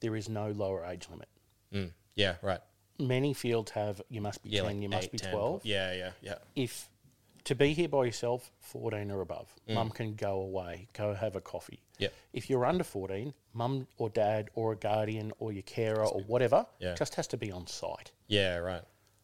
there 0.00 0.14
is 0.14 0.28
no 0.28 0.50
lower 0.52 0.84
age 0.84 1.08
limit 1.10 1.28
Mm, 1.74 1.90
yeah, 2.14 2.36
right. 2.40 2.60
Many 2.98 3.32
fields 3.34 3.70
have 3.72 4.00
you 4.08 4.20
must 4.20 4.42
be 4.42 4.50
Yeah, 4.50 4.62
10 4.62 4.66
like 4.74 4.82
you 4.82 4.88
must 4.88 5.04
eight, 5.06 5.12
be 5.12 5.18
10, 5.18 5.32
12 5.32 5.64
Yeah, 5.64 5.92
yeah, 5.92 6.10
yeah. 6.20 6.34
if 6.56 6.88
to 7.44 7.54
be 7.54 7.72
here 7.72 7.88
by 7.88 8.04
yourself 8.04 8.50
14 8.60 9.10
or 9.10 9.20
above 9.22 9.54
mum 9.68 9.90
can 9.90 10.14
go 10.14 10.40
away 10.40 10.88
go 10.92 11.14
have 11.14 11.36
a 11.36 11.40
coffee 11.40 11.80
Mm. 11.98 12.02
Yep. 12.02 12.12
if 12.32 12.50
you're 12.50 12.64
under 12.66 12.84
14 12.84 13.34
mum 13.54 13.86
or 13.96 14.08
dad 14.10 14.50
or 14.54 14.72
a 14.72 14.76
guardian 14.76 15.32
or 15.40 15.50
your 15.52 15.62
carer 15.62 16.04
or 16.06 16.20
whatever 16.22 16.66
Yeah. 16.78 16.94
just 16.94 17.14
has 17.16 17.26
to 17.28 17.36
be 17.36 17.50
on 17.50 17.66
site 17.66 18.12
Yeah, 18.28 18.56
right. 18.58 18.82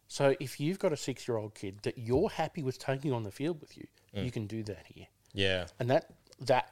so 0.09 0.35
if 0.41 0.59
you've 0.61 0.79
got 0.79 0.93
a 0.93 0.97
six 0.97 1.29
year 1.29 1.37
old 1.37 1.55
kid 1.55 1.81
that 1.83 1.99
you're 1.99 2.31
happy 2.31 2.63
with 2.63 2.79
taking 2.79 3.13
on 3.13 3.23
the 3.23 3.31
field 3.31 3.61
with 3.61 3.77
you 3.77 3.87
Mm. 4.15 4.25
you 4.25 4.31
can 4.31 4.47
do 4.47 4.63
that 4.65 4.87
here 4.87 5.07
Yeah. 5.33 5.67
and 5.79 5.91
that 5.91 6.11
that 6.41 6.71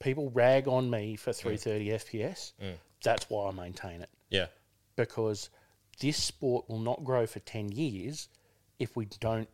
people 0.00 0.30
rag 0.30 0.66
on 0.68 0.88
me 0.90 1.14
Mm. 1.14 1.18
for 1.18 1.32
330 1.32 1.88
fps 1.90 2.52
that's 3.02 3.28
why 3.30 3.48
i 3.48 3.52
maintain 3.52 4.00
it 4.00 4.10
Yeah. 4.30 4.46
because 4.96 5.50
this 6.00 6.22
sport 6.22 6.68
will 6.68 6.78
not 6.78 7.04
grow 7.04 7.26
for 7.26 7.40
10 7.40 7.70
years 7.72 8.28
if 8.78 8.96
we 8.96 9.06
don't 9.20 9.48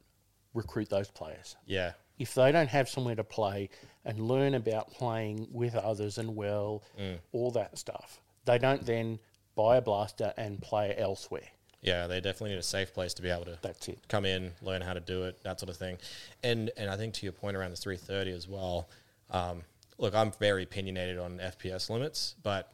recruit 0.54 0.88
those 0.88 1.08
players. 1.10 1.56
Yeah. 1.66 1.92
If 2.18 2.34
they 2.34 2.52
don't 2.52 2.68
have 2.68 2.88
somewhere 2.88 3.14
to 3.14 3.24
play 3.24 3.70
and 4.04 4.20
learn 4.20 4.54
about 4.54 4.90
playing 4.92 5.48
with 5.52 5.74
others 5.74 6.18
and 6.18 6.36
well, 6.36 6.82
Mm. 6.98 7.18
all 7.32 7.50
that 7.52 7.78
stuff, 7.78 8.20
they 8.44 8.58
don't 8.58 8.84
then 8.84 9.18
buy 9.54 9.76
a 9.76 9.80
blaster 9.82 10.32
and 10.36 10.60
play 10.60 10.94
elsewhere. 10.96 11.48
Yeah, 11.82 12.06
they 12.06 12.20
definitely 12.20 12.50
need 12.50 12.58
a 12.58 12.62
safe 12.62 12.92
place 12.92 13.14
to 13.14 13.22
be 13.22 13.30
able 13.30 13.46
to 13.46 13.58
That's 13.62 13.88
it. 13.88 13.98
come 14.08 14.26
in, 14.26 14.52
learn 14.60 14.82
how 14.82 14.92
to 14.92 15.00
do 15.00 15.24
it, 15.24 15.42
that 15.44 15.60
sort 15.60 15.70
of 15.70 15.76
thing. 15.78 15.96
And 16.42 16.70
and 16.76 16.90
I 16.90 16.96
think 16.98 17.14
to 17.14 17.26
your 17.26 17.32
point 17.32 17.56
around 17.56 17.70
the 17.70 17.76
330 17.76 18.32
as 18.32 18.46
well. 18.46 18.88
Um, 19.30 19.62
look, 19.96 20.14
I'm 20.14 20.32
very 20.32 20.64
opinionated 20.64 21.18
on 21.18 21.38
FPS 21.38 21.88
limits, 21.88 22.34
but 22.42 22.70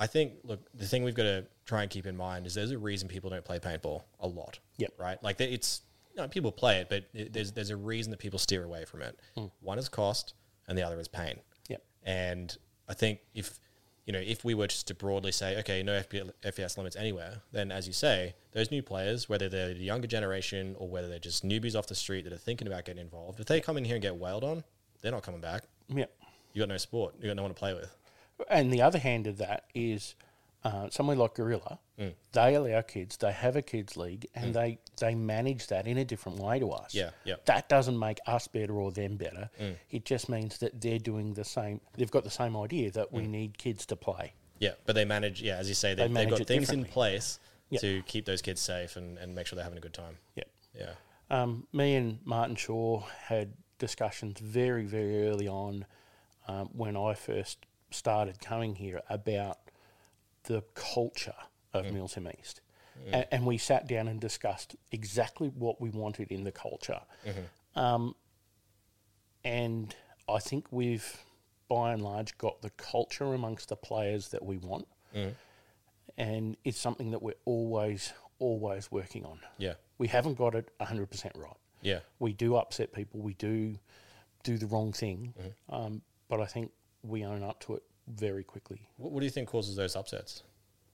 I 0.00 0.06
think 0.06 0.32
look 0.44 0.60
the 0.74 0.86
thing 0.86 1.04
we've 1.04 1.14
got 1.14 1.24
to 1.24 1.44
try 1.66 1.82
and 1.82 1.90
keep 1.90 2.06
in 2.06 2.16
mind 2.16 2.46
is 2.46 2.54
there's 2.54 2.70
a 2.70 2.78
reason 2.78 3.06
people 3.06 3.28
don't 3.28 3.44
play 3.44 3.58
paintball 3.58 4.02
a 4.18 4.26
lot. 4.26 4.58
Yep. 4.78 4.94
Right. 4.98 5.22
Like 5.22 5.40
it's 5.40 5.82
you 6.14 6.22
know, 6.22 6.26
people 6.26 6.50
play 6.50 6.78
it, 6.80 6.88
but 6.88 7.04
it, 7.12 7.32
there's 7.32 7.52
there's 7.52 7.70
a 7.70 7.76
reason 7.76 8.10
that 8.10 8.18
people 8.18 8.38
steer 8.38 8.64
away 8.64 8.86
from 8.86 9.02
it. 9.02 9.20
Hmm. 9.36 9.46
One 9.60 9.78
is 9.78 9.88
cost, 9.90 10.34
and 10.66 10.76
the 10.76 10.82
other 10.82 10.98
is 10.98 11.06
pain. 11.06 11.38
Yep. 11.68 11.82
And 12.04 12.56
I 12.88 12.94
think 12.94 13.20
if 13.34 13.60
you 14.06 14.14
know 14.14 14.18
if 14.18 14.42
we 14.42 14.54
were 14.54 14.66
just 14.66 14.88
to 14.88 14.94
broadly 14.94 15.32
say, 15.32 15.58
okay, 15.58 15.82
no 15.82 16.00
FP, 16.00 16.30
FPS 16.42 16.78
limits 16.78 16.96
anywhere, 16.96 17.42
then 17.52 17.70
as 17.70 17.86
you 17.86 17.92
say, 17.92 18.34
those 18.52 18.70
new 18.70 18.82
players, 18.82 19.28
whether 19.28 19.50
they're 19.50 19.74
the 19.74 19.84
younger 19.84 20.08
generation 20.08 20.76
or 20.78 20.88
whether 20.88 21.08
they're 21.08 21.18
just 21.18 21.44
newbies 21.44 21.76
off 21.76 21.86
the 21.86 21.94
street 21.94 22.24
that 22.24 22.32
are 22.32 22.38
thinking 22.38 22.66
about 22.66 22.86
getting 22.86 23.02
involved, 23.02 23.38
if 23.38 23.46
they 23.46 23.60
come 23.60 23.76
in 23.76 23.84
here 23.84 23.96
and 23.96 24.02
get 24.02 24.16
wailed 24.16 24.44
on, 24.44 24.64
they're 25.02 25.12
not 25.12 25.22
coming 25.22 25.42
back. 25.42 25.64
Yep. 25.88 26.10
You 26.54 26.60
got 26.60 26.68
no 26.68 26.78
sport. 26.78 27.14
You 27.20 27.28
got 27.28 27.36
no 27.36 27.42
one 27.42 27.52
to 27.52 27.58
play 27.58 27.74
with. 27.74 27.94
And 28.48 28.72
the 28.72 28.82
other 28.82 28.98
hand 28.98 29.26
of 29.26 29.38
that 29.38 29.64
is 29.74 30.14
uh, 30.64 30.88
somewhere 30.90 31.16
like 31.16 31.34
Gorilla, 31.34 31.78
they 32.32 32.54
allow 32.54 32.80
kids, 32.82 33.16
they 33.18 33.32
have 33.32 33.56
a 33.56 33.62
kids 33.62 33.96
league, 33.96 34.26
and 34.34 34.54
they 34.54 34.78
they 34.98 35.14
manage 35.14 35.66
that 35.68 35.86
in 35.86 35.98
a 35.98 36.04
different 36.04 36.38
way 36.38 36.58
to 36.58 36.70
us. 36.70 36.94
Yeah, 36.94 37.10
yeah. 37.24 37.34
That 37.46 37.68
doesn't 37.68 37.98
make 37.98 38.18
us 38.26 38.48
better 38.48 38.74
or 38.74 38.90
them 38.92 39.16
better. 39.16 39.50
It 39.90 40.04
just 40.04 40.28
means 40.28 40.58
that 40.58 40.80
they're 40.80 40.98
doing 40.98 41.34
the 41.34 41.44
same. 41.44 41.80
They've 41.96 42.10
got 42.10 42.24
the 42.24 42.30
same 42.30 42.56
idea 42.56 42.90
that 42.92 43.12
we 43.12 43.26
need 43.26 43.58
kids 43.58 43.84
to 43.86 43.96
play. 43.96 44.32
Yeah, 44.58 44.72
but 44.86 44.94
they 44.94 45.04
manage. 45.04 45.40
Yeah, 45.42 45.56
as 45.56 45.68
you 45.68 45.74
say, 45.74 45.94
they, 45.94 46.08
they 46.08 46.20
have 46.20 46.30
got 46.30 46.46
things 46.46 46.70
in 46.70 46.84
place 46.84 47.38
Yeah. 47.70 47.80
to 47.80 48.02
keep 48.06 48.26
those 48.26 48.42
kids 48.42 48.60
safe 48.60 48.96
and, 48.96 49.16
and 49.18 49.34
make 49.34 49.46
sure 49.46 49.56
they're 49.56 49.64
having 49.64 49.78
a 49.78 49.82
good 49.82 49.94
time. 49.94 50.18
Yeah. 50.36 50.44
Yeah. 50.74 50.92
Um, 51.30 51.66
me 51.72 51.94
and 51.96 52.18
Martin 52.24 52.56
Shaw 52.56 53.04
had 53.24 53.52
discussions 53.78 54.38
very, 54.40 54.84
very 54.84 55.28
early 55.28 55.48
on 55.48 55.86
um, 56.48 56.68
when 56.72 56.96
I 56.96 57.14
first 57.14 57.58
started 57.90 58.40
coming 58.40 58.74
here 58.76 59.00
about 59.08 59.58
the 60.44 60.62
culture 60.74 61.34
of 61.72 61.86
Milsim 61.86 62.32
East. 62.40 62.60
A- 63.12 63.32
And, 63.34 63.46
we 63.46 63.56
sat 63.58 63.86
down 63.88 64.08
and 64.08 64.20
discussed 64.20 64.76
exactly 64.92 65.48
what 65.48 65.80
we 65.80 65.88
wanted 65.90 66.30
in 66.30 66.44
the 66.44 66.52
culture. 66.52 67.00
Um, 67.74 68.14
and 69.44 69.94
I 70.28 70.38
think 70.38 70.66
we've, 70.70 71.22
by 71.68 71.92
and 71.92 72.02
large, 72.02 72.36
got 72.36 72.60
the 72.62 72.70
culture 72.70 73.32
amongst 73.32 73.68
the 73.70 73.76
players 73.76 74.28
that 74.28 74.44
we 74.44 74.58
want. 74.58 74.86
And 76.18 76.56
it's 76.64 76.78
something 76.78 77.10
that 77.12 77.22
we're 77.22 77.34
always, 77.46 78.12
always 78.38 78.90
working 78.90 79.24
on. 79.24 79.40
Yeah. 79.56 79.74
We 79.98 80.08
haven't 80.08 80.36
got 80.36 80.54
it 80.54 80.68
100% 80.80 81.36
right. 81.38 81.56
Yeah. 81.80 82.00
We 82.18 82.32
do 82.34 82.56
upset 82.56 82.92
people. 82.92 83.20
We 83.20 83.34
do 83.34 83.78
do 84.42 84.58
the 84.58 84.66
wrong 84.66 84.92
thing. 84.92 85.34
Mm-hmm. 85.40 85.74
Um, 85.74 86.02
but 86.28 86.40
I 86.40 86.46
think 86.46 86.72
we 87.02 87.24
own 87.24 87.42
up 87.42 87.60
to 87.60 87.74
it 87.74 87.82
very 88.08 88.44
quickly. 88.44 88.88
What, 88.96 89.12
what 89.12 89.20
do 89.20 89.26
you 89.26 89.30
think 89.30 89.48
causes 89.48 89.76
those 89.76 89.96
upsets? 89.96 90.42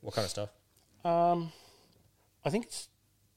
What 0.00 0.14
kind 0.14 0.24
of 0.24 0.30
stuff? 0.30 0.50
I 2.44 2.50
think 2.50 2.66
it's 2.66 2.88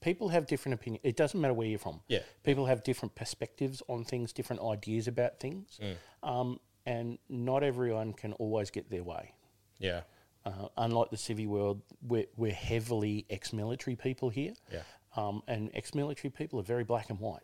people 0.01 0.29
have 0.29 0.47
different 0.47 0.75
opinions. 0.75 1.01
It 1.03 1.17
doesn't 1.17 1.39
matter 1.39 1.53
where 1.53 1.67
you're 1.67 1.79
from. 1.79 2.01
Yeah. 2.07 2.19
People 2.43 2.65
have 2.65 2.83
different 2.83 3.15
perspectives 3.15 3.81
on 3.87 4.05
things, 4.05 4.31
different 4.33 4.61
ideas 4.61 5.07
about 5.07 5.39
things. 5.39 5.79
Mm. 5.81 5.95
Um, 6.27 6.59
and 6.85 7.17
not 7.27 7.63
everyone 7.63 8.13
can 8.13 8.33
always 8.33 8.69
get 8.69 8.89
their 8.89 9.03
way. 9.03 9.33
Yeah. 9.77 10.01
Uh, 10.45 10.67
unlike 10.77 11.09
the 11.09 11.17
civvy 11.17 11.47
world, 11.47 11.81
we're, 12.01 12.25
we're 12.37 12.53
heavily 12.53 13.25
ex-military 13.29 13.95
people 13.95 14.29
here. 14.29 14.53
Yeah. 14.71 14.81
Um, 15.15 15.43
and 15.47 15.69
ex-military 15.73 16.31
people 16.31 16.59
are 16.59 16.63
very 16.63 16.83
black 16.83 17.09
and 17.09 17.19
white. 17.19 17.43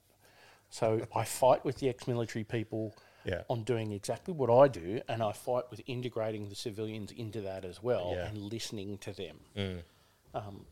So 0.69 1.05
I 1.15 1.25
fight 1.25 1.63
with 1.65 1.77
the 1.77 1.89
ex-military 1.89 2.43
people 2.43 2.95
Yeah. 3.25 3.41
on 3.49 3.63
doing 3.63 3.91
exactly 3.91 4.33
what 4.33 4.49
I 4.49 4.67
do, 4.67 5.01
and 5.07 5.21
I 5.23 5.31
fight 5.31 5.65
with 5.71 5.81
integrating 5.87 6.49
the 6.49 6.55
civilians 6.55 7.11
into 7.11 7.41
that 7.41 7.65
as 7.65 7.81
well 7.81 8.13
Yeah. 8.15 8.27
and 8.27 8.37
listening 8.37 8.97
to 8.99 9.11
them. 9.13 9.39
Mm. 9.55 9.83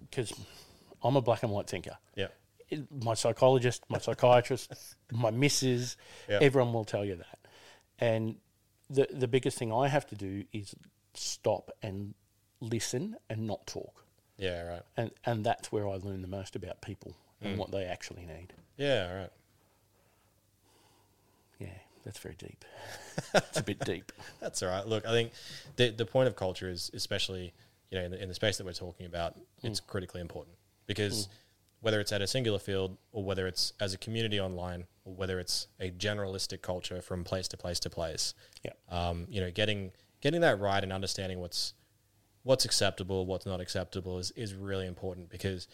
Because 0.02 0.34
I'm 1.04 1.16
a 1.16 1.22
black 1.22 1.44
and 1.44 1.52
white 1.52 1.68
thinker. 1.68 1.98
Yeah. 2.16 2.28
It- 2.70 2.92
My 2.92 3.14
psychologist, 3.14 3.84
my 3.90 3.98
psychiatrist, 3.98 4.72
my 5.12 5.32
missus, 5.32 5.98
Yeah. 6.30 6.40
everyone 6.42 6.74
will 6.74 6.86
tell 6.86 7.06
you 7.06 7.16
that. 7.16 7.40
And 8.00 8.38
the 8.90 9.08
the 9.12 9.28
biggest 9.28 9.58
thing 9.58 9.72
I 9.72 9.88
have 9.88 10.06
to 10.08 10.16
do 10.16 10.44
is 10.52 10.76
stop 11.14 11.72
and 11.82 12.14
listen 12.60 13.16
and 13.30 13.48
not 13.48 13.66
talk. 13.68 14.06
Yeah. 14.38 14.62
Right. 14.64 14.84
And 14.98 15.12
and 15.26 15.46
that's 15.46 15.72
where 15.72 15.88
I 15.88 15.96
learn 15.96 16.22
the 16.22 16.28
most 16.28 16.56
about 16.56 16.82
people 16.82 17.16
Mm. 17.42 17.46
and 17.48 17.58
what 17.58 17.72
they 17.72 17.86
actually 17.86 18.26
need. 18.26 18.54
Yeah. 18.78 19.12
Right. 19.14 19.32
That's 22.04 22.20
very 22.20 22.36
deep. 22.36 22.66
it's 23.34 23.60
a 23.60 23.64
bit 23.64 23.80
deep. 23.80 24.12
That's 24.40 24.62
all 24.64 24.70
right. 24.70 24.86
Look, 24.88 25.06
I 25.06 25.12
think 25.12 25.32
the 25.76 25.90
the 25.90 26.06
point 26.06 26.28
of 26.28 26.36
culture 26.36 26.70
is 26.70 26.92
especially 26.94 27.54
you 27.90 27.98
know 28.00 28.06
in 28.06 28.12
the, 28.12 28.22
in 28.22 28.28
the 28.30 28.36
space 28.36 28.58
that 28.58 28.66
we're 28.66 28.74
talking 28.74 29.06
about, 29.06 29.36
it's 29.64 29.80
critically 29.80 30.22
important 30.22 30.56
because 30.88 31.30
whether 31.82 32.00
it's 32.00 32.12
at 32.14 32.22
a 32.22 32.28
singular 32.28 32.60
field 32.60 32.98
or 33.12 33.24
whether 33.24 33.46
it's 33.46 33.74
as 33.80 33.94
a 33.94 33.98
community 33.98 34.40
online 34.40 34.86
or 35.04 35.14
whether 35.14 35.38
it's 35.40 35.68
a 35.82 35.92
generalistic 35.92 36.62
culture 36.62 37.02
from 37.02 37.26
place 37.26 37.48
to 37.50 37.58
place 37.58 37.78
to 37.82 37.90
place, 37.90 38.34
Yeah. 38.64 38.72
um, 38.90 39.26
you 39.30 39.42
know, 39.42 39.52
getting 39.52 39.92
getting 40.22 40.42
that 40.42 40.60
right 40.60 40.82
and 40.82 40.94
understanding 40.94 41.40
what's 41.40 41.74
what's 42.44 42.66
acceptable, 42.66 43.26
what's 43.26 43.46
not 43.46 43.60
acceptable 43.62 44.18
is 44.20 44.32
is 44.32 44.54
really 44.54 44.88
important 44.88 45.30
because 45.30 45.68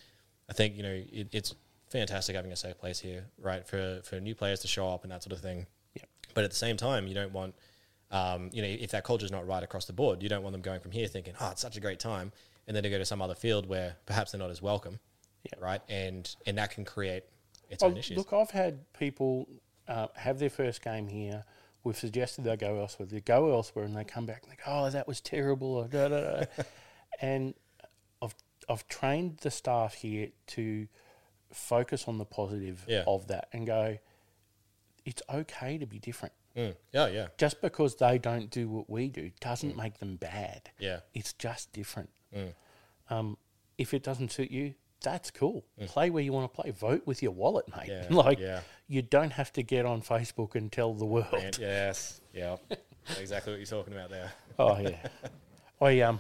I 0.50 0.54
think 0.54 0.76
you 0.76 0.84
know 0.84 1.04
it, 1.12 1.28
it's 1.32 1.54
fantastic 1.92 2.36
having 2.36 2.52
a 2.52 2.56
safe 2.56 2.78
place 2.78 3.00
here, 3.00 3.26
right, 3.40 3.66
for 3.68 4.02
for 4.04 4.20
new 4.20 4.36
players 4.36 4.60
to 4.62 4.68
show 4.68 4.90
up 4.90 5.04
and 5.04 5.12
that 5.12 5.24
sort 5.24 5.34
of 5.34 5.42
thing. 5.42 5.66
But 6.40 6.46
at 6.46 6.52
the 6.52 6.56
same 6.56 6.78
time, 6.78 7.06
you 7.06 7.14
don't 7.14 7.34
want, 7.34 7.54
um, 8.12 8.50
you 8.54 8.62
know, 8.62 8.68
if 8.70 8.92
that 8.92 9.04
culture 9.04 9.26
is 9.26 9.32
not 9.32 9.46
right 9.46 9.62
across 9.62 9.84
the 9.84 9.92
board, 9.92 10.24
you 10.24 10.30
don't 10.30 10.42
want 10.42 10.54
them 10.54 10.62
going 10.62 10.80
from 10.80 10.92
here 10.92 11.06
thinking, 11.06 11.34
oh, 11.42 11.50
it's 11.52 11.60
such 11.62 11.76
a 11.76 11.82
great 11.82 12.00
time, 12.00 12.32
and 12.66 12.74
then 12.74 12.84
to 12.84 12.90
go 12.90 12.98
to 12.98 13.04
some 13.04 13.22
other 13.22 13.36
field 13.36 13.66
where 13.68 13.98
perhaps 14.06 14.32
they're 14.32 14.40
not 14.40 14.50
as 14.50 14.62
welcome, 14.62 15.00
Yeah. 15.44 15.60
right? 15.60 15.82
And 15.90 16.34
and 16.46 16.58
that 16.58 16.72
can 16.72 16.86
create 16.86 17.24
its 17.70 17.84
Oh, 17.84 17.88
own 17.88 17.98
issues. 17.98 18.16
look, 18.18 18.32
I've 18.32 18.52
had 18.52 18.90
people 18.94 19.50
uh, 19.90 20.08
have 20.16 20.40
their 20.40 20.50
first 20.50 20.82
game 20.82 21.10
here. 21.10 21.44
We've 21.84 21.98
suggested 21.98 22.46
they 22.46 22.56
go 22.56 22.80
elsewhere. 22.80 23.06
They 23.06 23.20
go 23.20 23.52
elsewhere 23.52 23.84
and 23.84 23.94
they 23.98 24.06
come 24.06 24.26
back 24.26 24.44
and 24.44 24.52
they 24.54 24.56
go, 24.56 24.64
"Oh, 24.66 24.90
that 24.90 25.06
was 25.06 25.20
terrible." 25.20 25.76
Or 25.76 25.88
da, 25.90 26.08
da, 26.08 26.20
da. 26.22 26.46
and 27.22 27.54
I've 28.22 28.36
I've 28.70 28.88
trained 28.88 29.40
the 29.42 29.52
staff 29.52 29.96
here 29.96 30.30
to 30.56 30.88
focus 31.52 32.08
on 32.08 32.18
the 32.18 32.24
positive 32.24 32.86
Yeah. 32.88 33.04
of 33.08 33.28
that 33.28 33.50
and 33.52 33.68
go, 33.68 33.98
"It's 35.10 35.22
okay 35.30 35.78
to 35.78 35.86
be 35.86 36.00
different." 36.00 36.34
Mm. 36.56 36.76
Yeah, 36.92 37.08
yeah, 37.08 37.28
Just 37.38 37.62
because 37.62 37.96
they 37.96 38.18
don't 38.18 38.50
do 38.50 38.68
what 38.68 38.90
we 38.90 39.08
do 39.10 39.32
doesn't 39.40 39.78
make 39.78 40.00
them 40.00 40.16
bad. 40.18 40.72
yeah, 40.80 41.00
It's 41.14 41.32
just 41.34 41.72
different. 41.72 42.10
Mm. 42.36 42.54
Um, 43.10 43.38
if 43.78 43.94
it 43.94 44.04
doesn't 44.04 44.32
suit 44.32 44.52
you, 44.52 44.74
that's 45.02 45.32
cool. 45.32 45.64
Play 45.86 46.10
where 46.10 46.24
you 46.24 46.34
want 46.34 46.52
to 46.52 46.62
play. 46.62 46.72
Vote 46.72 47.04
with 47.06 47.24
your 47.24 47.32
wallet, 47.32 47.66
mate. 47.76 47.88
Yeah, 47.88 48.06
like 48.24 48.40
yeah. 48.40 48.62
you 48.88 49.02
don't 49.02 49.32
have 49.32 49.54
to 49.54 49.64
get 49.64 49.86
on 49.86 50.02
Facebook 50.02 50.56
and 50.56 50.70
tell 50.72 50.94
the 50.94 51.06
world. 51.06 51.34
And- 51.34 51.58
yes, 51.58 52.20
yeah, 52.34 52.58
exactly 53.18 53.54
what 53.54 53.60
you're 53.60 53.66
talking 53.66 53.94
about 53.94 54.10
there. 54.10 54.32
Oh 54.60 54.78
yeah. 54.80 54.98
I 55.80 56.02
um. 56.02 56.20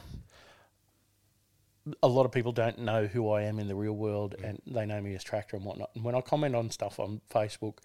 A 2.04 2.08
lot 2.08 2.26
of 2.26 2.32
people 2.32 2.52
don't 2.52 2.80
know 2.80 3.08
who 3.08 3.32
I 3.32 3.44
am 3.44 3.58
in 3.60 3.68
the 3.68 3.76
real 3.76 3.94
world, 3.94 4.36
and 4.44 4.62
they 4.68 4.86
know 4.86 5.02
me 5.02 5.16
as 5.16 5.24
Tractor 5.24 5.58
and 5.58 5.66
whatnot. 5.66 5.90
And 5.96 6.04
when 6.04 6.14
I 6.16 6.22
comment 6.22 6.56
on 6.56 6.70
stuff 6.70 7.00
on 7.00 7.20
Facebook, 7.32 7.80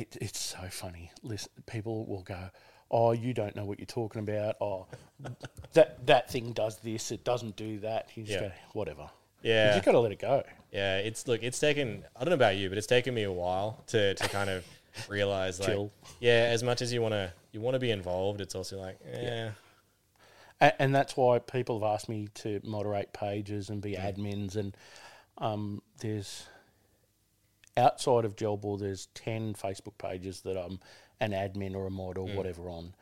it, 0.00 0.16
it's 0.20 0.38
so 0.40 0.58
funny. 0.70 1.10
Listen, 1.22 1.50
people 1.66 2.06
will 2.06 2.22
go, 2.22 2.50
"Oh, 2.90 3.12
you 3.12 3.32
don't 3.34 3.56
know 3.56 3.64
what 3.64 3.78
you're 3.78 3.86
talking 3.86 4.20
about." 4.20 4.56
Oh, 4.60 4.86
that 5.72 6.06
that 6.06 6.30
thing 6.30 6.52
does 6.52 6.78
this. 6.78 7.10
It 7.10 7.24
doesn't 7.24 7.56
do 7.56 7.78
that. 7.80 8.10
You 8.14 8.22
just 8.24 8.40
Yeah. 8.40 8.48
go, 8.48 8.54
whatever. 8.72 9.08
Yeah. 9.42 9.68
You 9.68 9.72
just 9.74 9.84
got 9.84 9.92
to 9.92 10.00
let 10.00 10.12
it 10.12 10.18
go. 10.18 10.42
Yeah, 10.72 10.98
it's 10.98 11.26
look, 11.28 11.42
it's 11.42 11.58
taken. 11.58 12.04
I 12.16 12.20
don't 12.20 12.30
know 12.30 12.34
about 12.34 12.56
you, 12.56 12.68
but 12.68 12.78
it's 12.78 12.86
taken 12.86 13.14
me 13.14 13.22
a 13.24 13.32
while 13.32 13.82
to 13.88 14.14
to 14.14 14.28
kind 14.28 14.50
of 14.50 14.64
realize 15.08 15.60
like, 15.60 15.68
Chill. 15.68 15.92
yeah, 16.20 16.48
as 16.50 16.62
much 16.62 16.82
as 16.82 16.92
you 16.92 17.00
want 17.02 17.12
to 17.12 17.32
you 17.52 17.60
want 17.60 17.74
to 17.74 17.78
be 17.80 17.90
involved, 17.90 18.40
it's 18.40 18.54
also 18.54 18.78
like, 18.78 18.98
eh, 19.10 19.50
A- 20.60 20.82
and 20.82 20.94
that's 20.94 21.16
why 21.16 21.38
people 21.38 21.80
have 21.80 21.88
asked 21.94 22.08
me 22.08 22.28
to 22.34 22.60
moderate 22.64 23.12
pages 23.12 23.68
and 23.70 23.80
be 23.80 23.92
admins. 23.94 24.56
And 24.56 24.76
um, 25.38 25.82
there's 26.00 26.46
outside 27.76 28.24
of 28.24 28.36
Gelball, 28.36 28.78
there's 28.78 29.06
ten 29.14 29.54
Facebook 29.54 29.98
pages 29.98 30.40
that 30.42 30.56
I'm 30.56 30.80
an 31.20 31.32
admin 31.32 31.74
or 31.74 31.86
a 31.86 31.90
mod 31.90 32.18
or 32.18 32.28
mm. 32.28 32.34
whatever 32.34 32.68
on, 32.68 32.94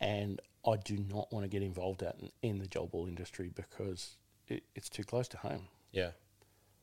and 0.00 0.40
I 0.66 0.76
do 0.76 0.96
not 0.96 1.32
want 1.32 1.44
to 1.44 1.48
get 1.48 1.62
involved 1.62 2.02
at 2.02 2.16
in 2.42 2.58
the 2.58 2.66
Gelball 2.66 3.08
industry 3.08 3.50
because 3.54 4.16
it, 4.48 4.64
it's 4.74 4.88
too 4.88 5.04
close 5.04 5.28
to 5.28 5.36
home. 5.38 5.68
yeah. 5.92 6.10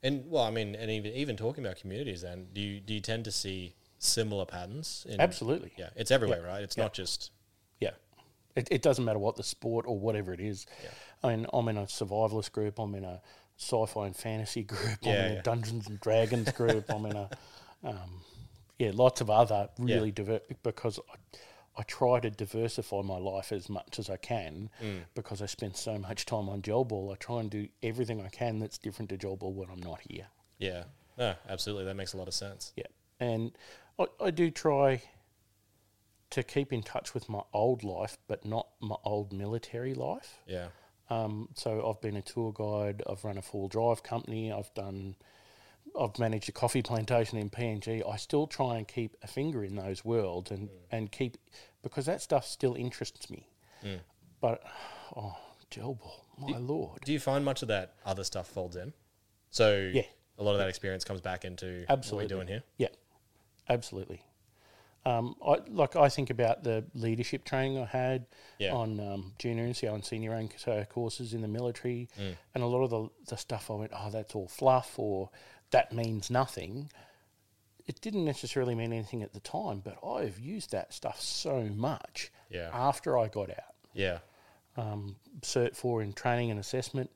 And 0.05 0.29
well, 0.29 0.43
I 0.43 0.51
mean, 0.51 0.75
and 0.75 0.91
even 0.91 1.13
even 1.13 1.37
talking 1.37 1.63
about 1.65 1.77
communities, 1.77 2.21
then 2.21 2.47
do 2.53 2.59
you 2.59 2.81
do 2.81 2.93
you 2.93 2.99
tend 2.99 3.23
to 3.23 3.31
see 3.31 3.73
similar 3.99 4.45
patterns? 4.45 5.05
In, 5.07 5.21
Absolutely, 5.21 5.71
Yeah, 5.77 5.91
it's 5.95 6.11
everywhere, 6.11 6.41
right? 6.41 6.61
It's 6.61 6.75
Yeah. 6.75 6.83
not 6.83 6.93
just 6.93 7.31
yeah. 7.79 7.91
It, 8.55 8.67
it 8.69 8.81
doesn't 8.81 9.05
matter 9.05 9.19
what 9.19 9.37
the 9.37 9.43
sport 9.43 9.85
or 9.87 9.97
whatever 9.97 10.33
it 10.33 10.41
is. 10.41 10.65
Yeah. 10.83 10.89
I 11.23 11.35
mean, 11.35 11.47
I'm 11.53 11.67
in 11.69 11.77
a 11.77 11.83
survivalist 11.83 12.51
group. 12.51 12.79
I'm 12.79 12.93
in 12.95 13.05
a 13.05 13.21
sci-fi 13.57 14.07
and 14.07 14.15
fantasy 14.15 14.63
group. 14.63 14.97
I'm 15.03 15.09
Yeah, 15.09 15.27
in 15.27 15.37
a. 15.37 15.41
Dungeons 15.43 15.87
and 15.87 15.99
Dragons 15.99 16.51
group. 16.51 16.85
I'm 16.89 17.05
in 17.05 17.15
a, 17.15 17.29
um, 17.83 18.21
yeah, 18.79 18.91
lots 18.93 19.21
of 19.21 19.29
other 19.29 19.69
really 19.79 20.11
diver 20.11 20.39
because 20.63 20.99
I, 21.09 21.37
I 21.79 21.83
try 21.83 22.19
to 22.19 22.29
diversify 22.29 23.01
my 23.01 23.17
life 23.17 23.51
as 23.51 23.69
much 23.69 23.97
as 23.99 24.09
I 24.09 24.17
can 24.17 24.69
Mm. 24.81 25.01
because 25.15 25.41
I 25.41 25.45
spend 25.47 25.75
so 25.75 25.97
much 25.97 26.25
time 26.25 26.49
on 26.49 26.61
Gel 26.61 26.83
Ball. 26.85 27.11
I 27.11 27.15
try 27.15 27.39
and 27.39 27.49
do 27.49 27.67
everything 27.81 28.21
I 28.21 28.29
can 28.29 28.59
that's 28.59 28.77
different 28.77 29.09
to 29.09 29.17
Gel 29.17 29.35
Ball 29.37 29.53
when 29.53 29.69
I'm 29.69 29.81
not 29.81 30.01
here. 30.07 30.27
yeah. 30.59 30.83
No, 31.15 31.35
absolutely, 31.47 31.85
that 31.85 31.95
makes 31.95 32.13
a 32.13 32.17
lot 32.17 32.27
of 32.27 32.33
sense. 32.33 32.73
Yeah, 32.75 32.87
and 33.19 33.51
I, 33.99 34.07
I 34.19 34.31
do 34.31 34.49
try 34.49 35.03
to 36.31 36.41
keep 36.41 36.73
in 36.73 36.81
touch 36.81 37.13
with 37.13 37.29
my 37.29 37.41
old 37.53 37.83
life, 37.83 38.17
but 38.27 38.43
not 38.45 38.67
my 38.81 38.95
old 39.03 39.31
military 39.31 39.93
life. 39.93 40.39
Yeah, 40.47 40.69
Um, 41.13 41.49
so 41.55 41.87
I've 41.89 42.01
been 42.01 42.15
a 42.15 42.21
tour 42.21 42.51
guide. 42.53 43.03
I've 43.09 43.23
run 43.23 43.37
a 43.37 43.41
full 43.41 43.67
drive 43.67 44.03
company. 44.03 44.51
I've 44.51 44.73
done. 44.73 45.15
I've 45.99 46.17
managed 46.17 46.49
a 46.49 46.51
coffee 46.51 46.81
plantation 46.81 47.37
in 47.37 47.49
PNG. 47.49 48.01
I 48.09 48.15
still 48.17 48.47
try 48.47 48.77
and 48.77 48.87
keep 48.87 49.15
a 49.21 49.27
finger 49.27 49.63
in 49.63 49.75
those 49.75 50.03
worlds 50.03 50.49
and, 50.49 50.69
and 50.91 51.11
keep 51.11 51.37
because 51.83 52.05
that 52.07 52.21
stuff 52.21 52.45
still 52.47 52.73
interests 52.73 53.29
me. 53.29 53.47
But 54.41 54.63
oh, 55.15 55.35
gel 55.69 55.95
ball. 55.95 56.25
My 56.39 56.57
lord. 56.57 57.01
Do 57.05 57.13
you 57.13 57.19
find 57.19 57.45
much 57.45 57.61
of 57.61 57.67
that 57.67 57.93
other 58.05 58.23
stuff 58.23 58.47
folds 58.47 58.75
in? 58.75 58.93
So 59.51 59.91
Yeah. 59.93 60.03
a 60.39 60.43
lot 60.43 60.53
of 60.53 60.57
that 60.59 60.69
experience 60.69 61.03
comes 61.03 61.21
back 61.21 61.45
into 61.45 61.85
Absolutely. 61.89 62.25
what 62.25 62.31
we're 62.31 62.37
doing 62.37 62.47
here. 62.47 62.63
Yeah, 62.77 62.87
absolutely. 63.69 64.23
Um, 65.05 65.35
I 65.45 65.57
like 65.67 65.95
I 65.97 66.07
think 66.07 66.29
about 66.29 66.63
the 66.63 66.85
leadership 66.93 67.43
training 67.43 67.77
I 67.77 67.85
had 67.85 68.25
Yeah. 68.57 68.73
on 68.73 68.99
um, 69.01 69.33
junior 69.37 69.65
NCO 69.67 69.93
and 69.93 70.05
senior 70.05 70.31
NCO 70.31 70.87
courses 70.87 71.33
in 71.33 71.41
the 71.41 71.47
military, 71.47 72.07
Mm. 72.17 72.35
and 72.55 72.63
a 72.63 72.67
lot 72.67 72.83
of 72.83 72.89
the, 72.89 73.09
the 73.27 73.35
stuff 73.37 73.69
I 73.69 73.73
went, 73.73 73.91
oh, 73.93 74.09
that's 74.09 74.33
all 74.33 74.47
fluff, 74.47 74.97
or 74.97 75.29
that 75.71 75.91
means 75.91 76.29
nothing. 76.29 76.89
It 77.85 77.99
didn't 77.99 78.23
necessarily 78.23 78.75
mean 78.75 78.93
anything 78.93 79.23
at 79.23 79.33
the 79.33 79.41
time, 79.41 79.81
but 79.81 79.97
I've 80.07 80.39
used 80.39 80.71
that 80.71 80.93
stuff 80.93 81.19
so 81.19 81.63
much 81.63 82.31
Yeah. 82.49 82.69
after 82.71 83.17
I 83.17 83.27
got 83.27 83.49
out. 83.49 83.75
Yeah. 83.93 84.19
Um, 84.77 85.17
Cert 85.41 85.75
four 85.75 86.01
in 86.01 86.13
training 86.13 86.49
and 86.49 86.59
assessment. 86.59 87.11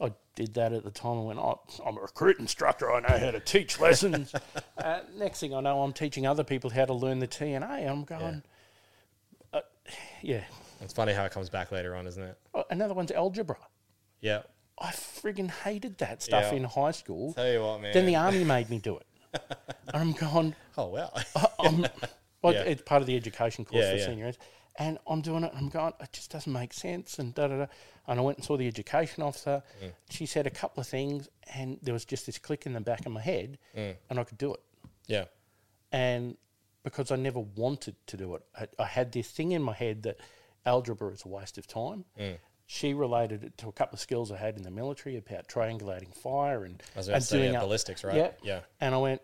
I 0.00 0.12
did 0.34 0.54
that 0.54 0.72
at 0.72 0.84
the 0.84 0.90
time. 0.90 1.18
I 1.18 1.22
went, 1.22 1.38
oh, 1.38 1.60
I'm 1.84 1.96
a 1.96 2.00
recruit 2.00 2.38
instructor. 2.38 2.92
I 2.92 3.00
know 3.00 3.18
how 3.18 3.30
to 3.30 3.40
teach 3.40 3.80
lessons. 3.80 4.32
uh, 4.78 5.00
next 5.16 5.40
thing 5.40 5.54
I 5.54 5.60
know, 5.60 5.82
I'm 5.82 5.92
teaching 5.92 6.26
other 6.26 6.44
people 6.44 6.70
how 6.70 6.84
to 6.84 6.92
learn 6.94 7.18
the 7.18 7.28
TNA. 7.28 7.88
I'm 7.90 8.04
going, 8.04 8.42
uh, 9.52 9.60
yeah. 10.22 10.44
It's 10.82 10.92
funny 10.92 11.12
how 11.14 11.24
it 11.24 11.32
comes 11.32 11.48
back 11.48 11.72
later 11.72 11.94
on, 11.94 12.06
isn't 12.06 12.22
it? 12.22 12.38
Oh, 12.54 12.64
Another 12.70 12.92
one's 12.94 13.10
algebra. 13.10 13.56
Yeah. 14.20 14.42
I 14.78 14.88
friggin' 14.90 15.50
hated 15.50 15.96
that 15.98 16.22
stuff 16.22 16.52
Yeah. 16.52 16.58
in 16.58 16.64
high 16.64 16.90
school. 16.90 17.32
Tell 17.32 17.50
you 17.50 17.62
what, 17.62 17.80
man. 17.80 17.94
Then 17.94 18.04
the 18.04 18.16
army 18.16 18.44
made 18.44 18.68
me 18.68 18.78
do 18.78 18.98
it. 18.98 19.06
and 19.88 19.96
I'm 19.96 20.12
going, 20.12 20.54
oh 20.76 20.88
well. 20.88 21.18
I'm, 21.58 21.86
well, 22.42 22.52
Yeah. 22.52 22.62
it's 22.62 22.82
part 22.82 23.00
of 23.00 23.06
the 23.06 23.16
education 23.16 23.64
course 23.64 23.82
Yeah, 23.84 23.92
for 23.92 23.96
yeah. 23.96 24.06
seniors. 24.06 24.38
And 24.78 24.98
I'm 25.06 25.22
doing 25.22 25.42
it, 25.44 25.52
and 25.52 25.58
I'm 25.58 25.68
going, 25.70 25.92
it 26.00 26.12
just 26.12 26.30
doesn't 26.30 26.52
make 26.52 26.72
sense, 26.74 27.18
and 27.18 27.34
da 27.34 27.48
da 27.48 27.56
da. 27.58 27.66
And 28.06 28.18
I 28.20 28.22
went 28.22 28.38
and 28.38 28.44
saw 28.44 28.56
the 28.56 28.66
education 28.68 29.22
officer. 29.22 29.62
Mm. 29.82 29.92
She 30.10 30.26
said 30.26 30.46
a 30.46 30.50
couple 30.50 30.80
of 30.80 30.86
things, 30.86 31.28
and 31.54 31.78
there 31.82 31.94
was 31.94 32.04
just 32.04 32.26
this 32.26 32.38
click 32.38 32.66
in 32.66 32.72
the 32.74 32.80
back 32.80 33.06
of 33.06 33.12
my 33.12 33.20
head, 33.22 33.58
Mm. 33.76 33.96
and 34.10 34.20
I 34.20 34.24
could 34.24 34.38
do 34.38 34.52
it. 34.54 34.60
yeah. 35.06 35.24
And 35.92 36.36
because 36.82 37.10
I 37.10 37.16
never 37.16 37.40
wanted 37.40 37.96
to 38.08 38.16
do 38.16 38.34
it, 38.34 38.42
I, 38.58 38.66
I 38.78 38.84
had 38.86 39.12
this 39.12 39.30
thing 39.30 39.52
in 39.52 39.62
my 39.62 39.72
head 39.72 40.02
that 40.02 40.18
algebra 40.64 41.10
is 41.12 41.24
a 41.24 41.28
waste 41.28 41.58
of 41.58 41.66
time. 41.66 42.04
Mm. 42.18 42.38
She 42.66 42.92
related 42.94 43.44
it 43.44 43.56
to 43.58 43.68
a 43.68 43.72
couple 43.72 43.94
of 43.94 44.00
skills 44.00 44.32
I 44.32 44.36
had 44.36 44.56
in 44.56 44.62
the 44.62 44.70
military 44.70 45.16
about 45.16 45.46
triangulating 45.48 46.12
fire 46.14 46.64
and, 46.64 46.82
I 46.94 46.98
was 46.98 47.08
about 47.08 47.14
and 47.16 47.24
say 47.24 47.50
yeah, 47.52 47.60
ballistics, 47.60 48.02
right? 48.04 48.16
Yeah. 48.16 48.30
Yeah. 48.42 48.60
And 48.80 48.94
I 48.94 48.98
went, 48.98 49.22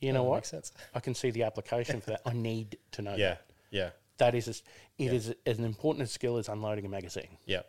you 0.00 0.12
know 0.12 0.22
that 0.22 0.28
what? 0.28 0.36
makes 0.36 0.48
sense. 0.48 0.72
I 0.94 1.00
can 1.00 1.14
see 1.14 1.30
the 1.30 1.42
application 1.42 2.00
for 2.00 2.10
that. 2.10 2.22
I 2.24 2.32
need 2.34 2.78
to 2.92 3.02
know 3.02 3.14
Yeah. 3.16 3.28
that. 3.28 3.42
Yeah. 3.70 3.90
That 4.18 4.34
is, 4.34 4.48
a, 4.48 5.02
it 5.02 5.12
is 5.12 5.34
as 5.46 5.58
important 5.58 6.02
a 6.02 6.06
skill 6.06 6.36
as 6.36 6.48
unloading 6.48 6.84
a 6.84 6.88
magazine. 6.88 7.38
Yeah. 7.46 7.62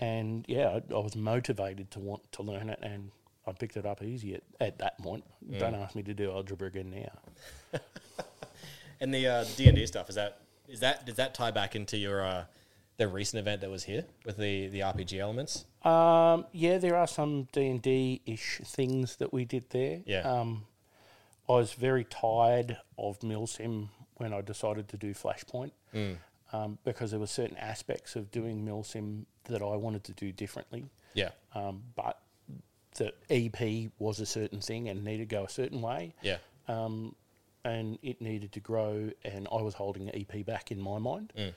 And 0.00 0.44
yeah, 0.48 0.68
I, 0.68 0.94
I 0.94 0.98
was 0.98 1.14
motivated 1.14 1.90
to 1.92 2.00
want 2.00 2.30
to 2.32 2.42
learn 2.42 2.68
it, 2.68 2.78
and 2.82 3.10
I 3.46 3.52
picked 3.52 3.76
it 3.76 3.86
up 3.86 4.02
easy 4.02 4.34
at, 4.34 4.42
at 4.60 4.78
that 4.78 4.98
point. 4.98 5.24
Mm. 5.48 5.58
Don't 5.58 5.74
ask 5.74 5.94
me 5.94 6.02
to 6.02 6.14
do 6.14 6.30
algebra 6.30 6.68
again 6.68 6.90
now. 6.90 7.80
And 9.00 9.12
the 9.12 9.26
uh, 9.26 9.44
D 9.56 9.66
and 9.66 9.76
D 9.76 9.86
stuff 9.86 10.08
is 10.08 10.14
that 10.14 10.40
is 10.66 10.80
that 10.80 11.04
does 11.04 11.16
that 11.16 11.34
tie 11.34 11.50
back 11.50 11.76
into 11.76 11.98
your 11.98 12.24
uh, 12.24 12.44
the 12.96 13.06
recent 13.06 13.40
event 13.40 13.60
that 13.60 13.70
was 13.70 13.84
here 13.84 14.04
with 14.24 14.38
the 14.38 14.68
the 14.68 14.80
RPG 14.80 15.18
elements? 15.18 15.66
Um, 15.82 16.46
yeah, 16.52 16.78
there 16.78 16.96
are 16.96 17.06
some 17.06 17.46
D 17.52 17.68
and 17.68 17.82
D 17.82 18.22
ish 18.24 18.60
things 18.64 19.16
that 19.16 19.32
we 19.32 19.44
did 19.44 19.68
there. 19.70 20.00
Yeah. 20.06 20.20
Um, 20.20 20.64
I 21.48 21.52
was 21.52 21.74
very 21.74 22.04
tired 22.04 22.78
of 22.96 23.20
Milsim 23.20 23.88
when 24.16 24.32
I 24.32 24.40
decided 24.40 24.88
to 24.88 24.96
do 24.96 25.12
Flashpoint 25.14 25.72
Mm. 25.92 26.18
um, 26.52 26.78
because 26.84 27.10
there 27.10 27.20
were 27.20 27.26
certain 27.26 27.56
aspects 27.56 28.16
of 28.16 28.30
doing 28.30 28.64
Milsim 28.64 29.24
that 29.44 29.60
I 29.62 29.76
wanted 29.76 30.04
to 30.04 30.12
do 30.12 30.32
differently. 30.32 30.84
Yeah. 31.14 31.30
Um, 31.54 31.82
but 31.94 32.20
the 32.96 33.12
EP 33.30 33.90
was 33.98 34.20
a 34.20 34.26
certain 34.26 34.60
thing 34.60 34.88
and 34.88 35.04
needed 35.04 35.28
to 35.28 35.34
go 35.36 35.44
a 35.44 35.48
certain 35.48 35.82
way. 35.82 36.14
Yeah. 36.22 36.38
um, 36.68 37.14
and 37.66 37.98
it 38.02 38.20
needed 38.20 38.52
to 38.52 38.60
grow, 38.60 39.10
and 39.24 39.48
I 39.50 39.62
was 39.62 39.72
holding 39.74 40.10
EP 40.14 40.44
back 40.44 40.70
in 40.70 40.78
my 40.78 40.98
mind, 40.98 41.32
Mm. 41.34 41.54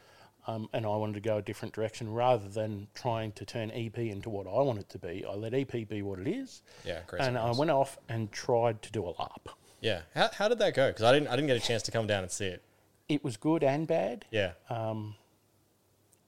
um, 0.47 0.69
and 0.71 0.85
I 0.85 0.95
wanted 0.95 1.15
to 1.15 1.19
go 1.19 1.35
a 1.37 1.41
different 1.41 1.73
direction 1.75 2.13
rather 2.13 2.47
than 2.47 2.87
trying 2.93 3.33
to 3.33 3.43
turn 3.45 3.71
EP 3.71 3.97
into 4.09 4.29
what 4.29 4.47
I 4.47 4.61
want 4.61 4.79
it 4.79 4.87
to 4.91 4.99
be. 4.99 5.25
I 5.25 5.33
let 5.33 5.53
EP 5.53 5.83
be 5.83 6.01
what 6.01 6.19
it 6.19 6.27
is, 6.29 6.61
Yeah. 6.85 7.01
And 7.19 7.37
I 7.37 7.51
went 7.51 7.71
off 7.71 7.97
and 8.07 8.31
tried 8.31 8.81
to 8.83 8.91
do 8.91 9.05
a 9.05 9.13
LARP. 9.15 9.49
Yeah. 9.81 10.01
How, 10.15 10.29
how 10.33 10.47
did 10.47 10.59
that 10.59 10.73
go? 10.73 10.87
Because 10.89 11.03
I 11.03 11.11
didn't 11.13 11.27
I 11.27 11.35
didn't 11.35 11.47
get 11.47 11.57
a 11.57 11.65
chance 11.65 11.83
to 11.83 11.91
come 11.91 12.07
down 12.07 12.23
and 12.23 12.31
see 12.31 12.45
it. 12.47 12.63
It 13.07 13.23
was 13.23 13.37
good 13.37 13.63
and 13.63 13.87
bad. 13.87 14.25
Yeah. 14.31 14.53
Um, 14.69 15.15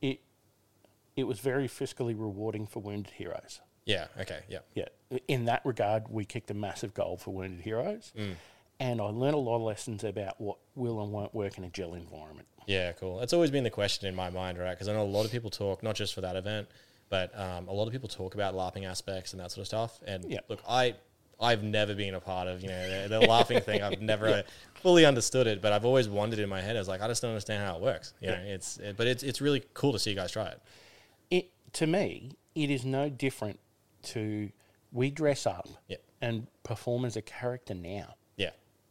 it 0.01 0.19
it 1.15 1.23
was 1.23 1.39
very 1.39 1.67
fiscally 1.67 2.17
rewarding 2.17 2.67
for 2.67 2.79
wounded 2.81 3.13
heroes. 3.13 3.59
Yeah. 3.85 4.07
Okay. 4.19 4.39
Yeah. 4.47 4.59
Yeah, 4.75 4.85
in 5.27 5.45
that 5.45 5.65
regard, 5.65 6.03
we 6.09 6.23
kicked 6.25 6.51
a 6.51 6.53
massive 6.53 6.93
goal 6.93 7.17
for 7.17 7.31
wounded 7.33 7.61
heroes, 7.61 8.11
Mm. 8.15 8.35
and 8.79 9.01
I 9.01 9.05
learned 9.05 9.33
a 9.33 9.39
lot 9.39 9.55
of 9.55 9.61
lessons 9.63 10.03
about 10.03 10.39
what 10.39 10.57
will 10.75 11.01
and 11.01 11.11
won't 11.11 11.33
work 11.33 11.57
in 11.57 11.63
a 11.63 11.69
gel 11.69 11.95
environment. 11.95 12.47
Yeah, 12.67 12.91
cool. 12.91 13.17
That's 13.17 13.33
always 13.33 13.49
been 13.49 13.63
the 13.63 13.71
question 13.71 14.07
in 14.07 14.13
my 14.15 14.29
mind, 14.29 14.59
right? 14.59 14.71
Because 14.71 14.87
I 14.87 14.93
know 14.93 15.01
a 15.01 15.05
lot 15.05 15.25
of 15.25 15.31
people 15.31 15.49
talk, 15.49 15.81
not 15.81 15.95
just 15.95 16.13
for 16.13 16.21
that 16.21 16.35
event, 16.35 16.67
but 17.09 17.35
um, 17.37 17.67
a 17.67 17.73
lot 17.73 17.87
of 17.87 17.91
people 17.91 18.07
talk 18.07 18.35
about 18.35 18.53
LARPing 18.53 18.85
aspects 18.85 19.33
and 19.33 19.39
that 19.41 19.49
sort 19.51 19.61
of 19.63 19.67
stuff. 19.67 19.99
And 20.05 20.23
Yeah. 20.25 20.41
look, 20.49 20.61
I, 20.69 20.93
I've 21.41 21.63
never 21.63 21.95
been 21.95 22.15
a 22.15 22.19
part 22.19 22.47
of, 22.47 22.61
you 22.61 22.67
know, 22.67 23.07
the, 23.07 23.19
the 23.19 23.25
LARPing 23.27 23.63
thing. 23.63 23.81
I've 23.81 24.01
never 24.01 24.43
fully 24.75 25.05
understood 25.05 25.47
it, 25.47 25.61
but 25.61 25.71
I've 25.71 25.85
always 25.85 26.09
wondered 26.09 26.39
in 26.39 26.49
my 26.49 26.59
head. 26.61 26.75
I 26.75 26.79
was 26.79 26.87
like, 26.87 27.01
I 27.01 27.07
just 27.07 27.21
don't 27.21 27.31
understand 27.31 27.63
how 27.65 27.75
it 27.77 27.81
works. 27.81 28.13
You 28.21 28.27
know, 28.29 28.41
it's, 28.45 28.77
it, 28.77 28.97
but 28.97 29.07
it's, 29.07 29.23
it's 29.23 29.39
really 29.41 29.63
cool 29.73 29.93
to 29.93 29.99
see 29.99 30.09
you 30.09 30.15
guys 30.15 30.31
try 30.31 30.47
it. 30.47 30.61
it 31.31 31.49
to 31.73 31.87
me, 31.87 32.31
it 32.55 32.69
is 32.69 32.83
no 32.83 33.09
different 33.09 33.59
to 34.03 34.49
we 34.91 35.09
dress 35.11 35.45
up 35.45 35.67
Yeah. 35.87 35.97
and 36.21 36.47
perform 36.63 37.05
as 37.05 37.15
a 37.15 37.21
character 37.21 37.73
now. 37.73 38.15
Yeah. 38.37 38.49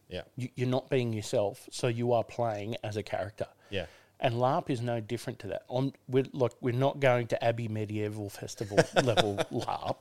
Yeah. 0.08 0.22
You, 0.36 0.48
you're 0.54 0.68
not 0.68 0.88
being 0.88 1.12
yourself, 1.12 1.68
so 1.70 1.88
you 1.88 2.12
are 2.12 2.24
playing 2.24 2.76
as 2.82 2.96
a 2.96 3.02
character. 3.02 3.46
Yeah. 3.68 3.86
And 4.20 4.34
LARP 4.34 4.70
is 4.70 4.80
no 4.80 5.00
different 5.00 5.38
to 5.40 5.48
that. 5.48 5.62
On 5.68 5.92
we're 6.08 6.24
look, 6.32 6.56
we're 6.60 6.72
not 6.74 6.98
going 6.98 7.26
to 7.28 7.44
Abbey 7.44 7.68
Medieval 7.68 8.28
Festival 8.30 8.78
level 9.04 9.36
LARP, 9.52 10.00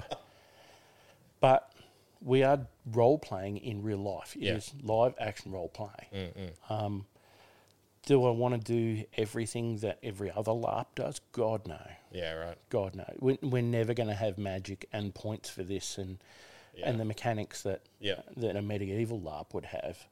but 1.40 1.72
we 2.22 2.44
are 2.44 2.68
role 2.86 3.18
playing 3.20 3.58
in 3.58 3.82
real 3.84 3.98
life. 4.00 4.36
It 4.36 4.44
is 4.44 4.74
Yeah. 4.76 4.82
live 4.94 5.16
action 5.20 5.52
role 5.52 5.70
play. 5.70 6.52
Um, 6.70 7.06
do 8.06 8.24
I 8.26 8.32
want 8.32 8.54
to 8.54 8.60
do 8.74 9.04
everything 9.18 9.78
that 9.78 10.00
every 10.02 10.32
other 10.32 10.54
LARP 10.54 10.88
does? 10.96 11.20
God 11.34 11.68
no. 11.68 11.82
Yeah. 12.12 12.34
Right. 12.34 12.58
God 12.70 12.96
no, 12.96 13.06
we're, 13.20 13.38
we're 13.42 13.62
never 13.62 13.94
going 13.94 14.08
to 14.10 14.16
have 14.16 14.38
magic 14.38 14.88
and 14.94 15.14
points 15.14 15.50
for 15.50 15.64
this 15.64 15.98
and 15.98 16.18
Yeah. 16.74 16.90
and 16.90 17.00
the 17.00 17.06
mechanics 17.06 17.64
that 17.64 17.82
Yeah. 18.00 18.22
that 18.38 18.56
a 18.56 18.62
medieval 18.62 19.20
LARP 19.20 19.54
would 19.54 19.66
have. 19.66 20.08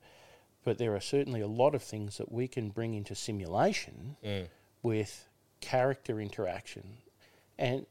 But 0.64 0.78
there 0.78 0.96
are 0.96 1.00
certainly 1.00 1.42
a 1.42 1.48
lot 1.48 1.76
of 1.76 1.84
things 1.84 2.18
that 2.18 2.32
we 2.32 2.48
can 2.48 2.70
bring 2.70 2.96
into 2.96 3.14
simulation 3.16 4.18
Mm. 4.24 4.48
with 4.84 5.28
character 5.62 6.20
interaction. 6.20 6.98
And 7.58 7.86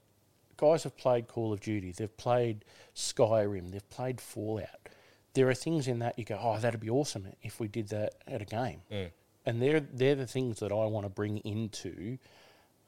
guys 0.56 0.84
have 0.84 0.96
played 0.96 1.28
Call 1.28 1.52
of 1.52 1.60
Duty, 1.60 1.92
they've 1.92 2.16
played 2.16 2.64
Skyrim, 2.94 3.70
they've 3.70 3.88
played 3.90 4.20
Fallout. 4.20 4.88
There 5.34 5.48
are 5.48 5.54
things 5.54 5.88
in 5.88 5.98
that 5.98 6.18
you 6.18 6.24
go, 6.24 6.38
oh, 6.40 6.58
that'd 6.58 6.80
be 6.80 6.90
awesome 6.90 7.26
if 7.42 7.58
we 7.58 7.68
did 7.68 7.88
that 7.88 8.14
at 8.26 8.40
a 8.40 8.44
game. 8.44 8.82
Mm. 8.90 9.10
And 9.46 9.60
they're 9.60 9.80
they're 9.80 10.14
the 10.14 10.26
things 10.26 10.60
that 10.60 10.72
I 10.72 10.86
want 10.86 11.04
to 11.04 11.10
bring 11.10 11.38
into 11.38 12.18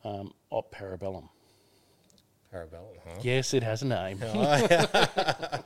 um, 0.05 0.33
Op 0.51 0.75
Parabellum. 0.75 1.29
Parabellum, 2.55 2.97
huh? 3.05 3.21
Yes, 3.23 3.53
it 3.53 3.63
has 3.63 3.83
a 3.83 3.87
name. 3.87 4.23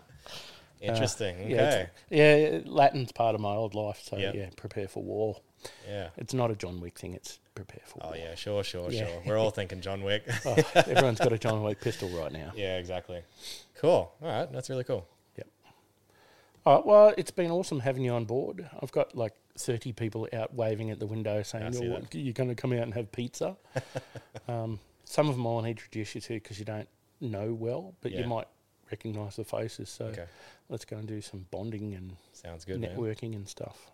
Interesting. 0.80 1.36
Okay. 1.36 1.88
Yeah, 2.08 2.36
yeah, 2.36 2.58
Latin's 2.64 3.12
part 3.12 3.34
of 3.34 3.40
my 3.40 3.54
old 3.54 3.74
life, 3.74 4.00
so 4.02 4.16
Yep. 4.16 4.34
yeah, 4.34 4.48
prepare 4.56 4.88
for 4.88 5.02
war. 5.02 5.36
Yeah. 5.88 6.08
It's 6.16 6.34
not 6.34 6.50
a 6.50 6.56
John 6.56 6.80
Wick 6.80 6.98
thing; 6.98 7.14
it's 7.14 7.38
prepare 7.54 7.82
for 7.86 7.98
Oh 8.02 8.08
war. 8.08 8.16
yeah. 8.16 8.34
Sure. 8.34 8.62
Sure. 8.64 8.90
Yeah. 8.90 9.06
Sure. 9.06 9.22
We're 9.26 9.38
all 9.38 9.50
thinking 9.50 9.80
John 9.80 10.02
Wick. 10.02 10.24
Oh, 10.46 10.56
everyone's 10.74 11.18
got 11.18 11.32
a 11.32 11.38
John 11.38 11.62
Wick 11.62 11.80
pistol 11.80 12.08
right 12.10 12.32
now. 12.32 12.52
yeah. 12.56 12.78
Exactly. 12.78 13.22
Cool. 13.76 14.12
All 14.22 14.28
right. 14.28 14.50
That's 14.52 14.70
really 14.70 14.84
cool. 14.84 15.06
Yep. 15.36 15.46
All 16.66 16.76
right, 16.76 16.86
well, 16.86 17.14
it's 17.16 17.30
been 17.30 17.50
awesome 17.50 17.80
having 17.80 18.04
you 18.04 18.12
on 18.12 18.24
board. 18.26 18.68
I've 18.82 18.92
got 18.92 19.14
like 19.16 19.34
thirty 19.58 19.92
people 19.92 20.28
out 20.32 20.54
waving 20.54 20.90
at 20.90 20.98
the 21.00 21.06
window 21.06 21.42
saying, 21.42 21.74
"Oh. 21.76 22.00
"You're 22.12 22.32
going 22.34 22.48
to 22.50 22.54
come 22.54 22.72
out 22.72 22.80
and 22.82 22.94
have 22.94 23.10
pizza." 23.12 23.56
um, 24.48 24.78
some 25.04 25.28
of 25.28 25.36
them 25.36 25.46
I 25.46 25.50
want 25.50 25.66
to 25.66 25.70
introduce 25.70 26.14
you 26.14 26.20
to 26.20 26.34
because 26.34 26.58
you 26.58 26.64
don't 26.64 26.88
know 27.20 27.52
well, 27.52 27.94
but 28.00 28.12
Yeah. 28.12 28.20
you 28.20 28.26
might 28.26 28.46
recognise 28.90 29.36
the 29.36 29.44
faces. 29.44 29.88
So 29.88 30.06
Okay. 30.06 30.24
let's 30.68 30.84
go 30.84 30.96
and 30.96 31.06
do 31.08 31.20
some 31.20 31.46
bonding 31.50 31.94
and 31.94 32.16
Sounds 32.32 32.64
good, 32.64 32.80
man. 32.80 32.96
networking 32.96 33.34
and 33.34 33.48
stuff. 33.48 33.90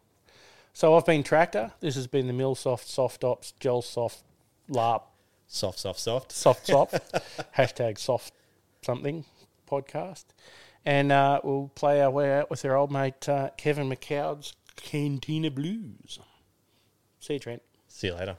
So 0.77 0.95
I've 0.95 1.07
been 1.07 1.23
Tractor. 1.23 1.73
This 1.81 1.95
has 1.95 2.07
been 2.07 2.27
the 2.27 2.35
Milsoft 2.35 2.85
Soft 2.85 3.25
Ops 3.25 3.55
Gel 3.59 3.81
Soft 3.81 4.23
LARP 4.69 5.05
Soft, 5.47 5.79
soft, 5.79 5.99
soft. 5.99 6.33
Soft 6.33 6.67
Soft 6.67 6.93
hashtag 7.57 7.97
Soft 7.99 8.35
something 8.83 9.25
podcast, 9.67 10.27
and 10.85 11.11
uh, 11.11 11.41
we'll 11.43 11.73
play 11.75 12.03
our 12.03 12.11
way 12.11 12.41
out 12.41 12.51
with 12.51 12.63
our 12.67 12.77
old 12.77 12.93
mate 12.93 13.27
uh, 13.27 13.49
Kevin 13.57 13.89
MacLeod's 13.89 14.53
Cantina 14.77 15.51
Blues. 15.51 16.19
See 17.21 17.33
you, 17.33 17.39
Trent. 17.39 17.63
See 17.89 18.09
you 18.09 18.15
later. 18.15 18.37